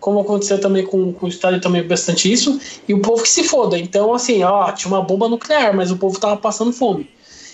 Como 0.00 0.18
aconteceu 0.20 0.60
também 0.60 0.84
com, 0.84 1.12
com 1.12 1.26
o 1.26 1.28
Stalin 1.28 1.60
também 1.60 1.84
bastante 1.84 2.30
isso, 2.30 2.60
e 2.88 2.92
o 2.92 3.00
povo 3.00 3.22
que 3.22 3.28
se 3.28 3.44
foda. 3.44 3.78
Então, 3.78 4.12
assim, 4.12 4.42
ó, 4.42 4.72
tinha 4.72 4.92
uma 4.92 5.02
bomba 5.02 5.28
nuclear, 5.28 5.74
mas 5.74 5.92
o 5.92 5.96
povo 5.96 6.18
tava 6.18 6.36
passando 6.36 6.72
fome. 6.72 7.08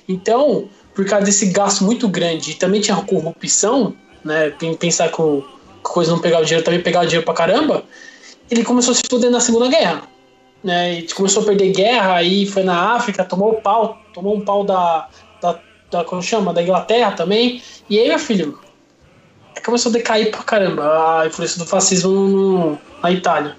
Então, 0.08 0.68
por 0.94 1.04
causa 1.04 1.26
desse 1.26 1.46
gasto 1.46 1.84
muito 1.84 2.08
grande, 2.08 2.52
e 2.52 2.54
também 2.54 2.80
tinha 2.80 2.96
corrupção, 2.96 3.94
né? 4.24 4.50
Pensar 4.80 5.10
que 5.10 5.20
o- 5.20 5.44
coisa 5.82 6.12
não 6.12 6.18
pegava 6.18 6.44
dinheiro, 6.44 6.64
também 6.64 6.80
pegava 6.80 7.06
dinheiro 7.06 7.24
pra 7.24 7.34
caramba, 7.34 7.84
ele 8.50 8.64
começou 8.64 8.92
a 8.92 8.94
se 8.94 9.02
foder 9.10 9.30
na 9.30 9.40
Segunda 9.40 9.68
Guerra. 9.68 10.02
Né, 10.64 11.00
e 11.00 11.12
começou 11.12 11.42
a 11.42 11.46
perder 11.46 11.72
guerra, 11.72 12.14
aí 12.14 12.46
foi 12.46 12.62
na 12.62 12.92
África, 12.94 13.24
tomou 13.24 13.54
pau, 13.54 13.98
tomou 14.14 14.36
um 14.36 14.40
pau 14.42 14.62
da, 14.62 15.08
da, 15.93 15.99
da 15.99 16.05
como 16.05 16.22
chama, 16.22 16.53
da 16.53 16.62
Inglaterra 16.62 17.12
também. 17.12 17.62
E 17.88 17.99
aí, 17.99 18.09
meu 18.09 18.18
filho, 18.18 18.59
começou 19.64 19.90
a 19.90 19.93
decair 19.93 20.30
pra 20.30 20.43
caramba 20.43 21.20
a 21.20 21.26
influência 21.26 21.59
do 21.59 21.66
fascismo 21.66 22.11
no- 22.11 22.78
na 23.03 23.11
Itália. 23.11 23.57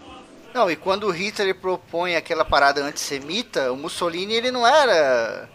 Não, 0.53 0.69
e 0.69 0.75
quando 0.75 1.05
o 1.07 1.11
Hitler 1.11 1.55
propõe 1.55 2.15
aquela 2.15 2.45
parada 2.45 2.83
antissemita, 2.83 3.71
o 3.71 3.77
Mussolini 3.77 4.33
ele 4.33 4.51
não 4.51 4.67
era 4.67 5.49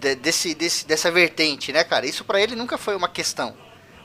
de- 0.00 0.14
desse, 0.16 0.54
desse, 0.54 0.86
dessa 0.86 1.10
vertente, 1.10 1.72
né, 1.72 1.84
cara? 1.84 2.06
Isso 2.06 2.24
pra 2.24 2.40
ele 2.40 2.54
nunca 2.54 2.76
foi 2.76 2.94
uma 2.96 3.08
questão. 3.08 3.54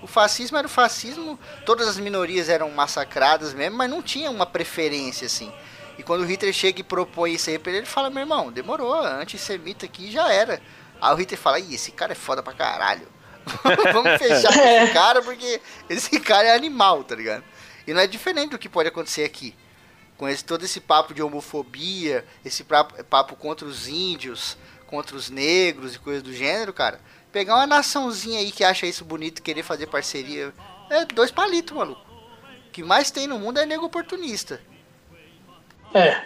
O 0.01 0.07
fascismo 0.07 0.57
era 0.57 0.65
o 0.65 0.69
fascismo, 0.69 1.37
todas 1.65 1.87
as 1.87 1.97
minorias 1.97 2.49
eram 2.49 2.69
massacradas 2.71 3.53
mesmo, 3.53 3.77
mas 3.77 3.89
não 3.89 4.01
tinha 4.01 4.31
uma 4.31 4.45
preferência 4.45 5.25
assim. 5.27 5.51
E 5.97 6.03
quando 6.03 6.21
o 6.21 6.25
Hitler 6.25 6.53
chega 6.53 6.79
e 6.79 6.83
propõe 6.83 7.33
isso 7.33 7.49
aí 7.49 7.59
pra 7.59 7.69
ele, 7.71 7.79
ele 7.79 7.85
fala: 7.85 8.09
meu 8.09 8.21
irmão, 8.21 8.51
demorou, 8.51 8.95
antissemita 8.95 9.85
aqui 9.85 10.09
já 10.09 10.31
era. 10.31 10.59
Aí 11.01 11.13
o 11.13 11.15
Hitler 11.17 11.39
fala: 11.39 11.59
ih, 11.59 11.73
esse 11.73 11.91
cara 11.91 12.11
é 12.11 12.15
foda 12.15 12.43
pra 12.43 12.53
caralho. 12.53 13.07
Vamos 13.91 14.17
fechar 14.19 14.53
com 14.53 14.59
É. 14.59 14.83
esse 14.83 14.93
cara 14.93 15.21
porque 15.21 15.59
esse 15.89 16.19
cara 16.19 16.47
é 16.49 16.55
animal, 16.55 17.03
tá 17.03 17.15
ligado? 17.15 17.43
E 17.87 17.93
não 17.93 17.99
é 18.01 18.05
diferente 18.07 18.51
do 18.51 18.59
que 18.59 18.69
pode 18.69 18.87
acontecer 18.89 19.23
aqui 19.23 19.55
com 20.15 20.29
esse, 20.29 20.45
todo 20.45 20.63
esse 20.63 20.79
papo 20.79 21.15
de 21.15 21.23
homofobia, 21.23 22.23
esse 22.45 22.63
papo, 22.63 23.03
papo 23.05 23.35
contra 23.35 23.65
os 23.67 23.87
índios, 23.87 24.55
contra 24.85 25.15
os 25.15 25.31
negros 25.31 25.95
e 25.95 25.99
coisas 25.99 26.21
do 26.21 26.31
gênero, 26.31 26.71
cara. 26.71 26.99
Pegar 27.31 27.55
uma 27.55 27.65
naçãozinha 27.65 28.39
aí 28.39 28.51
que 28.51 28.63
acha 28.63 28.85
isso 28.85 29.03
bonito 29.03 29.39
e 29.39 29.41
querer 29.41 29.63
fazer 29.63 29.87
parceria. 29.87 30.53
É 30.91 31.05
dois 31.05 31.31
palitos, 31.31 31.75
maluco. 31.75 32.01
O 32.67 32.71
que 32.71 32.83
mais 32.83 33.09
tem 33.09 33.25
no 33.25 33.39
mundo 33.39 33.57
é 33.59 33.65
nego 33.65 33.85
oportunista. 33.85 34.61
É, 35.93 36.23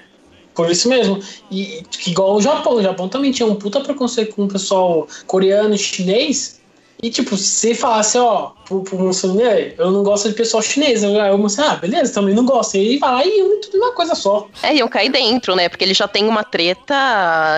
por 0.56 0.72
isso 0.72 0.88
mesmo. 0.90 1.20
E 1.52 1.84
igual 2.08 2.36
o 2.36 2.42
Japão, 2.42 2.76
o 2.76 2.82
Japão 2.82 3.10
também 3.10 3.32
tinha 3.32 3.48
um 3.48 3.56
puta 3.56 3.82
preconceito 3.82 4.36
com 4.36 4.46
o 4.46 4.48
pessoal 4.48 5.08
coreano 5.28 5.76
e 5.76 5.78
chinês. 5.78 6.62
E 7.04 7.10
tipo, 7.10 7.36
se 7.36 7.76
falasse, 7.76 8.18
ó, 8.18 8.52
pro, 8.66 8.82
pro 8.82 8.98
Mussolini, 8.98 9.44
"Ei, 9.44 9.76
eu 9.78 9.92
não 9.92 10.02
gosto 10.02 10.30
de 10.30 10.34
pessoal 10.34 10.64
chinês, 10.64 11.04
aí 11.04 11.32
o 11.32 11.38
Mussolini, 11.38 11.74
ah, 11.74 11.76
beleza, 11.76 12.14
também 12.14 12.34
não 12.34 12.46
gosto. 12.46 12.76
E 12.76 12.80
ele 12.80 12.98
vai 12.98 13.12
lá 13.12 13.26
e 13.26 13.42
une 13.44 13.60
tudo 13.60 13.78
numa 13.78 13.92
coisa 13.92 14.16
só. 14.16 14.48
É, 14.64 14.74
iam 14.74 14.88
cair 14.88 15.10
dentro, 15.12 15.56
né? 15.56 15.68
Porque 15.68 15.84
ele 15.84 15.94
já 15.94 16.08
tem 16.08 16.26
uma 16.26 16.44
treta 16.44 16.96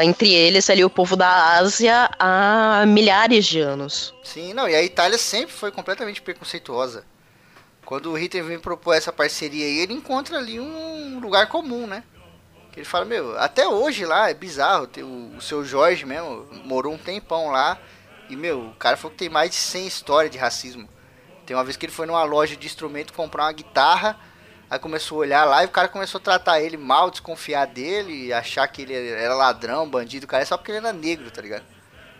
entre 0.04 0.34
eles 0.34 0.70
ali, 0.72 0.84
o 0.84 0.90
povo 0.90 1.16
da 1.16 1.58
Ásia, 1.60 2.10
há 2.18 2.84
milhares 2.88 3.46
de 3.46 3.60
anos. 3.60 4.12
Sim, 4.24 4.54
não, 4.54 4.68
e 4.68 4.76
a 4.76 4.82
Itália 4.84 5.20
sempre 5.20 5.54
foi 5.54 5.72
completamente 5.72 6.22
preconceituosa. 6.22 7.06
Quando 7.86 8.12
o 8.12 8.16
Hitler 8.18 8.44
vem 8.44 8.60
propor 8.60 8.96
essa 8.96 9.14
parceria 9.14 9.66
aí, 9.66 9.80
ele 9.80 9.94
encontra 9.94 10.40
ali 10.40 10.60
um 10.60 11.20
lugar 11.22 11.48
comum, 11.48 11.88
né? 11.88 12.04
Ele 12.78 12.86
fala, 12.86 13.06
meu, 13.06 13.36
até 13.40 13.68
hoje 13.68 14.06
lá 14.06 14.30
é 14.30 14.36
bizarro, 14.36 14.88
o, 15.00 15.38
o 15.38 15.42
seu 15.42 15.66
Jorge 15.66 16.06
mesmo 16.06 16.48
morou 16.64 16.94
um 16.94 16.98
tempão 16.98 17.50
lá, 17.50 17.76
e 18.30 18.36
meu, 18.36 18.68
o 18.68 18.76
cara 18.76 18.96
falou 18.96 19.12
que 19.14 19.18
tem 19.18 19.30
mais 19.30 19.50
de 19.50 19.56
100 19.56 19.88
histórias 19.88 20.32
de 20.32 20.38
racismo. 20.38 20.88
Tem 21.44 21.58
uma 21.58 21.64
vez 21.64 21.76
que 21.76 21.88
ele 21.88 21.94
foi 21.94 22.06
numa 22.06 22.24
loja 22.24 22.56
de 22.56 22.68
instrumento 22.68 23.14
comprar 23.14 23.46
uma 23.46 23.52
guitarra, 23.52 24.16
aí 24.70 24.78
começou 24.78 25.18
a 25.18 25.22
olhar 25.22 25.44
lá 25.46 25.64
e 25.64 25.66
o 25.66 25.72
cara 25.72 25.88
começou 25.88 26.20
a 26.20 26.24
tratar 26.24 26.62
ele 26.62 26.78
mal, 26.78 27.10
desconfiar 27.10 27.66
dele, 27.66 28.32
achar 28.32 28.68
que 28.68 28.84
ele 28.84 28.94
era 28.94 29.34
ladrão, 29.34 29.90
bandido, 29.90 30.28
cara, 30.28 30.46
só 30.46 30.56
porque 30.56 30.70
ele 30.70 30.78
era 30.78 30.94
negro, 30.94 31.32
tá 31.32 31.42
ligado? 31.42 31.66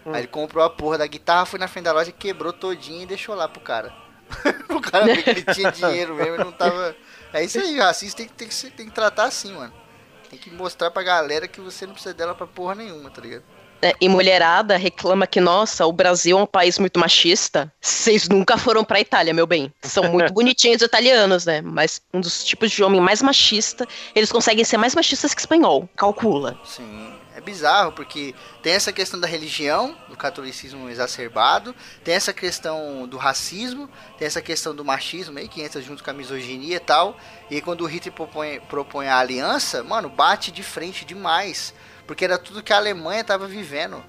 Aí 0.08 0.22
ele 0.22 0.28
comprou 0.28 0.64
a 0.64 0.72
porra 0.72 0.98
da 0.98 1.06
guitarra, 1.06 1.46
foi 1.46 1.60
na 1.60 1.68
frente 1.68 1.86
da 1.86 1.94
loja, 1.94 2.12
quebrou 2.12 2.52
todinho 2.52 3.04
e 3.04 3.06
deixou 3.06 3.36
lá 3.36 3.48
pro 3.48 3.62
cara. 3.62 3.94
o 4.70 4.82
cara 4.82 5.06
ver 5.06 5.22
que 5.22 5.30
ele 5.30 5.44
tinha 5.54 5.70
dinheiro 5.72 6.16
mesmo 6.16 6.34
e 6.34 6.40
não 6.40 6.52
tava. 6.52 6.96
É 7.32 7.44
isso 7.44 7.60
aí, 7.60 7.78
racista 7.78 8.24
tem, 8.24 8.28
tem, 8.28 8.48
que, 8.48 8.72
tem 8.72 8.86
que 8.88 8.96
tratar 8.96 9.26
assim, 9.26 9.54
mano. 9.54 9.86
Tem 10.30 10.38
que 10.38 10.50
mostrar 10.52 10.92
pra 10.92 11.04
galera 11.04 11.48
que 11.48 11.62
você 11.62 11.86
não 11.86 11.94
precisa 11.94 12.14
dela 12.14 12.36
pra 12.36 12.48
porra 12.48 12.76
nenhuma, 12.76 13.10
tá 13.10 13.22
ligado? 13.22 13.44
É, 13.82 13.94
e 14.02 14.10
mulherada 14.10 14.76
reclama 14.76 15.28
que, 15.28 15.40
nossa, 15.40 15.86
o 15.86 15.92
Brasil 15.92 16.38
é 16.38 16.42
um 16.42 16.48
país 16.48 16.80
muito 16.80 17.00
machista. 17.00 17.72
Vocês 17.80 18.28
nunca 18.28 18.58
foram 18.58 18.84
pra 18.84 19.00
Itália, 19.00 19.34
meu 19.34 19.46
bem. 19.46 19.72
São 19.84 20.12
muito 20.12 20.34
bonitinhos 20.34 20.82
os 20.82 20.88
italianos, 20.88 21.46
né? 21.46 21.62
Mas 21.62 22.02
um 22.14 22.20
dos 22.20 22.44
tipos 22.44 22.72
de 22.72 22.84
homem 22.84 23.00
mais 23.00 23.22
machista, 23.22 23.88
eles 24.16 24.32
conseguem 24.32 24.66
ser 24.66 24.78
mais 24.78 24.96
machistas 24.96 25.34
que 25.34 25.42
espanhol. 25.42 25.88
Calcula. 25.96 26.60
Sim, 26.66 27.14
bizarro 27.48 27.94
porque 27.94 28.36
tem 28.62 28.74
essa 28.74 28.92
questão 28.92 29.18
da 29.18 29.26
religião, 29.26 29.98
do 30.10 30.18
catolicismo 30.18 30.90
exacerbado, 30.90 31.74
tem 32.04 32.14
essa 32.14 32.34
questão 32.34 33.08
do 33.08 33.16
racismo, 33.16 33.90
tem 34.18 34.28
essa 34.28 34.42
questão 34.42 34.76
do 34.76 34.84
machismo 34.84 35.40
aí 35.40 35.48
que 35.48 35.62
entra 35.62 35.82
junto 35.82 36.04
com 36.04 36.10
a 36.10 36.14
misoginia 36.14 36.76
e 36.76 36.80
tal. 36.80 37.18
E 37.50 37.62
quando 37.62 37.82
o 37.82 37.86
Hitler 37.86 38.14
propõe, 38.14 38.60
propõe 38.60 39.08
a 39.08 39.18
aliança, 39.18 39.82
mano, 39.82 40.10
bate 40.10 40.52
de 40.52 40.62
frente 40.62 41.06
demais, 41.06 41.74
porque 42.06 42.26
era 42.26 42.38
tudo 42.38 42.62
que 42.62 42.74
a 42.74 42.78
Alemanha 42.78 43.24
tava 43.24 43.48
vivendo. 43.48 44.04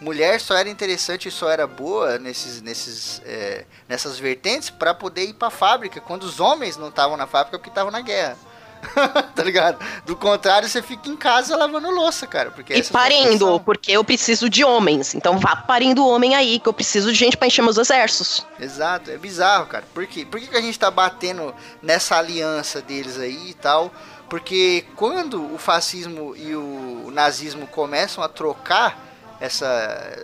Mulher 0.00 0.40
só 0.40 0.56
era 0.56 0.70
interessante 0.70 1.28
e 1.28 1.30
só 1.30 1.50
era 1.50 1.66
boa 1.66 2.18
nesses, 2.18 2.62
nesses, 2.62 3.20
é, 3.26 3.66
nessas 3.86 4.18
vertentes 4.18 4.70
para 4.70 4.94
poder 4.94 5.24
ir 5.24 5.34
pra 5.34 5.50
fábrica, 5.50 6.00
quando 6.00 6.22
os 6.22 6.40
homens 6.40 6.78
não 6.78 6.88
estavam 6.88 7.18
na 7.18 7.26
fábrica 7.26 7.58
porque 7.58 7.68
estavam 7.68 7.92
na 7.92 8.00
guerra. 8.00 8.38
tá 9.34 9.42
ligado? 9.42 9.78
Do 10.04 10.16
contrário, 10.16 10.68
você 10.68 10.82
fica 10.82 11.08
em 11.08 11.16
casa 11.16 11.56
lavando 11.56 11.90
louça, 11.90 12.26
cara. 12.26 12.50
Porque 12.50 12.74
E 12.74 12.80
é 12.80 12.84
parindo, 12.84 13.30
função. 13.46 13.58
porque 13.60 13.92
eu 13.92 14.02
preciso 14.04 14.48
de 14.48 14.64
homens. 14.64 15.14
Então 15.14 15.38
vá 15.38 15.56
parindo 15.56 16.06
homem 16.06 16.34
aí, 16.34 16.58
que 16.58 16.68
eu 16.68 16.72
preciso 16.72 17.12
de 17.12 17.18
gente 17.18 17.36
pra 17.36 17.46
encher 17.46 17.62
meus 17.62 17.78
exércitos. 17.78 18.46
Exato, 18.58 19.10
é 19.10 19.16
bizarro, 19.18 19.66
cara. 19.66 19.84
Por 19.94 20.06
quê? 20.06 20.24
Por 20.24 20.40
que, 20.40 20.46
que 20.48 20.56
a 20.56 20.62
gente 20.62 20.78
tá 20.78 20.90
batendo 20.90 21.54
nessa 21.82 22.16
aliança 22.16 22.80
deles 22.80 23.18
aí 23.18 23.50
e 23.50 23.54
tal? 23.54 23.92
Porque 24.28 24.84
quando 24.96 25.52
o 25.52 25.58
fascismo 25.58 26.36
e 26.36 26.54
o 26.54 27.10
nazismo 27.12 27.66
começam 27.66 28.22
a 28.22 28.28
trocar 28.28 28.96
essa, 29.40 29.66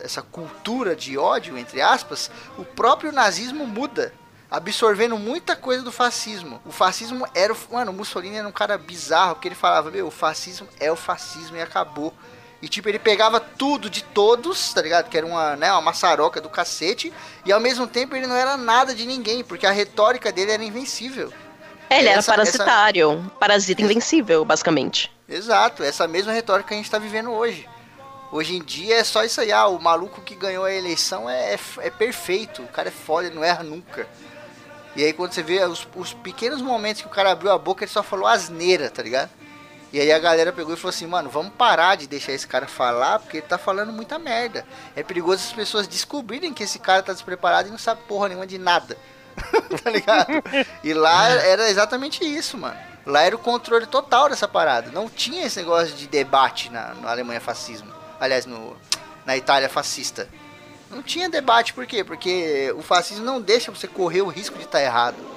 essa 0.04 0.22
cultura 0.22 0.94
de 0.94 1.18
ódio, 1.18 1.58
entre 1.58 1.80
aspas, 1.80 2.30
o 2.56 2.64
próprio 2.64 3.10
nazismo 3.10 3.66
muda. 3.66 4.12
Absorvendo 4.50 5.18
muita 5.18 5.56
coisa 5.56 5.82
do 5.82 5.90
fascismo. 5.90 6.60
O 6.64 6.70
fascismo 6.70 7.26
era. 7.34 7.52
O, 7.52 7.56
mano, 7.72 7.90
o 7.90 7.94
Mussolini 7.94 8.36
era 8.36 8.46
um 8.46 8.52
cara 8.52 8.78
bizarro, 8.78 9.34
porque 9.34 9.48
ele 9.48 9.54
falava: 9.54 9.90
Meu, 9.90 10.06
o 10.06 10.10
fascismo 10.10 10.68
é 10.78 10.90
o 10.90 10.96
fascismo 10.96 11.56
e 11.56 11.60
acabou. 11.60 12.14
E 12.62 12.68
tipo, 12.68 12.88
ele 12.88 12.98
pegava 12.98 13.38
tudo 13.38 13.90
de 13.90 14.02
todos, 14.02 14.72
tá 14.72 14.80
ligado? 14.80 15.10
Que 15.10 15.18
era 15.18 15.26
uma, 15.26 15.56
né, 15.56 15.70
uma 15.72 15.82
maçaroca 15.82 16.40
do 16.40 16.48
cacete. 16.48 17.12
E 17.44 17.52
ao 17.52 17.60
mesmo 17.60 17.86
tempo 17.86 18.16
ele 18.16 18.26
não 18.26 18.36
era 18.36 18.56
nada 18.56 18.94
de 18.94 19.04
ninguém, 19.04 19.44
porque 19.44 19.66
a 19.66 19.70
retórica 19.70 20.32
dele 20.32 20.52
era 20.52 20.64
invencível. 20.64 21.32
É, 21.90 21.98
ele 21.98 22.08
essa, 22.08 22.32
era 22.32 22.42
parasitário, 22.42 23.12
essa... 23.12 23.30
parasita 23.38 23.82
invencível, 23.82 24.44
basicamente. 24.44 25.12
Exato, 25.28 25.82
essa 25.82 26.06
mesma 26.08 26.32
retórica 26.32 26.68
que 26.68 26.74
a 26.74 26.76
gente 26.76 26.90
tá 26.90 26.98
vivendo 26.98 27.30
hoje. 27.30 27.68
Hoje 28.32 28.56
em 28.56 28.62
dia 28.62 28.96
é 28.96 29.04
só 29.04 29.22
isso 29.22 29.40
aí, 29.40 29.52
ah, 29.52 29.68
o 29.68 29.80
maluco 29.80 30.20
que 30.20 30.34
ganhou 30.34 30.64
a 30.64 30.72
eleição 30.72 31.30
é, 31.30 31.54
é, 31.54 31.58
é 31.78 31.90
perfeito, 31.90 32.62
o 32.62 32.68
cara 32.68 32.88
é 32.88 32.92
foda, 32.92 33.28
ele 33.28 33.36
não 33.36 33.44
erra 33.44 33.62
nunca. 33.62 34.08
E 34.96 35.04
aí 35.04 35.12
quando 35.12 35.32
você 35.32 35.42
vê 35.42 35.62
os, 35.64 35.86
os, 35.94 36.14
pequenos 36.14 36.62
momentos 36.62 37.02
que 37.02 37.06
o 37.06 37.10
cara 37.10 37.30
abriu 37.30 37.52
a 37.52 37.58
boca, 37.58 37.84
ele 37.84 37.92
só 37.92 38.02
falou 38.02 38.26
asneira, 38.26 38.88
tá 38.88 39.02
ligado? 39.02 39.30
E 39.92 40.00
aí 40.00 40.10
a 40.10 40.18
galera 40.18 40.52
pegou 40.52 40.72
e 40.72 40.76
falou 40.76 40.88
assim, 40.88 41.06
mano, 41.06 41.28
vamos 41.28 41.52
parar 41.52 41.96
de 41.96 42.06
deixar 42.06 42.32
esse 42.32 42.46
cara 42.46 42.66
falar, 42.66 43.18
porque 43.18 43.38
ele 43.38 43.46
tá 43.46 43.58
falando 43.58 43.92
muita 43.92 44.18
merda. 44.18 44.66
É 44.96 45.02
perigoso 45.02 45.44
as 45.44 45.52
pessoas 45.52 45.86
descobrirem 45.86 46.52
que 46.52 46.62
esse 46.62 46.78
cara 46.78 47.02
tá 47.02 47.12
despreparado 47.12 47.68
e 47.68 47.70
não 47.70 47.78
sabe 47.78 48.02
porra 48.08 48.28
nenhuma 48.28 48.46
de 48.46 48.58
nada. 48.58 48.96
tá 49.84 49.90
ligado? 49.90 50.28
E 50.82 50.94
lá 50.94 51.28
era 51.28 51.68
exatamente 51.68 52.24
isso, 52.24 52.56
mano. 52.56 52.76
Lá 53.04 53.22
era 53.22 53.36
o 53.36 53.38
controle 53.38 53.86
total 53.86 54.28
dessa 54.30 54.48
parada. 54.48 54.90
Não 54.90 55.08
tinha 55.08 55.46
esse 55.46 55.60
negócio 55.60 55.94
de 55.94 56.08
debate 56.08 56.70
na, 56.70 56.94
na 56.94 57.10
Alemanha 57.10 57.40
fascismo. 57.40 57.92
Aliás, 58.18 58.46
no, 58.46 58.76
na 59.24 59.36
Itália 59.36 59.68
fascista. 59.68 60.28
Não 60.96 61.02
tinha 61.02 61.28
debate, 61.28 61.74
por 61.74 61.84
quê? 61.86 62.02
Porque 62.02 62.72
o 62.74 62.80
fascismo 62.80 63.22
não 63.22 63.38
deixa 63.38 63.70
você 63.70 63.86
correr 63.86 64.22
o 64.22 64.28
risco 64.28 64.56
de 64.56 64.64
estar 64.64 64.78
tá 64.78 64.84
errado. 64.84 65.35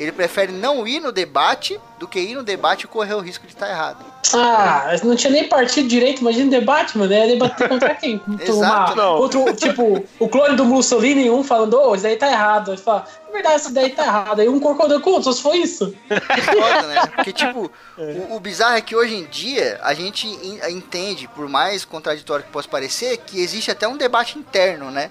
Ele 0.00 0.12
prefere 0.12 0.50
não 0.50 0.88
ir 0.88 0.98
no 0.98 1.12
debate 1.12 1.78
do 1.98 2.08
que 2.08 2.18
ir 2.18 2.34
no 2.34 2.42
debate 2.42 2.84
e 2.84 2.88
correr 2.88 3.12
o 3.12 3.20
risco 3.20 3.46
de 3.46 3.52
estar 3.52 3.66
tá 3.66 3.72
errado. 3.72 4.04
Ah, 4.32 4.96
não 5.04 5.14
tinha 5.14 5.30
nem 5.30 5.46
partido 5.46 5.86
direito, 5.86 6.22
imagina 6.22 6.46
o 6.46 6.50
debate, 6.50 6.96
mano. 6.96 7.12
Ia 7.12 7.26
debater 7.26 7.68
contra 7.68 7.94
quem? 7.94 8.18
Exato, 8.40 8.94
uma, 8.94 9.10
outro, 9.10 9.54
tipo, 9.54 10.02
o 10.18 10.26
clone 10.26 10.56
do 10.56 10.64
Mussolini, 10.64 11.28
um 11.28 11.44
falando, 11.44 11.74
ô, 11.74 11.90
oh, 11.90 11.94
isso 11.94 12.04
daí 12.04 12.16
tá 12.16 12.30
errado. 12.30 12.70
Aí 12.70 12.78
fala, 12.78 13.04
na 13.26 13.30
verdade, 13.30 13.56
isso 13.60 13.74
daí 13.74 13.90
tá 13.90 14.06
errado. 14.06 14.40
Aí 14.40 14.48
um 14.48 14.58
concordou 14.58 14.98
com 15.00 15.10
o 15.10 15.12
outro, 15.12 15.30
só 15.30 15.36
se 15.36 15.42
foi 15.42 15.58
isso. 15.58 15.94
Que 16.08 16.40
foda, 16.40 16.82
né? 16.82 17.06
Porque, 17.14 17.32
tipo, 17.34 17.70
o, 17.98 18.36
o, 18.36 18.40
bizarro 18.40 18.76
é 18.76 18.80
que 18.80 18.96
hoje 18.96 19.14
em 19.14 19.26
dia 19.26 19.78
a 19.82 19.92
gente 19.92 20.26
entende, 20.70 21.28
por 21.28 21.46
mais 21.46 21.84
contraditório 21.84 22.46
que 22.46 22.50
possa 22.50 22.68
parecer, 22.68 23.18
que 23.18 23.38
existe 23.38 23.70
até 23.70 23.86
um 23.86 23.98
debate 23.98 24.38
interno, 24.38 24.90
né? 24.90 25.10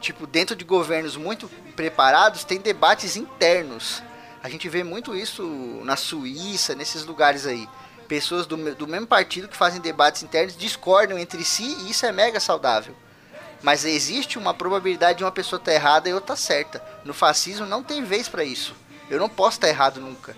Tipo, 0.00 0.26
dentro 0.26 0.56
de 0.56 0.64
governos 0.64 1.14
muito 1.14 1.46
preparados, 1.76 2.42
tem 2.42 2.58
debates 2.58 3.16
internos. 3.16 4.02
A 4.44 4.48
gente 4.50 4.68
vê 4.68 4.84
muito 4.84 5.16
isso 5.16 5.42
na 5.84 5.96
Suíça, 5.96 6.74
nesses 6.74 7.02
lugares 7.02 7.46
aí 7.46 7.66
pessoas 8.06 8.44
do, 8.46 8.74
do 8.74 8.86
mesmo 8.86 9.06
partido 9.06 9.48
que 9.48 9.56
fazem 9.56 9.80
debates 9.80 10.22
internos 10.22 10.54
discordam 10.54 11.18
entre 11.18 11.42
si 11.42 11.64
e 11.64 11.90
isso 11.90 12.04
é 12.04 12.12
mega 12.12 12.38
saudável. 12.38 12.94
Mas 13.62 13.86
existe 13.86 14.38
uma 14.38 14.52
probabilidade 14.52 15.16
de 15.16 15.24
uma 15.24 15.32
pessoa 15.32 15.58
estar 15.58 15.70
tá 15.70 15.74
errada 15.74 16.10
e 16.10 16.12
outra 16.12 16.28
tá 16.28 16.36
certa. 16.36 16.84
No 17.06 17.14
fascismo 17.14 17.64
não 17.64 17.82
tem 17.82 18.04
vez 18.04 18.28
para 18.28 18.44
isso. 18.44 18.74
Eu 19.08 19.18
não 19.18 19.30
posso 19.30 19.56
estar 19.56 19.68
tá 19.68 19.72
errado 19.72 19.98
nunca. 19.98 20.36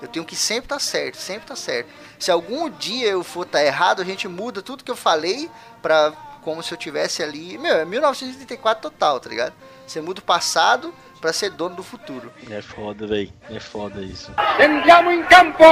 Eu 0.00 0.06
tenho 0.06 0.24
que 0.24 0.36
sempre 0.36 0.66
estar 0.66 0.76
tá 0.76 0.80
certo, 0.80 1.16
sempre 1.16 1.42
estar 1.42 1.56
tá 1.56 1.60
certo. 1.60 1.90
Se 2.16 2.30
algum 2.30 2.70
dia 2.70 3.08
eu 3.08 3.24
for 3.24 3.44
estar 3.44 3.64
errado, 3.64 4.00
a 4.00 4.04
gente 4.04 4.28
muda 4.28 4.62
tudo 4.62 4.84
que 4.84 4.90
eu 4.92 4.96
falei 4.96 5.50
para 5.82 6.12
como 6.42 6.62
se 6.62 6.72
eu 6.72 6.78
tivesse 6.78 7.24
ali, 7.24 7.58
meu, 7.58 7.74
é 7.74 7.84
1984 7.84 8.80
total, 8.80 9.18
tá 9.18 9.28
ligado? 9.28 9.52
Você 9.84 10.00
muda 10.00 10.20
o 10.20 10.22
passado 10.22 10.94
para 11.18 11.32
ser 11.32 11.50
dono 11.50 11.76
do 11.76 11.82
futuro. 11.82 12.32
É 12.50 12.62
foda, 12.62 13.06
velho. 13.06 13.32
É 13.50 13.60
foda 13.60 14.00
isso. 14.00 14.32
Andiamo 14.60 15.10
em 15.10 15.22
campo! 15.24 15.64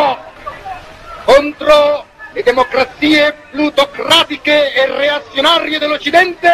contro 1.27 2.07
le 2.33 2.43
democrazie 2.43 3.33
plutocratiche 3.51 4.51
e 4.51 4.87
reazionarie 4.87 5.79
dell'Occidente. 5.81 6.47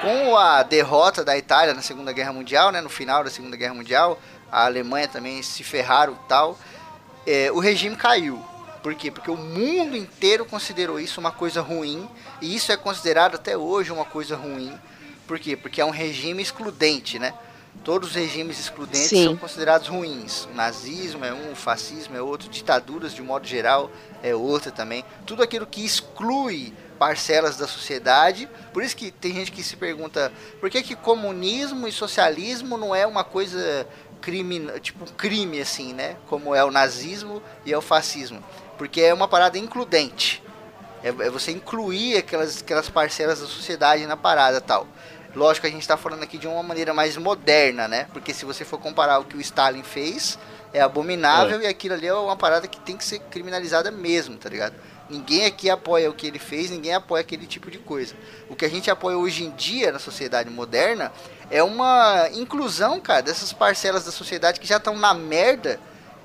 Com 0.00 0.36
a 0.36 0.62
derrota 0.62 1.24
da 1.24 1.36
Itália 1.36 1.74
na 1.74 1.82
Segunda 1.82 2.12
Guerra 2.12 2.32
Mundial, 2.32 2.72
né, 2.72 2.80
no 2.80 2.88
final 2.88 3.22
da 3.22 3.30
Segunda 3.30 3.56
Guerra 3.56 3.74
Mundial, 3.74 4.18
a 4.50 4.64
Alemanha 4.64 5.08
também 5.08 5.42
se 5.42 5.62
ferraram 5.62 6.14
e 6.14 6.28
tal, 6.28 6.58
é, 7.26 7.50
o 7.52 7.58
regime 7.58 7.96
caiu. 7.96 8.42
Por 8.82 8.94
quê? 8.94 9.10
Porque 9.10 9.30
o 9.30 9.36
mundo 9.36 9.96
inteiro 9.96 10.46
considerou 10.46 10.98
isso 10.98 11.20
uma 11.20 11.32
coisa 11.32 11.60
ruim, 11.60 12.08
e 12.40 12.54
isso 12.54 12.72
é 12.72 12.76
considerado 12.76 13.34
até 13.34 13.56
hoje 13.56 13.92
uma 13.92 14.04
coisa 14.04 14.36
ruim. 14.36 14.72
Por 15.28 15.38
quê? 15.38 15.56
Porque 15.56 15.80
é 15.80 15.84
um 15.84 15.90
regime 15.90 16.42
excludente, 16.42 17.20
né? 17.20 17.32
todos 17.84 18.10
os 18.10 18.14
regimes 18.14 18.58
excludentes 18.58 19.08
Sim. 19.08 19.24
são 19.24 19.36
considerados 19.36 19.88
ruins. 19.88 20.46
O 20.46 20.54
nazismo 20.54 21.24
é 21.24 21.32
um, 21.32 21.52
o 21.52 21.56
fascismo 21.56 22.16
é 22.16 22.20
outro, 22.20 22.48
ditaduras 22.48 23.14
de 23.14 23.22
modo 23.22 23.46
geral 23.46 23.90
é 24.22 24.34
outra 24.34 24.70
também. 24.70 25.04
Tudo 25.24 25.42
aquilo 25.42 25.66
que 25.66 25.84
exclui 25.84 26.72
parcelas 26.98 27.56
da 27.56 27.66
sociedade. 27.66 28.48
Por 28.72 28.82
isso 28.82 28.96
que 28.96 29.10
tem 29.10 29.32
gente 29.32 29.52
que 29.52 29.62
se 29.62 29.76
pergunta 29.76 30.32
por 30.60 30.68
que, 30.68 30.82
que 30.82 30.96
comunismo 30.96 31.86
e 31.86 31.92
socialismo 31.92 32.76
não 32.76 32.94
é 32.94 33.06
uma 33.06 33.24
coisa 33.24 33.86
crime, 34.20 34.68
tipo 34.80 35.10
crime 35.12 35.60
assim, 35.60 35.92
né? 35.94 36.16
Como 36.26 36.54
é 36.54 36.64
o 36.64 36.70
nazismo 36.70 37.42
e 37.64 37.72
é 37.72 37.78
o 37.78 37.82
fascismo. 37.82 38.42
Porque 38.76 39.00
é 39.00 39.14
uma 39.14 39.28
parada 39.28 39.56
includente. 39.56 40.42
É, 41.02 41.08
é 41.08 41.30
você 41.30 41.52
incluir 41.52 42.16
aquelas, 42.16 42.60
aquelas 42.60 42.90
parcelas 42.90 43.40
da 43.40 43.46
sociedade 43.46 44.04
na 44.06 44.16
parada 44.16 44.60
tal. 44.60 44.86
Lógico 45.38 45.62
que 45.62 45.68
a 45.68 45.70
gente 45.70 45.82
está 45.82 45.96
falando 45.96 46.24
aqui 46.24 46.36
de 46.36 46.48
uma 46.48 46.64
maneira 46.64 46.92
mais 46.92 47.16
moderna, 47.16 47.86
né? 47.86 48.08
Porque 48.12 48.34
se 48.34 48.44
você 48.44 48.64
for 48.64 48.76
comparar 48.76 49.20
o 49.20 49.24
que 49.24 49.36
o 49.36 49.40
Stalin 49.40 49.84
fez, 49.84 50.36
é 50.72 50.80
abominável 50.80 51.60
é. 51.60 51.62
e 51.62 51.66
aquilo 51.68 51.94
ali 51.94 52.08
é 52.08 52.12
uma 52.12 52.36
parada 52.36 52.66
que 52.66 52.80
tem 52.80 52.96
que 52.96 53.04
ser 53.04 53.20
criminalizada 53.20 53.88
mesmo, 53.92 54.36
tá 54.36 54.48
ligado? 54.48 54.74
Ninguém 55.08 55.46
aqui 55.46 55.70
apoia 55.70 56.10
o 56.10 56.12
que 56.12 56.26
ele 56.26 56.40
fez, 56.40 56.70
ninguém 56.70 56.92
apoia 56.92 57.20
aquele 57.20 57.46
tipo 57.46 57.70
de 57.70 57.78
coisa. 57.78 58.16
O 58.50 58.56
que 58.56 58.64
a 58.64 58.68
gente 58.68 58.90
apoia 58.90 59.16
hoje 59.16 59.44
em 59.44 59.50
dia 59.52 59.92
na 59.92 60.00
sociedade 60.00 60.50
moderna 60.50 61.12
é 61.52 61.62
uma 61.62 62.28
inclusão, 62.34 63.00
cara, 63.00 63.22
dessas 63.22 63.52
parcelas 63.52 64.04
da 64.04 64.10
sociedade 64.10 64.58
que 64.58 64.66
já 64.66 64.78
estão 64.78 64.96
na 64.96 65.14
merda 65.14 65.78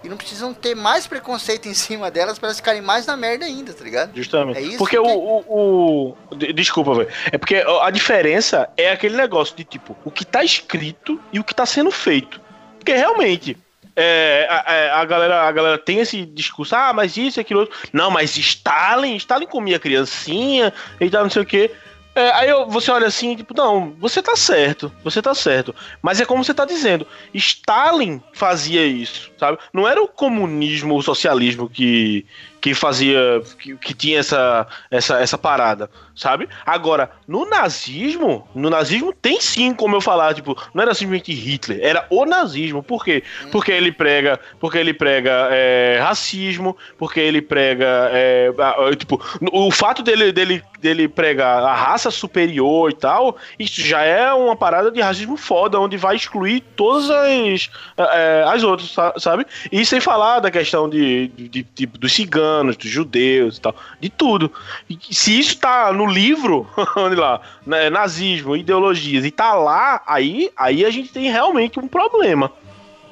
e 0.03 0.09
não 0.09 0.17
precisam 0.17 0.53
ter 0.53 0.75
mais 0.75 1.07
preconceito 1.07 1.67
em 1.67 1.73
cima 1.73 2.11
delas 2.11 2.37
para 2.37 2.47
elas 2.47 2.57
ficarem 2.57 2.81
mais 2.81 3.05
na 3.05 3.15
merda 3.15 3.45
ainda, 3.45 3.73
tá 3.73 3.83
ligado? 3.83 4.15
Justamente. 4.15 4.57
É 4.57 4.61
isso 4.61 4.77
porque 4.77 4.97
o, 4.97 5.05
o, 5.05 6.17
o, 6.29 6.35
Desculpa, 6.53 6.93
velho. 6.93 7.09
É 7.31 7.37
porque 7.37 7.63
a 7.81 7.89
diferença 7.89 8.69
é 8.75 8.91
aquele 8.91 9.15
negócio 9.15 9.55
de 9.55 9.63
tipo, 9.63 9.95
o 10.03 10.11
que 10.11 10.25
tá 10.25 10.43
escrito 10.43 11.19
e 11.31 11.39
o 11.39 11.43
que 11.43 11.55
tá 11.55 11.65
sendo 11.65 11.91
feito. 11.91 12.41
Porque 12.77 12.93
realmente. 12.93 13.57
É, 13.95 14.47
a, 14.49 15.01
a, 15.01 15.05
galera, 15.05 15.43
a 15.43 15.51
galera 15.51 15.77
tem 15.77 15.99
esse 15.99 16.25
discurso, 16.25 16.75
ah, 16.75 16.91
mas 16.93 17.15
isso 17.15 17.39
e 17.39 17.41
aquilo 17.41 17.59
outro. 17.59 17.77
Não, 17.93 18.09
mas 18.09 18.35
Stalin, 18.35 19.15
Stalin 19.17 19.45
comia 19.45 19.77
criancinha 19.77 20.73
e 20.99 21.09
tal, 21.11 21.23
não 21.23 21.29
sei 21.29 21.43
o 21.43 21.45
quê. 21.45 21.71
É, 22.15 22.31
aí 22.31 22.47
você 22.67 22.91
olha 22.91 23.07
assim, 23.07 23.35
tipo, 23.35 23.55
não, 23.55 23.95
você 23.99 24.21
tá 24.21 24.35
certo, 24.35 24.91
você 25.03 25.21
tá 25.21 25.33
certo. 25.33 25.73
Mas 26.01 26.21
é 26.21 26.25
como 26.25 26.43
você 26.43 26.53
tá 26.53 26.63
dizendo, 26.63 27.07
Stalin 27.33 28.21
fazia 28.33 28.85
isso, 28.85 29.31
sabe? 29.37 29.57
Não 29.73 29.87
era 29.87 30.01
o 30.01 30.07
comunismo, 30.07 30.95
o 30.95 31.01
socialismo 31.01 31.67
que, 31.67 32.25
que 32.61 32.73
fazia, 32.75 33.41
que, 33.57 33.75
que 33.77 33.93
tinha 33.93 34.19
essa, 34.19 34.67
essa, 34.91 35.19
essa 35.19 35.37
parada 35.37 35.89
sabe? 36.15 36.47
Agora, 36.65 37.11
no 37.27 37.45
nazismo, 37.45 38.47
no 38.53 38.69
nazismo 38.69 39.13
tem 39.13 39.41
sim 39.41 39.73
como 39.73 39.95
eu 39.95 40.01
falar, 40.01 40.33
tipo, 40.33 40.55
não 40.73 40.83
era 40.83 40.93
simplesmente 40.93 41.33
Hitler, 41.33 41.79
era 41.81 42.05
o 42.09 42.25
nazismo. 42.25 42.83
Por 42.83 43.03
quê? 43.03 43.23
Hum. 43.43 43.49
Porque 43.51 43.71
ele 43.71 43.91
prega, 43.91 44.39
porque 44.59 44.77
ele 44.77 44.93
prega 44.93 45.49
é, 45.51 45.99
racismo, 46.01 46.77
porque 46.97 47.19
ele 47.19 47.41
prega, 47.41 48.09
é, 48.11 48.51
tipo, 48.97 49.21
o 49.51 49.71
fato 49.71 50.03
dele, 50.03 50.31
dele, 50.31 50.63
dele 50.79 51.07
pregar 51.07 51.63
a 51.63 51.73
raça 51.73 52.11
superior 52.11 52.91
e 52.91 52.95
tal, 52.95 53.37
isso 53.57 53.81
já 53.81 54.01
é 54.01 54.31
uma 54.33 54.55
parada 54.55 54.91
de 54.91 55.01
racismo 55.01 55.37
foda, 55.37 55.79
onde 55.79 55.97
vai 55.97 56.15
excluir 56.15 56.61
todas 56.75 57.09
as, 57.09 57.69
é, 57.97 58.43
as 58.47 58.63
outras, 58.63 58.93
sabe? 59.17 59.45
E 59.71 59.85
sem 59.85 59.99
falar 59.99 60.39
da 60.39 60.51
questão 60.51 60.89
de, 60.89 61.27
de, 61.29 61.49
de, 61.49 61.67
de 61.75 61.85
dos 61.85 62.13
ciganos, 62.13 62.77
dos 62.77 62.89
judeus 62.89 63.57
e 63.57 63.61
tal, 63.61 63.75
de 63.99 64.09
tudo. 64.09 64.51
E 64.89 64.97
se 65.11 65.39
isso 65.39 65.57
tá 65.57 65.91
no 65.91 66.02
no 66.05 66.11
livro, 66.11 66.67
onde 66.97 67.15
lá, 67.15 67.41
né, 67.65 67.89
nazismo, 67.89 68.55
ideologias, 68.55 69.25
e 69.25 69.31
tá 69.31 69.53
lá, 69.53 70.01
aí, 70.05 70.51
aí 70.57 70.85
a 70.85 70.89
gente 70.89 71.11
tem 71.11 71.31
realmente 71.31 71.79
um 71.79 71.87
problema 71.87 72.51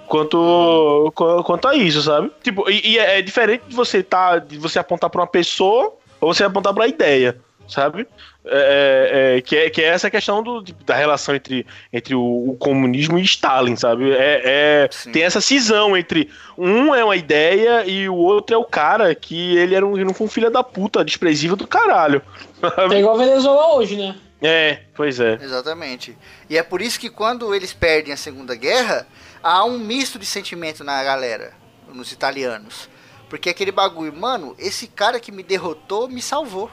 quanto, 0.08 1.12
quanto 1.46 1.68
a 1.68 1.76
isso, 1.76 2.02
sabe? 2.02 2.32
Tipo, 2.44 2.70
e, 2.70 2.92
e 2.92 3.00
é, 3.00 3.20
é 3.20 3.22
diferente 3.22 3.64
de 3.68 3.76
você 3.76 4.04
tá, 4.04 4.40
de 4.40 4.58
você 4.58 4.78
apontar 4.78 5.10
para 5.10 5.22
uma 5.22 5.28
pessoa 5.28 5.94
ou 6.20 6.34
você 6.34 6.44
apontar 6.44 6.74
para 6.74 6.84
a 6.84 6.88
ideia 6.88 7.40
sabe? 7.72 8.06
É, 8.44 9.36
é, 9.38 9.42
que, 9.42 9.56
é, 9.56 9.70
que 9.70 9.82
é 9.82 9.86
essa 9.86 10.10
questão 10.10 10.42
do, 10.42 10.64
da 10.84 10.96
relação 10.96 11.36
entre, 11.36 11.66
entre 11.94 12.16
o, 12.16 12.50
o 12.50 12.56
comunismo 12.58 13.20
e 13.20 13.22
Stalin, 13.22 13.76
sabe? 13.76 14.12
É, 14.12 14.42
é 14.44 14.90
tem 15.12 15.22
essa 15.22 15.40
cisão 15.40 15.96
entre 15.96 16.28
um 16.58 16.94
é 16.96 17.04
uma 17.04 17.16
ideia 17.16 17.86
e 17.86 18.10
o 18.10 18.16
outro 18.16 18.56
é 18.56 18.58
o 18.58 18.66
cara 18.66 19.14
que 19.14 19.56
ele 19.58 19.76
era 19.76 19.86
um, 19.86 19.96
não 19.98 20.14
foi 20.14 20.26
um 20.26 20.30
filho 20.30 20.50
da 20.50 20.64
puta, 20.64 21.06
desprezível 21.06 21.56
do 21.56 21.68
caralho. 21.68 22.22
É 22.92 23.00
igual 23.00 23.16
a 23.16 23.26
Venezuela 23.26 23.76
hoje, 23.76 23.96
né? 23.96 24.16
É, 24.42 24.82
pois 24.96 25.20
é. 25.20 25.40
Exatamente. 25.42 26.18
E 26.50 26.58
é 26.58 26.64
por 26.64 26.82
isso 26.82 27.00
que 27.00 27.10
quando 27.10 27.54
eles 27.54 27.74
perdem 27.74 28.14
a 28.14 28.18
Segunda 28.18 28.56
Guerra, 28.56 29.08
há 29.42 29.64
um 29.66 29.78
misto 29.78 30.18
de 30.18 30.26
sentimento 30.26 30.84
na 30.84 31.04
galera, 31.04 31.54
nos 31.92 32.12
italianos. 32.12 32.90
Porque 33.30 33.50
aquele 33.50 33.72
bagulho, 33.72 34.14
mano, 34.14 34.56
esse 34.60 34.88
cara 34.88 35.20
que 35.20 35.32
me 35.32 35.44
derrotou 35.44 36.08
me 36.10 36.22
salvou. 36.22 36.70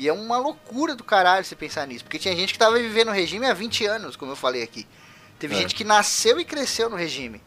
E 0.00 0.08
é 0.08 0.12
uma 0.14 0.38
loucura 0.38 0.94
do 0.94 1.04
caralho 1.04 1.44
você 1.44 1.54
pensar 1.54 1.86
nisso. 1.86 2.04
Porque 2.04 2.18
tinha 2.18 2.34
gente 2.34 2.54
que 2.54 2.58
tava 2.58 2.78
vivendo 2.78 3.08
o 3.08 3.12
regime 3.12 3.44
há 3.44 3.52
20 3.52 3.84
anos, 3.84 4.16
como 4.16 4.32
eu 4.32 4.36
falei 4.36 4.62
aqui. 4.62 4.86
Teve 5.38 5.54
é. 5.54 5.58
gente 5.58 5.74
que 5.74 5.84
nasceu 5.84 6.40
e 6.40 6.44
cresceu 6.44 6.88
no 6.88 6.96
regime. 6.96 7.42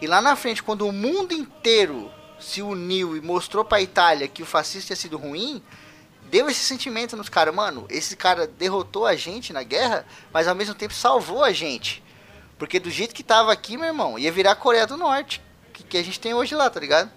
E 0.00 0.06
lá 0.06 0.22
na 0.22 0.34
frente, 0.34 0.62
quando 0.62 0.88
o 0.88 0.92
mundo 0.92 1.34
inteiro 1.34 2.10
se 2.40 2.62
uniu 2.62 3.14
e 3.14 3.20
mostrou 3.20 3.66
pra 3.66 3.82
Itália 3.82 4.26
que 4.26 4.42
o 4.42 4.46
fascista 4.46 4.86
tinha 4.86 4.96
sido 4.96 5.18
ruim, 5.18 5.62
deu 6.30 6.48
esse 6.48 6.64
sentimento 6.64 7.18
nos 7.18 7.28
caras, 7.28 7.54
mano, 7.54 7.84
esse 7.90 8.16
cara 8.16 8.46
derrotou 8.46 9.04
a 9.04 9.14
gente 9.14 9.52
na 9.52 9.62
guerra, 9.62 10.06
mas 10.32 10.48
ao 10.48 10.54
mesmo 10.54 10.74
tempo 10.74 10.94
salvou 10.94 11.44
a 11.44 11.52
gente. 11.52 12.02
Porque 12.58 12.80
do 12.80 12.90
jeito 12.90 13.14
que 13.14 13.22
tava 13.22 13.52
aqui, 13.52 13.76
meu 13.76 13.88
irmão, 13.88 14.18
ia 14.18 14.32
virar 14.32 14.52
a 14.52 14.56
Coreia 14.56 14.86
do 14.86 14.96
Norte, 14.96 15.42
que, 15.70 15.82
que 15.82 15.98
a 15.98 16.02
gente 16.02 16.18
tem 16.18 16.32
hoje 16.32 16.54
lá, 16.54 16.70
tá 16.70 16.80
ligado? 16.80 17.10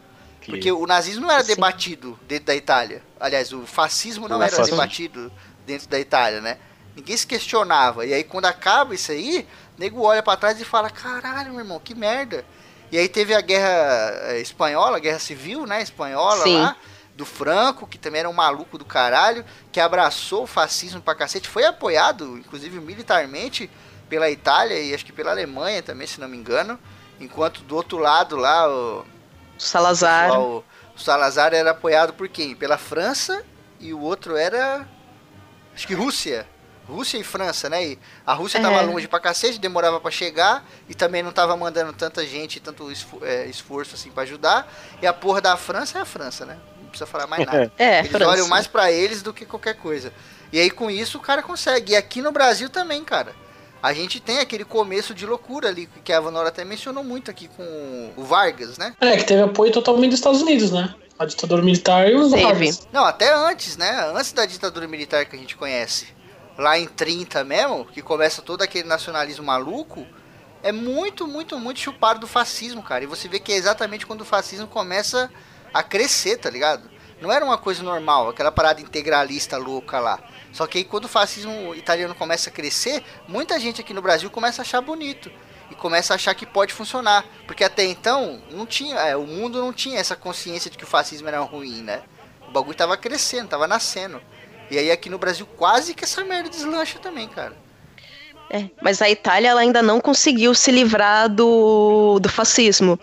Porque 0.45 0.71
o 0.71 0.85
nazismo 0.85 1.21
não 1.21 1.31
era 1.31 1.43
Sim. 1.43 1.55
debatido 1.55 2.19
dentro 2.27 2.45
da 2.45 2.55
Itália. 2.55 3.01
Aliás, 3.19 3.53
o 3.53 3.65
fascismo 3.65 4.27
não, 4.27 4.41
era 4.41 4.61
debatido 4.63 5.31
dentro 5.65 5.87
da 5.87 5.99
Itália, 5.99 6.41
né? 6.41 6.57
Ninguém 6.95 7.15
se 7.15 7.25
questionava. 7.25 8.05
E 8.05 8.13
aí, 8.13 8.23
quando 8.23 8.45
acaba 8.45 8.93
isso 8.93 9.11
aí, 9.11 9.47
o 9.77 9.81
nego 9.81 10.01
olha 10.01 10.21
para 10.21 10.37
trás 10.37 10.59
e 10.59 10.65
fala: 10.65 10.89
caralho, 10.89 11.51
meu 11.51 11.61
irmão, 11.61 11.79
que 11.79 11.95
merda. 11.95 12.45
E 12.91 12.97
aí 12.97 13.09
teve 13.09 13.33
a 13.33 13.41
guerra 13.41 14.11
eh, 14.27 14.41
espanhola, 14.41 14.97
a 14.97 14.99
guerra 14.99 15.17
civil, 15.17 15.65
né? 15.65 15.81
Espanhola 15.81 16.43
Sim. 16.43 16.57
lá, 16.57 16.75
do 17.15 17.25
Franco, 17.25 17.87
que 17.87 17.97
também 17.97 18.19
era 18.19 18.29
um 18.29 18.33
maluco 18.33 18.77
do 18.77 18.85
caralho, 18.85 19.43
que 19.71 19.79
abraçou 19.79 20.43
o 20.43 20.47
fascismo 20.47 21.01
pra 21.01 21.15
cacete. 21.15 21.47
Foi 21.47 21.65
apoiado, 21.65 22.37
inclusive 22.37 22.79
militarmente, 22.79 23.69
pela 24.07 24.29
Itália 24.29 24.79
e 24.79 24.93
acho 24.93 25.05
que 25.05 25.11
pela 25.11 25.31
Alemanha 25.31 25.81
também, 25.81 26.05
se 26.05 26.19
não 26.19 26.27
me 26.27 26.37
engano. 26.37 26.77
Enquanto 27.19 27.61
do 27.61 27.75
outro 27.75 27.97
lado 27.97 28.35
lá, 28.35 28.69
o, 28.69 29.05
Salazar. 29.67 30.39
O, 30.39 30.63
o 30.95 30.99
Salazar 30.99 31.53
era 31.53 31.71
apoiado 31.71 32.13
por 32.13 32.27
quem? 32.27 32.55
Pela 32.55 32.77
França 32.77 33.43
e 33.79 33.93
o 33.93 33.99
outro 33.99 34.35
era. 34.35 34.87
Acho 35.73 35.87
que 35.87 35.93
Rússia. 35.93 36.47
Rússia 36.87 37.17
e 37.17 37.23
França, 37.23 37.69
né? 37.69 37.85
E 37.85 37.99
a 38.25 38.33
Rússia 38.33 38.57
estava 38.57 38.77
é. 38.77 38.81
longe 38.81 39.07
pra 39.07 39.19
cacete, 39.19 39.57
demorava 39.57 40.01
para 40.01 40.11
chegar 40.11 40.65
e 40.89 40.93
também 40.93 41.23
não 41.23 41.31
tava 41.31 41.55
mandando 41.55 41.93
tanta 41.93 42.25
gente, 42.25 42.59
tanto 42.59 42.91
é, 43.21 43.45
esforço 43.45 43.95
assim 43.95 44.11
para 44.11 44.23
ajudar. 44.23 44.71
E 45.01 45.07
a 45.07 45.13
porra 45.13 45.39
da 45.39 45.55
França 45.55 45.97
é 45.97 46.01
a 46.01 46.05
França, 46.05 46.45
né? 46.45 46.57
Não 46.81 46.89
precisa 46.89 47.05
falar 47.05 47.25
mais 47.25 47.45
nada. 47.45 47.71
É, 47.79 47.99
eles 47.99 48.11
França. 48.11 48.31
olham 48.31 48.47
mais 48.49 48.67
para 48.67 48.91
eles 48.91 49.21
do 49.21 49.33
que 49.33 49.45
qualquer 49.45 49.75
coisa. 49.75 50.13
E 50.51 50.59
aí 50.59 50.69
com 50.69 50.91
isso 50.91 51.17
o 51.17 51.21
cara 51.21 51.41
consegue. 51.41 51.93
E 51.93 51.95
aqui 51.95 52.21
no 52.21 52.31
Brasil 52.31 52.69
também, 52.69 53.03
cara 53.03 53.33
a 53.83 53.91
gente 53.91 54.21
tem 54.21 54.39
aquele 54.39 54.63
começo 54.63 55.13
de 55.13 55.25
loucura 55.25 55.67
ali, 55.67 55.89
que 56.05 56.13
a 56.13 56.19
Vanora 56.21 56.47
até 56.47 56.63
mencionou 56.63 57.03
muito 57.03 57.29
aqui 57.29 57.49
com 57.49 58.13
o 58.15 58.23
Vargas, 58.23 58.77
né? 58.77 58.95
É, 59.01 59.17
que 59.17 59.25
teve 59.25 59.41
apoio 59.41 59.73
totalmente 59.73 60.11
dos 60.11 60.19
Estados 60.19 60.41
Unidos, 60.41 60.71
né? 60.71 60.95
A 61.19 61.25
ditadura 61.25 61.61
militar 61.61 62.09
e 62.09 62.15
os 62.15 62.31
Vargas. 62.31 62.87
Não, 62.93 63.03
até 63.03 63.33
antes, 63.35 63.75
né? 63.75 64.09
Antes 64.15 64.31
da 64.31 64.45
ditadura 64.45 64.87
militar 64.87 65.25
que 65.25 65.35
a 65.35 65.39
gente 65.39 65.57
conhece. 65.57 66.07
Lá 66.57 66.79
em 66.79 66.87
30 66.87 67.43
mesmo, 67.43 67.83
que 67.83 68.01
começa 68.01 68.41
todo 68.41 68.61
aquele 68.61 68.87
nacionalismo 68.87 69.45
maluco, 69.45 70.07
é 70.63 70.71
muito, 70.71 71.27
muito, 71.27 71.59
muito 71.59 71.81
chupado 71.81 72.21
do 72.21 72.27
fascismo, 72.27 72.81
cara. 72.81 73.03
E 73.03 73.07
você 73.07 73.27
vê 73.27 73.37
que 73.37 73.51
é 73.51 73.57
exatamente 73.57 74.05
quando 74.05 74.21
o 74.21 74.25
fascismo 74.25 74.65
começa 74.65 75.29
a 75.73 75.83
crescer, 75.83 76.37
tá 76.37 76.49
ligado? 76.49 76.89
Não 77.21 77.29
era 77.29 77.43
uma 77.43 77.57
coisa 77.57 77.83
normal, 77.83 78.29
aquela 78.29 78.51
parada 78.51 78.79
integralista 78.79 79.57
louca 79.57 79.99
lá. 79.99 80.19
Só 80.53 80.67
que 80.67 80.77
aí 80.77 80.83
quando 80.83 81.05
o 81.05 81.09
fascismo 81.09 81.73
italiano 81.73 82.13
começa 82.13 82.49
a 82.49 82.53
crescer, 82.53 83.03
muita 83.27 83.59
gente 83.59 83.81
aqui 83.81 83.93
no 83.93 84.03
Brasil 84.03 84.29
começa 84.29 84.61
a 84.61 84.63
achar 84.63 84.79
bonito 84.79 85.31
e 85.71 85.75
começa 85.75 86.13
a 86.13 86.15
achar 86.15 86.35
que 86.35 86.45
pode 86.45 86.71
funcionar, 86.71 87.25
porque 87.47 87.63
até 87.63 87.83
então 87.83 88.39
não 88.51 88.65
tinha, 88.65 88.95
é, 88.99 89.17
o 89.17 89.25
mundo 89.25 89.59
não 89.59 89.73
tinha 89.73 89.99
essa 89.99 90.15
consciência 90.15 90.69
de 90.69 90.77
que 90.77 90.83
o 90.83 90.87
fascismo 90.87 91.27
era 91.27 91.39
ruim, 91.39 91.81
né? 91.81 92.03
O 92.47 92.51
bagulho 92.51 92.77
tava 92.77 92.95
crescendo, 92.95 93.49
tava 93.49 93.67
nascendo. 93.67 94.21
E 94.69 94.77
aí 94.77 94.91
aqui 94.91 95.09
no 95.09 95.17
Brasil 95.17 95.47
quase 95.57 95.95
que 95.95 96.03
essa 96.03 96.23
merda 96.23 96.49
deslancha 96.49 96.99
também, 96.99 97.27
cara. 97.27 97.57
É, 98.49 98.69
mas 98.81 99.01
a 99.01 99.09
Itália 99.09 99.49
ela 99.49 99.61
ainda 99.61 99.81
não 99.81 99.99
conseguiu 99.99 100.53
se 100.53 100.69
livrar 100.69 101.27
do, 101.27 102.19
do 102.19 102.29
fascismo. 102.29 102.99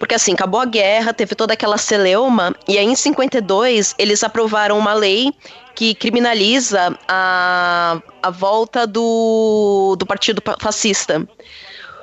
Porque 0.00 0.16
assim, 0.16 0.32
acabou 0.32 0.60
a 0.60 0.64
guerra, 0.64 1.14
teve 1.14 1.36
toda 1.36 1.52
aquela 1.52 1.78
celeuma, 1.78 2.52
e 2.66 2.76
aí 2.76 2.86
em 2.86 2.96
52 2.96 3.94
eles 3.96 4.24
aprovaram 4.24 4.76
uma 4.76 4.94
lei 4.94 5.32
que 5.78 5.94
criminaliza 5.94 6.98
a, 7.06 8.02
a 8.20 8.30
volta 8.30 8.84
do, 8.84 9.94
do 9.96 10.04
partido 10.04 10.42
fascista. 10.58 11.24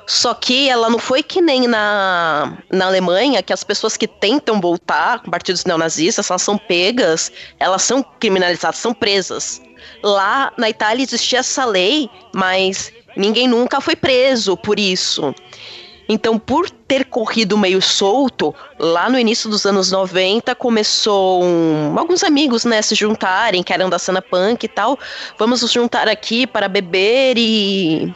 Só 0.06 0.32
que 0.32 0.70
ela 0.70 0.88
não 0.88 0.98
foi 0.98 1.22
que 1.22 1.42
nem 1.42 1.68
na, 1.68 2.56
na 2.72 2.86
Alemanha, 2.86 3.42
que 3.42 3.52
as 3.52 3.62
pessoas 3.62 3.94
que 3.94 4.08
tentam 4.08 4.62
voltar 4.62 5.20
com 5.20 5.30
partidos 5.30 5.66
neonazistas, 5.66 6.30
elas 6.30 6.40
são 6.40 6.56
pegas, 6.56 7.30
elas 7.58 7.82
são 7.82 8.02
criminalizadas, 8.18 8.78
são 8.78 8.94
presas. 8.94 9.60
Lá 10.02 10.50
na 10.56 10.70
Itália 10.70 11.04
existia 11.04 11.40
essa 11.40 11.66
lei, 11.66 12.08
mas 12.34 12.90
ninguém 13.14 13.46
nunca 13.46 13.78
foi 13.78 13.94
preso 13.94 14.56
por 14.56 14.80
isso. 14.80 15.34
Então, 16.08 16.38
por 16.38 16.70
ter 16.70 17.04
corrido 17.06 17.58
meio 17.58 17.82
solto, 17.82 18.54
lá 18.78 19.10
no 19.10 19.18
início 19.18 19.50
dos 19.50 19.66
anos 19.66 19.90
90, 19.90 20.54
começou 20.54 21.42
um, 21.42 21.98
alguns 21.98 22.22
amigos, 22.22 22.64
né, 22.64 22.80
se 22.80 22.94
juntarem, 22.94 23.62
que 23.62 23.72
eram 23.72 23.90
da 23.90 23.98
cena 23.98 24.22
punk 24.22 24.64
e 24.64 24.68
tal. 24.68 24.98
Vamos 25.36 25.62
nos 25.62 25.72
juntar 25.72 26.08
aqui 26.08 26.46
para 26.46 26.68
beber 26.68 27.36
e 27.36 28.14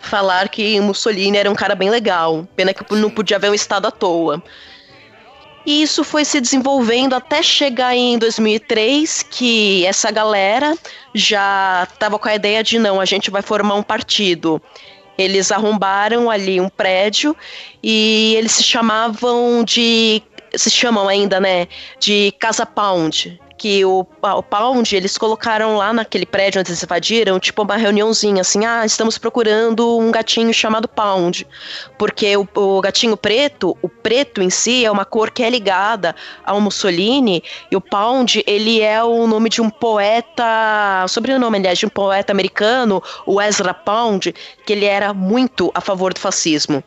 falar 0.00 0.48
que 0.48 0.80
Mussolini 0.80 1.38
era 1.38 1.50
um 1.50 1.54
cara 1.54 1.74
bem 1.74 1.90
legal. 1.90 2.46
Pena 2.56 2.74
que 2.74 2.84
não 2.94 3.10
podia 3.10 3.36
haver 3.36 3.50
um 3.50 3.54
estado 3.54 3.86
à 3.86 3.90
toa. 3.90 4.42
E 5.64 5.82
isso 5.82 6.02
foi 6.02 6.24
se 6.24 6.40
desenvolvendo 6.40 7.14
até 7.14 7.42
chegar 7.42 7.94
em 7.94 8.16
2003, 8.16 9.22
que 9.22 9.84
essa 9.84 10.10
galera 10.10 10.74
já 11.14 11.86
estava 11.92 12.18
com 12.18 12.26
a 12.26 12.34
ideia 12.34 12.64
de 12.64 12.78
não, 12.78 12.98
a 12.98 13.04
gente 13.04 13.30
vai 13.30 13.42
formar 13.42 13.74
um 13.74 13.82
partido. 13.82 14.62
Eles 15.18 15.50
arrombaram 15.50 16.30
ali 16.30 16.60
um 16.60 16.68
prédio 16.68 17.36
e 17.82 18.34
eles 18.36 18.52
se 18.52 18.62
chamavam 18.62 19.64
de. 19.64 20.22
Se 20.56 20.70
chamam 20.70 21.08
ainda, 21.08 21.38
né? 21.38 21.66
De 22.00 22.32
Casa 22.38 22.64
Pound 22.64 23.38
que 23.58 23.84
o, 23.84 24.06
o 24.22 24.42
Pound, 24.42 24.94
eles 24.94 25.18
colocaram 25.18 25.76
lá 25.76 25.92
naquele 25.92 26.24
prédio 26.24 26.60
onde 26.60 26.70
eles 26.70 26.82
invadiram, 26.82 27.40
tipo 27.40 27.62
uma 27.62 27.76
reuniãozinha, 27.76 28.40
assim, 28.40 28.64
ah, 28.64 28.86
estamos 28.86 29.18
procurando 29.18 29.98
um 29.98 30.12
gatinho 30.12 30.54
chamado 30.54 30.86
Pound, 30.86 31.44
porque 31.98 32.36
o, 32.36 32.48
o 32.54 32.80
gatinho 32.80 33.16
preto, 33.16 33.76
o 33.82 33.88
preto 33.88 34.40
em 34.40 34.48
si 34.48 34.84
é 34.84 34.90
uma 34.90 35.04
cor 35.04 35.32
que 35.32 35.42
é 35.42 35.50
ligada 35.50 36.14
ao 36.46 36.60
Mussolini, 36.60 37.42
e 37.70 37.76
o 37.76 37.80
Pound, 37.80 38.42
ele 38.46 38.80
é 38.80 39.02
o 39.02 39.26
nome 39.26 39.50
de 39.50 39.60
um 39.60 39.68
poeta, 39.68 41.04
sobrenome, 41.08 41.58
aliás, 41.58 41.78
de 41.78 41.86
um 41.86 41.90
poeta 41.90 42.32
americano, 42.32 43.02
o 43.26 43.42
Ezra 43.42 43.74
Pound, 43.74 44.32
que 44.64 44.72
ele 44.72 44.84
era 44.84 45.12
muito 45.12 45.72
a 45.74 45.80
favor 45.80 46.14
do 46.14 46.20
fascismo. 46.20 46.82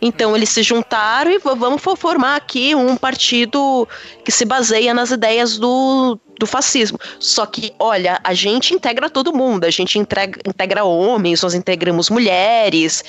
Então 0.00 0.36
eles 0.36 0.48
se 0.48 0.64
juntaram 0.64 1.30
e 1.30 1.38
vamos 1.38 1.80
formar 1.96 2.34
aqui 2.34 2.74
um 2.74 2.96
partido 2.96 3.88
que 4.24 4.32
se 4.32 4.44
baseia 4.44 4.92
nas 4.92 5.12
ideias 5.12 5.58
do, 5.58 6.11
do 6.38 6.46
fascismo. 6.46 6.98
Só 7.18 7.46
que, 7.46 7.74
olha, 7.78 8.20
a 8.22 8.34
gente 8.34 8.74
integra 8.74 9.08
todo 9.08 9.34
mundo, 9.34 9.64
a 9.64 9.70
gente 9.70 9.98
integra, 9.98 10.40
integra 10.46 10.84
homens, 10.84 11.42
nós 11.42 11.54
integramos 11.54 12.10
mulheres, 12.10 13.04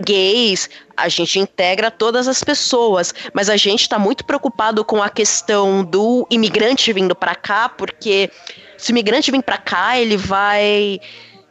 gays, 0.00 0.68
a 0.96 1.08
gente 1.08 1.38
integra 1.38 1.90
todas 1.90 2.28
as 2.28 2.42
pessoas, 2.42 3.14
mas 3.32 3.48
a 3.48 3.56
gente 3.56 3.82
está 3.82 3.98
muito 3.98 4.24
preocupado 4.24 4.84
com 4.84 5.02
a 5.02 5.08
questão 5.08 5.84
do 5.84 6.26
imigrante 6.30 6.92
vindo 6.92 7.14
para 7.14 7.34
cá, 7.34 7.68
porque 7.68 8.30
se 8.76 8.90
o 8.90 8.92
imigrante 8.92 9.30
vir 9.30 9.42
para 9.42 9.58
cá, 9.58 9.98
ele 9.98 10.16
vai 10.16 11.00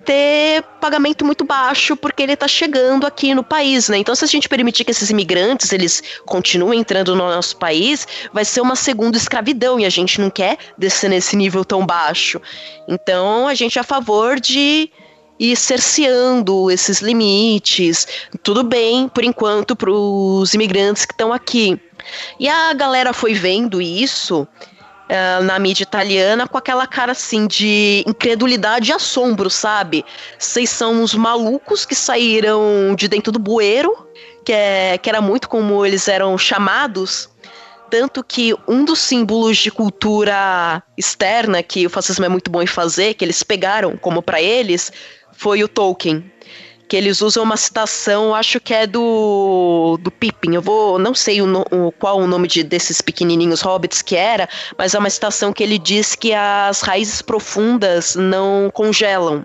ter 0.05 0.63
pagamento 0.79 1.25
muito 1.25 1.45
baixo 1.45 1.95
porque 1.95 2.23
ele 2.23 2.33
está 2.33 2.47
chegando 2.47 3.05
aqui 3.05 3.33
no 3.33 3.43
país, 3.43 3.89
né? 3.89 3.97
Então, 3.97 4.13
se 4.15 4.23
a 4.23 4.27
gente 4.27 4.49
permitir 4.49 4.83
que 4.83 4.91
esses 4.91 5.09
imigrantes 5.09 5.71
eles 5.71 6.03
continuem 6.25 6.79
entrando 6.79 7.15
no 7.15 7.23
nosso 7.23 7.57
país, 7.57 8.07
vai 8.31 8.45
ser 8.45 8.61
uma 8.61 8.75
segunda 8.75 9.17
escravidão 9.17 9.79
e 9.79 9.85
a 9.85 9.89
gente 9.89 10.19
não 10.19 10.29
quer 10.29 10.57
descer 10.77 11.09
nesse 11.09 11.35
nível 11.35 11.63
tão 11.63 11.85
baixo. 11.85 12.41
Então, 12.87 13.47
a 13.47 13.53
gente 13.53 13.77
é 13.77 13.81
a 13.81 13.83
favor 13.83 14.39
de 14.39 14.89
ir 15.39 15.55
cerceando 15.55 16.69
esses 16.69 17.01
limites. 17.01 18.07
Tudo 18.43 18.63
bem, 18.63 19.07
por 19.07 19.23
enquanto, 19.23 19.75
para 19.75 19.91
os 19.91 20.53
imigrantes 20.53 21.05
que 21.05 21.13
estão 21.13 21.33
aqui. 21.33 21.79
E 22.39 22.47
a 22.47 22.73
galera 22.73 23.13
foi 23.13 23.33
vendo 23.33 23.81
isso 23.81 24.47
eh, 25.09 25.39
na 25.41 25.59
mídia 25.59 25.83
italiana 25.83 26.47
com 26.47 26.57
aquela 26.57 26.87
cara 26.87 27.11
assim 27.11 27.45
de 27.45 28.03
incredulidade 28.07 28.89
e 28.89 28.93
assombro, 28.93 29.49
sabe? 29.49 30.05
Vocês 30.39 30.69
são 30.69 31.03
uns 31.03 31.13
malucos 31.13 31.85
que 31.85 31.93
saíram 31.93 32.95
de 32.95 33.07
dentro 33.07 33.31
do 33.31 33.39
bueiro, 33.39 34.07
que, 34.45 34.53
é, 34.53 34.97
que 34.97 35.09
era 35.09 35.21
muito 35.21 35.49
como 35.49 35.85
eles 35.85 36.07
eram 36.07 36.37
chamados. 36.37 37.29
Tanto 37.89 38.23
que 38.23 38.55
um 38.67 38.83
dos 38.83 38.99
símbolos 38.99 39.57
de 39.57 39.69
cultura 39.69 40.81
externa 40.97 41.61
que 41.61 41.85
o 41.85 41.89
fascismo 41.89 42.25
é 42.25 42.29
muito 42.29 42.49
bom 42.49 42.61
em 42.61 42.67
fazer, 42.67 43.13
que 43.13 43.23
eles 43.23 43.43
pegaram 43.43 43.95
como 43.97 44.21
para 44.21 44.41
eles, 44.41 44.91
foi 45.33 45.63
o 45.63 45.67
Tolkien 45.67 46.32
que 46.93 46.97
eles 46.97 47.21
usam 47.21 47.41
uma 47.41 47.57
citação, 47.57 48.35
acho 48.35 48.59
que 48.59 48.71
é 48.71 48.85
do, 48.85 49.97
do 49.99 50.11
Pippin. 50.11 50.53
Eu 50.53 50.61
vou, 50.61 50.99
não 50.99 51.15
sei 51.15 51.41
o, 51.41 51.47
o, 51.71 51.91
qual 51.91 52.19
o 52.19 52.27
nome 52.27 52.47
de, 52.47 52.61
desses 52.61 53.01
pequenininhos 53.01 53.61
hobbits 53.61 54.03
que 54.03 54.15
era, 54.15 54.47
mas 54.77 54.93
é 54.93 54.99
uma 54.99 55.09
citação 55.09 55.51
que 55.51 55.63
ele 55.63 55.79
diz 55.79 56.13
que 56.13 56.35
as 56.35 56.81
raízes 56.81 57.19
profundas 57.23 58.15
não 58.15 58.69
congelam. 58.71 59.43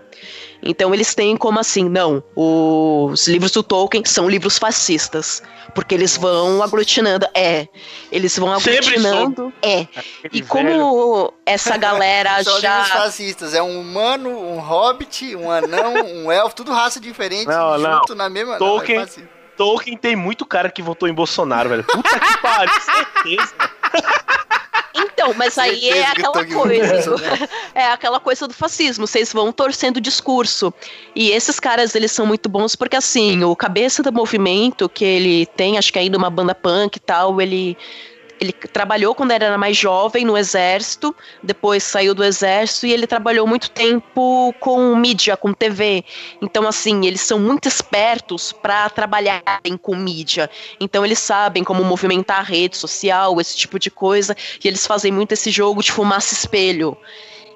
Então 0.61 0.93
eles 0.93 1.15
têm 1.15 1.37
como 1.37 1.59
assim, 1.59 1.87
não, 1.87 2.23
os 2.35 3.27
livros 3.27 3.51
do 3.51 3.63
Tolkien 3.63 4.03
são 4.05 4.27
livros 4.29 4.57
fascistas, 4.57 5.41
porque 5.73 5.95
eles 5.95 6.17
vão 6.17 6.61
aglutinando, 6.61 7.25
é, 7.33 7.67
eles 8.11 8.37
vão 8.37 8.51
aglutinando, 8.51 9.53
é. 9.61 9.87
E 10.33 10.41
como 10.41 11.33
essa 11.45 11.77
galera 11.77 12.43
São 12.43 12.59
já 12.59 12.77
livros 12.83 12.91
fascistas, 13.03 13.53
é 13.53 13.61
um 13.63 13.79
humano, 13.79 14.29
um 14.29 14.59
hobbit, 14.59 15.35
um 15.35 15.49
anão, 15.49 15.93
um 16.05 16.31
elfo, 16.31 16.55
tudo 16.55 16.73
raça 16.73 16.99
diferente, 16.99 17.47
Não, 17.47 17.77
não. 17.77 17.99
junto 17.99 18.15
na 18.15 18.29
mesma... 18.29 18.57
Tolkien- 18.57 18.97
Não, 18.97 19.03
é. 19.05 19.39
Tolkien 19.55 19.97
tem 19.97 20.15
muito 20.15 20.45
cara 20.45 20.69
que 20.71 20.81
votou 20.81 21.07
em 21.09 21.13
Bolsonaro, 21.13 21.67
velho. 21.69 21.83
Puta 21.83 22.17
que 22.17 22.37
pariu, 22.37 22.73
certeza. 22.81 23.53
Então, 24.95 25.33
mas 25.35 25.57
aí 25.57 25.89
é 25.89 26.05
Certeza 26.05 26.11
aquela 26.11 26.45
coisa. 26.45 27.11
votou 27.11 27.19
É 27.75 27.85
aquela 27.85 28.19
coisa 28.19 28.47
do 28.47 28.53
fascismo. 28.53 29.05
Vocês 29.05 29.31
vão 29.31 29.51
torcendo 29.51 29.97
o 29.97 30.01
discurso. 30.01 30.73
E 31.15 31.31
esses 31.31 31.59
caras, 31.59 31.95
eles 31.95 32.11
são 32.11 32.25
muito 32.25 32.49
bons 32.49 32.75
porque, 32.75 32.95
assim, 32.95 33.43
o 33.43 33.55
cabeça 33.55 34.01
do 34.01 34.11
movimento 34.11 34.89
que 34.89 35.05
ele 35.05 35.45
tem, 35.45 35.77
acho 35.77 35.91
que 35.93 35.99
ainda 35.99 36.17
uma 36.17 36.29
banda 36.29 36.55
punk 36.55 36.95
e 36.95 36.99
tal, 36.99 37.39
ele. 37.41 37.77
Ele 38.39 38.53
trabalhou 38.53 39.13
quando 39.13 39.31
era 39.31 39.57
mais 39.57 39.75
jovem 39.75 40.23
no 40.23 40.37
exército, 40.37 41.13
depois 41.43 41.83
saiu 41.83 42.15
do 42.15 42.23
exército 42.23 42.87
e 42.87 42.93
ele 42.93 43.05
trabalhou 43.05 43.45
muito 43.45 43.69
tempo 43.69 44.53
com 44.59 44.95
mídia, 44.95 45.35
com 45.35 45.51
TV. 45.51 46.05
Então, 46.41 46.67
assim, 46.67 47.05
eles 47.05 47.21
são 47.21 47.37
muito 47.37 47.67
espertos 47.67 48.53
para 48.53 48.89
trabalharem 48.89 49.77
com 49.81 49.95
mídia. 49.95 50.49
Então, 50.79 51.05
eles 51.05 51.19
sabem 51.19 51.63
como 51.63 51.83
movimentar 51.83 52.39
a 52.39 52.43
rede 52.43 52.77
social, 52.77 53.41
esse 53.41 53.57
tipo 53.57 53.77
de 53.77 53.91
coisa. 53.91 54.35
E 54.63 54.67
eles 54.67 54.87
fazem 54.87 55.11
muito 55.11 55.33
esse 55.33 55.51
jogo 55.51 55.83
de 55.83 55.91
fumaça-espelho. 55.91 56.97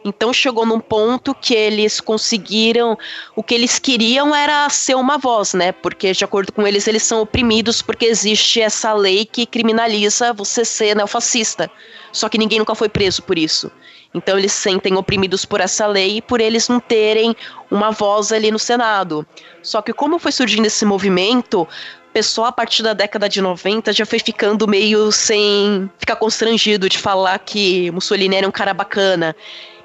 Então 0.03 0.33
chegou 0.33 0.65
num 0.65 0.79
ponto 0.79 1.33
que 1.33 1.53
eles 1.53 2.01
conseguiram. 2.01 2.97
O 3.35 3.43
que 3.43 3.55
eles 3.55 3.79
queriam 3.79 4.35
era 4.35 4.69
ser 4.69 4.95
uma 4.95 5.17
voz, 5.17 5.53
né? 5.53 5.71
Porque, 5.71 6.11
de 6.11 6.23
acordo 6.25 6.51
com 6.51 6.67
eles, 6.67 6.87
eles 6.87 7.03
são 7.03 7.21
oprimidos 7.21 7.81
porque 7.81 8.05
existe 8.05 8.61
essa 8.61 8.93
lei 8.93 9.25
que 9.25 9.45
criminaliza 9.45 10.33
você 10.33 10.65
ser 10.65 10.95
neofascista. 10.95 11.71
Só 12.11 12.27
que 12.27 12.37
ninguém 12.37 12.59
nunca 12.59 12.75
foi 12.75 12.89
preso 12.89 13.23
por 13.23 13.37
isso. 13.37 13.71
Então 14.13 14.37
eles 14.37 14.51
se 14.51 14.61
sentem 14.61 14.95
oprimidos 14.95 15.43
por 15.43 15.59
essa 15.59 15.87
lei 15.87 16.17
e 16.17 16.21
por 16.21 16.39
eles 16.39 16.69
não 16.69 16.79
terem 16.79 17.35
uma 17.71 17.91
voz 17.91 18.31
ali 18.31 18.51
no 18.51 18.59
Senado. 18.59 19.25
Só 19.61 19.81
que 19.81 19.91
como 19.91 20.19
foi 20.19 20.31
surgindo 20.31 20.67
esse 20.67 20.85
movimento, 20.85 21.67
pessoal 22.13 22.47
a 22.47 22.51
partir 22.51 22.83
da 22.83 22.93
década 22.93 23.27
de 23.27 23.41
90 23.41 23.91
já 23.91 24.05
foi 24.05 24.19
ficando 24.19 24.67
meio 24.67 25.11
sem 25.11 25.89
ficar 25.97 26.15
constrangido 26.15 26.87
de 26.87 26.99
falar 26.99 27.39
que 27.39 27.89
Mussolini 27.89 28.35
era 28.35 28.47
um 28.47 28.51
cara 28.51 28.73
bacana 28.73 29.35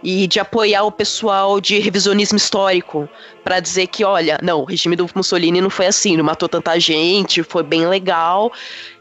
e 0.02 0.26
de 0.26 0.38
apoiar 0.38 0.84
o 0.84 0.92
pessoal 0.92 1.60
de 1.60 1.78
revisionismo 1.78 2.36
histórico 2.36 3.08
para 3.42 3.60
dizer 3.60 3.86
que, 3.88 4.04
olha, 4.04 4.38
não, 4.42 4.60
o 4.60 4.64
regime 4.64 4.94
do 4.94 5.08
Mussolini 5.14 5.60
não 5.60 5.70
foi 5.70 5.86
assim, 5.86 6.16
não 6.16 6.24
matou 6.24 6.48
tanta 6.48 6.78
gente, 6.78 7.42
foi 7.42 7.62
bem 7.62 7.86
legal. 7.86 8.52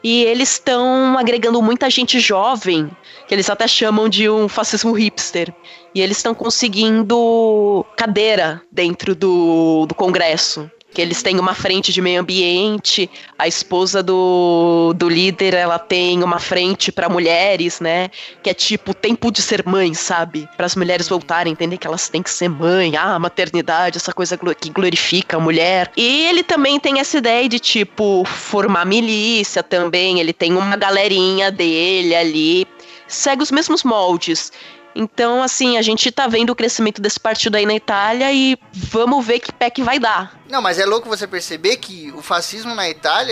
E 0.03 0.23
eles 0.23 0.53
estão 0.53 1.17
agregando 1.17 1.61
muita 1.61 1.89
gente 1.89 2.19
jovem, 2.19 2.89
que 3.27 3.35
eles 3.35 3.49
até 3.49 3.67
chamam 3.67 4.07
de 4.07 4.29
um 4.29 4.47
fascismo 4.47 4.93
hipster. 4.93 5.53
E 5.93 6.01
eles 6.01 6.17
estão 6.17 6.33
conseguindo 6.33 7.85
cadeira 7.95 8.61
dentro 8.71 9.13
do, 9.13 9.85
do 9.87 9.95
Congresso. 9.95 10.69
Que 10.97 11.01
eles 11.03 11.21
têm 11.21 11.39
uma 11.39 11.53
frente 11.53 11.93
de 11.93 12.01
meio 12.01 12.21
ambiente, 12.21 13.07
a 13.37 13.47
esposa 13.47 14.01
do, 14.01 14.95
do 14.95 15.07
líder, 15.07 15.53
ela 15.53 15.77
tem 15.77 16.23
uma 16.23 16.39
frente 16.39 16.91
para 16.91 17.07
mulheres, 17.07 17.79
né? 17.79 18.09
Que 18.41 18.49
é 18.49 18.53
tipo 18.55 18.95
tempo 18.95 19.29
de 19.31 19.43
ser 19.43 19.63
mãe, 19.63 19.93
sabe? 19.93 20.49
Para 20.57 20.65
as 20.65 20.75
mulheres 20.75 21.07
voltarem, 21.07 21.53
entender 21.53 21.77
que 21.77 21.85
elas 21.85 22.09
têm 22.09 22.23
que 22.23 22.31
ser 22.31 22.49
mãe, 22.49 22.97
ah, 22.97 23.19
maternidade, 23.19 23.97
essa 23.97 24.11
coisa 24.11 24.35
que 24.59 24.71
glorifica 24.71 25.37
a 25.37 25.39
mulher. 25.39 25.91
E 25.95 26.25
ele 26.25 26.41
também 26.41 26.79
tem 26.79 26.99
essa 26.99 27.19
ideia 27.19 27.47
de 27.47 27.59
tipo 27.59 28.25
formar 28.25 28.83
milícia 28.83 29.61
também, 29.61 30.19
ele 30.19 30.33
tem 30.33 30.51
uma 30.51 30.75
galerinha 30.75 31.51
dele 31.51 32.15
ali, 32.15 32.67
segue 33.07 33.43
os 33.43 33.51
mesmos 33.51 33.83
moldes. 33.83 34.51
Então, 34.99 35.43
assim, 35.43 35.77
a 35.77 35.81
gente 35.83 36.11
tá 36.11 36.27
vendo 36.27 36.49
o 36.49 36.55
crescimento 36.55 36.99
desse 36.99 37.19
partido 37.19 37.55
aí 37.55 37.67
na 37.67 37.75
Itália 37.75 38.33
e 38.33 38.57
vamos 38.73 39.23
ver 39.23 39.39
que 39.39 39.51
pé 39.51 39.69
que 39.69 39.83
vai 39.83 39.99
dar. 39.99 40.41
Não, 40.49 40.59
mas 40.59 40.79
é 40.79 40.87
louco 40.87 41.07
você 41.07 41.27
perceber 41.27 41.77
que 41.77 42.11
o 42.13 42.23
fascismo 42.23 42.73
na 42.73 42.89
Itália, 42.89 43.31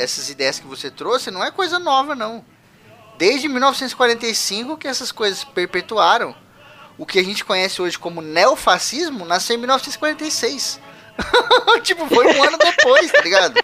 essas 0.00 0.30
ideias 0.30 0.60
que 0.60 0.68
você 0.68 0.88
trouxe, 0.88 1.32
não 1.32 1.42
é 1.42 1.50
coisa 1.50 1.80
nova, 1.80 2.14
não. 2.14 2.44
Desde 3.18 3.48
1945 3.48 4.76
que 4.76 4.86
essas 4.86 5.10
coisas 5.10 5.42
perpetuaram. 5.42 6.32
O 6.96 7.04
que 7.04 7.18
a 7.18 7.24
gente 7.24 7.44
conhece 7.44 7.82
hoje 7.82 7.98
como 7.98 8.22
neofascismo 8.22 9.24
nasceu 9.24 9.56
em 9.56 9.58
1946. 9.58 10.78
tipo, 11.82 12.06
foi 12.06 12.26
um 12.28 12.44
ano 12.44 12.56
depois, 12.56 13.10
tá 13.10 13.20
ligado? 13.20 13.60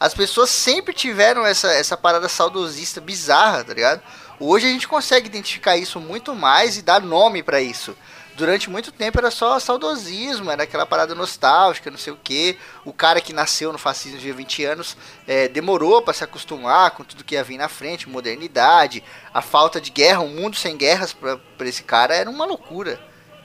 As 0.00 0.12
pessoas 0.12 0.50
sempre 0.50 0.92
tiveram 0.92 1.46
essa, 1.46 1.70
essa 1.72 1.96
parada 1.96 2.28
saudosista 2.28 3.00
bizarra, 3.00 3.62
tá 3.62 3.74
ligado? 3.74 4.02
Hoje 4.42 4.66
a 4.66 4.70
gente 4.70 4.88
consegue 4.88 5.26
identificar 5.26 5.76
isso 5.76 6.00
muito 6.00 6.34
mais 6.34 6.78
e 6.78 6.82
dar 6.82 7.02
nome 7.02 7.42
pra 7.42 7.60
isso. 7.60 7.94
Durante 8.34 8.70
muito 8.70 8.90
tempo 8.90 9.18
era 9.18 9.30
só 9.30 9.60
saudosismo, 9.60 10.50
era 10.50 10.62
aquela 10.62 10.86
parada 10.86 11.14
nostálgica, 11.14 11.90
não 11.90 11.98
sei 11.98 12.14
o 12.14 12.16
que. 12.16 12.56
O 12.82 12.90
cara 12.90 13.20
que 13.20 13.34
nasceu 13.34 13.70
no 13.70 13.76
fascismo 13.76 14.18
de 14.18 14.32
20 14.32 14.64
anos 14.64 14.96
é, 15.28 15.46
demorou 15.46 16.00
para 16.00 16.14
se 16.14 16.24
acostumar 16.24 16.92
com 16.92 17.04
tudo 17.04 17.22
que 17.22 17.34
ia 17.34 17.44
vir 17.44 17.58
na 17.58 17.68
frente, 17.68 18.08
modernidade, 18.08 19.04
a 19.34 19.42
falta 19.42 19.78
de 19.78 19.90
guerra, 19.90 20.20
um 20.20 20.34
mundo 20.34 20.56
sem 20.56 20.74
guerras 20.74 21.12
pra 21.12 21.68
esse 21.68 21.82
cara 21.82 22.14
era 22.14 22.30
uma 22.30 22.46
loucura. 22.46 22.98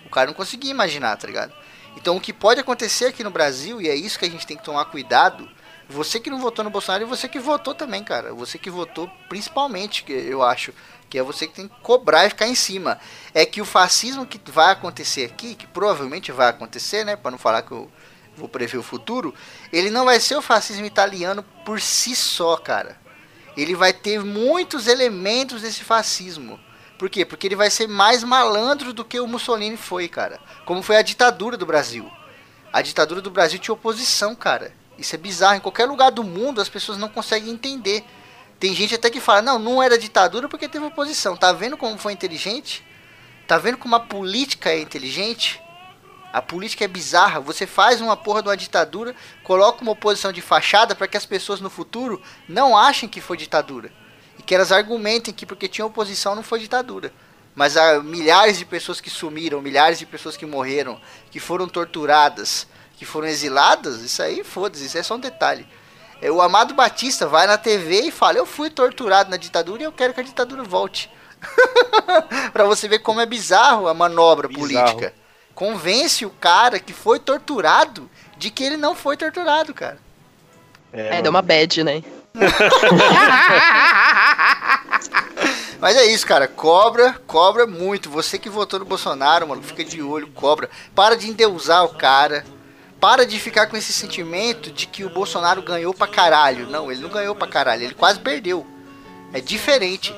O 0.05 0.09
cara 0.09 0.27
não 0.27 0.33
conseguia 0.33 0.71
imaginar, 0.71 1.17
tá 1.17 1.27
ligado? 1.27 1.51
Então 1.97 2.15
o 2.15 2.21
que 2.21 2.31
pode 2.31 2.61
acontecer 2.61 3.07
aqui 3.07 3.21
no 3.21 3.29
Brasil, 3.29 3.81
e 3.81 3.89
é 3.89 3.95
isso 3.95 4.17
que 4.17 4.23
a 4.23 4.31
gente 4.31 4.47
tem 4.47 4.55
que 4.55 4.63
tomar 4.63 4.85
cuidado, 4.85 5.45
você 5.89 6.19
que 6.19 6.29
não 6.29 6.39
votou 6.39 6.63
no 6.63 6.71
Bolsonaro 6.71 7.03
e 7.03 7.07
você 7.07 7.27
que 7.27 7.39
votou 7.39 7.73
também, 7.75 8.03
cara. 8.03 8.33
Você 8.33 8.57
que 8.57 8.69
votou 8.69 9.09
principalmente, 9.29 10.03
que 10.03 10.13
eu 10.13 10.41
acho, 10.41 10.73
que 11.09 11.17
é 11.17 11.23
você 11.23 11.47
que 11.47 11.53
tem 11.53 11.67
que 11.67 11.79
cobrar 11.81 12.25
e 12.25 12.29
ficar 12.29 12.47
em 12.47 12.55
cima. 12.55 12.99
É 13.33 13.45
que 13.45 13.61
o 13.61 13.65
fascismo 13.65 14.25
que 14.25 14.39
vai 14.51 14.71
acontecer 14.71 15.25
aqui, 15.25 15.55
que 15.55 15.67
provavelmente 15.67 16.31
vai 16.31 16.49
acontecer, 16.49 17.05
né, 17.05 17.15
para 17.15 17.31
não 17.31 17.37
falar 17.37 17.61
que 17.61 17.71
eu 17.71 17.89
vou 18.35 18.49
prever 18.49 18.77
o 18.77 18.83
futuro, 18.83 19.33
ele 19.71 19.89
não 19.89 20.05
vai 20.05 20.19
ser 20.19 20.35
o 20.35 20.41
fascismo 20.41 20.85
italiano 20.85 21.43
por 21.63 21.79
si 21.79 22.15
só, 22.15 22.57
cara. 22.57 22.99
Ele 23.55 23.75
vai 23.75 23.93
ter 23.93 24.21
muitos 24.21 24.87
elementos 24.87 25.61
desse 25.61 25.83
fascismo. 25.83 26.59
Por 26.97 27.09
quê? 27.09 27.23
Porque 27.23 27.47
ele 27.47 27.55
vai 27.55 27.69
ser 27.69 27.87
mais 27.87 28.23
malandro 28.23 28.91
do 28.91 29.05
que 29.05 29.19
o 29.19 29.27
Mussolini 29.27 29.77
foi, 29.77 30.07
cara. 30.07 30.39
Como 30.65 30.81
foi 30.81 30.97
a 30.97 31.01
ditadura 31.01 31.55
do 31.55 31.65
Brasil. 31.65 32.09
A 32.73 32.81
ditadura 32.81 33.21
do 33.21 33.31
Brasil 33.31 33.59
tinha 33.59 33.73
oposição, 33.73 34.35
cara. 34.35 34.73
Isso 34.97 35.15
é 35.15 35.17
bizarro. 35.17 35.55
Em 35.55 35.61
qualquer 35.61 35.85
lugar 35.85 36.11
do 36.11 36.23
mundo 36.23 36.61
as 36.61 36.69
pessoas 36.69 36.97
não 36.97 37.09
conseguem 37.09 37.51
entender. 37.51 38.03
Tem 38.59 38.73
gente 38.73 38.95
até 38.95 39.09
que 39.09 39.19
fala, 39.19 39.41
não, 39.41 39.59
não 39.59 39.83
era 39.83 39.97
ditadura 39.97 40.47
porque 40.47 40.67
teve 40.67 40.85
oposição. 40.85 41.35
Tá 41.35 41.51
vendo 41.51 41.77
como 41.77 41.97
foi 41.97 42.13
inteligente? 42.13 42.85
Tá 43.47 43.57
vendo 43.57 43.77
como 43.77 43.95
a 43.95 43.99
política 43.99 44.71
é 44.71 44.79
inteligente? 44.79 45.61
A 46.31 46.41
política 46.41 46.83
é 46.83 46.87
bizarra. 46.87 47.39
Você 47.39 47.67
faz 47.67 48.01
uma 48.01 48.17
porra 48.17 48.41
de 48.41 48.49
uma 48.49 48.57
ditadura, 48.57 49.15
coloca 49.43 49.81
uma 49.81 49.91
oposição 49.91 50.31
de 50.31 50.41
fachada 50.41 50.95
para 50.95 51.07
que 51.07 51.17
as 51.17 51.25
pessoas 51.25 51.61
no 51.61 51.69
futuro 51.69 52.21
não 52.47 52.77
achem 52.77 53.07
que 53.07 53.21
foi 53.21 53.37
ditadura. 53.37 53.91
E 54.37 54.43
que 54.43 54.55
elas 54.55 54.71
argumentem 54.71 55.33
que 55.33 55.45
porque 55.45 55.67
tinha 55.67 55.85
oposição 55.85 56.35
não 56.35 56.43
foi 56.43 56.59
ditadura. 56.59 57.13
Mas 57.53 57.77
há 57.77 58.01
milhares 58.01 58.57
de 58.57 58.65
pessoas 58.65 58.99
que 58.99 59.09
sumiram, 59.09 59.61
milhares 59.61 59.97
de 59.97 60.05
pessoas 60.05 60.35
que 60.35 60.45
morreram, 60.45 60.99
que 61.31 61.39
foram 61.39 61.69
torturadas, 61.69 62.67
que 62.97 63.05
foram 63.05 63.27
exiladas, 63.27 64.01
isso 64.01 64.21
aí 64.21 64.43
foda-se, 64.43 64.85
isso 64.85 64.97
é 64.97 65.03
só 65.03 65.15
um 65.15 65.19
detalhe. 65.19 65.67
É, 66.21 66.31
o 66.31 66.41
Amado 66.41 66.73
Batista 66.73 67.27
vai 67.27 67.45
na 67.45 67.57
TV 67.57 68.03
e 68.03 68.11
fala: 68.11 68.37
Eu 68.37 68.45
fui 68.45 68.69
torturado 68.69 69.29
na 69.29 69.37
ditadura 69.37 69.81
e 69.81 69.85
eu 69.85 69.91
quero 69.91 70.13
que 70.13 70.21
a 70.21 70.23
ditadura 70.23 70.63
volte. 70.63 71.11
pra 72.53 72.63
você 72.63 72.87
ver 72.87 72.99
como 72.99 73.21
é 73.21 73.25
bizarro 73.25 73.87
a 73.87 73.93
manobra 73.93 74.47
Bizarro. 74.47 74.67
política. 74.67 75.13
Convence 75.53 76.25
o 76.25 76.29
cara 76.29 76.79
que 76.79 76.93
foi 76.93 77.19
torturado 77.19 78.09
de 78.37 78.49
que 78.49 78.63
ele 78.63 78.77
não 78.77 78.95
foi 78.95 79.15
torturado, 79.15 79.73
cara. 79.73 79.97
É, 80.91 81.21
deu 81.21 81.29
uma 81.29 81.41
bad, 81.41 81.83
né? 81.83 82.03
Mas 85.79 85.95
é 85.97 86.05
isso, 86.05 86.25
cara. 86.25 86.47
Cobra, 86.47 87.15
cobra 87.27 87.67
muito. 87.67 88.09
Você 88.09 88.39
que 88.39 88.49
votou 88.49 88.79
no 88.79 88.85
Bolsonaro, 88.85 89.47
mano, 89.47 89.61
fica 89.61 89.83
de 89.83 90.01
olho, 90.01 90.27
cobra. 90.31 90.69
Para 90.93 91.15
de 91.15 91.29
endeusar 91.29 91.85
o 91.85 91.95
cara. 91.95 92.45
Para 92.99 93.25
de 93.25 93.39
ficar 93.39 93.67
com 93.67 93.77
esse 93.77 93.93
sentimento 93.93 94.71
de 94.71 94.87
que 94.87 95.03
o 95.03 95.09
Bolsonaro 95.09 95.61
ganhou 95.61 95.93
pra 95.93 96.07
caralho. 96.07 96.67
Não, 96.67 96.91
ele 96.91 97.01
não 97.01 97.09
ganhou 97.09 97.35
pra 97.35 97.47
caralho, 97.47 97.83
ele 97.83 97.93
quase 97.93 98.19
perdeu. 98.19 98.65
É 99.33 99.41
diferente. 99.41 100.15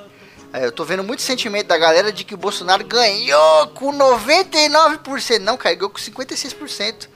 É, 0.53 0.65
eu 0.65 0.71
tô 0.71 0.85
vendo 0.85 1.03
muito 1.03 1.21
sentimento 1.21 1.67
da 1.67 1.77
galera 1.77 2.11
de 2.11 2.23
que 2.23 2.33
o 2.33 2.37
Bolsonaro 2.37 2.85
ganhou 2.85 3.67
com 3.69 3.91
99%. 3.91 5.39
Não, 5.39 5.57
cara, 5.57 5.75
ganhou 5.75 5.89
com 5.89 5.99
56%. 5.99 7.09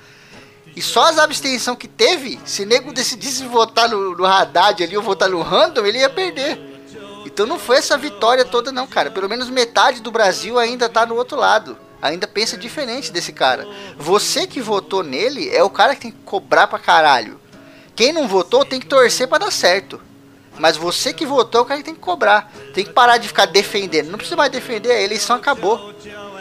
E 0.75 0.81
só 0.81 1.03
as 1.03 1.17
abstenção 1.17 1.75
que 1.75 1.88
teve, 1.88 2.39
se 2.45 2.65
nego 2.65 2.93
decidisse 2.93 3.45
votar 3.45 3.89
no, 3.89 4.15
no 4.15 4.25
Haddad 4.25 4.83
ali 4.83 4.95
ou 4.95 5.03
votar 5.03 5.29
no 5.29 5.41
Random, 5.41 5.85
ele 5.85 5.99
ia 5.99 6.09
perder. 6.09 6.59
Então 7.25 7.45
não 7.45 7.59
foi 7.59 7.77
essa 7.77 7.97
vitória 7.97 8.45
toda 8.45 8.71
não, 8.71 8.88
cara. 8.88 9.11
Pelo 9.11 9.29
menos 9.29 9.49
metade 9.49 10.01
do 10.01 10.11
Brasil 10.11 10.57
ainda 10.57 10.89
tá 10.89 11.05
no 11.05 11.15
outro 11.15 11.38
lado. 11.38 11.77
Ainda 12.02 12.28
pensa 12.28 12.57
diferente 12.57 13.11
desse 13.11 13.32
cara. 13.32 13.68
Você 13.98 14.48
que 14.48 14.60
votou 14.60 15.03
nele 15.03 15.49
é 15.49 15.64
o 15.64 15.69
cara 15.69 15.95
que 15.95 16.02
tem 16.02 16.11
que 16.11 16.23
cobrar 16.26 16.68
pra 16.68 16.80
caralho. 16.80 17.40
Quem 17.95 18.11
não 18.11 18.28
votou 18.28 18.65
tem 18.65 18.80
que 18.80 18.88
torcer 18.88 19.28
para 19.28 19.45
dar 19.45 19.52
certo. 19.52 20.02
Mas 20.57 20.78
você 20.78 21.14
que 21.14 21.26
votou 21.26 21.60
é 21.60 21.64
o 21.64 21.68
cara 21.68 21.80
que 21.80 21.86
tem 21.86 21.95
que 21.95 22.02
cobrar. 22.02 22.52
Tem 22.73 22.84
que 22.84 22.91
parar 22.91 23.18
de 23.18 23.28
ficar 23.28 23.45
defendendo. 23.45 24.10
Não 24.10 24.18
precisa 24.18 24.36
mais 24.36 24.52
defender, 24.52 24.91
a 24.91 25.02
eleição 25.02 25.36
acabou. 25.36 25.94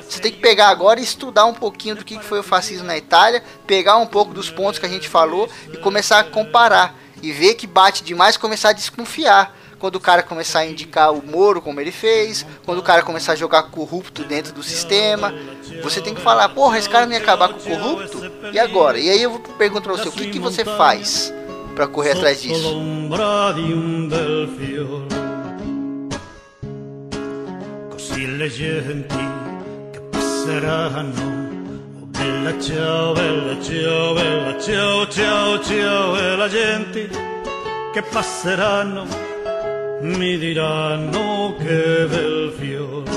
Você 0.09 0.21
tem 0.21 0.33
que 0.33 0.39
pegar 0.39 0.69
agora 0.69 0.99
e 0.99 1.05
estudar 1.05 1.45
um 1.45 1.55
pouquinho 1.55 1.95
do 1.95 2.05
que 2.05 2.19
foi 2.19 2.41
o 2.41 2.43
fascismo 2.43 2.87
na 2.87 2.97
Itália, 2.97 3.45
pegar 3.67 3.97
um 3.99 4.07
pouco 4.07 4.35
dos 4.35 4.51
pontos 4.51 4.79
que 4.79 4.87
a 4.87 4.89
gente 4.89 5.09
falou 5.09 5.49
e 5.73 5.77
começar 5.77 6.19
a 6.19 6.25
comparar. 6.25 6.95
E 7.23 7.33
ver 7.33 7.55
que 7.55 7.67
bate 7.67 8.03
demais 8.03 8.37
começar 8.39 8.71
a 8.71 8.73
desconfiar. 8.73 9.55
Quando 9.81 9.97
o 9.97 10.01
cara 10.01 10.23
começar 10.23 10.59
a 10.59 10.67
indicar 10.67 11.11
o 11.11 11.25
Moro 11.27 11.63
como 11.63 11.81
ele 11.81 11.91
fez, 11.91 12.45
quando 12.67 12.81
o 12.81 12.83
cara 12.83 13.03
começar 13.03 13.33
a 13.33 13.35
jogar 13.35 13.63
corrupto 13.65 14.23
dentro 14.23 14.53
do 14.53 14.63
sistema, 14.63 15.35
você 15.83 16.03
tem 16.03 16.15
que 16.15 16.21
falar, 16.21 16.51
porra, 16.51 16.79
esse 16.79 16.89
cara 16.89 17.07
não 17.07 17.15
ia 17.15 17.19
acabar 17.19 17.49
com 17.49 17.59
o 17.59 17.63
corrupto? 17.63 18.31
E 18.53 18.59
agora? 18.59 18.99
E 18.99 19.09
aí 19.09 19.23
eu 19.23 19.41
pergunto 19.57 19.85
pra 19.85 19.93
você, 19.97 20.07
o 20.07 20.13
que, 20.13 20.29
que 20.29 20.39
você 20.39 20.67
faz 20.67 21.33
para 21.75 21.87
correr 21.89 22.13
atrás 22.13 22.43
disso? 22.43 22.77
Oh, 32.03 32.07
bella 32.07 32.61
ciao, 32.61 33.15
bella 33.15 33.57
ciao, 33.63 34.15
bella 34.15 34.61
ciao, 34.61 35.07
ciao, 35.07 35.59
ciao, 35.63 36.17
e 36.17 36.37
la 36.37 36.49
gente 36.49 37.09
che 37.95 38.03
passeranno 38.03 39.30
mi 40.01 40.39
diranno 40.39 41.55
che 41.59 42.07
bel 42.09 42.53
fiore. 42.59 43.11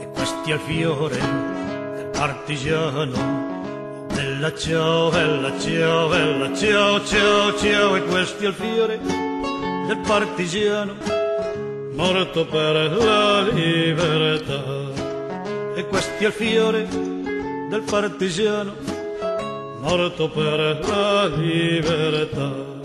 E 0.00 0.08
questi 0.12 0.52
al 0.52 0.60
fiore 0.60 1.18
del 1.94 2.10
partigiano. 2.12 3.12
Oh, 3.16 4.06
bella 4.14 4.54
ciao, 4.54 5.10
bella 5.10 5.58
ciao, 5.58 6.08
bella 6.08 6.56
ciao, 6.56 7.04
ciao, 7.04 7.56
ciao, 7.56 7.96
e 7.96 8.02
questi 8.04 8.46
al 8.46 8.54
fiore 8.54 8.98
del 8.98 9.98
partigiano 10.06 11.20
morto 12.00 12.46
per 12.46 12.74
la 12.96 13.42
libertà. 13.42 14.62
E 15.74 15.86
questo 15.86 16.12
è 16.18 16.26
il 16.26 16.32
fiore 16.32 16.88
del 16.88 17.82
partigiano, 17.82 18.74
morto 19.80 20.28
per 20.30 20.80
la 20.86 21.26
libertà. 21.26 22.79